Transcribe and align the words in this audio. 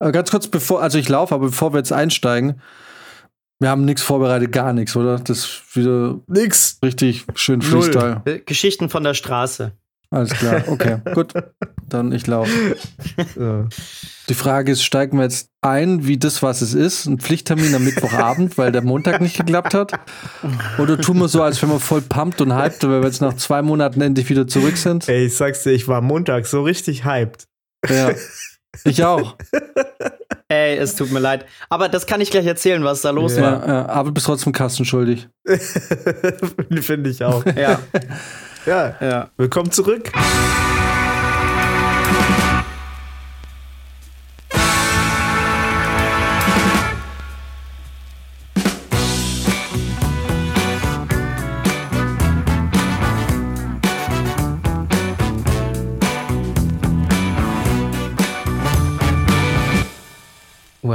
Ganz 0.00 0.30
kurz 0.30 0.46
bevor, 0.46 0.82
also 0.82 0.98
ich 0.98 1.08
laufe, 1.08 1.34
aber 1.34 1.46
bevor 1.46 1.72
wir 1.72 1.78
jetzt 1.78 1.92
einsteigen, 1.92 2.60
wir 3.60 3.70
haben 3.70 3.84
nichts 3.84 4.02
vorbereitet, 4.02 4.52
gar 4.52 4.72
nichts, 4.72 4.94
oder? 4.94 5.18
Das 5.18 5.38
ist 5.38 5.76
wieder 5.76 6.20
nix. 6.28 6.78
Richtig 6.84 7.26
schön 7.34 7.60
Freestyle. 7.60 8.22
Äh, 8.24 8.38
Geschichten 8.40 8.88
von 8.88 9.02
der 9.02 9.14
Straße. 9.14 9.72
Alles 10.10 10.30
klar, 10.30 10.62
okay, 10.68 10.98
gut. 11.14 11.32
Dann 11.86 12.12
ich 12.12 12.26
laufe. 12.26 12.50
Ja. 13.38 13.66
Die 14.28 14.34
Frage 14.34 14.72
ist, 14.72 14.82
steigen 14.84 15.16
wir 15.16 15.24
jetzt 15.24 15.50
ein, 15.60 16.06
wie 16.06 16.18
das, 16.18 16.42
was 16.42 16.60
es 16.60 16.74
ist, 16.74 17.06
ein 17.06 17.18
Pflichttermin 17.18 17.74
am 17.74 17.84
Mittwochabend, 17.84 18.58
weil 18.58 18.70
der 18.70 18.82
Montag 18.82 19.20
nicht 19.20 19.36
geklappt 19.36 19.74
hat? 19.74 19.92
Oder 20.78 20.98
tun 20.98 21.18
wir 21.18 21.28
so, 21.28 21.42
als 21.42 21.60
wenn 21.62 21.70
wir 21.70 21.80
voll 21.80 22.02
pumped 22.02 22.40
und 22.40 22.54
hyped, 22.54 22.82
weil 22.84 23.00
wir 23.00 23.06
jetzt 23.06 23.22
nach 23.22 23.34
zwei 23.34 23.62
Monaten 23.62 24.00
endlich 24.00 24.28
wieder 24.28 24.46
zurück 24.46 24.76
sind? 24.76 25.08
Ey, 25.08 25.26
ich 25.26 25.36
sag's 25.36 25.62
dir, 25.62 25.72
ich 25.72 25.88
war 25.88 26.00
Montag 26.00 26.46
so 26.46 26.62
richtig 26.62 27.04
hyped. 27.04 27.48
Ja, 27.88 28.10
ich 28.84 29.04
auch. 29.04 29.36
Ey, 30.48 30.76
es 30.78 30.94
tut 30.94 31.10
mir 31.10 31.18
leid. 31.18 31.44
Aber 31.68 31.88
das 31.88 32.06
kann 32.06 32.20
ich 32.20 32.30
gleich 32.30 32.46
erzählen, 32.46 32.82
was 32.82 33.02
da 33.02 33.10
los 33.10 33.36
ja, 33.36 33.42
war. 33.42 33.68
Ja, 33.68 33.88
aber 33.88 34.12
bist 34.12 34.26
trotzdem 34.26 34.52
Kasten 34.52 34.84
schuldig. 34.84 35.28
Finde 36.80 37.10
ich 37.10 37.22
auch. 37.22 37.44
Ja. 37.46 37.78
ja. 38.64 38.96
ja. 39.00 39.30
Willkommen 39.36 39.70
zurück. 39.70 40.10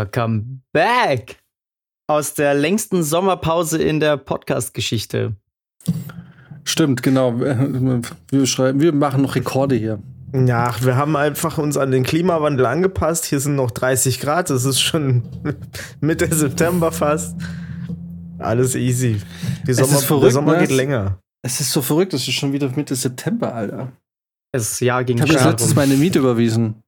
Welcome 0.03 0.59
back 0.73 1.37
aus 2.07 2.33
der 2.33 2.53
längsten 2.53 3.03
Sommerpause 3.03 3.81
in 3.81 4.01
der 4.01 4.17
Podcast-Geschichte. 4.17 5.37
Stimmt, 6.65 7.01
genau. 7.01 7.39
Wir, 7.39 8.45
schreiben, 8.45 8.81
wir 8.81 8.91
machen 8.91 9.21
noch 9.21 9.35
Rekorde 9.35 9.75
hier. 9.75 10.03
Ja, 10.33 10.75
wir 10.81 10.97
haben 10.97 11.15
einfach 11.15 11.57
uns 11.57 11.77
an 11.77 11.91
den 11.91 12.03
Klimawandel 12.03 12.65
angepasst. 12.65 13.23
Hier 13.23 13.39
sind 13.39 13.55
noch 13.55 13.71
30 13.71 14.19
Grad. 14.19 14.49
Das 14.49 14.65
ist 14.65 14.81
schon 14.81 15.23
Mitte 16.01 16.27
September 16.35 16.91
fast. 16.91 17.37
Alles 18.39 18.75
easy. 18.75 19.21
Die 19.65 19.73
Sommer, 19.73 19.99
verrückt, 19.99 20.25
der 20.25 20.31
Sommer 20.31 20.53
ne? 20.55 20.59
geht 20.67 20.71
länger. 20.71 21.19
Es 21.43 21.61
ist 21.61 21.71
so 21.71 21.81
verrückt. 21.81 22.13
Es 22.13 22.27
ist 22.27 22.33
schon 22.33 22.51
wieder 22.51 22.69
Mitte 22.75 22.95
September, 22.95 23.55
Alter. 23.55 23.93
Es 24.51 24.81
Jahr 24.81 25.05
ging 25.05 25.17
Ich 25.23 25.33
habe 25.33 25.51
letztens 25.51 25.73
meine 25.75 25.95
Miete 25.95 26.19
überwiesen, 26.19 26.82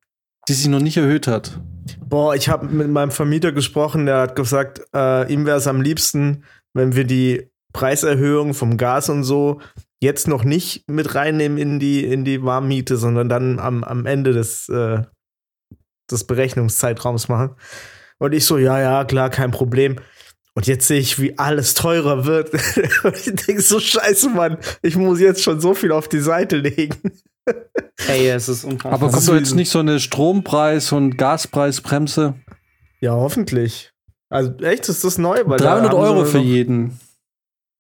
die 0.48 0.54
sich 0.54 0.68
noch 0.68 0.80
nicht 0.80 0.98
erhöht 0.98 1.28
hat. 1.28 1.60
Boah, 2.08 2.36
ich 2.36 2.50
habe 2.50 2.68
mit 2.68 2.90
meinem 2.90 3.12
Vermieter 3.12 3.52
gesprochen, 3.52 4.06
der 4.06 4.20
hat 4.20 4.36
gesagt, 4.36 4.82
äh, 4.94 5.32
ihm 5.32 5.46
wäre 5.46 5.58
es 5.58 5.68
am 5.68 5.82
liebsten, 5.82 6.44
wenn 6.74 6.96
wir 6.96 7.04
die 7.04 7.50
Preiserhöhung 7.74 8.54
vom 8.54 8.78
Gas 8.78 9.10
und 9.10 9.24
so 9.24 9.60
jetzt 10.02 10.28
noch 10.28 10.44
nicht 10.44 10.88
mit 10.88 11.16
reinnehmen 11.16 11.58
in 11.58 11.80
die, 11.80 12.04
in 12.06 12.26
die 12.26 12.44
Warmmiete, 12.44 12.98
sondern 12.98 13.28
dann 13.28 13.60
am, 13.60 13.84
am 13.84 14.06
Ende 14.06 14.34
des, 14.34 14.70
äh, 14.70 15.02
des 16.10 16.26
Berechnungszeitraums 16.26 17.28
machen. 17.28 17.56
Und 18.18 18.34
ich 18.34 18.46
so, 18.46 18.58
ja, 18.58 18.80
ja, 18.80 19.04
klar, 19.04 19.30
kein 19.30 19.52
Problem. 19.52 19.98
Und 20.54 20.68
jetzt 20.68 20.88
sehe 20.88 21.00
ich, 21.00 21.20
wie 21.20 21.38
alles 21.38 21.74
teurer 21.74 22.26
wird. 22.26 22.54
und 23.04 23.18
ich 23.18 23.36
denke 23.36 23.62
so, 23.62 23.80
scheiße, 23.80 24.30
Mann, 24.30 24.58
ich 24.82 24.96
muss 24.96 25.20
jetzt 25.20 25.44
schon 25.44 25.60
so 25.60 25.74
viel 25.74 25.92
auf 25.92 26.08
die 26.08 26.22
Seite 26.22 26.58
legen. 26.58 27.12
Ey, 28.08 28.30
es 28.30 28.50
ist 28.50 28.64
unfassbar. 28.64 28.94
Aber 28.94 29.12
kommt 29.12 29.28
doch 29.28 29.36
jetzt 29.36 29.56
nicht 29.56 29.70
so 29.70 29.80
eine 29.80 30.00
Strompreis- 30.00 30.94
und 30.94 31.18
Gaspreisbremse? 31.18 32.36
Ja, 33.02 33.14
hoffentlich. 33.14 33.92
Also 34.30 34.54
echt, 34.60 34.90
ist 34.90 35.04
das 35.04 35.18
neu? 35.18 35.42
Weil 35.46 35.60
300 35.60 35.94
Euro 35.94 36.26
für 36.26 36.40
jeden. 36.40 37.00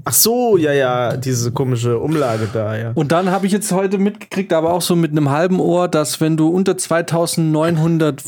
Ach 0.08 0.14
so, 0.14 0.56
ja, 0.58 0.72
ja, 0.72 1.18
diese 1.18 1.52
komische 1.52 1.98
Umlage 1.98 2.48
da, 2.54 2.78
ja. 2.78 2.92
Und 2.94 3.12
dann 3.12 3.32
habe 3.32 3.48
ich 3.48 3.52
jetzt 3.52 3.72
heute 3.72 3.98
mitgekriegt, 3.98 4.54
aber 4.54 4.72
auch 4.72 4.82
so 4.82 4.96
mit 4.96 5.12
einem 5.12 5.32
halben 5.32 5.60
Ohr, 5.60 5.88
dass 5.88 6.22
wenn 6.22 6.38
du 6.38 6.50
unter 6.50 6.78
2900, 6.78 8.22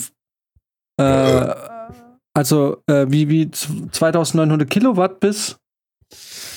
äh, 0.99 1.53
also 2.33 2.81
äh, 2.87 3.05
wie, 3.09 3.29
wie 3.29 3.51
2900 3.51 4.67
Kilowatt 4.67 5.19
bist, 5.19 5.59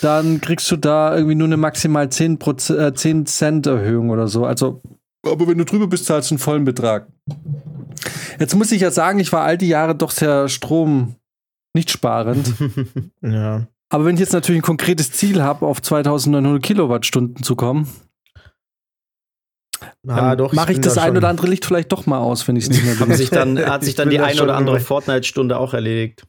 dann 0.00 0.40
kriegst 0.40 0.70
du 0.70 0.76
da 0.76 1.14
irgendwie 1.14 1.34
nur 1.34 1.48
eine 1.48 1.56
maximal 1.56 2.10
10, 2.10 2.38
äh, 2.70 2.94
10 2.94 3.26
Cent 3.26 3.66
Erhöhung 3.66 4.10
oder 4.10 4.28
so. 4.28 4.44
Also, 4.44 4.80
aber 5.26 5.46
wenn 5.46 5.58
du 5.58 5.64
drüber 5.64 5.86
bist, 5.86 6.06
zahlst 6.06 6.30
du 6.30 6.34
einen 6.34 6.38
vollen 6.38 6.64
Betrag. 6.64 7.08
Jetzt 8.38 8.54
muss 8.54 8.72
ich 8.72 8.80
ja 8.80 8.90
sagen, 8.90 9.18
ich 9.18 9.32
war 9.32 9.42
all 9.42 9.58
die 9.58 9.68
Jahre 9.68 9.94
doch 9.94 10.10
sehr 10.10 10.48
Strom 10.48 11.16
nicht 11.74 11.90
sparend. 11.90 12.54
ja. 13.22 13.66
Aber 13.90 14.04
wenn 14.04 14.14
ich 14.14 14.20
jetzt 14.20 14.32
natürlich 14.32 14.60
ein 14.60 14.64
konkretes 14.64 15.12
Ziel 15.12 15.42
habe, 15.42 15.66
auf 15.66 15.82
2900 15.82 16.62
Kilowattstunden 16.62 17.42
zu 17.42 17.56
kommen, 17.56 17.88
ah, 20.06 20.36
dann 20.36 20.48
mache 20.52 20.72
ich, 20.72 20.80
das 20.80 20.94
da 20.94 21.02
ein 21.02 21.16
oder 21.16 21.28
andere 21.28 21.48
Licht 21.48 21.66
vielleicht 21.66 21.92
doch 21.92 22.06
mal 22.06 22.18
aus, 22.18 22.46
wenn 22.48 22.56
ich 22.56 22.64
es 22.64 22.70
nicht 22.70 22.84
mehr 22.84 22.94
bin. 22.94 23.14
sich 23.14 23.30
dann, 23.30 23.58
hat 23.58 23.84
sich 23.84 23.96
dann 23.96 24.08
die 24.10 24.20
ein 24.20 24.38
oder 24.40 24.56
andere 24.56 24.80
Fortnite-Stunde 24.80 25.58
auch 25.58 25.74
erledigt. 25.74 26.24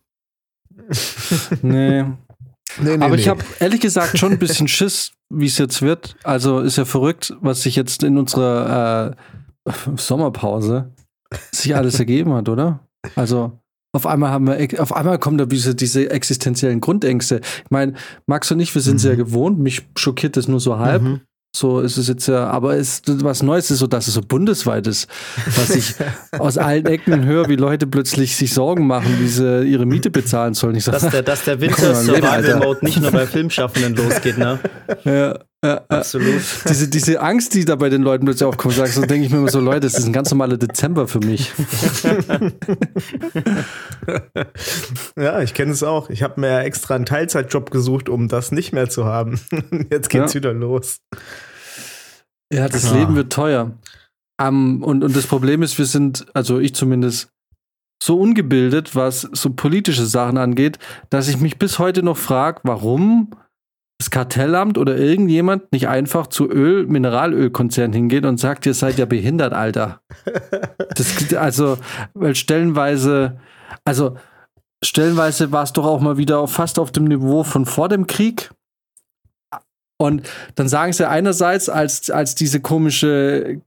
nee. 1.61 2.05
Nee, 2.79 2.97
nee, 2.97 3.05
Aber 3.05 3.15
ich 3.15 3.27
habe 3.27 3.43
ehrlich 3.59 3.81
gesagt 3.81 4.17
schon 4.17 4.33
ein 4.33 4.39
bisschen 4.39 4.67
Schiss, 4.69 5.11
wie 5.29 5.45
es 5.45 5.57
jetzt 5.57 5.81
wird. 5.81 6.15
Also 6.23 6.59
ist 6.59 6.77
ja 6.77 6.85
verrückt, 6.85 7.33
was 7.41 7.61
sich 7.63 7.75
jetzt 7.75 8.03
in 8.03 8.17
unserer 8.17 9.15
äh, 9.65 9.71
Sommerpause 9.95 10.91
sich 11.51 11.75
alles 11.75 11.99
ergeben 11.99 12.33
hat, 12.33 12.49
oder? 12.49 12.79
Also 13.15 13.59
auf 13.93 14.05
einmal 14.05 14.31
haben 14.31 14.47
wir, 14.47 14.81
auf 14.81 14.95
einmal 14.95 15.19
kommen 15.19 15.37
da 15.37 15.45
diese, 15.45 15.75
diese 15.75 16.09
existenziellen 16.09 16.79
Grundängste. 16.79 17.41
Ich 17.43 17.71
meine, 17.71 17.93
Max 18.25 18.51
und 18.51 18.59
ich, 18.59 18.73
wir 18.73 18.81
sind 18.81 18.95
mhm. 18.95 18.99
sehr 18.99 19.15
gewohnt. 19.17 19.59
Mich 19.59 19.85
schockiert 19.97 20.37
das 20.37 20.47
nur 20.47 20.59
so 20.59 20.79
halb. 20.79 21.01
Mhm. 21.01 21.21
So 21.53 21.81
ist 21.81 21.97
es 21.97 22.07
jetzt 22.07 22.27
ja, 22.27 22.47
aber 22.47 22.77
es, 22.77 23.01
was 23.05 23.43
Neues 23.43 23.71
ist 23.71 23.79
so, 23.79 23.87
dass 23.87 24.07
es 24.07 24.13
so 24.13 24.21
bundesweit 24.21 24.87
ist, 24.87 25.09
was 25.57 25.75
ich 25.75 25.95
aus 26.39 26.57
allen 26.57 26.85
Ecken 26.85 27.25
höre, 27.25 27.49
wie 27.49 27.57
Leute 27.57 27.87
plötzlich 27.87 28.37
sich 28.37 28.53
Sorgen 28.53 28.87
machen, 28.87 29.17
wie 29.19 29.27
sie 29.27 29.63
ihre 29.63 29.85
Miete 29.85 30.09
bezahlen 30.11 30.53
sollen. 30.53 30.75
Ich 30.75 30.85
sag, 30.85 30.93
dass 30.93 31.09
der, 31.09 31.23
dass 31.23 31.43
der 31.43 31.59
Winter 31.61 31.93
Survival 31.93 32.59
Mode 32.59 32.85
nicht 32.85 33.01
nur 33.01 33.11
bei 33.11 33.27
Filmschaffenden 33.27 33.95
losgeht, 33.95 34.37
ne? 34.37 34.59
Ja, 35.03 35.39
ja, 35.63 35.85
absolut. 35.89 36.41
Diese, 36.67 36.87
diese 36.87 37.21
Angst, 37.21 37.53
die 37.53 37.65
da 37.65 37.75
bei 37.75 37.89
den 37.89 38.01
Leuten 38.01 38.25
plötzlich 38.25 38.47
aufkommt, 38.47 38.73
sagst, 38.73 38.95
so 38.95 39.01
denke 39.01 39.25
ich 39.25 39.31
mir 39.31 39.37
immer 39.37 39.49
so, 39.49 39.59
Leute, 39.59 39.81
das 39.81 39.93
ist 39.93 40.07
ein 40.07 40.13
ganz 40.13 40.31
normaler 40.31 40.57
Dezember 40.57 41.07
für 41.07 41.19
mich. 41.19 41.51
ja, 45.15 45.41
ich 45.41 45.53
kenne 45.53 45.71
es 45.71 45.83
auch. 45.83 46.09
Ich 46.09 46.23
habe 46.23 46.41
mir 46.41 46.61
extra 46.61 46.95
einen 46.95 47.05
Teilzeitjob 47.05 47.69
gesucht, 47.69 48.09
um 48.09 48.27
das 48.27 48.51
nicht 48.51 48.73
mehr 48.73 48.89
zu 48.89 49.05
haben. 49.05 49.39
Jetzt 49.91 50.09
geht's 50.09 50.33
ja. 50.33 50.39
wieder 50.39 50.53
los. 50.53 50.97
Ja, 52.51 52.67
das 52.67 52.85
ja. 52.85 52.97
Leben 52.97 53.15
wird 53.15 53.31
teuer. 53.31 53.77
Um, 54.41 54.81
und, 54.81 55.03
und 55.03 55.15
das 55.15 55.27
Problem 55.27 55.61
ist, 55.61 55.77
wir 55.77 55.85
sind, 55.85 56.25
also 56.33 56.59
ich 56.59 56.73
zumindest, 56.73 57.29
so 58.01 58.19
ungebildet, 58.19 58.95
was 58.95 59.29
so 59.31 59.51
politische 59.51 60.07
Sachen 60.07 60.39
angeht, 60.39 60.79
dass 61.11 61.27
ich 61.27 61.37
mich 61.37 61.59
bis 61.59 61.77
heute 61.77 62.01
noch 62.01 62.17
frage, 62.17 62.61
warum 62.63 63.29
das 64.01 64.09
Kartellamt 64.09 64.79
oder 64.79 64.97
irgendjemand 64.97 65.71
nicht 65.71 65.87
einfach 65.87 66.25
zu 66.25 66.49
Öl, 66.49 66.87
Mineralölkonzern 66.87 67.93
hingeht 67.93 68.25
und 68.25 68.39
sagt, 68.39 68.65
ihr 68.65 68.73
seid 68.73 68.97
ja 68.97 69.05
behindert, 69.05 69.53
Alter. 69.53 70.01
Das, 70.95 71.31
also, 71.37 71.77
weil 72.15 72.33
stellenweise, 72.33 73.37
also 73.85 74.17
stellenweise 74.83 75.51
war 75.51 75.61
es 75.61 75.73
doch 75.73 75.85
auch 75.85 76.01
mal 76.01 76.17
wieder 76.17 76.47
fast 76.47 76.79
auf 76.79 76.91
dem 76.91 77.03
Niveau 77.03 77.43
von 77.43 77.67
vor 77.67 77.89
dem 77.89 78.07
Krieg. 78.07 78.49
Und 79.99 80.27
dann 80.55 80.67
sagen 80.67 80.93
sie 80.93 81.07
einerseits, 81.07 81.69
als, 81.69 82.09
als 82.09 82.33
diese 82.33 82.59
komische 82.59 83.61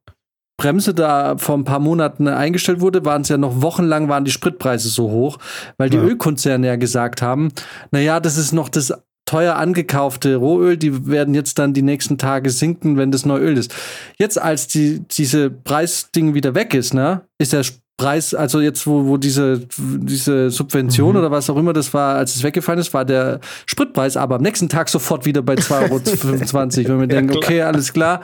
Bremse 0.56 0.94
da 0.94 1.38
vor 1.38 1.56
ein 1.56 1.64
paar 1.64 1.78
Monaten 1.78 2.26
eingestellt 2.26 2.80
wurde, 2.80 3.04
waren 3.04 3.22
es 3.22 3.28
ja 3.28 3.38
noch 3.38 3.62
wochenlang 3.62 4.08
waren 4.08 4.24
die 4.24 4.32
Spritpreise 4.32 4.88
so 4.88 5.10
hoch, 5.10 5.38
weil 5.78 5.90
die 5.90 5.96
ja. 5.96 6.02
Ölkonzerne 6.02 6.66
ja 6.66 6.74
gesagt 6.74 7.22
haben, 7.22 7.52
naja, 7.92 8.18
das 8.18 8.36
ist 8.36 8.50
noch 8.50 8.68
das 8.68 8.92
teuer 9.34 9.56
angekaufte 9.56 10.36
Rohöl, 10.36 10.76
die 10.76 11.08
werden 11.08 11.34
jetzt 11.34 11.58
dann 11.58 11.72
die 11.72 11.82
nächsten 11.82 12.18
Tage 12.18 12.50
sinken, 12.50 12.96
wenn 12.96 13.10
das 13.10 13.26
neue 13.26 13.40
Öl 13.40 13.58
ist. 13.58 13.74
Jetzt, 14.16 14.40
als 14.40 14.68
die, 14.68 15.00
diese 15.00 15.50
Preisding 15.50 16.34
wieder 16.34 16.54
weg 16.54 16.72
ist, 16.72 16.94
ne, 16.94 17.22
ist 17.38 17.52
der 17.52 17.64
Preis, 17.96 18.32
also 18.32 18.60
jetzt, 18.60 18.86
wo, 18.86 19.06
wo 19.06 19.16
diese, 19.16 19.66
diese 19.76 20.50
Subvention 20.50 21.10
mhm. 21.10 21.18
oder 21.18 21.30
was 21.32 21.50
auch 21.50 21.56
immer 21.56 21.72
das 21.72 21.92
war, 21.92 22.14
als 22.14 22.36
es 22.36 22.44
weggefallen 22.44 22.78
ist, 22.78 22.94
war 22.94 23.04
der 23.04 23.40
Spritpreis 23.66 24.16
aber 24.16 24.36
am 24.36 24.42
nächsten 24.42 24.68
Tag 24.68 24.88
sofort 24.88 25.26
wieder 25.26 25.42
bei 25.42 25.54
2,25 25.54 25.82
Euro. 25.82 26.02
wenn 26.88 26.96
man 26.98 27.10
ja, 27.10 27.16
denkt, 27.16 27.36
okay, 27.36 27.62
alles 27.62 27.92
klar. 27.92 28.20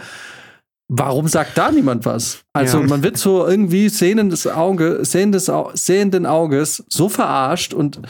Warum 0.92 1.26
sagt 1.26 1.58
da 1.58 1.72
niemand 1.72 2.06
was? 2.06 2.42
Also 2.52 2.78
ja. 2.80 2.86
man 2.86 3.02
wird 3.02 3.16
so 3.16 3.46
irgendwie 3.46 3.88
sehendes 3.88 4.46
Auge, 4.46 5.00
sehendes, 5.02 5.50
sehenden 5.74 6.26
Auges 6.26 6.84
so 6.88 7.08
verarscht 7.08 7.74
und 7.74 8.00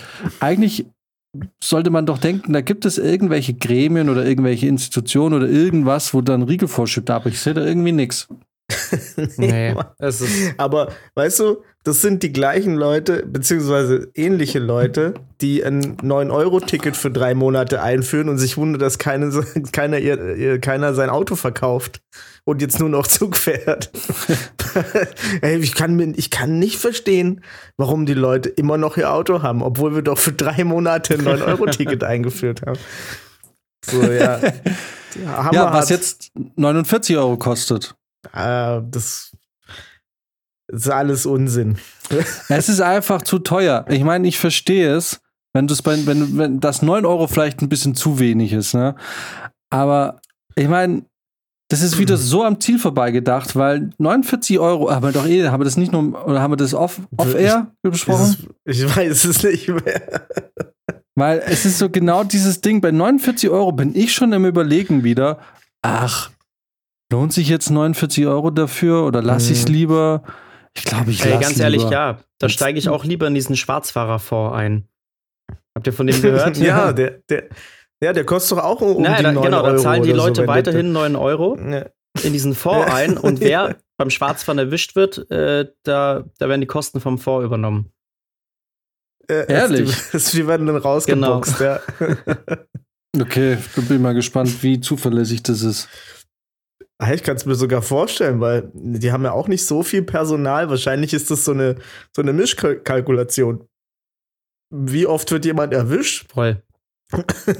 eigentlich 0.40 0.86
sollte 1.62 1.90
man 1.90 2.06
doch 2.06 2.18
denken, 2.18 2.52
da 2.52 2.60
gibt 2.60 2.84
es 2.84 2.98
irgendwelche 2.98 3.54
Gremien 3.54 4.08
oder 4.08 4.24
irgendwelche 4.24 4.66
Institutionen 4.66 5.34
oder 5.34 5.48
irgendwas, 5.48 6.12
wo 6.12 6.20
dann 6.20 6.42
Riegel 6.42 6.68
vorschiebt, 6.68 7.10
aber 7.10 7.26
ich 7.26 7.40
sehe 7.40 7.54
da 7.54 7.64
irgendwie 7.64 7.92
nichts. 7.92 8.28
nee, 9.36 9.74
aber 10.56 10.92
weißt 11.14 11.40
du, 11.40 11.62
das 11.82 12.02
sind 12.02 12.22
die 12.22 12.32
gleichen 12.32 12.74
Leute, 12.74 13.24
beziehungsweise 13.26 14.10
ähnliche 14.14 14.58
Leute, 14.58 15.14
die 15.40 15.64
ein 15.64 15.96
9-Euro-Ticket 15.96 16.94
für 16.94 17.10
drei 17.10 17.34
Monate 17.34 17.82
einführen 17.82 18.28
und 18.28 18.36
sich 18.36 18.58
wundern, 18.58 18.80
dass 18.80 18.98
keine, 18.98 19.30
keiner, 19.72 19.98
ihr, 19.98 20.60
keiner 20.60 20.92
sein 20.92 21.08
Auto 21.08 21.36
verkauft 21.36 22.02
und 22.44 22.60
jetzt 22.60 22.80
nur 22.80 22.90
noch 22.90 23.06
Zug 23.06 23.34
fährt. 23.36 23.90
Ey, 25.40 25.58
ich, 25.58 25.74
kann, 25.74 25.98
ich 26.16 26.30
kann 26.30 26.58
nicht 26.58 26.76
verstehen, 26.76 27.42
warum 27.78 28.04
die 28.04 28.14
Leute 28.14 28.50
immer 28.50 28.76
noch 28.76 28.98
ihr 28.98 29.10
Auto 29.10 29.42
haben, 29.42 29.62
obwohl 29.62 29.94
wir 29.94 30.02
doch 30.02 30.18
für 30.18 30.32
drei 30.32 30.64
Monate 30.64 31.14
ein 31.14 31.22
9-Euro-Ticket 31.22 32.04
eingeführt 32.04 32.60
haben. 32.66 32.78
So, 33.86 34.02
ja. 34.02 34.38
ja, 35.52 35.72
was 35.72 35.88
jetzt 35.88 36.30
49 36.56 37.16
Euro 37.16 37.38
kostet. 37.38 37.94
Äh, 38.34 38.82
das 38.84 39.32
das 40.70 40.82
ist 40.82 40.90
alles 40.90 41.26
Unsinn. 41.26 41.78
es 42.48 42.68
ist 42.68 42.80
einfach 42.80 43.22
zu 43.22 43.38
teuer. 43.38 43.84
Ich 43.88 44.04
meine, 44.04 44.26
ich 44.28 44.38
verstehe 44.38 44.94
es, 44.94 45.20
wenn, 45.52 45.66
bei, 45.66 46.06
wenn, 46.06 46.38
wenn 46.38 46.60
das 46.60 46.82
9 46.82 47.04
Euro 47.04 47.26
vielleicht 47.26 47.60
ein 47.62 47.68
bisschen 47.68 47.94
zu 47.94 48.18
wenig 48.18 48.52
ist, 48.52 48.74
ne? 48.74 48.94
Aber 49.70 50.20
ich 50.54 50.68
meine, 50.68 51.04
das 51.68 51.82
ist 51.82 51.98
wieder 51.98 52.16
so 52.16 52.44
am 52.44 52.60
Ziel 52.60 52.78
vorbeigedacht, 52.78 53.54
weil 53.54 53.90
49 53.98 54.58
Euro, 54.58 54.90
aber 54.90 55.12
doch 55.12 55.26
eh, 55.26 55.48
haben 55.48 55.60
wir 55.60 55.64
das 55.64 55.76
nicht 55.76 55.92
nur, 55.92 56.26
oder 56.26 56.40
haben 56.42 56.52
wir 56.52 56.56
das 56.56 56.74
off-air 56.74 57.68
off 57.68 57.90
besprochen? 57.90 58.48
ich 58.64 58.96
weiß 58.96 59.24
es 59.24 59.42
nicht 59.44 59.68
mehr. 59.68 60.26
Weil 61.14 61.42
es 61.46 61.64
ist 61.64 61.78
so 61.78 61.88
genau 61.88 62.24
dieses 62.24 62.60
Ding, 62.60 62.80
bei 62.80 62.90
49 62.90 63.50
Euro 63.50 63.72
bin 63.72 63.94
ich 63.94 64.12
schon 64.12 64.32
im 64.32 64.46
Überlegen 64.46 65.04
wieder, 65.04 65.38
ach, 65.82 66.30
lohnt 67.12 67.32
sich 67.32 67.48
jetzt 67.48 67.70
49 67.70 68.26
Euro 68.26 68.50
dafür 68.50 69.04
oder 69.04 69.22
lasse 69.22 69.52
ich 69.52 69.60
es 69.60 69.68
mhm. 69.68 69.74
lieber? 69.74 70.22
Ich 70.80 70.86
glaube, 70.86 71.10
ich 71.10 71.22
Ey, 71.24 71.38
ganz 71.38 71.60
ehrlich, 71.60 71.82
ja. 71.90 72.20
Da 72.38 72.48
steige 72.48 72.78
ich 72.78 72.88
auch 72.88 73.04
lieber 73.04 73.26
in 73.26 73.34
diesen 73.34 73.54
Schwarzfahrerfonds 73.54 74.56
ein. 74.56 74.88
Habt 75.74 75.86
ihr 75.86 75.92
von 75.92 76.06
dem 76.06 76.20
gehört? 76.22 76.56
ja, 76.58 76.92
der, 76.94 77.20
der, 77.28 77.48
ja, 78.02 78.14
der 78.14 78.24
kostet 78.24 78.56
doch 78.56 78.64
auch 78.64 78.80
um 78.80 79.02
naja, 79.02 79.28
die 79.28 79.34
9 79.34 79.44
Genau, 79.44 79.62
da 79.62 79.76
zahlen 79.76 80.02
die 80.02 80.12
Leute 80.12 80.42
so, 80.42 80.46
weiterhin 80.46 80.92
9 80.92 81.16
Euro 81.16 81.58
ja. 81.58 81.84
in 82.22 82.32
diesen 82.32 82.54
Fonds 82.54 82.90
ein 82.90 83.18
und 83.18 83.40
wer 83.40 83.76
beim 83.98 84.08
Schwarzfahren 84.08 84.58
erwischt 84.58 84.96
wird, 84.96 85.30
äh, 85.30 85.66
da, 85.82 86.24
da 86.38 86.48
werden 86.48 86.62
die 86.62 86.66
Kosten 86.66 87.00
vom 87.00 87.18
Fonds 87.18 87.44
übernommen. 87.44 87.92
Äh, 89.28 89.52
Ehrlich? 89.52 89.94
Die, 90.12 90.18
die 90.18 90.46
werden 90.46 90.66
dann 90.66 90.76
rausgeboxt, 90.76 91.58
genau. 91.58 91.78
ja. 91.98 93.20
okay, 93.20 93.58
ich 93.76 93.86
bin 93.86 94.00
mal 94.00 94.14
gespannt, 94.14 94.62
wie 94.62 94.80
zuverlässig 94.80 95.42
das 95.42 95.62
ist. 95.62 95.88
Ah, 97.02 97.14
ich 97.14 97.22
kann 97.22 97.34
es 97.34 97.46
mir 97.46 97.54
sogar 97.54 97.80
vorstellen, 97.80 98.40
weil 98.40 98.70
die 98.74 99.10
haben 99.10 99.24
ja 99.24 99.32
auch 99.32 99.48
nicht 99.48 99.64
so 99.64 99.82
viel 99.82 100.02
Personal. 100.02 100.68
Wahrscheinlich 100.68 101.14
ist 101.14 101.30
das 101.30 101.46
so 101.46 101.52
eine, 101.52 101.76
so 102.14 102.20
eine 102.20 102.34
Mischkalkulation. 102.34 103.66
Wie 104.68 105.06
oft 105.06 105.30
wird 105.30 105.46
jemand 105.46 105.72
erwischt? 105.72 106.30
Voll. 106.30 106.62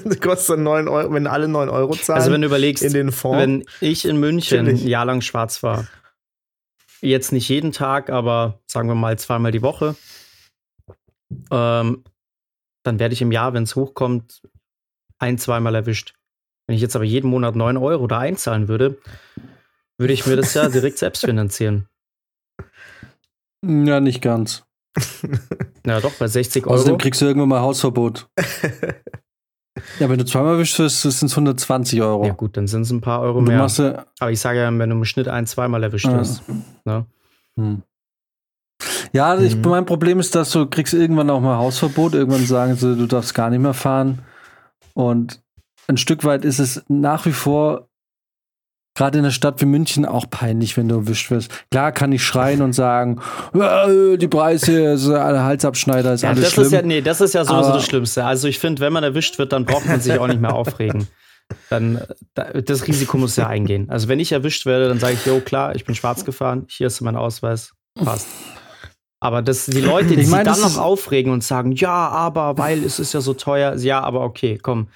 das 0.05 0.21
kostet 0.21 0.59
9 0.59 0.89
Euro, 0.89 1.15
wenn 1.15 1.27
alle 1.27 1.49
9 1.49 1.71
Euro 1.71 1.97
zahlen. 1.97 2.19
Also 2.19 2.33
wenn 2.33 2.43
du 2.43 2.49
überlegst, 2.49 2.85
in 2.85 2.93
den 2.93 3.13
Fonds, 3.13 3.39
wenn 3.39 3.65
ich 3.81 4.05
in 4.05 4.21
München 4.21 4.69
ein 4.69 4.77
Jahr 4.77 5.07
lang 5.07 5.23
schwarz 5.23 5.63
war, 5.63 5.89
jetzt 7.01 7.33
nicht 7.33 7.49
jeden 7.49 7.73
Tag, 7.73 8.11
aber 8.11 8.61
sagen 8.67 8.89
wir 8.89 8.95
mal 8.95 9.19
zweimal 9.19 9.53
die 9.53 9.63
Woche, 9.63 9.97
ähm, 11.51 12.05
dann 12.83 12.99
werde 12.99 13.15
ich 13.15 13.23
im 13.23 13.33
Jahr, 13.33 13.55
wenn 13.55 13.63
es 13.63 13.75
hochkommt, 13.75 14.43
ein, 15.19 15.39
zweimal 15.39 15.75
erwischt. 15.75 16.15
Wenn 16.71 16.77
ich 16.77 16.83
jetzt 16.83 16.95
aber 16.95 17.05
jeden 17.05 17.29
Monat 17.29 17.57
9 17.57 17.77
Euro 17.79 18.07
da 18.07 18.21
einzahlen 18.21 18.69
würde, 18.69 18.97
würde 19.99 20.13
ich 20.13 20.25
mir 20.29 20.37
das 20.37 20.55
ja 20.55 20.69
direkt 20.69 20.99
selbst 20.99 21.25
finanzieren. 21.25 21.89
Ja, 23.67 23.99
nicht 23.99 24.23
ganz. 24.23 24.65
Ja, 25.85 25.99
doch, 25.99 26.13
bei 26.13 26.29
60 26.29 26.67
Euro. 26.67 26.75
Außerdem 26.75 26.99
kriegst 26.99 27.21
du 27.23 27.25
irgendwann 27.25 27.49
mal 27.49 27.61
Hausverbot. 27.61 28.29
ja, 29.99 30.09
wenn 30.09 30.19
du 30.19 30.25
zweimal 30.25 30.59
wischst, 30.59 30.77
sind 30.77 31.25
es 31.25 31.33
120 31.33 32.03
Euro. 32.03 32.25
Ja, 32.25 32.35
gut, 32.35 32.57
dann 32.57 32.69
sind 32.69 32.83
es 32.83 32.91
ein 32.93 33.01
paar 33.01 33.21
Euro 33.23 33.41
mehr. 33.41 33.67
Ja 33.67 34.07
Aber 34.21 34.31
ich 34.31 34.39
sage 34.39 34.61
ja, 34.61 34.67
wenn 34.67 34.91
du 34.91 34.97
im 34.97 35.05
Schnitt 35.05 35.27
ein-, 35.27 35.47
zweimal 35.47 35.83
erwischt 35.83 36.07
ja. 36.07 36.19
wirst. 36.19 36.45
Ne? 36.85 37.07
Hm. 37.57 37.83
Ja, 39.13 39.37
ich, 39.41 39.57
mhm. 39.57 39.63
mein 39.63 39.87
Problem 39.87 40.21
ist, 40.21 40.37
dass 40.37 40.53
du 40.53 40.67
kriegst 40.67 40.95
irgendwann 40.95 41.31
auch 41.31 41.41
mal 41.41 41.57
Hausverbot. 41.57 42.15
Irgendwann 42.15 42.47
sagen 42.47 42.77
sie, 42.77 42.95
du 42.95 43.07
darfst 43.07 43.35
gar 43.35 43.51
nicht 43.51 43.61
mehr 43.61 43.75
fahren. 43.75 44.21
Und 44.95 45.43
ein 45.91 45.97
Stück 45.97 46.25
weit 46.25 46.45
ist 46.45 46.59
es 46.59 46.83
nach 46.89 47.27
wie 47.27 47.33
vor 47.33 47.89
gerade 48.95 49.19
in 49.19 49.25
einer 49.25 49.33
Stadt 49.33 49.61
wie 49.61 49.67
München 49.67 50.05
auch 50.05 50.29
peinlich, 50.29 50.77
wenn 50.77 50.89
du 50.89 50.97
erwischt 50.97 51.31
wirst. 51.31 51.51
Klar 51.71 51.93
kann 51.93 52.13
ich 52.13 52.25
schreien 52.25 52.61
und 52.61 52.73
sagen, 52.73 53.21
äh, 53.55 54.17
die 54.17 54.29
Preise, 54.29 54.99
Halsabschneider 55.43 56.15
ist 56.15 56.23
ja, 56.23 56.31
alles 56.31 56.45
das 56.45 56.53
schlimm. 56.53 56.67
Ist 56.67 56.73
ja, 56.73 56.83
nee, 56.83 57.01
das 57.01 57.21
ist 57.21 57.35
ja 57.35 57.45
sowieso 57.45 57.73
das 57.73 57.85
Schlimmste. 57.85 58.25
Also 58.25 58.49
ich 58.49 58.59
finde, 58.59 58.83
wenn 58.83 58.93
man 58.93 59.05
erwischt 59.05 59.39
wird, 59.39 59.53
dann 59.53 59.65
braucht 59.65 59.87
man 59.87 60.01
sich 60.01 60.19
auch 60.19 60.27
nicht 60.27 60.41
mehr 60.41 60.55
aufregen. 60.55 61.07
Dann, 61.69 62.01
das 62.35 62.87
Risiko 62.87 63.19
muss 63.19 63.37
ja 63.37 63.49
eingehen. 63.49 63.91
Also 63.91 64.07
wenn 64.09 64.21
ich 64.21 64.33
erwischt 64.33 64.67
werde, 64.67 64.89
dann 64.89 65.01
sage 65.01 65.15
ich, 65.15 65.27
jo, 65.27 65.41
klar, 65.41 65.75
ich 65.75 65.85
bin 65.85 65.95
schwarz 65.95 66.25
gefahren, 66.25 66.67
hier 66.69 66.87
ist 66.87 67.01
mein 67.01 67.17
Ausweis, 67.17 67.73
passt. 67.97 68.29
Aber 69.19 69.43
das, 69.43 69.67
die 69.67 69.81
Leute, 69.81 70.15
die 70.15 70.23
ich 70.23 70.29
mein, 70.29 70.47
sich 70.47 70.55
dann 70.55 70.73
noch 70.73 70.79
aufregen 70.79 71.33
und 71.33 71.43
sagen, 71.43 71.73
ja, 71.73 71.91
aber, 72.09 72.57
weil 72.57 72.85
es 72.85 72.99
ist 72.99 73.13
ja 73.13 73.21
so 73.21 73.35
teuer, 73.35 73.75
ja, 73.77 74.01
aber 74.01 74.21
okay, 74.21 74.59
komm, 74.63 74.89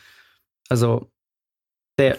also 0.69 1.11
der, 1.99 2.19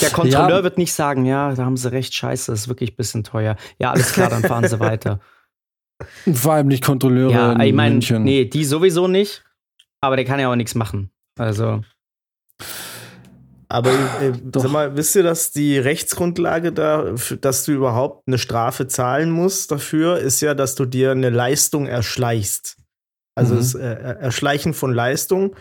der 0.00 0.10
Kontrolleur 0.10 0.58
ja. 0.58 0.62
wird 0.62 0.78
nicht 0.78 0.92
sagen, 0.92 1.24
ja, 1.24 1.52
da 1.54 1.64
haben 1.64 1.76
sie 1.76 1.90
recht, 1.90 2.14
scheiße, 2.14 2.52
das 2.52 2.62
ist 2.62 2.68
wirklich 2.68 2.92
ein 2.92 2.96
bisschen 2.96 3.24
teuer. 3.24 3.56
Ja, 3.78 3.90
alles 3.90 4.12
klar, 4.12 4.30
dann 4.30 4.42
fahren 4.42 4.68
sie 4.68 4.78
weiter. 4.78 5.20
Vor 6.32 6.52
allem 6.52 6.68
nicht 6.68 6.84
Kontrolleure. 6.84 7.32
Ja, 7.32 7.60
ich 7.60 7.72
meine, 7.72 7.98
nee, 8.20 8.44
die 8.44 8.64
sowieso 8.64 9.08
nicht, 9.08 9.44
aber 10.00 10.16
der 10.16 10.24
kann 10.24 10.38
ja 10.38 10.50
auch 10.50 10.56
nichts 10.56 10.74
machen. 10.74 11.10
Also. 11.38 11.82
Aber 13.68 13.90
äh, 13.90 14.32
sag 14.54 14.70
mal, 14.70 14.96
wisst 14.96 15.16
ihr, 15.16 15.24
dass 15.24 15.50
die 15.50 15.78
Rechtsgrundlage 15.78 16.72
da, 16.72 17.14
dass 17.40 17.64
du 17.64 17.72
überhaupt 17.72 18.28
eine 18.28 18.38
Strafe 18.38 18.86
zahlen 18.86 19.30
musst 19.30 19.72
dafür, 19.72 20.18
ist 20.18 20.40
ja, 20.40 20.54
dass 20.54 20.76
du 20.76 20.84
dir 20.84 21.10
eine 21.10 21.30
Leistung 21.30 21.86
erschleichst. 21.86 22.76
Also 23.34 23.54
mhm. 23.54 23.58
das 23.58 23.74
äh, 23.74 23.86
Erschleichen 23.86 24.72
von 24.72 24.94
Leistung, 24.94 25.56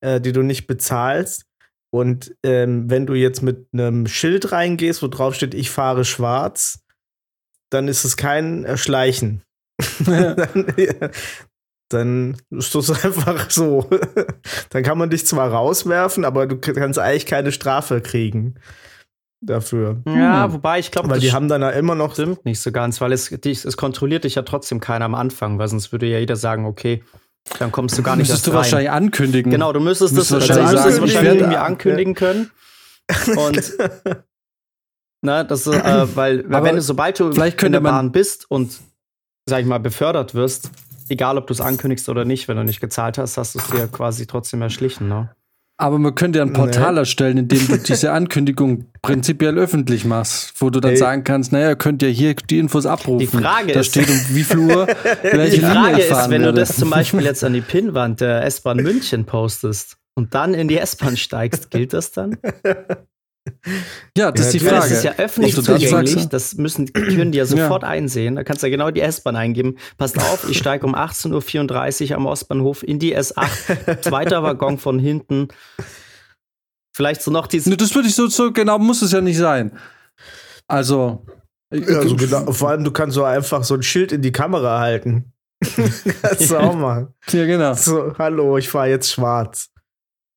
äh, 0.00 0.20
die 0.20 0.32
du 0.32 0.42
nicht 0.42 0.66
bezahlst. 0.66 1.46
Und 1.90 2.34
ähm, 2.42 2.90
wenn 2.90 3.06
du 3.06 3.14
jetzt 3.14 3.42
mit 3.42 3.68
einem 3.72 4.06
Schild 4.06 4.52
reingehst, 4.52 5.02
wo 5.02 5.08
drauf 5.08 5.34
steht, 5.34 5.54
ich 5.54 5.70
fahre 5.70 6.04
schwarz, 6.04 6.80
dann 7.70 7.88
ist 7.88 8.04
es 8.04 8.16
kein 8.16 8.64
Erschleichen. 8.64 9.42
dann, 10.04 10.72
ja, 10.76 11.10
dann 11.88 12.36
ist 12.50 12.74
das 12.74 12.90
einfach 13.04 13.50
so. 13.50 13.88
dann 14.70 14.82
kann 14.82 14.98
man 14.98 15.10
dich 15.10 15.26
zwar 15.26 15.50
rauswerfen, 15.52 16.24
aber 16.24 16.46
du 16.46 16.58
kannst 16.58 16.98
eigentlich 16.98 17.26
keine 17.26 17.52
Strafe 17.52 18.00
kriegen 18.00 18.56
dafür. 19.40 20.02
Ja, 20.06 20.44
hm. 20.44 20.54
wobei 20.54 20.78
ich 20.78 20.90
glaube, 20.90 21.10
weil 21.10 21.20
die 21.20 21.32
haben 21.32 21.48
dann 21.48 21.62
ja 21.62 21.70
immer 21.70 21.94
noch 21.94 22.14
stimmt 22.14 22.44
nicht 22.44 22.60
so 22.60 22.72
ganz, 22.72 23.00
weil 23.00 23.12
es, 23.12 23.30
es 23.30 23.76
kontrolliert 23.76 24.24
dich 24.24 24.34
ja 24.34 24.42
trotzdem 24.42 24.80
keiner 24.80 25.04
am 25.04 25.14
Anfang, 25.14 25.58
weil 25.58 25.68
sonst 25.68 25.92
würde 25.92 26.06
ja 26.06 26.18
jeder 26.18 26.36
sagen, 26.36 26.64
okay, 26.64 27.02
dann 27.58 27.72
kommst 27.72 27.96
du 27.96 28.02
gar 28.02 28.16
nicht 28.16 28.28
Müsstest 28.28 28.46
du 28.46 28.50
rein. 28.50 28.58
wahrscheinlich 28.58 28.90
ankündigen. 28.90 29.50
Genau, 29.50 29.72
du 29.72 29.80
müsstest 29.80 30.16
das 30.16 30.30
wahrscheinlich, 30.30 30.72
müsstest 30.72 31.00
wahrscheinlich 31.00 31.34
irgendwie 31.34 31.56
ankündigen 31.56 32.14
können. 32.14 32.50
Und 33.36 33.72
na, 35.22 35.44
das, 35.44 35.66
äh, 35.66 36.16
weil, 36.16 36.50
weil 36.50 36.64
wenn 36.64 36.76
du, 36.76 36.82
sobald 36.82 37.18
du 37.20 37.32
vielleicht 37.32 37.62
in 37.62 37.72
der 37.72 37.80
Bahn 37.80 38.12
bist 38.12 38.50
und, 38.50 38.80
sag 39.46 39.60
ich 39.60 39.66
mal, 39.66 39.78
befördert 39.78 40.34
wirst, 40.34 40.70
egal 41.08 41.38
ob 41.38 41.46
du 41.46 41.52
es 41.52 41.60
ankündigst 41.60 42.08
oder 42.08 42.24
nicht, 42.24 42.48
wenn 42.48 42.56
du 42.56 42.64
nicht 42.64 42.80
gezahlt 42.80 43.18
hast, 43.18 43.36
hast 43.36 43.54
du 43.54 43.58
es 43.60 43.66
dir 43.68 43.86
quasi 43.88 44.26
trotzdem 44.26 44.62
erschlichen, 44.62 45.08
ne? 45.08 45.34
Aber 45.78 45.98
man 45.98 46.14
könnte 46.14 46.38
ja 46.38 46.44
ein 46.44 46.54
Portal 46.54 46.94
nee. 46.94 47.00
erstellen, 47.00 47.36
in 47.36 47.48
dem 47.48 47.66
du 47.66 47.76
diese 47.86 48.12
Ankündigung 48.12 48.86
prinzipiell 49.02 49.58
öffentlich 49.58 50.04
machst, 50.04 50.54
wo 50.58 50.70
du 50.70 50.80
dann 50.80 50.92
Ey. 50.92 50.96
sagen 50.96 51.22
kannst, 51.22 51.52
naja, 51.52 51.70
ihr 51.70 51.76
könnt 51.76 52.02
ja 52.02 52.08
hier 52.08 52.34
die 52.34 52.58
Infos 52.58 52.86
abrufen. 52.86 53.18
Die 53.18 53.26
Frage 53.26 53.72
da 53.72 53.80
ist, 53.80 53.88
steht 53.88 54.08
um 54.08 54.18
wie 54.30 54.42
viel 54.42 54.58
Uhr 54.58 54.86
welche 55.22 55.56
Die 55.56 55.62
Frage 55.62 56.00
ist, 56.00 56.30
wenn 56.30 56.42
werde. 56.42 56.44
du 56.46 56.60
das 56.60 56.76
zum 56.76 56.88
Beispiel 56.88 57.22
jetzt 57.22 57.44
an 57.44 57.52
die 57.52 57.60
Pinnwand 57.60 58.20
der 58.20 58.44
S-Bahn 58.44 58.78
München 58.78 59.26
postest 59.26 59.98
und 60.14 60.34
dann 60.34 60.54
in 60.54 60.68
die 60.68 60.78
S-Bahn 60.78 61.16
steigst, 61.16 61.70
gilt 61.70 61.92
das 61.92 62.10
dann? 62.10 62.38
Ja, 64.16 64.32
das 64.32 64.40
ja, 64.40 64.46
ist 64.46 64.52
die 64.52 64.60
Frage. 64.60 64.76
Das 64.76 64.90
ist 64.90 65.04
ja 65.04 65.14
öffentlich 65.16 65.54
zugänglich. 65.54 66.28
Das 66.28 66.54
müssen, 66.54 66.92
können 66.92 67.32
die 67.32 67.38
ja 67.38 67.46
sofort 67.46 67.82
ja. 67.82 67.88
einsehen. 67.88 68.36
Da 68.36 68.44
kannst 68.44 68.62
du 68.62 68.68
ja 68.68 68.70
genau 68.70 68.90
die 68.90 69.00
S-Bahn 69.00 69.36
eingeben. 69.36 69.76
Passt 69.98 70.18
auf, 70.18 70.48
ich 70.48 70.58
steige 70.58 70.86
um 70.86 70.94
18.34 70.94 72.10
Uhr 72.10 72.16
am 72.16 72.26
Ostbahnhof 72.26 72.82
in 72.82 72.98
die 72.98 73.16
S8. 73.16 74.02
Zweiter 74.02 74.42
Waggon 74.42 74.78
von 74.78 74.98
hinten. 74.98 75.48
Vielleicht 76.94 77.22
so 77.22 77.30
noch 77.30 77.46
dieses. 77.46 77.76
Das 77.76 77.94
würde 77.94 78.08
ich 78.08 78.14
so, 78.14 78.26
so 78.28 78.52
genau, 78.52 78.78
muss 78.78 79.02
es 79.02 79.12
ja 79.12 79.20
nicht 79.20 79.36
sein. 79.36 79.72
Also. 80.66 81.26
Ja, 81.72 81.98
also 81.98 82.16
genau, 82.16 82.52
vor 82.52 82.70
allem, 82.70 82.84
du 82.84 82.92
kannst 82.92 83.16
so 83.16 83.24
einfach 83.24 83.64
so 83.64 83.74
ein 83.74 83.82
Schild 83.82 84.12
in 84.12 84.22
die 84.22 84.32
Kamera 84.32 84.78
halten. 84.78 85.32
kannst 86.22 86.50
du 86.50 86.56
auch 86.56 86.74
machen. 86.74 87.08
Ja, 87.28 87.44
genau. 87.44 87.74
So, 87.74 88.14
hallo, 88.18 88.56
ich 88.56 88.68
fahre 88.68 88.88
jetzt 88.88 89.10
schwarz. 89.10 89.70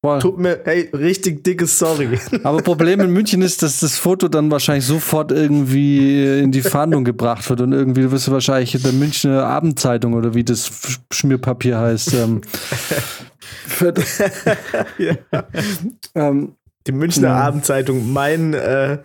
Voll. 0.01 0.20
Tut 0.20 0.38
mir, 0.38 0.62
hey, 0.63 0.89
richtig 0.94 1.44
dickes 1.44 1.77
Sorry. 1.77 2.18
Aber 2.44 2.62
Problem 2.62 3.01
in 3.01 3.12
München 3.12 3.41
ist, 3.41 3.62
dass 3.63 3.82
das 3.82 3.98
Foto 3.98 4.29
dann 4.29 4.50
wahrscheinlich 4.50 4.86
sofort 4.86 5.34
irgendwie 5.34 6.39
in 6.39 6.53
die 6.53 6.62
Fahndung 6.62 7.03
gebracht 7.03 7.50
wird 7.50 7.60
und 7.60 7.74
irgendwie 7.74 8.10
wirst 8.10 8.27
du 8.27 8.32
wahrscheinlich 8.32 8.74
in 8.75 8.84
der 8.84 8.94
Münchner 8.94 9.44
Abendzeitung 9.44 10.13
oder 10.13 10.34
wie 10.34 10.46
das 10.46 10.72
Schmierpapier 11.12 11.79
heißt. 11.79 12.13
Ähm, 12.13 12.41
ja. 14.98 15.15
ähm, 16.15 16.56
die 16.88 16.94
Münchner 16.94 17.27
ja. 17.27 17.36
Abendzeitung, 17.36 18.13
mein, 18.13 18.53
äh, 18.53 19.00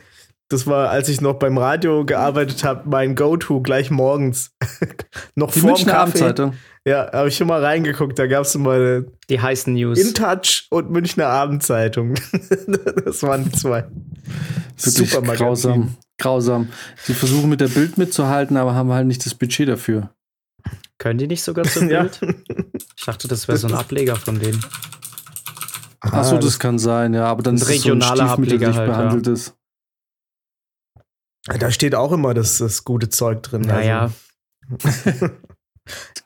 das 0.48 0.68
war, 0.68 0.90
als 0.90 1.08
ich 1.08 1.20
noch 1.20 1.34
beim 1.34 1.58
Radio 1.58 2.04
gearbeitet 2.04 2.62
habe, 2.62 2.88
mein 2.88 3.16
Go-To 3.16 3.62
gleich 3.62 3.90
morgens. 3.90 4.52
noch 5.34 5.50
die 5.50 5.58
vor 5.58 5.70
Münchner 5.70 5.98
Abendzeitung. 5.98 6.54
Ja, 6.86 7.10
habe 7.12 7.28
ich 7.28 7.36
schon 7.36 7.46
mal 7.46 7.64
reingeguckt. 7.64 8.18
Da 8.18 8.26
gab 8.26 8.44
es 8.44 8.54
mal 8.56 9.06
die 9.30 9.40
heißen 9.40 9.72
News. 9.72 9.98
In 9.98 10.14
Touch 10.14 10.66
und 10.70 10.90
Münchner 10.90 11.28
Abendzeitung. 11.28 12.14
das 13.04 13.22
waren 13.22 13.44
die 13.44 13.52
zwei. 13.52 13.86
Super 14.76 15.22
grausam. 15.22 15.96
Grausam. 16.18 16.68
Sie 17.02 17.14
versuchen 17.14 17.48
mit 17.48 17.60
der 17.60 17.68
Bild 17.68 17.96
mitzuhalten, 17.96 18.56
aber 18.58 18.74
haben 18.74 18.92
halt 18.92 19.06
nicht 19.06 19.24
das 19.24 19.34
Budget 19.34 19.68
dafür. 19.68 20.14
Können 20.98 21.18
die 21.18 21.26
nicht 21.26 21.42
sogar 21.42 21.64
zur 21.64 21.82
Bild? 21.88 22.20
ja. 22.20 22.34
Ich 22.96 23.04
dachte, 23.04 23.28
das 23.28 23.48
wäre 23.48 23.56
so 23.58 23.66
ein 23.66 23.74
Ableger 23.74 24.16
von 24.16 24.38
denen. 24.38 24.64
Achso, 26.00 26.36
das, 26.36 26.44
das 26.44 26.58
kann 26.58 26.78
sein, 26.78 27.14
ja, 27.14 27.24
aber 27.24 27.42
dann 27.42 27.54
ist 27.54 27.68
regionaler 27.68 28.26
so 28.26 28.32
Ableger 28.32 28.74
halt, 28.74 28.90
behandelt 28.90 29.26
ja. 29.26 29.32
ist. 29.32 29.56
Da 31.46 31.70
steht 31.70 31.94
auch 31.94 32.12
immer 32.12 32.34
das, 32.34 32.58
das 32.58 32.84
gute 32.84 33.08
Zeug 33.08 33.42
drin. 33.42 33.62
Naja. 33.62 34.10
Also. 34.82 35.30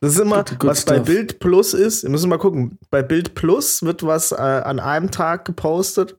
Das 0.00 0.12
ist 0.12 0.20
immer, 0.20 0.44
good, 0.44 0.58
good 0.58 0.70
was 0.70 0.82
stuff. 0.82 0.96
bei 0.96 1.00
Bild 1.02 1.40
Plus 1.40 1.74
ist. 1.74 2.04
Wir 2.04 2.10
müssen 2.10 2.28
mal 2.28 2.38
gucken. 2.38 2.78
Bei 2.90 3.02
Bild 3.02 3.34
Plus 3.34 3.82
wird 3.82 4.04
was 4.04 4.32
äh, 4.32 4.36
an 4.36 4.80
einem 4.80 5.10
Tag 5.10 5.44
gepostet. 5.44 6.16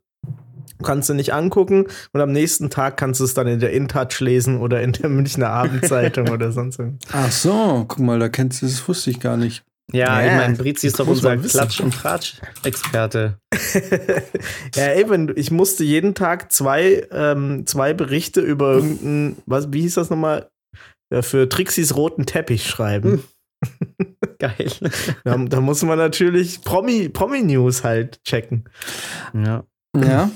Kannst 0.81 1.10
du 1.10 1.13
nicht 1.13 1.34
angucken 1.34 1.88
und 2.13 2.22
am 2.22 2.31
nächsten 2.31 2.69
Tag 2.69 2.96
kannst 2.96 3.19
du 3.19 3.25
es 3.25 3.34
dann 3.34 3.48
in 3.48 3.60
der 3.60 3.74
InTouch 3.74 4.22
lesen 4.22 4.60
oder 4.60 4.81
in 4.81 4.93
der 4.93 5.10
Münchner 5.10 5.50
Abendzeitung 5.50 6.29
oder 6.31 6.53
sonst 6.53 6.79
irgendwas. 6.79 7.10
Ach 7.12 7.31
so, 7.31 7.86
guck 7.88 8.00
mal, 8.00 8.17
da 8.17 8.29
kennst 8.29 8.62
du 8.62 8.65
das 8.65 8.88
wusste 8.88 9.12
ich 9.12 9.19
gar 9.19 9.36
nicht. 9.36 9.63
Ja, 9.91 10.22
ja. 10.22 10.27
ich 10.27 10.38
meine, 10.38 10.55
Brizi 10.55 10.88
ist 10.88 11.00
doch 11.00 11.08
unser 11.08 11.36
Klatsch- 11.36 11.81
und 11.81 11.93
Tratsch-Experte. 11.93 13.39
ja, 14.75 14.93
eben, 14.93 15.36
ich 15.36 15.51
musste 15.51 15.84
jeden 15.84 16.13
Tag 16.13 16.51
zwei, 16.51 17.08
ähm, 17.12 17.65
zwei 17.65 17.93
Berichte 17.93 18.41
über 18.41 18.74
irgendeinen, 18.74 19.38
was, 19.48 19.74
wie 19.74 19.81
hieß 19.81 19.96
das 19.96 20.10
nochmal? 20.10 20.50
Für 21.22 21.50
Trixis 21.50 21.96
roten 21.96 22.25
Teppich 22.25 22.68
schreiben. 22.68 23.12
Hm. 23.12 23.24
Geil. 24.39 24.72
Da, 25.24 25.38
da, 25.38 25.60
muss 25.60 25.84
man 25.84 25.98
natürlich 25.98 26.62
Promi, 26.62 27.10
Promi-News 27.10 27.84
halt 27.84 28.24
checken. 28.24 28.66
Ja. 29.34 29.63
Ja. 29.96 30.32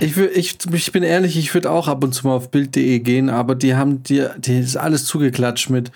Ich, 0.00 0.16
will, 0.16 0.30
ich, 0.34 0.58
ich 0.72 0.92
bin 0.92 1.02
ehrlich, 1.02 1.38
ich 1.38 1.54
würde 1.54 1.70
auch 1.70 1.88
ab 1.88 2.04
und 2.04 2.12
zu 2.12 2.26
mal 2.26 2.34
auf 2.34 2.50
Bild.de 2.50 2.98
gehen, 3.00 3.30
aber 3.30 3.54
die 3.54 3.74
haben 3.74 4.02
dir, 4.02 4.34
die 4.38 4.58
ist 4.58 4.76
alles 4.76 5.06
zugeklatscht 5.06 5.70
mit 5.70 5.90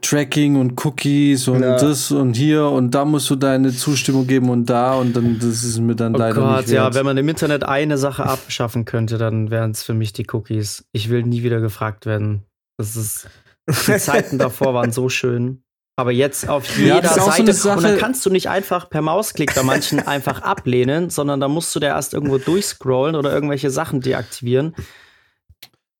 Tracking 0.00 0.56
und 0.56 0.84
Cookies 0.84 1.46
und 1.46 1.62
ja. 1.62 1.76
das 1.78 2.10
und 2.10 2.34
hier 2.34 2.66
und 2.66 2.90
da 2.94 3.04
musst 3.04 3.30
du 3.30 3.36
deine 3.36 3.70
Zustimmung 3.70 4.26
geben 4.26 4.50
und 4.50 4.66
da 4.68 4.94
und 4.94 5.14
dann 5.14 5.38
das 5.38 5.62
ist 5.62 5.78
mir 5.78 5.94
dann 5.94 6.16
oh 6.16 6.18
leider 6.18 6.34
Gott, 6.34 6.56
nicht 6.62 6.70
wert. 6.70 6.94
ja, 6.94 6.94
wenn 6.94 7.06
man 7.06 7.16
im 7.16 7.28
Internet 7.28 7.62
eine 7.62 7.96
Sache 7.96 8.24
abschaffen 8.24 8.84
könnte, 8.84 9.18
dann 9.18 9.52
wären 9.52 9.70
es 9.70 9.84
für 9.84 9.94
mich 9.94 10.12
die 10.12 10.26
Cookies. 10.32 10.84
Ich 10.90 11.10
will 11.10 11.22
nie 11.22 11.44
wieder 11.44 11.60
gefragt 11.60 12.06
werden. 12.06 12.42
Das 12.76 12.96
ist 12.96 13.28
die 13.66 13.98
Zeiten 13.98 14.38
davor 14.38 14.74
waren 14.74 14.92
so 14.92 15.08
schön. 15.08 15.62
Aber 15.96 16.10
jetzt 16.10 16.48
auf 16.48 16.76
jeder 16.76 17.02
ja, 17.02 17.08
Seite. 17.08 17.52
So 17.52 17.70
und 17.70 17.84
dann 17.84 17.98
kannst 17.98 18.26
du 18.26 18.30
nicht 18.30 18.48
einfach 18.48 18.90
per 18.90 19.00
Mausklick 19.00 19.54
bei 19.54 19.62
manchen 19.62 20.00
einfach 20.06 20.42
ablehnen, 20.42 21.08
sondern 21.08 21.38
da 21.40 21.46
musst 21.46 21.74
du 21.74 21.80
da 21.80 21.88
erst 21.88 22.14
irgendwo 22.14 22.38
durchscrollen 22.38 23.14
oder 23.14 23.32
irgendwelche 23.32 23.70
Sachen 23.70 24.00
deaktivieren. 24.00 24.74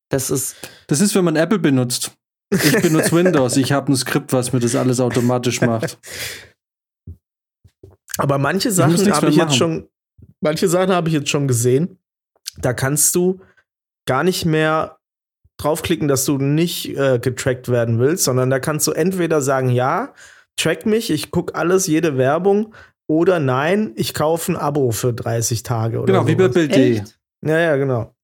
Das 0.09 0.29
ist. 0.29 0.57
Das 0.87 0.99
ist, 0.99 1.15
wenn 1.15 1.23
man 1.23 1.37
Apple 1.37 1.59
benutzt. 1.59 2.11
Ich 2.51 2.81
benutze 2.81 3.11
Windows. 3.13 3.57
Ich 3.57 3.71
habe 3.71 3.91
ein 3.91 3.95
Skript, 3.95 4.33
was 4.33 4.53
mir 4.53 4.59
das 4.59 4.75
alles 4.75 4.99
automatisch 4.99 5.61
macht. 5.61 5.97
Aber 8.17 8.37
manche 8.37 8.71
Sachen 8.71 9.11
habe 9.13 9.29
ich 9.29 9.35
jetzt 9.37 9.55
schon. 9.55 9.87
Manche 10.41 10.67
Sachen 10.67 10.93
habe 10.93 11.07
ich 11.07 11.13
jetzt 11.13 11.29
schon 11.29 11.47
gesehen. 11.47 11.97
Da 12.57 12.73
kannst 12.73 13.15
du 13.15 13.41
gar 14.05 14.23
nicht 14.23 14.45
mehr 14.45 14.99
draufklicken, 15.57 16.07
dass 16.07 16.25
du 16.25 16.37
nicht 16.37 16.97
äh, 16.97 17.19
getrackt 17.19 17.69
werden 17.69 17.99
willst, 17.99 18.23
sondern 18.23 18.49
da 18.49 18.59
kannst 18.59 18.87
du 18.87 18.91
entweder 18.91 19.41
sagen, 19.41 19.69
ja, 19.69 20.13
track 20.57 20.85
mich, 20.85 21.09
ich 21.09 21.31
gucke 21.31 21.55
alles, 21.55 21.87
jede 21.87 22.17
Werbung, 22.17 22.73
oder 23.07 23.39
nein, 23.39 23.93
ich 23.95 24.13
kaufe 24.13 24.51
ein 24.51 24.57
Abo 24.57 24.91
für 24.91 25.13
30 25.13 25.63
Tage. 25.63 25.99
Oder 25.99 26.07
genau, 26.07 26.19
sowas. 26.21 26.31
wie 26.31 26.35
bei 26.35 26.47
Bild.de. 26.47 27.01
Ja, 27.45 27.59
ja, 27.59 27.75
genau. 27.77 28.15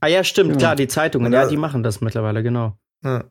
ah 0.00 0.06
ja, 0.06 0.24
stimmt, 0.24 0.50
genau. 0.50 0.58
klar, 0.58 0.76
die 0.76 0.88
Zeitungen, 0.88 1.32
ja, 1.32 1.46
die 1.46 1.56
machen 1.56 1.82
das 1.82 2.00
mittlerweile, 2.00 2.42
genau. 2.42 2.76
Ja. 3.04 3.24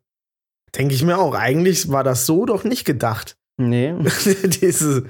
Denke 0.76 0.96
ich 0.96 1.04
mir 1.04 1.18
auch. 1.18 1.36
Eigentlich 1.36 1.92
war 1.92 2.04
das 2.04 2.26
so 2.26 2.46
doch 2.46 2.64
nicht 2.64 2.86
gedacht. 2.86 3.38
Nee. 3.58 3.94
Diese 4.44 5.06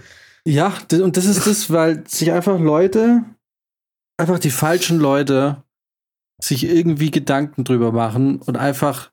ja, 0.45 0.73
und 0.91 1.17
das 1.17 1.25
ist 1.25 1.45
das, 1.45 1.71
weil 1.71 2.03
sich 2.07 2.31
einfach 2.31 2.59
Leute, 2.59 3.23
einfach 4.17 4.39
die 4.39 4.51
falschen 4.51 4.99
Leute 4.99 5.63
sich 6.41 6.65
irgendwie 6.65 7.11
Gedanken 7.11 7.63
drüber 7.63 7.91
machen 7.91 8.37
und 8.37 8.57
einfach, 8.57 9.11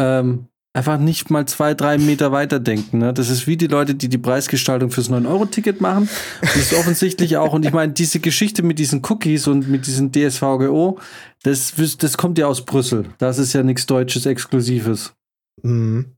ähm, 0.00 0.46
einfach 0.72 0.98
nicht 0.98 1.30
mal 1.30 1.46
zwei, 1.46 1.74
drei 1.74 1.98
Meter 1.98 2.30
weiter 2.30 2.60
denken. 2.60 2.98
Ne? 2.98 3.12
Das 3.12 3.28
ist 3.28 3.46
wie 3.46 3.56
die 3.56 3.66
Leute, 3.66 3.94
die 3.94 4.08
die 4.08 4.18
Preisgestaltung 4.18 4.90
fürs 4.90 5.10
9-Euro-Ticket 5.10 5.80
machen. 5.80 6.08
Das 6.40 6.56
ist 6.56 6.74
offensichtlich 6.74 7.36
auch. 7.36 7.52
Und 7.52 7.64
ich 7.64 7.72
meine, 7.72 7.92
diese 7.92 8.20
Geschichte 8.20 8.62
mit 8.62 8.78
diesen 8.78 9.02
Cookies 9.08 9.48
und 9.48 9.68
mit 9.68 9.86
diesen 9.86 10.12
DSVGO, 10.12 10.98
das, 11.42 11.74
das 11.98 12.16
kommt 12.16 12.38
ja 12.38 12.46
aus 12.46 12.64
Brüssel. 12.64 13.06
Das 13.18 13.38
ist 13.38 13.52
ja 13.52 13.62
nichts 13.62 13.86
Deutsches 13.86 14.26
Exklusives. 14.26 15.14
Mhm. 15.62 16.16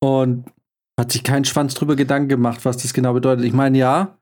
Und 0.00 0.44
hat 0.98 1.12
sich 1.12 1.24
kein 1.24 1.44
Schwanz 1.44 1.74
drüber 1.74 1.96
Gedanken 1.96 2.28
gemacht, 2.28 2.64
was 2.64 2.76
das 2.76 2.92
genau 2.92 3.14
bedeutet. 3.14 3.44
Ich 3.44 3.52
meine, 3.52 3.78
ja, 3.78 4.18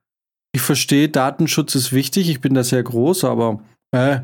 ich 0.52 0.62
verstehe, 0.62 1.08
Datenschutz 1.08 1.74
ist 1.74 1.92
wichtig, 1.92 2.30
ich 2.30 2.40
bin 2.40 2.54
da 2.54 2.64
sehr 2.64 2.82
groß, 2.82 3.24
aber 3.24 3.62
äh, 3.90 4.20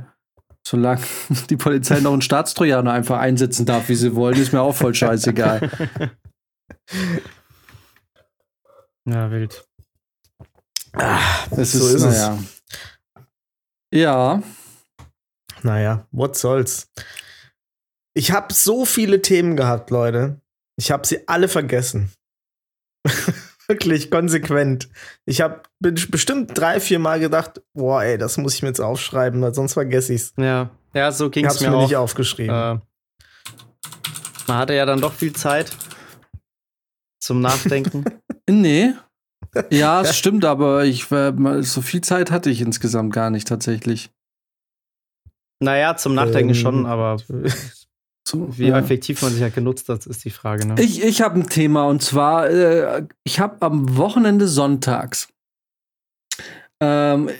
Solange 0.66 1.02
die 1.50 1.56
Polizei 1.56 2.00
noch 2.00 2.12
einen 2.12 2.22
Staatstrojaner 2.22 2.92
einfach 2.92 3.18
einsetzen 3.18 3.66
darf, 3.66 3.88
wie 3.88 3.94
sie 3.94 4.14
wollen, 4.14 4.40
ist 4.40 4.52
mir 4.52 4.62
auch 4.62 4.74
voll 4.74 4.94
scheißegal. 4.94 5.70
Ja, 9.06 9.30
wild. 9.30 9.68
Ah, 10.94 11.46
es 11.50 11.72
so 11.72 11.86
ist, 11.86 11.94
ist 11.94 12.04
naja. 12.04 12.38
es. 12.40 13.20
Ja. 13.92 14.42
Naja, 15.62 16.06
what 16.10 16.36
soll's. 16.36 16.90
Ich 18.14 18.30
habe 18.30 18.54
so 18.54 18.84
viele 18.84 19.20
Themen 19.20 19.56
gehabt, 19.56 19.90
Leute. 19.90 20.40
Ich 20.76 20.90
habe 20.90 21.06
sie 21.06 21.28
alle 21.28 21.48
vergessen. 21.48 22.12
Wirklich 23.66 24.10
konsequent. 24.10 24.88
Ich 25.24 25.40
habe 25.40 25.62
bestimmt 25.80 26.52
drei, 26.54 26.80
vier 26.80 26.98
Mal 26.98 27.20
gedacht, 27.20 27.62
boah, 27.72 28.02
ey, 28.02 28.18
das 28.18 28.36
muss 28.36 28.54
ich 28.54 28.62
mir 28.62 28.68
jetzt 28.68 28.80
aufschreiben, 28.80 29.40
weil 29.40 29.54
sonst 29.54 29.74
vergesse 29.74 30.12
ich's. 30.12 30.34
Ja, 30.36 30.70
ja, 30.92 31.10
so 31.12 31.30
ging 31.30 31.46
es 31.46 31.60
mir, 31.60 31.70
mir 31.70 31.76
auch. 31.76 31.82
nicht 31.82 31.96
aufgeschrieben. 31.96 32.54
Äh, 32.54 32.78
man 34.46 34.58
hatte 34.58 34.74
ja 34.74 34.84
dann 34.84 35.00
doch 35.00 35.12
viel 35.12 35.32
Zeit 35.32 35.70
zum 37.20 37.40
Nachdenken. 37.40 38.04
nee. 38.48 38.92
Ja, 39.70 40.00
es 40.02 40.16
stimmt, 40.16 40.44
aber 40.44 40.84
ich 40.84 41.06
so 41.06 41.82
viel 41.82 42.02
Zeit 42.02 42.30
hatte 42.30 42.50
ich 42.50 42.60
insgesamt 42.60 43.12
gar 43.12 43.30
nicht 43.30 43.48
tatsächlich. 43.48 44.10
Naja, 45.60 45.96
zum 45.96 46.14
Nachdenken 46.14 46.50
ähm, 46.50 46.54
schon, 46.54 46.86
aber 46.86 47.16
so, 48.34 48.58
Wie 48.58 48.68
ja. 48.68 48.78
effektiv 48.78 49.22
man 49.22 49.32
sich 49.32 49.40
ja 49.40 49.48
genutzt 49.48 49.88
hat, 49.88 50.06
ist 50.06 50.24
die 50.24 50.30
Frage. 50.30 50.66
Ne? 50.66 50.74
Ich, 50.80 51.02
ich 51.02 51.22
habe 51.22 51.40
ein 51.40 51.48
Thema 51.48 51.86
und 51.86 52.02
zwar, 52.02 52.48
äh, 52.50 53.06
ich 53.24 53.40
habe 53.40 53.56
am 53.60 53.96
Wochenende 53.96 54.48
sonntags. 54.48 55.28
Ähm, 56.80 57.30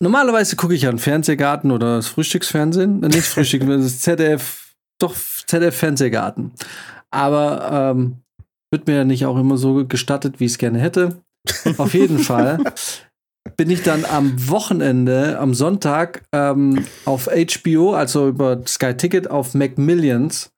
normalerweise 0.00 0.56
gucke 0.56 0.74
ich 0.74 0.82
ja 0.82 0.90
einen 0.90 0.98
Fernsehgarten 0.98 1.70
oder 1.70 1.96
das 1.96 2.08
Frühstücksfernsehen. 2.08 3.02
Äh, 3.02 3.08
nicht 3.08 3.22
Frühstück, 3.22 3.66
das 3.66 4.00
ZDF, 4.00 4.74
doch 4.98 5.14
ZDF 5.46 5.76
Fernsehgarten. 5.76 6.52
Aber 7.10 7.92
ähm, 7.94 8.16
wird 8.70 8.86
mir 8.86 8.96
ja 8.96 9.04
nicht 9.04 9.26
auch 9.26 9.38
immer 9.38 9.56
so 9.56 9.86
gestattet, 9.86 10.40
wie 10.40 10.46
ich 10.46 10.52
es 10.52 10.58
gerne 10.58 10.80
hätte. 10.80 11.22
Auf 11.76 11.94
jeden 11.94 12.18
Fall 12.18 12.58
bin 13.56 13.70
ich 13.70 13.82
dann 13.82 14.04
am 14.04 14.48
Wochenende, 14.48 15.38
am 15.38 15.54
Sonntag, 15.54 16.22
ähm, 16.32 16.84
auf 17.04 17.28
HBO, 17.28 17.94
also 17.94 18.28
über 18.28 18.62
Sky 18.66 18.94
Ticket, 18.96 19.30
auf 19.30 19.54
Macmillions. 19.54 20.50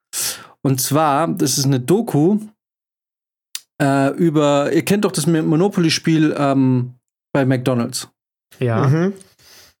Und 0.61 0.81
zwar, 0.81 1.27
das 1.27 1.57
ist 1.57 1.65
eine 1.65 1.79
Doku 1.79 2.39
äh, 3.81 4.13
über, 4.15 4.71
ihr 4.71 4.85
kennt 4.85 5.05
doch 5.05 5.11
das 5.11 5.27
Monopoly-Spiel 5.27 6.35
ähm, 6.37 6.93
bei 7.33 7.45
McDonalds. 7.45 8.09
Ja. 8.59 8.87
Mhm. 8.87 9.13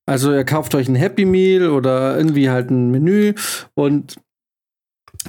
Also 0.05 0.33
ihr 0.33 0.43
kauft 0.43 0.75
euch 0.75 0.87
ein 0.87 0.95
Happy 0.95 1.25
Meal 1.25 1.69
oder 1.69 2.17
irgendwie 2.17 2.49
halt 2.49 2.69
ein 2.69 2.91
Menü 2.91 3.33
und 3.73 4.17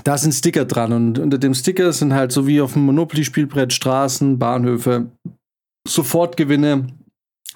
da 0.05 0.19
sind 0.19 0.33
Sticker 0.33 0.67
dran 0.67 0.93
und 0.93 1.19
unter 1.19 1.39
dem 1.39 1.55
Sticker 1.55 1.93
sind 1.93 2.13
halt 2.13 2.33
so 2.33 2.47
wie 2.47 2.61
auf 2.61 2.75
dem 2.75 2.85
Monopoly-Spielbrett 2.85 3.73
Straßen, 3.73 4.39
Bahnhöfe, 4.39 5.07
Sofortgewinne. 5.89 6.89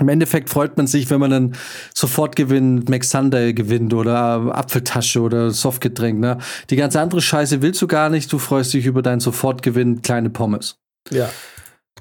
Im 0.00 0.08
Endeffekt 0.08 0.50
freut 0.50 0.76
man 0.76 0.86
sich, 0.86 1.10
wenn 1.10 1.20
man 1.20 1.30
dann 1.30 1.56
Sofortgewinn 1.94 2.84
Max 2.88 3.10
Sunday 3.10 3.52
gewinnt 3.52 3.92
oder 3.94 4.54
Apfeltasche 4.54 5.20
oder 5.20 5.50
Softgetränk. 5.50 6.18
Ne? 6.18 6.38
Die 6.70 6.76
ganze 6.76 7.00
andere 7.00 7.20
Scheiße 7.20 7.62
willst 7.62 7.80
du 7.82 7.86
gar 7.86 8.08
nicht. 8.08 8.32
Du 8.32 8.38
freust 8.38 8.72
dich 8.72 8.86
über 8.86 9.02
deinen 9.02 9.20
Sofortgewinn 9.20 10.02
kleine 10.02 10.30
Pommes. 10.30 10.78
Ja. 11.10 11.30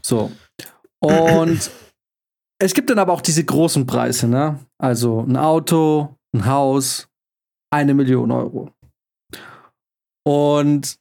So. 0.01 0.31
Und 0.99 1.71
es 2.61 2.73
gibt 2.73 2.89
dann 2.89 2.99
aber 2.99 3.13
auch 3.13 3.21
diese 3.21 3.43
großen 3.43 3.85
Preise, 3.85 4.27
ne? 4.27 4.59
Also 4.77 5.21
ein 5.21 5.37
Auto, 5.37 6.15
ein 6.33 6.45
Haus, 6.45 7.07
eine 7.71 7.93
Million 7.93 8.31
Euro. 8.31 8.71
Und 10.25 10.97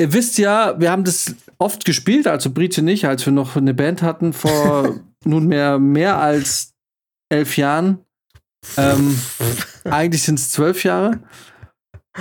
ihr 0.00 0.12
wisst 0.12 0.38
ja, 0.38 0.80
wir 0.80 0.90
haben 0.90 1.04
das 1.04 1.34
oft 1.58 1.84
gespielt, 1.84 2.26
also 2.26 2.50
Brietje 2.50 2.82
nicht, 2.82 3.04
als 3.04 3.26
wir 3.26 3.32
noch 3.32 3.56
eine 3.56 3.74
Band 3.74 4.02
hatten 4.02 4.32
vor 4.32 5.00
nunmehr 5.28 5.78
mehr 5.78 6.18
als 6.18 6.74
elf 7.30 7.56
Jahren. 7.56 7.98
Ähm, 8.76 9.18
eigentlich 9.84 10.22
sind 10.22 10.38
es 10.38 10.50
zwölf 10.50 10.84
Jahre. 10.84 11.20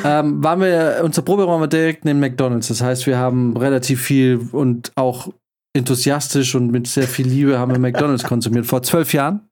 Ähm, 0.03 0.43
waren 0.43 0.59
wir, 0.59 1.01
unser 1.03 1.23
Proberaum 1.23 1.61
war 1.61 1.67
direkt 1.67 2.05
neben 2.05 2.19
McDonalds. 2.19 2.67
Das 2.67 2.81
heißt, 2.81 3.07
wir 3.07 3.17
haben 3.17 3.57
relativ 3.57 4.01
viel 4.01 4.49
und 4.51 4.91
auch 4.95 5.29
enthusiastisch 5.75 6.55
und 6.55 6.71
mit 6.71 6.87
sehr 6.87 7.07
viel 7.07 7.27
Liebe 7.27 7.57
haben 7.57 7.71
wir 7.71 7.79
McDonalds 7.79 8.23
konsumiert 8.23 8.65
vor 8.65 8.83
zwölf 8.83 9.13
Jahren. 9.13 9.47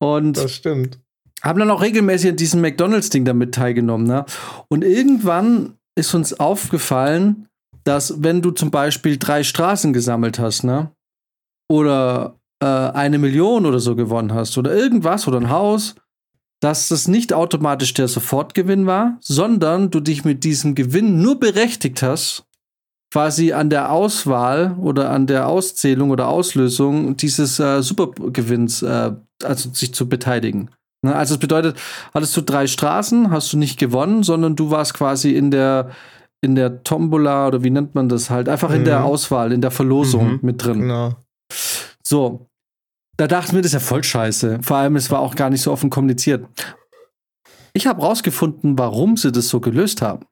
Und 0.00 0.36
Das 0.36 0.52
stimmt. 0.52 0.98
haben 1.42 1.58
dann 1.58 1.70
auch 1.70 1.82
regelmäßig 1.82 2.30
an 2.30 2.36
diesem 2.36 2.60
McDonalds-Ding 2.60 3.24
damit 3.24 3.54
teilgenommen. 3.54 4.06
Ne? 4.06 4.24
Und 4.68 4.82
irgendwann 4.82 5.74
ist 5.96 6.14
uns 6.14 6.38
aufgefallen, 6.38 7.48
dass 7.84 8.22
wenn 8.22 8.42
du 8.42 8.50
zum 8.50 8.70
Beispiel 8.70 9.18
drei 9.18 9.42
Straßen 9.44 9.92
gesammelt 9.92 10.38
hast, 10.38 10.64
ne? 10.64 10.90
Oder 11.70 12.38
äh, 12.64 12.90
eine 12.96 13.18
Million 13.18 13.66
oder 13.66 13.78
so 13.80 13.94
gewonnen 13.94 14.32
hast 14.32 14.56
oder 14.58 14.74
irgendwas 14.74 15.28
oder 15.28 15.38
ein 15.38 15.50
Haus, 15.50 15.94
dass 16.60 16.88
das 16.88 17.08
nicht 17.08 17.32
automatisch 17.32 17.92
der 17.94 18.08
Sofortgewinn 18.08 18.86
war, 18.86 19.18
sondern 19.20 19.90
du 19.90 20.00
dich 20.00 20.24
mit 20.24 20.44
diesem 20.44 20.74
Gewinn 20.74 21.20
nur 21.20 21.38
berechtigt 21.38 22.02
hast, 22.02 22.44
quasi 23.12 23.52
an 23.52 23.68
der 23.70 23.92
Auswahl 23.92 24.74
oder 24.80 25.10
an 25.10 25.26
der 25.26 25.46
Auszählung 25.48 26.10
oder 26.10 26.28
Auslösung 26.28 27.16
dieses 27.16 27.60
äh, 27.60 27.82
Supergewinns, 27.82 28.82
äh, 28.82 29.12
also 29.42 29.70
sich 29.72 29.92
zu 29.94 30.08
beteiligen. 30.08 30.70
Ne? 31.02 31.14
Also 31.14 31.34
es 31.34 31.40
bedeutet, 31.40 31.76
hattest 32.14 32.36
du 32.36 32.40
drei 32.40 32.66
Straßen, 32.66 33.30
hast 33.30 33.52
du 33.52 33.58
nicht 33.58 33.78
gewonnen, 33.78 34.22
sondern 34.22 34.56
du 34.56 34.70
warst 34.70 34.94
quasi 34.94 35.32
in 35.32 35.50
der 35.50 35.90
in 36.40 36.56
der 36.56 36.82
Tombola 36.84 37.46
oder 37.46 37.64
wie 37.64 37.70
nennt 37.70 37.94
man 37.94 38.10
das 38.10 38.28
halt, 38.28 38.50
einfach 38.50 38.70
in 38.70 38.84
der 38.84 38.98
Mhm. 39.00 39.06
Auswahl, 39.06 39.50
in 39.50 39.62
der 39.62 39.70
Verlosung 39.70 40.32
Mhm. 40.32 40.38
mit 40.42 40.62
drin. 40.62 40.80
Genau. 40.80 41.14
So. 42.06 42.46
Da 43.16 43.26
dachten 43.28 43.54
wir, 43.54 43.62
das 43.62 43.70
ist 43.70 43.74
ja 43.74 43.80
voll 43.80 44.02
scheiße. 44.02 44.60
Vor 44.62 44.76
allem, 44.76 44.96
es 44.96 45.10
war 45.10 45.20
auch 45.20 45.34
gar 45.36 45.50
nicht 45.50 45.62
so 45.62 45.70
offen 45.72 45.90
kommuniziert. 45.90 46.46
Ich 47.72 47.86
habe 47.86 48.02
rausgefunden, 48.02 48.78
warum 48.78 49.16
sie 49.16 49.32
das 49.32 49.48
so 49.48 49.60
gelöst 49.60 50.02
haben. 50.02 50.26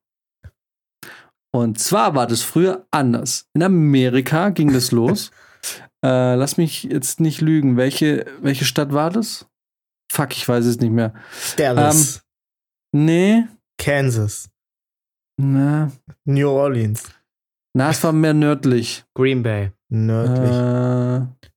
Und 1.54 1.78
zwar 1.78 2.14
war 2.14 2.26
das 2.26 2.42
früher 2.42 2.86
anders. 2.90 3.46
In 3.54 3.62
Amerika 3.62 4.48
ging 4.50 4.72
das 4.72 4.90
los. 4.92 5.30
äh, 6.04 6.34
lass 6.34 6.56
mich 6.56 6.84
jetzt 6.84 7.20
nicht 7.20 7.40
lügen. 7.40 7.76
Welche, 7.76 8.26
welche 8.40 8.64
Stadt 8.64 8.92
war 8.92 9.10
das? 9.10 9.46
Fuck, 10.10 10.32
ich 10.36 10.48
weiß 10.48 10.64
es 10.66 10.78
nicht 10.80 10.92
mehr. 10.92 11.14
Dallas. 11.56 12.22
Nee. 12.94 13.44
Kansas. 13.78 14.48
Na, 15.40 15.90
New 16.24 16.48
Orleans. 16.48 17.04
na 17.74 17.90
es 17.90 18.04
war 18.04 18.12
mehr 18.12 18.34
nördlich. 18.34 19.04
Green 19.14 19.42
Bay. 19.42 19.72
Nördlich. 19.88 20.50
Äh, 20.50 21.50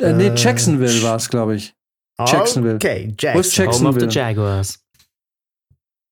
äh, 0.00 0.12
nee, 0.12 0.28
Äh, 0.28 0.34
Jacksonville 0.34 1.02
war 1.02 1.16
es, 1.16 1.28
glaube 1.28 1.56
ich. 1.56 1.74
Jacksonville. 2.18 2.74
Okay, 2.76 3.14
Wo 3.34 3.38
ist 3.40 3.56
Jackson. 3.56 3.86
Home 3.86 3.90
of 3.90 4.00
the 4.00 4.06
Jacksonville. 4.06 4.46
Jaguars. 4.46 4.84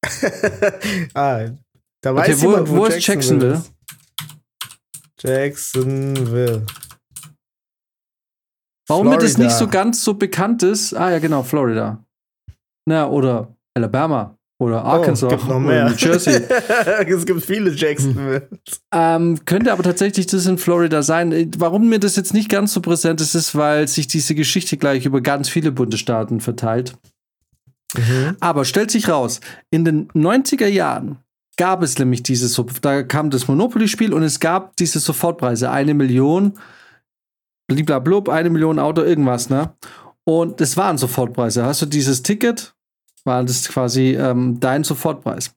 ah, 1.14 1.49
da 2.00 2.14
weiß 2.14 2.28
Okay, 2.28 2.43
wo- 2.43 2.50
jemand, 2.52 2.69
wo, 2.71 2.76
wo 2.76 2.85
ist 2.87 3.05
Jacksonville? 3.07 3.55
ist. 3.55 3.73
Jacksonville. 5.21 6.64
Warum 8.88 9.09
mir 9.09 9.19
das 9.19 9.32
Florida. 9.32 9.45
nicht 9.45 9.56
so 9.58 9.67
ganz 9.69 10.04
so 10.04 10.15
bekannt 10.15 10.63
ist? 10.63 10.95
Ah 10.95 11.10
ja, 11.10 11.19
genau, 11.19 11.43
Florida. 11.43 12.04
Na, 12.89 13.08
oder 13.08 13.52
Alabama 13.75 14.39
oder 14.58 14.84
Arkansas 14.84 15.30
Oh, 15.30 15.34
es 15.34 15.40
gibt 15.40 15.49
noch 15.50 15.56
oder 15.56 15.66
mehr. 15.66 15.90
New 15.90 15.97
Jersey. 15.97 16.42
es 17.06 17.26
gibt 17.26 17.45
viele 17.45 17.71
Jacksonville. 17.71 18.49
ähm, 18.92 19.38
könnte 19.45 19.73
aber 19.73 19.82
tatsächlich 19.82 20.26
das 20.26 20.47
in 20.47 20.58
Florida 20.58 21.02
sein. 21.02 21.32
Äh, 21.32 21.49
Warum 21.58 21.88
mir 21.88 21.99
das 21.99 22.16
jetzt 22.16 22.32
nicht 22.32 22.49
ganz 22.49 22.73
so 22.73 22.80
präsent 22.80 23.21
ist, 23.21 23.34
ist, 23.34 23.54
weil 23.54 23.86
sich 23.86 24.06
diese 24.06 24.34
Geschichte 24.34 24.76
gleich 24.76 25.04
über 25.04 25.21
ganz 25.21 25.49
viele 25.49 25.73
Bundesstaaten 25.73 26.40
verteilt. 26.40 26.97
Mhm. 27.97 28.36
Aber 28.40 28.64
stellt 28.64 28.90
sich 28.90 29.08
raus, 29.08 29.40
in 29.71 29.84
den 29.84 30.08
90er 30.08 30.66
Jahren 30.66 31.19
gab 31.56 31.82
es 31.82 31.99
nämlich 31.99 32.23
dieses, 32.23 32.60
da 32.80 33.02
kam 33.02 33.30
das 33.30 33.49
Monopoly-Spiel 33.49 34.12
und 34.12 34.23
es 34.23 34.40
gab 34.40 34.76
diese 34.76 35.00
Sofortpreise, 35.00 35.71
eine 35.71 35.95
Million, 35.95 36.58
bliblablub, 37.69 38.28
eine 38.28 38.50
Million 38.50 38.78
Auto, 38.78 39.02
irgendwas, 39.02 39.50
ne? 39.50 39.73
Und 40.25 40.60
das 40.60 40.76
waren 40.76 40.99
Sofortpreise. 40.99 41.64
Hast 41.64 41.82
du 41.82 41.86
dieses 41.86 42.23
Ticket, 42.23 42.75
war 43.26 43.45
das 43.45 43.69
quasi 43.69 44.15
ähm, 44.15 44.60
dein 44.60 44.84
Sofortpreis. 44.84 45.52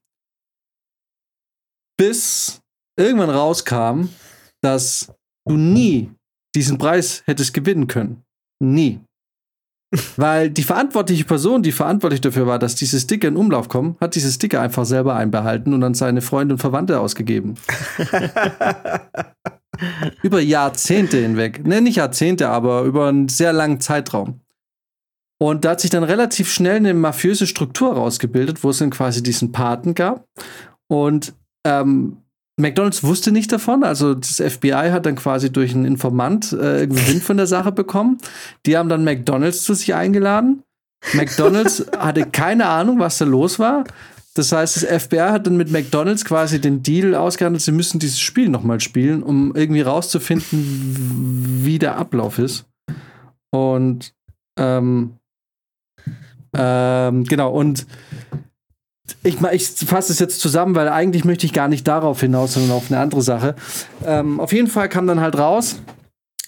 Bis 1.97 2.61
irgendwann 2.97 3.29
rauskam, 3.29 4.09
dass 4.61 5.13
du 5.47 5.55
nie 5.55 6.11
diesen 6.55 6.77
Preis 6.77 7.23
hättest 7.25 7.53
gewinnen 7.53 7.87
können. 7.87 8.23
Nie. 8.61 8.99
Weil 10.17 10.49
die 10.49 10.63
verantwortliche 10.63 11.25
Person, 11.25 11.63
die 11.63 11.71
verantwortlich 11.71 12.21
dafür 12.21 12.45
war, 12.45 12.59
dass 12.59 12.75
diese 12.75 12.99
Sticker 12.99 13.27
in 13.27 13.37
Umlauf 13.37 13.69
kommen, 13.69 13.97
hat 13.99 14.15
diese 14.15 14.31
Sticker 14.31 14.61
einfach 14.61 14.85
selber 14.85 15.15
einbehalten 15.15 15.73
und 15.73 15.83
an 15.83 15.93
seine 15.93 16.21
Freunde 16.21 16.55
und 16.55 16.59
Verwandte 16.59 16.99
ausgegeben. 16.99 17.55
über 20.23 20.41
Jahrzehnte 20.41 21.17
hinweg. 21.17 21.65
Ne, 21.65 21.81
nicht 21.81 21.95
Jahrzehnte, 21.95 22.49
aber 22.49 22.83
über 22.83 23.07
einen 23.07 23.29
sehr 23.29 23.53
langen 23.53 23.79
Zeitraum. 23.79 24.41
Und 25.41 25.63
da 25.63 25.71
hat 25.71 25.81
sich 25.81 25.89
dann 25.89 26.03
relativ 26.03 26.51
schnell 26.51 26.75
eine 26.75 26.93
mafiöse 26.93 27.47
Struktur 27.47 27.93
rausgebildet, 27.93 28.63
wo 28.63 28.71
es 28.71 28.79
dann 28.79 28.89
quasi 28.89 29.23
diesen 29.23 29.51
Paten 29.51 29.95
gab. 29.95 30.25
Und 30.87 31.33
ähm, 31.65 32.17
McDonalds 32.59 33.03
wusste 33.03 33.31
nicht 33.31 33.51
davon, 33.51 33.85
also 33.85 34.13
das 34.13 34.41
FBI 34.41 34.89
hat 34.91 35.05
dann 35.05 35.15
quasi 35.15 35.49
durch 35.49 35.73
einen 35.73 35.85
Informant 35.85 36.51
äh, 36.51 36.81
irgendwie 36.81 37.07
Wind 37.07 37.23
von 37.23 37.37
der 37.37 37.47
Sache 37.47 37.71
bekommen. 37.71 38.17
Die 38.65 38.77
haben 38.77 38.89
dann 38.89 39.05
McDonalds 39.05 39.63
zu 39.63 39.73
sich 39.73 39.95
eingeladen. 39.95 40.63
McDonalds 41.13 41.85
hatte 41.97 42.25
keine 42.25 42.65
Ahnung, 42.65 42.99
was 42.99 43.17
da 43.17 43.25
los 43.25 43.59
war. 43.59 43.85
Das 44.35 44.51
heißt, 44.51 44.75
das 44.75 45.03
FBI 45.03 45.17
hat 45.17 45.47
dann 45.47 45.57
mit 45.57 45.71
McDonalds 45.71 46.25
quasi 46.25 46.59
den 46.59 46.83
Deal 46.83 47.15
ausgehandelt, 47.15 47.63
sie 47.63 47.71
müssen 47.71 47.99
dieses 47.99 48.19
Spiel 48.19 48.49
nochmal 48.49 48.79
spielen, 48.79 49.23
um 49.23 49.55
irgendwie 49.55 49.81
rauszufinden, 49.81 51.63
wie 51.63 51.79
der 51.79 51.97
Ablauf 51.97 52.39
ist. 52.39 52.65
Und 53.51 54.13
ähm, 54.57 55.18
ähm, 56.55 57.23
genau, 57.25 57.51
und 57.51 57.85
ich, 59.23 59.41
ich 59.41 59.67
fasse 59.87 60.11
es 60.11 60.19
jetzt 60.19 60.39
zusammen, 60.39 60.75
weil 60.75 60.87
eigentlich 60.87 61.25
möchte 61.25 61.45
ich 61.45 61.53
gar 61.53 61.67
nicht 61.67 61.87
darauf 61.87 62.21
hinaus, 62.21 62.53
sondern 62.53 62.71
auf 62.71 62.91
eine 62.91 62.99
andere 62.99 63.21
Sache. 63.21 63.55
Ähm, 64.05 64.39
auf 64.39 64.53
jeden 64.53 64.67
Fall 64.67 64.89
kam 64.89 65.07
dann 65.07 65.19
halt 65.19 65.37
raus, 65.37 65.81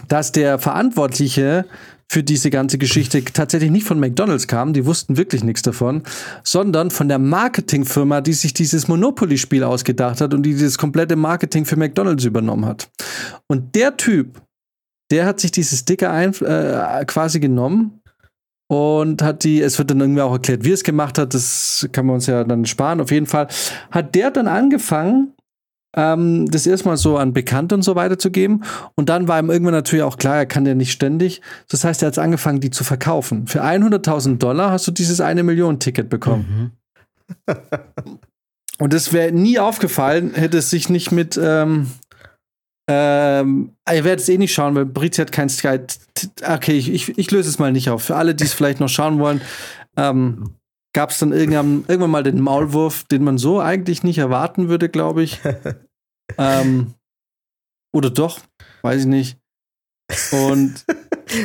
dass 0.07 0.31
der 0.31 0.59
Verantwortliche 0.59 1.65
für 2.11 2.23
diese 2.23 2.49
ganze 2.49 2.77
Geschichte 2.77 3.23
tatsächlich 3.23 3.71
nicht 3.71 3.87
von 3.87 3.97
McDonalds 3.97 4.47
kam, 4.47 4.73
die 4.73 4.85
wussten 4.85 5.15
wirklich 5.15 5.45
nichts 5.45 5.61
davon, 5.61 6.03
sondern 6.43 6.91
von 6.91 7.07
der 7.07 7.19
Marketingfirma, 7.19 8.19
die 8.19 8.33
sich 8.33 8.53
dieses 8.53 8.89
Monopoly-Spiel 8.89 9.63
ausgedacht 9.63 10.19
hat 10.19 10.33
und 10.33 10.43
die 10.43 10.51
dieses 10.51 10.77
komplette 10.77 11.15
Marketing 11.15 11.63
für 11.63 11.77
McDonalds 11.77 12.25
übernommen 12.25 12.65
hat. 12.65 12.89
Und 13.47 13.75
der 13.75 13.95
Typ, 13.95 14.41
der 15.09 15.25
hat 15.25 15.39
sich 15.39 15.51
diese 15.51 15.77
Sticker 15.77 16.11
ein, 16.11 16.33
äh, 16.41 17.05
quasi 17.05 17.39
genommen 17.39 18.00
und 18.71 19.21
hat 19.21 19.43
die, 19.43 19.61
es 19.61 19.77
wird 19.79 19.91
dann 19.91 19.99
irgendwie 19.99 20.21
auch 20.21 20.31
erklärt, 20.31 20.63
wie 20.63 20.71
es 20.71 20.85
gemacht 20.85 21.17
hat, 21.17 21.33
das 21.33 21.89
kann 21.91 22.05
man 22.05 22.15
uns 22.15 22.27
ja 22.27 22.45
dann 22.45 22.65
sparen. 22.65 23.01
Auf 23.01 23.11
jeden 23.11 23.25
Fall 23.25 23.49
hat 23.91 24.15
der 24.15 24.31
dann 24.31 24.47
angefangen, 24.47 25.33
ähm, 25.93 26.49
das 26.49 26.65
erstmal 26.65 26.95
so 26.95 27.17
an 27.17 27.33
Bekannte 27.33 27.75
und 27.75 27.81
so 27.81 27.97
weiter 27.97 28.17
zu 28.17 28.31
geben. 28.31 28.61
Und 28.95 29.09
dann 29.09 29.27
war 29.27 29.39
ihm 29.39 29.49
irgendwann 29.49 29.73
natürlich 29.73 30.03
auch 30.03 30.17
klar, 30.17 30.37
er 30.37 30.45
kann 30.45 30.65
ja 30.65 30.73
nicht 30.73 30.93
ständig. 30.93 31.41
Das 31.67 31.83
heißt, 31.83 32.01
er 32.01 32.07
hat 32.07 32.17
angefangen, 32.17 32.61
die 32.61 32.69
zu 32.69 32.85
verkaufen. 32.85 33.45
Für 33.45 33.61
100.000 33.61 34.37
Dollar 34.37 34.71
hast 34.71 34.87
du 34.87 34.91
dieses 34.91 35.19
eine 35.19 35.43
Million 35.43 35.79
Ticket 35.79 36.07
bekommen. 36.09 36.71
Mhm. 37.47 37.57
Und 38.79 38.93
es 38.93 39.11
wäre 39.11 39.33
nie 39.33 39.59
aufgefallen, 39.59 40.33
hätte 40.33 40.59
es 40.59 40.69
sich 40.69 40.87
nicht 40.87 41.11
mit. 41.11 41.37
Ähm, 41.43 41.87
ähm, 42.91 43.75
ihr 43.89 44.03
werdet 44.03 44.19
es 44.19 44.29
eh 44.29 44.37
nicht 44.37 44.53
schauen, 44.53 44.75
weil 44.75 44.85
Brizi 44.85 45.21
hat 45.21 45.31
kein 45.31 45.49
Sky. 45.49 45.79
Okay, 46.45 46.77
ich, 46.77 46.91
ich, 46.91 47.17
ich 47.17 47.31
löse 47.31 47.49
es 47.49 47.59
mal 47.59 47.71
nicht 47.71 47.89
auf. 47.89 48.03
Für 48.03 48.17
alle, 48.17 48.35
die 48.35 48.43
es 48.43 48.53
vielleicht 48.53 48.79
noch 48.79 48.89
schauen 48.89 49.19
wollen, 49.19 49.41
ähm, 49.95 50.55
gab 50.93 51.11
es 51.11 51.19
dann 51.19 51.31
irgendwann, 51.31 51.85
irgendwann 51.87 52.11
mal 52.11 52.23
den 52.23 52.41
Maulwurf, 52.41 53.05
den 53.05 53.23
man 53.23 53.37
so 53.37 53.59
eigentlich 53.59 54.03
nicht 54.03 54.17
erwarten 54.17 54.67
würde, 54.67 54.89
glaube 54.89 55.23
ich. 55.23 55.39
ähm, 56.37 56.93
oder 57.93 58.09
doch, 58.09 58.39
weiß 58.81 59.01
ich 59.01 59.07
nicht. 59.07 59.37
Und 60.31 60.85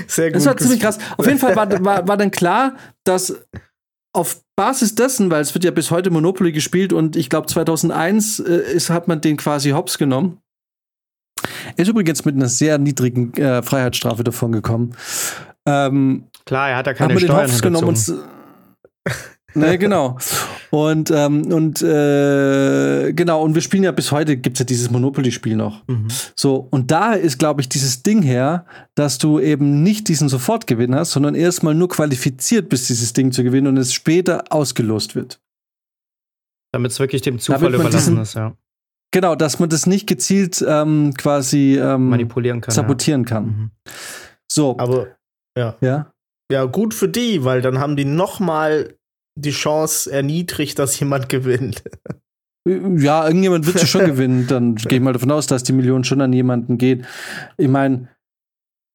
Sehr 0.07 0.31
gut. 0.31 0.37
Das 0.37 0.47
war 0.47 0.57
ziemlich 0.57 0.81
krass. 0.81 0.99
Auf 1.17 1.27
jeden 1.27 1.39
Fall 1.39 1.57
war, 1.57 1.85
war, 1.85 2.09
war 2.09 2.17
dann 2.17 2.31
klar, 2.31 2.77
dass 3.05 3.37
auf 4.13 4.43
Basis 4.57 4.95
dessen, 4.95 5.31
weil 5.31 5.43
es 5.43 5.55
wird 5.55 5.65
ja 5.65 5.71
bis 5.71 5.91
heute 5.91 6.11
Monopoly 6.11 6.53
gespielt 6.53 6.93
und 6.93 7.17
ich 7.17 7.29
glaube 7.29 7.47
2001 7.47 8.41
äh, 8.41 8.73
ist, 8.73 8.91
hat 8.91 9.09
man 9.09 9.21
den 9.21 9.37
quasi 9.37 9.71
hops 9.71 9.99
genommen. 9.99 10.41
Er 11.77 11.83
ist 11.83 11.89
übrigens 11.89 12.25
mit 12.25 12.35
einer 12.35 12.49
sehr 12.49 12.79
niedrigen 12.79 13.35
äh, 13.35 13.63
Freiheitsstrafe 13.63 14.25
davon 14.25 14.53
gekommen. 14.53 14.95
Ähm, 15.67 16.25
Klar, 16.45 16.71
er 16.71 16.77
hat 16.77 16.87
ja 16.87 16.95
keine 16.95 17.15
haben 17.15 17.21
Steuern 17.21 17.51
den 17.51 17.61
genommen 17.61 17.89
und 17.89 18.15
Ne, 19.57 19.79
genau. 19.79 20.19
Und, 20.71 21.11
ähm, 21.11 21.51
und 21.53 21.81
äh, 21.81 23.13
genau, 23.13 23.43
und 23.43 23.55
wir 23.55 23.63
spielen 23.63 23.85
ja 23.85 23.93
bis 23.93 24.13
heute, 24.13 24.37
gibt 24.37 24.57
es 24.57 24.59
ja 24.59 24.65
dieses 24.67 24.91
Monopoly-Spiel 24.91 25.57
noch. 25.57 25.87
Mhm. 25.89 26.09
So, 26.35 26.69
und 26.71 26.91
da 26.91 27.15
ist, 27.15 27.39
glaube 27.39 27.63
ich, 27.63 27.69
dieses 27.69 28.03
Ding 28.03 28.23
her, 28.23 28.67
dass 28.95 29.17
du 29.17 29.41
eben 29.41 29.83
nicht 29.83 30.09
diesen 30.09 30.29
Sofortgewinn 30.29 30.95
hast, 30.95 31.13
sondern 31.13 31.35
erstmal 31.35 31.75
nur 31.75 31.89
qualifiziert 31.89 32.69
bist, 32.69 32.89
dieses 32.91 33.15
Ding 33.15 33.33
zu 33.33 33.43
gewinnen 33.43 33.69
und 33.69 33.79
es 33.79 33.95
später 33.95 34.45
ausgelost 34.51 35.15
wird. 35.15 35.41
Damit 36.73 36.93
es 36.93 37.01
wirklich 37.01 37.23
dem 37.23 37.39
Zufall 37.39 37.75
überlassen 37.75 37.91
diesen, 37.91 38.19
ist, 38.19 38.35
ja. 38.35 38.55
Genau, 39.13 39.35
dass 39.35 39.59
man 39.59 39.69
das 39.69 39.87
nicht 39.87 40.07
gezielt 40.07 40.65
ähm, 40.67 41.15
quasi 41.17 41.79
ähm, 41.79 42.09
manipulieren 42.09 42.61
kann. 42.61 42.75
Sabotieren 42.75 43.23
ja. 43.23 43.29
kann. 43.29 43.45
Mhm. 43.45 43.71
So. 44.51 44.77
Aber 44.79 45.09
ja. 45.57 45.77
Ja. 45.81 46.13
Ja, 46.51 46.65
gut 46.65 46.95
für 46.95 47.09
die, 47.09 47.45
weil 47.45 47.61
dann 47.61 47.79
haben 47.79 47.97
die 47.97 48.05
noch 48.05 48.41
mal 48.41 48.95
die 49.37 49.51
Chance 49.51 50.11
erniedrigt, 50.11 50.79
dass 50.79 50.99
jemand 50.99 51.29
gewinnt. 51.29 51.83
Ja, 52.67 53.27
irgendjemand 53.27 53.67
wird 53.67 53.79
sie 53.79 53.87
schon 53.87 54.05
gewinnen. 54.07 54.47
Dann 54.49 54.75
gehe 54.75 54.99
ich 54.99 55.05
mal 55.05 55.13
davon 55.13 55.31
aus, 55.31 55.47
dass 55.47 55.63
die 55.63 55.73
Million 55.73 56.05
schon 56.05 56.21
an 56.21 56.33
jemanden 56.33 56.79
geht. 56.79 57.05
Ich 57.57 57.69
meine, 57.69 58.09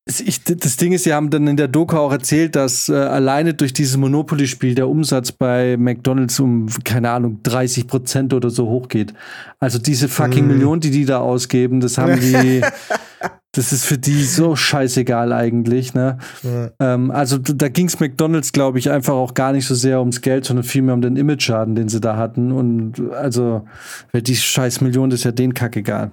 das 0.05 0.77
Ding 0.77 0.93
ist, 0.93 1.03
sie 1.03 1.13
haben 1.13 1.29
dann 1.29 1.47
in 1.47 1.57
der 1.57 1.67
Doku 1.67 1.95
auch 1.95 2.11
erzählt, 2.11 2.55
dass 2.55 2.89
äh, 2.89 2.93
alleine 2.93 3.53
durch 3.53 3.71
dieses 3.71 3.97
Monopoly-Spiel 3.97 4.73
der 4.73 4.89
Umsatz 4.89 5.31
bei 5.31 5.77
McDonalds 5.77 6.39
um, 6.39 6.67
keine 6.83 7.11
Ahnung, 7.11 7.39
30 7.43 7.85
Prozent 7.85 8.33
oder 8.33 8.49
so 8.49 8.67
hochgeht. 8.67 9.13
Also 9.59 9.77
diese 9.77 10.07
fucking 10.07 10.45
mm. 10.45 10.47
Million, 10.47 10.79
die 10.79 10.89
die 10.89 11.05
da 11.05 11.19
ausgeben, 11.19 11.81
das 11.81 11.99
haben 11.99 12.19
die, 12.19 12.61
das 13.51 13.73
ist 13.73 13.85
für 13.85 13.99
die 13.99 14.23
so 14.23 14.55
scheißegal 14.55 15.33
eigentlich. 15.33 15.93
Ne? 15.93 16.17
Ja. 16.41 16.71
Ähm, 16.79 17.11
also 17.11 17.37
da 17.37 17.69
ging 17.69 17.85
es 17.85 17.99
McDonalds, 17.99 18.53
glaube 18.53 18.79
ich, 18.79 18.89
einfach 18.89 19.13
auch 19.13 19.35
gar 19.35 19.53
nicht 19.53 19.67
so 19.67 19.75
sehr 19.75 19.99
ums 19.99 20.21
Geld, 20.21 20.45
sondern 20.45 20.63
vielmehr 20.63 20.95
um 20.95 21.01
den 21.01 21.15
Image-Schaden, 21.15 21.75
den 21.75 21.89
sie 21.89 22.01
da 22.01 22.17
hatten. 22.17 22.51
Und 22.51 23.11
also, 23.11 23.67
die 24.15 24.35
scheiß 24.35 24.81
Million, 24.81 25.11
das 25.11 25.19
ist 25.19 25.25
ja 25.25 25.31
den 25.31 25.53
Kack 25.53 25.75
egal. 25.75 26.11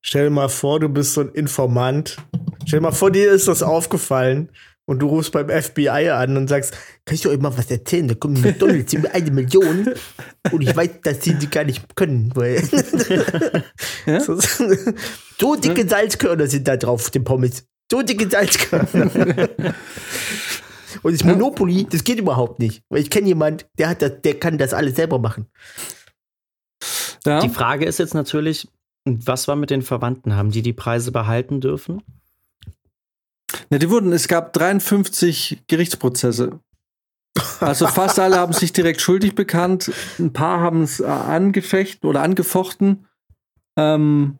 Stell 0.00 0.24
dir 0.24 0.30
mal 0.30 0.48
vor, 0.48 0.80
du 0.80 0.88
bist 0.88 1.14
so 1.14 1.20
ein 1.20 1.28
Informant. 1.28 2.16
Stell 2.68 2.80
dir 2.80 2.82
mal 2.82 2.92
vor, 2.92 3.10
dir 3.10 3.32
ist 3.32 3.48
das 3.48 3.62
aufgefallen 3.62 4.50
und 4.84 4.98
du 4.98 5.06
rufst 5.06 5.32
beim 5.32 5.48
FBI 5.48 6.10
an 6.10 6.36
und 6.36 6.48
sagst, 6.48 6.76
kann 7.06 7.14
ich 7.14 7.26
euch 7.26 7.40
mal 7.40 7.56
was 7.56 7.70
erzählen? 7.70 8.08
Da 8.08 8.14
kommt 8.14 8.42
McDonalds 8.44 8.92
über 8.92 9.10
eine 9.14 9.30
Million 9.30 9.94
und 10.52 10.60
ich 10.60 10.76
weiß, 10.76 11.00
dass 11.02 11.24
sie 11.24 11.34
die 11.34 11.48
gar 11.48 11.64
nicht 11.64 11.96
können. 11.96 12.30
Weil 12.34 12.62
ja? 14.04 14.20
so, 14.20 14.38
so, 15.38 15.56
dicke 15.56 15.88
Salzkörner 15.88 16.46
sind 16.46 16.68
da 16.68 16.76
drauf, 16.76 17.10
dem 17.10 17.24
Pommes. 17.24 17.66
So 17.90 18.02
dicke 18.02 18.28
Salzkörner. 18.28 19.48
und 21.02 21.12
das 21.14 21.24
Monopoly, 21.24 21.86
das 21.88 22.04
geht 22.04 22.18
überhaupt 22.18 22.58
nicht. 22.58 22.82
Weil 22.90 23.00
ich 23.00 23.08
kenne 23.08 23.28
jemanden, 23.28 23.64
der, 23.78 23.88
hat 23.88 24.02
das, 24.02 24.20
der 24.22 24.38
kann 24.38 24.58
das 24.58 24.74
alles 24.74 24.96
selber 24.96 25.18
machen. 25.18 25.46
Ja. 27.24 27.40
Die 27.40 27.48
Frage 27.48 27.86
ist 27.86 27.98
jetzt 27.98 28.12
natürlich, 28.12 28.68
was 29.06 29.48
war 29.48 29.56
mit 29.56 29.70
den 29.70 29.80
Verwandten? 29.80 30.36
Haben 30.36 30.50
die 30.50 30.60
die 30.60 30.74
Preise 30.74 31.12
behalten 31.12 31.62
dürfen? 31.62 32.02
Ja, 33.70 33.78
die 33.78 33.90
wurden, 33.90 34.12
es 34.12 34.28
gab 34.28 34.52
53 34.52 35.64
Gerichtsprozesse. 35.66 36.60
Also 37.60 37.86
fast 37.86 38.18
alle 38.18 38.36
haben 38.36 38.52
sich 38.52 38.72
direkt 38.72 39.00
schuldig 39.00 39.34
bekannt. 39.34 39.92
Ein 40.18 40.32
paar 40.32 40.60
haben 40.60 40.82
es 40.82 41.00
äh, 41.00 41.06
angefecht 41.06 42.04
oder 42.04 42.22
angefochten. 42.22 43.06
Ähm, 43.76 44.38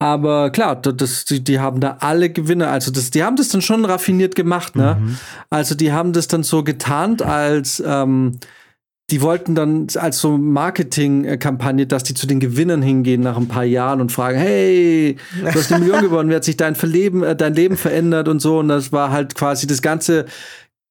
aber 0.00 0.50
klar, 0.50 0.76
das, 0.76 1.24
die, 1.24 1.42
die, 1.42 1.60
haben 1.60 1.80
da 1.80 1.98
alle 2.00 2.28
Gewinne. 2.28 2.68
Also 2.68 2.90
das, 2.90 3.10
die 3.10 3.22
haben 3.22 3.36
das 3.36 3.48
dann 3.48 3.62
schon 3.62 3.84
raffiniert 3.84 4.34
gemacht. 4.34 4.76
Ne? 4.76 4.98
Mhm. 5.00 5.18
Also 5.50 5.74
die 5.74 5.92
haben 5.92 6.12
das 6.12 6.28
dann 6.28 6.42
so 6.42 6.62
getarnt 6.62 7.22
als 7.22 7.82
ähm, 7.84 8.38
die 9.10 9.20
wollten 9.20 9.54
dann 9.54 9.86
als 9.96 10.20
so 10.20 10.38
Marketingkampagne, 10.38 11.86
dass 11.86 12.04
die 12.04 12.14
zu 12.14 12.26
den 12.26 12.40
Gewinnern 12.40 12.80
hingehen 12.80 13.20
nach 13.20 13.36
ein 13.36 13.48
paar 13.48 13.64
Jahren 13.64 14.00
und 14.00 14.12
fragen, 14.12 14.38
hey, 14.38 15.16
du 15.40 15.46
hast 15.46 15.70
eine 15.70 15.84
Million 15.84 16.02
gewonnen, 16.08 16.30
wie 16.30 16.34
hat 16.34 16.44
sich 16.44 16.56
dein 16.56 16.74
Verleben, 16.74 17.22
äh, 17.22 17.36
dein 17.36 17.54
Leben 17.54 17.76
verändert 17.76 18.28
und 18.28 18.40
so. 18.40 18.60
Und 18.60 18.68
das 18.68 18.92
war 18.92 19.10
halt 19.10 19.34
quasi 19.34 19.66
das 19.66 19.82
ganze 19.82 20.24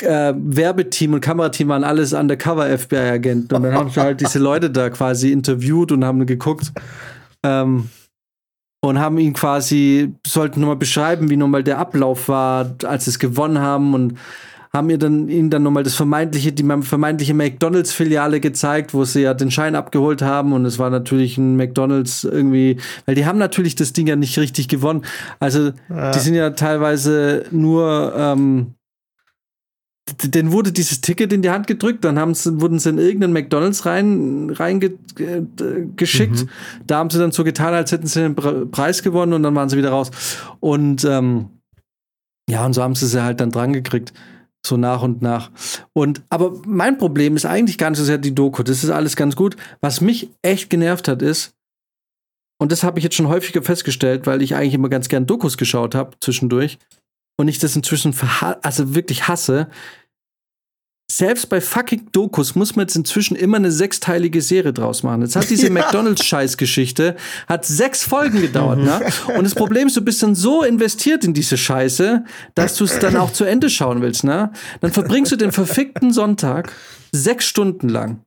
äh, 0.01 0.33
Werbeteam 0.35 1.13
und 1.13 1.21
Kamerateam 1.21 1.69
waren 1.69 1.83
alles 1.83 2.13
undercover 2.13 2.77
FBI-Agenten. 2.77 3.55
Und 3.55 3.63
dann 3.63 3.73
haben 3.73 3.89
sie 3.89 3.99
halt 3.99 4.21
diese 4.21 4.39
Leute 4.39 4.69
da 4.69 4.91
quasi 4.91 5.31
interviewt 5.31 5.91
und 5.91 6.05
haben 6.05 6.25
geguckt. 6.27 6.71
Ähm, 7.43 7.89
und 8.83 8.99
haben 8.99 9.17
ihn 9.17 9.33
quasi, 9.33 10.13
sollten 10.27 10.59
nochmal 10.59 10.75
beschreiben, 10.75 11.29
wie 11.29 11.37
nochmal 11.37 11.63
der 11.63 11.77
Ablauf 11.77 12.27
war, 12.27 12.75
als 12.83 13.05
sie 13.05 13.11
es 13.11 13.19
gewonnen 13.19 13.59
haben 13.59 13.93
und 13.93 14.17
haben 14.75 14.87
mir 14.87 14.97
dann 14.97 15.29
ihnen 15.29 15.51
dann 15.51 15.61
nochmal 15.61 15.83
das 15.83 15.93
vermeintliche, 15.93 16.51
die 16.51 16.63
vermeintliche 16.63 17.35
McDonalds-Filiale 17.35 18.39
gezeigt, 18.39 18.95
wo 18.95 19.05
sie 19.05 19.21
ja 19.21 19.35
den 19.35 19.51
Schein 19.51 19.75
abgeholt 19.75 20.23
haben 20.23 20.51
und 20.51 20.65
es 20.65 20.79
war 20.79 20.89
natürlich 20.89 21.37
ein 21.37 21.55
McDonalds 21.55 22.23
irgendwie, 22.23 22.77
weil 23.05 23.13
die 23.13 23.27
haben 23.27 23.37
natürlich 23.37 23.75
das 23.75 23.93
Ding 23.93 24.07
ja 24.07 24.15
nicht 24.15 24.37
richtig 24.39 24.67
gewonnen. 24.67 25.05
Also 25.39 25.73
ja. 25.89 26.11
die 26.11 26.19
sind 26.19 26.33
ja 26.33 26.49
teilweise 26.51 27.43
nur 27.51 28.13
ähm, 28.17 28.73
denen 30.23 30.51
wurde 30.51 30.71
dieses 30.71 31.01
Ticket 31.01 31.31
in 31.31 31.43
die 31.43 31.51
Hand 31.51 31.67
gedrückt, 31.67 32.03
dann 32.03 32.17
haben 32.17 32.33
sie, 32.33 32.59
wurden 32.59 32.79
sie 32.79 32.89
in 32.89 32.97
irgendeinen 32.97 33.33
McDonalds 33.33 33.85
rein 33.85 34.49
reingeschickt. 34.49 35.19
Äh, 35.19 36.43
mhm. 36.43 36.49
Da 36.87 36.97
haben 36.97 37.09
sie 37.09 37.19
dann 37.19 37.31
so 37.31 37.43
getan, 37.43 37.73
als 37.73 37.91
hätten 37.91 38.07
sie 38.07 38.21
den 38.21 38.35
Preis 38.71 39.03
gewonnen 39.03 39.33
und 39.33 39.43
dann 39.43 39.55
waren 39.55 39.69
sie 39.69 39.77
wieder 39.77 39.91
raus. 39.91 40.11
Und 40.59 41.05
ähm, 41.05 41.49
ja, 42.49 42.65
und 42.65 42.73
so 42.73 42.83
haben 42.83 42.95
sie 42.95 43.07
sie 43.07 43.23
halt 43.23 43.39
dann 43.39 43.51
dran 43.51 43.71
gekriegt 43.71 44.13
so 44.65 44.77
nach 44.77 45.01
und 45.01 45.21
nach. 45.21 45.51
Und 45.93 46.21
aber 46.29 46.53
mein 46.65 46.97
Problem 46.97 47.35
ist 47.35 47.45
eigentlich 47.45 47.77
gar 47.77 47.89
nicht 47.89 47.99
so 47.99 48.05
sehr 48.05 48.17
die 48.17 48.35
Doku. 48.35 48.63
Das 48.63 48.83
ist 48.83 48.89
alles 48.89 49.15
ganz 49.15 49.35
gut. 49.35 49.55
Was 49.81 50.01
mich 50.01 50.29
echt 50.41 50.69
genervt 50.69 51.07
hat, 51.07 51.21
ist, 51.21 51.53
und 52.59 52.71
das 52.71 52.83
habe 52.83 52.97
ich 52.97 53.03
jetzt 53.03 53.15
schon 53.15 53.27
häufiger 53.27 53.61
festgestellt, 53.61 54.25
weil 54.25 54.41
ich 54.41 54.55
eigentlich 54.55 54.73
immer 54.73 54.89
ganz 54.89 55.09
gern 55.09 55.25
Dokus 55.25 55.57
geschaut 55.57 55.95
habe 55.95 56.17
zwischendurch 56.21 56.77
und 57.37 57.47
ich 57.47 57.59
das 57.59 57.75
inzwischen 57.75 58.15
also 58.61 58.95
wirklich 58.95 59.27
hasse, 59.27 59.67
selbst 61.17 61.49
bei 61.49 61.61
fucking 61.61 62.09
Dokus 62.11 62.55
muss 62.55 62.75
man 62.75 62.83
jetzt 62.83 62.95
inzwischen 62.95 63.35
immer 63.35 63.57
eine 63.57 63.71
sechsteilige 63.71 64.41
Serie 64.41 64.73
draus 64.73 65.03
machen. 65.03 65.21
Jetzt 65.21 65.35
hat 65.35 65.49
diese 65.49 65.67
ja. 65.67 65.73
McDonalds-Scheißgeschichte, 65.73 67.15
hat 67.47 67.65
sechs 67.65 68.03
Folgen 68.03 68.41
gedauert, 68.41 68.79
ne? 68.79 68.99
Und 69.37 69.43
das 69.43 69.53
Problem 69.53 69.87
ist, 69.87 69.95
du 69.95 70.01
bist 70.01 70.23
dann 70.23 70.33
so 70.33 70.63
investiert 70.63 71.23
in 71.23 71.33
diese 71.33 71.57
Scheiße, 71.57 72.23
dass 72.55 72.75
du 72.75 72.85
es 72.85 72.97
dann 72.97 73.15
auch 73.15 73.31
zu 73.31 73.43
Ende 73.43 73.69
schauen 73.69 74.01
willst, 74.01 74.23
ne? 74.23 74.51
Dann 74.81 74.91
verbringst 74.91 75.31
du 75.31 75.35
den 75.35 75.51
verfickten 75.51 76.11
Sonntag 76.11 76.71
sechs 77.11 77.45
Stunden 77.45 77.89
lang 77.89 78.21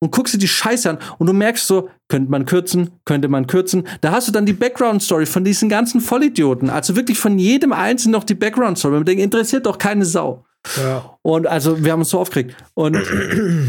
und 0.00 0.12
guckst 0.12 0.34
dir 0.34 0.38
die 0.38 0.48
Scheiße 0.48 0.88
an 0.90 0.98
und 1.18 1.26
du 1.26 1.32
merkst 1.32 1.66
so, 1.66 1.88
könnte 2.08 2.30
man 2.30 2.46
kürzen, 2.46 2.90
könnte 3.04 3.26
man 3.28 3.48
kürzen. 3.48 3.86
Da 4.00 4.12
hast 4.12 4.28
du 4.28 4.32
dann 4.32 4.46
die 4.46 4.52
Background-Story 4.52 5.26
von 5.26 5.42
diesen 5.42 5.68
ganzen 5.68 6.00
Vollidioten. 6.00 6.70
Also 6.70 6.94
wirklich 6.94 7.18
von 7.18 7.38
jedem 7.38 7.72
Einzelnen 7.72 8.12
noch 8.12 8.24
die 8.24 8.34
Background-Story. 8.34 8.94
Man 8.94 9.04
denkt, 9.04 9.22
interessiert 9.22 9.66
doch 9.66 9.78
keine 9.78 10.04
Sau. 10.04 10.44
Ja. 10.76 11.18
Und 11.22 11.46
also 11.46 11.84
wir 11.84 11.92
haben 11.92 12.00
uns 12.00 12.10
so 12.10 12.18
aufgeregt. 12.18 12.56
Und, 12.74 12.96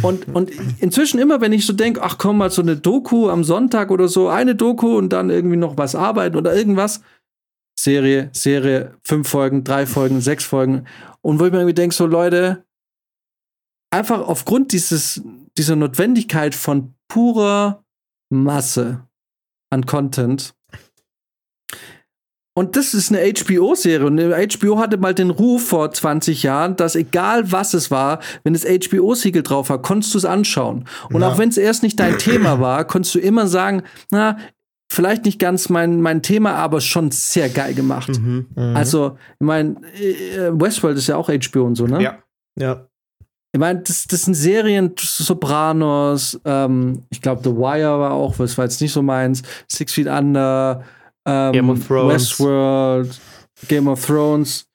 und, 0.03 0.27
und 0.35 0.51
inzwischen 0.79 1.19
immer, 1.19 1.41
wenn 1.41 1.53
ich 1.53 1.65
so 1.65 1.73
denke, 1.73 2.01
ach 2.01 2.17
komm 2.17 2.37
mal, 2.37 2.49
so 2.49 2.61
eine 2.61 2.77
Doku 2.77 3.29
am 3.29 3.43
Sonntag 3.43 3.91
oder 3.91 4.07
so, 4.07 4.29
eine 4.29 4.55
Doku 4.55 4.97
und 4.97 5.09
dann 5.09 5.29
irgendwie 5.29 5.57
noch 5.57 5.77
was 5.77 5.95
arbeiten 5.95 6.35
oder 6.35 6.55
irgendwas. 6.55 7.01
Serie, 7.79 8.29
Serie, 8.33 8.95
fünf 9.03 9.29
Folgen, 9.29 9.63
drei 9.63 9.85
Folgen, 9.85 10.21
sechs 10.21 10.43
Folgen. 10.43 10.85
Und 11.21 11.39
wo 11.39 11.45
ich 11.45 11.51
mir 11.51 11.59
irgendwie 11.59 11.75
denke, 11.75 11.95
so 11.95 12.07
Leute, 12.07 12.65
einfach 13.91 14.21
aufgrund 14.21 14.71
dieses, 14.71 15.21
dieser 15.57 15.75
Notwendigkeit 15.75 16.55
von 16.55 16.95
purer 17.07 17.83
Masse 18.29 19.07
an 19.69 19.85
Content 19.85 20.56
und 22.57 22.75
das 22.75 22.95
ist 22.95 23.13
eine 23.13 23.21
HBO-Serie. 23.21 24.07
Und 24.07 24.17
HBO 24.19 24.79
hatte 24.79 24.97
mal 24.97 25.13
den 25.13 25.29
Ruf 25.29 25.67
vor 25.67 25.91
20 25.91 26.41
Jahren, 26.41 26.75
dass 26.75 26.95
egal 26.95 27.51
was 27.51 27.75
es 27.75 27.91
war, 27.91 28.17
wenn 28.43 28.53
das 28.53 28.65
HBO-Siegel 28.65 29.43
drauf 29.43 29.69
war, 29.69 29.79
konntest 29.79 30.15
du 30.15 30.17
es 30.17 30.25
anschauen. 30.25 30.85
Und 31.13 31.21
ja. 31.21 31.27
auch 31.29 31.37
wenn 31.37 31.49
es 31.49 31.57
erst 31.57 31.83
nicht 31.83 31.99
dein 31.99 32.17
Thema 32.17 32.59
war, 32.59 32.83
konntest 32.85 33.13
du 33.13 33.19
immer 33.19 33.45
sagen, 33.45 33.83
na, 34.09 34.39
vielleicht 34.91 35.25
nicht 35.25 35.37
ganz 35.37 35.69
mein, 35.69 36.01
mein 36.01 36.23
Thema, 36.23 36.55
aber 36.55 36.81
schon 36.81 37.11
sehr 37.11 37.47
geil 37.49 37.75
gemacht. 37.75 38.09
Mhm. 38.19 38.47
Mhm. 38.55 38.75
Also, 38.75 39.19
ich 39.39 39.45
meine, 39.45 39.75
äh, 39.93 40.49
Westworld 40.51 40.97
ist 40.97 41.05
ja 41.05 41.15
auch 41.15 41.29
HBO 41.29 41.63
und 41.63 41.75
so, 41.75 41.85
ne? 41.85 42.01
Ja. 42.01 42.17
Ja. 42.57 42.87
Ich 43.51 43.59
meine, 43.59 43.81
das, 43.81 44.07
das 44.07 44.23
sind 44.23 44.33
Serien, 44.33 44.95
Sopranos, 44.97 46.41
ähm, 46.43 47.03
ich 47.11 47.21
glaube, 47.21 47.41
The 47.43 47.55
Wire 47.55 47.99
war 47.99 48.13
auch, 48.13 48.39
was 48.39 48.57
war 48.57 48.65
jetzt 48.65 48.81
nicht 48.81 48.93
so 48.93 49.03
meins, 49.03 49.43
Six 49.67 49.93
Feet 49.93 50.07
Under, 50.07 50.83
ähm, 51.27 51.51
Game 51.51 51.69
of 51.69 51.87
Thrones. 51.87 52.13
Westworld, 52.13 53.19
Game 53.67 53.87
of 53.87 54.05
Thrones. 54.05 54.65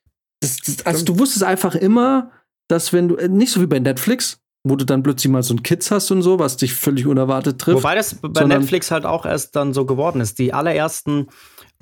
Das, 0.41 0.59
das, 0.59 0.87
also 0.87 1.05
du 1.05 1.19
wusstest 1.19 1.45
einfach 1.45 1.75
immer, 1.75 2.31
dass 2.69 2.93
wenn 2.93 3.09
du, 3.09 3.17
äh, 3.17 3.29
nicht 3.29 3.53
so 3.53 3.61
wie 3.61 3.67
bei 3.67 3.79
Netflix, 3.79 4.39
wo 4.65 4.77
du 4.77 4.85
dann 4.85 5.03
plötzlich 5.03 5.31
mal 5.31 5.43
so 5.43 5.55
ein 5.55 5.63
Kids 5.63 5.91
hast 5.91 6.11
und 6.11 6.23
so, 6.23 6.39
was 6.39 6.57
dich 6.57 6.75
völlig 6.75 7.07
unerwartet 7.07 7.61
trifft. 7.61 7.79
Wobei 7.79 7.97
das 7.97 8.17
bei 8.21 8.45
Netflix 8.45 8.91
halt 8.91 9.07
auch 9.07 9.27
erst 9.27 9.57
dann 9.57 9.73
so 9.73 9.87
geworden 9.87 10.21
ist. 10.21 10.39
Die 10.39 10.53
allerersten 10.53 11.27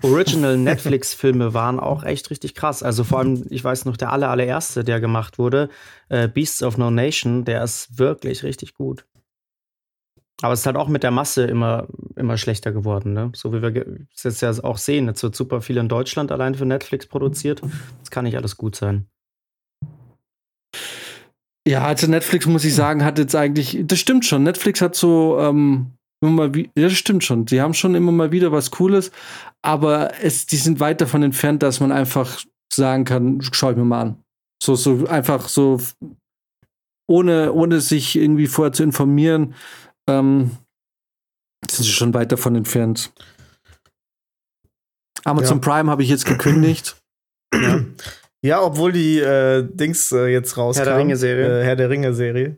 Original 0.03 0.57
Netflix-Filme 0.59 1.53
waren 1.53 1.79
auch 1.79 2.05
echt 2.05 2.31
richtig 2.31 2.55
krass. 2.55 2.83
Also 2.83 3.05
vor 3.05 3.19
allem, 3.19 3.45
ich 3.51 3.63
weiß 3.63 3.85
noch, 3.85 3.99
der 3.99 4.13
aller, 4.13 4.31
allererste, 4.31 4.83
der 4.83 5.01
gemacht 5.01 5.39
wurde, 5.39 5.69
äh, 6.09 6.27
Beasts 6.27 6.63
of 6.63 6.79
No 6.79 6.91
Nation, 6.91 7.45
der 7.45 7.63
ist 7.63 7.99
wirklich 7.99 8.43
richtig 8.45 8.75
gut. 8.75 9.05
Aber 10.43 10.55
es 10.55 10.61
ist 10.61 10.67
halt 10.67 10.77
auch 10.77 10.89
mit 10.89 11.03
der 11.03 11.11
Masse 11.11 11.45
immer, 11.45 11.87
immer 12.17 12.39
schlechter 12.39 12.73
geworden, 12.73 13.13
ne? 13.13 13.31
So 13.35 13.53
wie 13.53 13.61
wir 13.61 13.99
es 14.15 14.23
jetzt 14.23 14.41
ja 14.41 14.53
auch 14.65 14.79
sehen. 14.79 15.07
Jetzt 15.07 15.23
wird 15.23 15.37
super 15.37 15.61
viel 15.61 15.77
in 15.77 15.89
Deutschland 15.89 16.33
allein 16.33 16.55
für 16.55 16.65
Netflix 16.65 17.07
produziert. 17.07 17.61
Das 18.01 18.11
kann 18.11 18.25
nicht 18.25 18.37
alles 18.37 18.57
gut 18.57 18.75
sein. 18.75 19.07
Ja, 21.69 21.85
also 21.85 22.07
Netflix, 22.07 22.47
muss 22.47 22.65
ich 22.65 22.75
sagen, 22.75 23.05
hat 23.05 23.19
jetzt 23.19 23.37
eigentlich, 23.37 23.79
das 23.83 23.99
stimmt 23.99 24.25
schon. 24.25 24.43
Netflix 24.43 24.81
hat 24.81 24.97
so, 24.97 25.39
ähm, 25.39 25.93
immer 26.23 26.49
mal 26.49 26.57
ja, 26.57 26.65
das 26.75 26.95
stimmt 26.95 27.25
schon. 27.25 27.45
Die 27.45 27.61
haben 27.61 27.75
schon 27.75 27.95
immer 27.95 28.13
mal 28.13 28.33
wieder 28.33 28.53
was 28.53 28.71
Cooles, 28.71 29.11
aber 29.63 30.13
es, 30.23 30.47
die 30.47 30.57
sind 30.57 30.81
weit 30.81 31.01
davon 31.01 31.23
entfernt, 31.23 31.63
dass 31.63 31.81
man 31.81 31.93
einfach 31.93 32.41
sagen 32.73 33.05
kann, 33.05 33.41
schau 33.53 33.71
ich 33.71 33.77
mir 33.77 33.85
mal 33.85 34.01
an. 34.01 34.23
So, 34.63 34.75
so 34.75 35.07
einfach 35.07 35.49
so, 35.49 35.81
ohne, 37.09 37.53
ohne 37.53 37.81
sich 37.81 38.17
irgendwie 38.17 38.47
vorher 38.47 38.73
zu 38.73 38.83
informieren, 38.83 39.55
ähm, 40.19 40.51
sind 41.69 41.85
sie 41.85 41.93
schon 41.93 42.15
weit 42.15 42.33
davon 42.33 42.57
entfernt. 42.57 43.13
Amazon 45.25 45.61
ja. 45.61 45.73
Prime 45.73 45.91
habe 45.91 46.03
ich 46.03 46.09
jetzt 46.09 46.25
gekündigt. 46.25 46.97
ja. 47.55 47.85
ja. 48.43 48.63
obwohl 48.63 48.93
die 48.93 49.19
äh, 49.19 49.67
Dings 49.71 50.13
äh, 50.13 50.27
jetzt 50.27 50.57
rauskam. 50.57 50.79
Herr 50.79 50.93
der 50.93 50.99
Ringe-Serie. 50.99 51.61
Äh, 51.61 51.65
Herr 51.65 51.77
der 51.77 51.91
Ringe-Serie. 51.91 52.57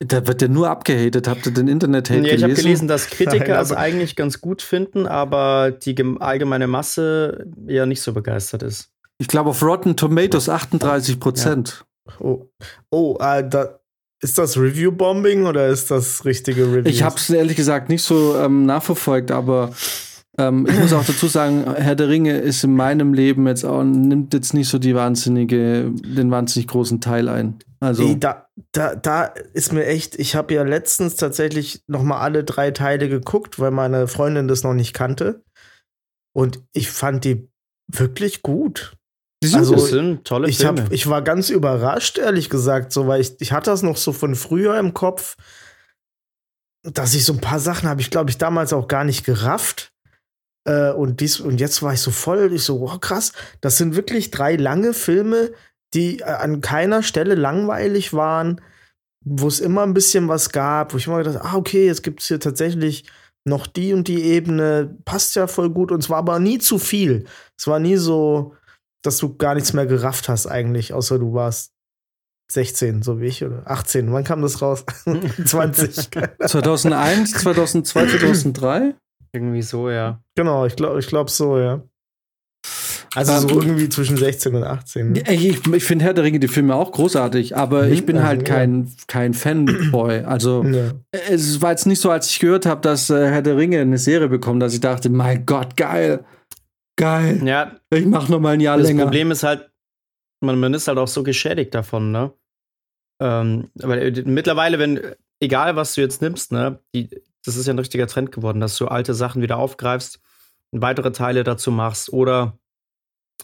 Da 0.00 0.26
wird 0.26 0.40
der 0.40 0.48
nur 0.48 0.68
abgehatet. 0.68 1.28
Habt 1.28 1.46
ihr 1.46 1.52
den 1.52 1.68
Internet-Hate 1.68 2.26
ja, 2.26 2.34
ich 2.34 2.42
habe 2.42 2.54
gelesen, 2.54 2.88
dass 2.88 3.08
Kritiker 3.08 3.60
es 3.60 3.72
eigentlich 3.72 4.16
ganz 4.16 4.40
gut 4.40 4.60
finden, 4.62 5.06
aber 5.06 5.70
die 5.70 5.94
allgemeine 6.18 6.66
Masse 6.66 7.46
eher 7.68 7.86
nicht 7.86 8.02
so 8.02 8.12
begeistert 8.12 8.64
ist. 8.64 8.90
Ich 9.18 9.28
glaube, 9.28 9.50
auf 9.50 9.62
Rotten 9.62 9.96
Tomatoes 9.96 10.48
38 10.48 11.20
Prozent. 11.20 11.84
Ja. 12.08 12.14
Oh, 12.18 12.50
oh 12.90 13.16
äh, 13.20 13.48
da, 13.48 13.78
ist 14.22 14.38
das 14.38 14.56
Review-Bombing 14.56 15.46
oder 15.46 15.68
ist 15.68 15.90
das 15.90 16.24
richtige 16.24 16.66
Review? 16.66 16.88
Ich 16.88 17.02
habe 17.02 17.16
es 17.16 17.28
ehrlich 17.28 17.56
gesagt 17.56 17.88
nicht 17.88 18.02
so 18.02 18.36
ähm, 18.36 18.64
nachverfolgt, 18.66 19.32
aber 19.32 19.72
ähm, 20.38 20.66
ich 20.68 20.78
muss 20.78 20.92
auch 20.92 21.04
dazu 21.04 21.26
sagen, 21.26 21.64
Herr 21.74 21.96
der 21.96 22.08
Ringe 22.08 22.38
ist 22.38 22.64
in 22.64 22.74
meinem 22.74 23.12
Leben 23.14 23.46
jetzt 23.46 23.64
auch, 23.64 23.82
nimmt 23.82 24.32
jetzt 24.32 24.54
nicht 24.54 24.68
so 24.68 24.78
die 24.78 24.94
wahnsinnige, 24.94 25.90
den 25.92 26.30
wahnsinnig 26.30 26.68
großen 26.68 27.00
Teil 27.00 27.28
ein. 27.28 27.58
Also 27.80 28.04
nee, 28.04 28.16
da, 28.18 28.46
da, 28.70 28.94
da 28.94 29.24
ist 29.24 29.72
mir 29.72 29.86
echt, 29.86 30.16
ich 30.18 30.36
habe 30.36 30.54
ja 30.54 30.62
letztens 30.62 31.16
tatsächlich 31.16 31.82
noch 31.88 32.04
mal 32.04 32.20
alle 32.20 32.44
drei 32.44 32.70
Teile 32.70 33.08
geguckt, 33.08 33.58
weil 33.58 33.72
meine 33.72 34.06
Freundin 34.06 34.46
das 34.46 34.62
noch 34.62 34.74
nicht 34.74 34.94
kannte. 34.94 35.42
Und 36.32 36.62
ich 36.72 36.90
fand 36.90 37.24
die 37.24 37.48
wirklich 37.88 38.42
gut. 38.42 38.96
Sind, 39.42 39.58
also, 39.58 39.76
sind 39.76 40.24
tolle 40.24 40.48
ich 40.48 40.58
Filme. 40.58 40.82
Hab, 40.82 40.92
ich 40.92 41.08
war 41.08 41.22
ganz 41.22 41.50
überrascht, 41.50 42.18
ehrlich 42.18 42.48
gesagt, 42.48 42.92
so, 42.92 43.06
weil 43.08 43.20
ich, 43.20 43.34
ich 43.40 43.52
hatte 43.52 43.70
das 43.70 43.82
noch 43.82 43.96
so 43.96 44.12
von 44.12 44.34
früher 44.34 44.78
im 44.78 44.94
Kopf, 44.94 45.36
dass 46.82 47.14
ich 47.14 47.24
so 47.24 47.32
ein 47.32 47.40
paar 47.40 47.60
Sachen 47.60 47.88
habe 47.88 48.00
ich, 48.00 48.10
glaube 48.10 48.30
ich, 48.30 48.38
damals 48.38 48.72
auch 48.72 48.88
gar 48.88 49.04
nicht 49.04 49.24
gerafft. 49.24 49.92
Äh, 50.64 50.92
und, 50.92 51.20
dies, 51.20 51.40
und 51.40 51.60
jetzt 51.60 51.82
war 51.82 51.92
ich 51.92 52.00
so 52.00 52.10
voll, 52.10 52.52
ich 52.52 52.62
so, 52.62 52.80
wow, 52.80 53.00
krass, 53.00 53.32
das 53.60 53.78
sind 53.78 53.96
wirklich 53.96 54.30
drei 54.30 54.56
lange 54.56 54.94
Filme, 54.94 55.52
die 55.92 56.20
äh, 56.20 56.24
an 56.24 56.60
keiner 56.60 57.02
Stelle 57.02 57.34
langweilig 57.34 58.12
waren, 58.12 58.60
wo 59.24 59.48
es 59.48 59.60
immer 59.60 59.82
ein 59.82 59.94
bisschen 59.94 60.28
was 60.28 60.50
gab, 60.50 60.92
wo 60.92 60.98
ich 60.98 61.06
immer 61.06 61.18
gedacht 61.18 61.44
ah, 61.44 61.56
okay, 61.56 61.86
jetzt 61.86 62.02
gibt 62.02 62.20
es 62.20 62.28
hier 62.28 62.40
tatsächlich 62.40 63.04
noch 63.44 63.66
die 63.66 63.92
und 63.92 64.08
die 64.08 64.22
Ebene, 64.22 64.96
passt 65.04 65.34
ja 65.34 65.46
voll 65.46 65.70
gut. 65.70 65.90
Und 65.90 66.00
es 66.00 66.10
war 66.10 66.18
aber 66.18 66.38
nie 66.38 66.58
zu 66.58 66.78
viel. 66.78 67.24
Es 67.58 67.66
war 67.66 67.78
nie 67.78 67.96
so, 67.96 68.54
dass 69.02 69.18
du 69.18 69.36
gar 69.36 69.54
nichts 69.54 69.72
mehr 69.72 69.86
gerafft 69.86 70.28
hast, 70.28 70.46
eigentlich, 70.46 70.92
außer 70.92 71.18
du 71.18 71.34
warst 71.34 71.72
16, 72.52 73.02
so 73.02 73.20
wie 73.20 73.26
ich, 73.26 73.44
oder 73.44 73.62
18. 73.64 74.12
Wann 74.12 74.24
kam 74.24 74.42
das 74.42 74.62
raus? 74.62 74.84
20. 75.44 76.10
2001, 76.46 77.32
2002, 77.32 78.06
2003? 78.18 78.94
Irgendwie 79.32 79.62
so, 79.62 79.88
ja. 79.88 80.20
Genau, 80.36 80.66
ich 80.66 80.76
glaube 80.76 81.00
ich 81.00 81.06
glaub 81.06 81.30
so, 81.30 81.58
ja. 81.58 81.82
Also 83.14 83.46
so 83.46 83.60
irgendwie 83.60 83.88
zwischen 83.90 84.16
16 84.16 84.54
und 84.54 84.64
18. 84.64 85.12
Ne? 85.12 85.22
Ich, 85.28 85.66
ich 85.66 85.84
finde 85.84 86.04
Herr 86.04 86.14
der 86.14 86.24
Ringe 86.24 86.40
die 86.40 86.48
Filme 86.48 86.74
auch 86.74 86.92
großartig, 86.92 87.56
aber 87.56 87.84
mhm, 87.84 87.92
ich 87.92 88.06
bin 88.06 88.22
halt 88.22 88.46
kein, 88.46 88.90
kein 89.06 89.34
Fanboy. 89.34 90.20
Also 90.24 90.64
ja. 90.64 90.92
es 91.12 91.60
war 91.60 91.72
jetzt 91.72 91.86
nicht 91.86 92.00
so, 92.00 92.10
als 92.10 92.30
ich 92.30 92.40
gehört 92.40 92.64
habe, 92.64 92.80
dass 92.80 93.10
äh, 93.10 93.28
Herr 93.28 93.42
der 93.42 93.56
Ringe 93.58 93.80
eine 93.80 93.98
Serie 93.98 94.28
bekommt, 94.28 94.62
dass 94.62 94.72
ich 94.72 94.80
dachte, 94.80 95.10
mein 95.10 95.44
Gott, 95.44 95.76
geil. 95.76 96.24
Geil. 96.96 97.40
Ja. 97.46 97.76
Ich 97.90 98.06
mach 98.06 98.28
noch 98.28 98.40
mal 98.40 98.54
ein 98.54 98.60
Jahr 98.60 98.78
das 98.78 98.86
länger. 98.86 99.02
Das 99.02 99.06
Problem 99.06 99.30
ist 99.30 99.42
halt, 99.42 99.70
man, 100.40 100.58
man 100.60 100.74
ist 100.74 100.88
halt 100.88 100.98
auch 100.98 101.08
so 101.08 101.22
geschädigt 101.22 101.74
davon, 101.74 102.12
ne? 102.12 102.32
Ähm, 103.20 103.70
aber 103.80 104.00
äh, 104.00 104.22
mittlerweile, 104.24 104.78
wenn, 104.78 105.00
egal 105.40 105.76
was 105.76 105.94
du 105.94 106.00
jetzt 106.00 106.22
nimmst, 106.22 106.52
ne, 106.52 106.80
die, 106.94 107.08
das 107.44 107.56
ist 107.56 107.66
ja 107.66 107.72
ein 107.72 107.78
richtiger 107.78 108.06
Trend 108.06 108.32
geworden, 108.32 108.60
dass 108.60 108.76
du 108.76 108.88
alte 108.88 109.14
Sachen 109.14 109.42
wieder 109.42 109.58
aufgreifst, 109.58 110.20
weitere 110.72 111.12
Teile 111.12 111.44
dazu 111.44 111.70
machst 111.70 112.12
oder 112.12 112.58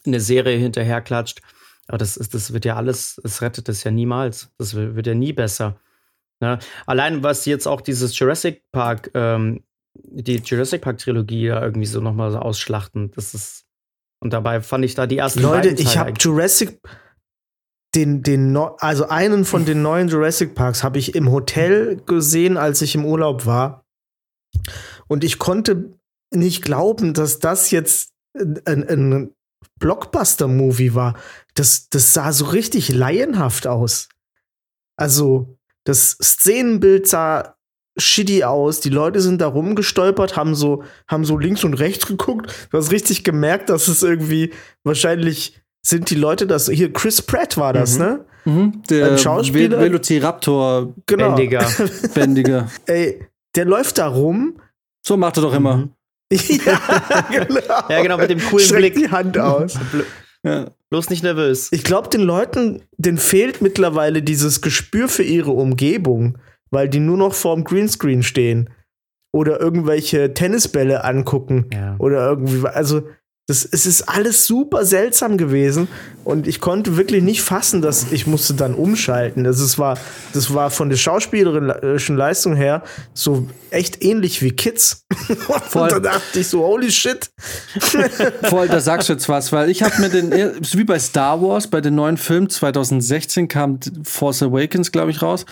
eine 0.05 0.21
Serie 0.21 0.59
hinterherklatscht. 0.59 1.43
Aber 1.87 1.99
das, 1.99 2.17
ist, 2.17 2.35
das 2.35 2.53
wird 2.53 2.65
ja 2.65 2.77
alles, 2.77 3.21
es 3.25 3.41
rettet 3.41 3.69
das 3.69 3.85
ja 3.85 3.91
niemals. 3.91 4.53
Das 4.59 4.75
wird 4.75 5.07
ja 5.07 5.15
nie 5.15 5.33
besser. 5.33 5.81
Ne? 6.41 6.59
Allein 6.87 7.23
was 7.23 7.47
jetzt 7.47 7.67
auch 7.67 7.81
dieses 7.81 8.17
Jurassic 8.19 8.63
Park, 8.73 9.11
ähm, 9.15 9.65
die 10.03 10.37
Jurassic 10.37 10.83
Park 10.83 10.99
Trilogie 10.99 11.47
ja 11.47 11.63
irgendwie 11.63 11.87
so 11.87 12.01
nochmal 12.01 12.31
so 12.31 12.39
ausschlachten, 12.39 13.11
das 13.13 13.35
ist. 13.35 13.65
Und 14.21 14.33
dabei 14.33 14.61
fand 14.61 14.85
ich 14.85 14.95
da 14.95 15.07
die 15.07 15.19
ersten 15.19 15.43
Leute, 15.43 15.69
ich 15.69 15.97
habe 15.97 16.13
Jurassic 16.19 16.81
den, 17.95 18.23
den, 18.23 18.57
also 18.57 19.09
einen 19.09 19.45
von 19.45 19.65
den 19.65 19.83
neuen 19.83 20.09
Jurassic 20.09 20.55
Parks 20.55 20.83
habe 20.83 20.99
ich 20.99 21.15
im 21.15 21.31
Hotel 21.31 22.03
gesehen, 22.05 22.57
als 22.57 22.83
ich 22.83 22.95
im 22.95 23.05
Urlaub 23.05 23.47
war. 23.47 23.85
Und 25.07 25.25
ich 25.25 25.39
konnte 25.39 25.99
nicht 26.33 26.63
glauben, 26.63 27.15
dass 27.15 27.39
das 27.39 27.71
jetzt 27.71 28.13
ein, 28.35 28.89
ein 28.89 29.35
Blockbuster-Movie 29.79 30.95
war. 30.95 31.19
Das, 31.55 31.89
das 31.89 32.13
sah 32.13 32.33
so 32.33 32.47
richtig 32.47 32.91
laienhaft 32.91 33.67
aus. 33.67 34.09
Also, 34.97 35.59
das 35.85 36.11
Szenenbild 36.23 37.09
sah 37.09 37.57
shitty 37.99 38.45
aus. 38.45 38.81
Die 38.81 38.91
Leute 38.91 39.21
sind 39.21 39.41
da 39.41 39.49
rumgestolpert, 39.49 40.37
haben 40.37 40.55
so, 40.55 40.85
haben 41.07 41.25
so 41.25 41.39
links 41.39 41.65
und 41.65 41.75
rechts 41.75 42.07
geguckt. 42.07 42.69
Du 42.71 42.79
hast 42.79 42.93
richtig 42.93 43.25
gemerkt, 43.25 43.69
dass 43.69 43.89
es 43.89 44.03
irgendwie 44.03 44.53
wahrscheinlich 44.85 45.61
sind 45.83 46.11
die 46.11 46.17
Leute 46.17 46.47
das. 46.47 46.69
Hier, 46.69 46.93
Chris 46.93 47.23
Pratt 47.23 47.57
war 47.57 47.73
das, 47.73 47.99
mhm. 47.99 48.05
ne? 48.05 48.25
Mhm. 48.45 48.83
Der 48.89 49.13
Ein 49.13 49.19
Schauspieler. 49.19 49.81
Velociraptor. 49.81 50.95
Genau. 51.07 51.35
Bändiger. 51.35 51.67
Bändiger. 52.15 52.71
Ey, 52.87 53.27
der 53.55 53.65
läuft 53.65 53.99
da 53.99 54.09
rum. 54.09 54.61
So 55.07 55.17
macht 55.17 55.37
er 55.39 55.43
doch 55.43 55.55
immer. 55.55 55.77
Mhm. 55.77 55.91
ja, 56.31 57.27
genau. 57.31 57.61
ja, 57.89 58.03
genau, 58.03 58.19
mit 58.19 58.31
dem 58.31 58.41
coolen 58.41 58.65
Streckt 58.65 58.95
Blick. 58.95 59.07
die 59.07 59.11
Hand 59.11 59.39
aus. 59.39 59.79
ja. 60.43 60.67
Bloß 60.91 61.11
nicht 61.11 61.23
nervös. 61.23 61.69
Ich 61.73 61.85
glaube, 61.85 62.09
den 62.09 62.21
Leuten, 62.21 62.83
denen 62.97 63.19
fehlt 63.19 63.63
mittlerweile 63.63 64.23
dieses 64.23 64.61
Gespür 64.61 65.09
für 65.09 65.23
ihre 65.23 65.51
Umgebung, 65.51 66.39
weil 66.71 66.89
die 66.89 67.01
nur 67.01 67.17
noch 67.17 67.35
vorm 67.35 67.65
Greenscreen 67.65 68.23
stehen 68.23 68.71
oder 69.33 69.61
irgendwelche 69.61 70.35
Tennisbälle 70.35 71.05
angucken 71.05 71.67
ja. 71.73 71.97
oder 71.99 72.29
irgendwie, 72.29 72.67
also 72.67 73.03
das, 73.49 73.65
es 73.65 73.87
ist 73.87 74.03
alles 74.03 74.47
super 74.47 74.85
seltsam 74.85 75.39
gewesen 75.39 75.89
und 76.23 76.47
ich 76.47 76.61
konnte 76.61 76.99
wirklich 76.99 77.23
nicht 77.23 77.41
fassen, 77.41 77.81
dass 77.81 78.13
ich 78.13 78.27
musste 78.27 78.53
dann 78.53 78.75
umschalten. 78.75 79.43
Das, 79.43 79.59
ist, 79.59 79.79
war, 79.79 79.99
das 80.35 80.53
war 80.53 80.71
von 80.71 80.91
der 80.91 80.99
schauspielerischen 80.99 82.15
Leistung 82.15 82.55
her 82.55 82.83
so 83.15 83.49
echt 83.71 84.05
ähnlich 84.05 84.43
wie 84.43 84.51
Kids. 84.51 85.07
Voll. 85.71 85.85
Und 85.85 85.93
da 85.93 86.01
dachte 86.01 86.41
ich 86.41 86.47
so, 86.47 86.63
holy 86.63 86.93
shit. 86.93 87.31
Voll, 88.43 88.69
da 88.69 88.81
sagst 88.81 89.09
du 89.09 89.15
jetzt 89.15 89.31
was, 89.31 89.51
weil 89.51 89.71
ich 89.71 89.83
habe 89.83 89.99
mir 89.99 90.11
den, 90.11 90.31
wie 90.61 90.85
bei 90.85 90.99
Star 90.99 91.41
Wars, 91.41 91.69
bei 91.69 91.81
den 91.81 91.95
neuen 91.95 92.19
Filmen 92.19 92.51
2016 92.51 93.49
kam 93.49 93.81
Force 94.05 94.43
Awakens, 94.43 94.93
glaube 94.93 95.11
ich, 95.11 95.23
raus. 95.23 95.47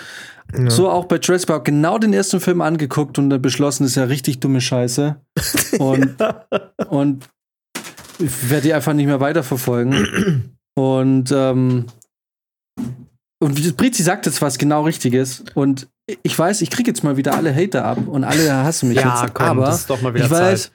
Ja. 0.54 0.70
So 0.70 0.90
auch 0.90 1.06
bei 1.06 1.16
Jurassic 1.16 1.48
Park 1.48 1.64
genau 1.64 1.98
den 1.98 2.12
ersten 2.12 2.40
Film 2.40 2.60
angeguckt 2.60 3.18
und 3.18 3.40
beschlossen, 3.42 3.84
das 3.84 3.92
ist 3.92 3.96
ja 3.96 4.04
richtig 4.04 4.40
dumme 4.40 4.60
Scheiße. 4.60 5.16
Und, 5.78 6.20
ja. 6.20 6.46
und 6.88 7.28
ich 8.18 8.50
werde 8.50 8.62
die 8.62 8.74
einfach 8.74 8.94
nicht 8.94 9.06
mehr 9.06 9.20
weiterverfolgen. 9.20 10.56
und, 10.74 11.30
ähm, 11.32 11.86
und 13.40 13.76
Brizi 13.76 14.02
sagt 14.02 14.24
jetzt 14.24 14.40
was 14.40 14.56
genau 14.56 14.84
Richtiges. 14.84 15.44
Und 15.54 15.88
ich 16.22 16.38
weiß, 16.38 16.62
ich 16.62 16.70
kriege 16.70 16.90
jetzt 16.90 17.04
mal 17.04 17.16
wieder 17.16 17.34
alle 17.34 17.54
Hater 17.54 17.84
ab 17.84 17.98
und 18.06 18.24
alle 18.24 18.54
hassen 18.54 18.88
mich 18.88 18.98
ja, 18.98 19.22
jetzt. 19.22 19.34
Komm, 19.34 19.46
aber 19.46 19.66
das 19.66 19.80
ist 19.80 19.90
doch 19.90 20.00
mal 20.00 20.14
wieder 20.14 20.24
ich 20.26 20.30
weiß, 20.30 20.72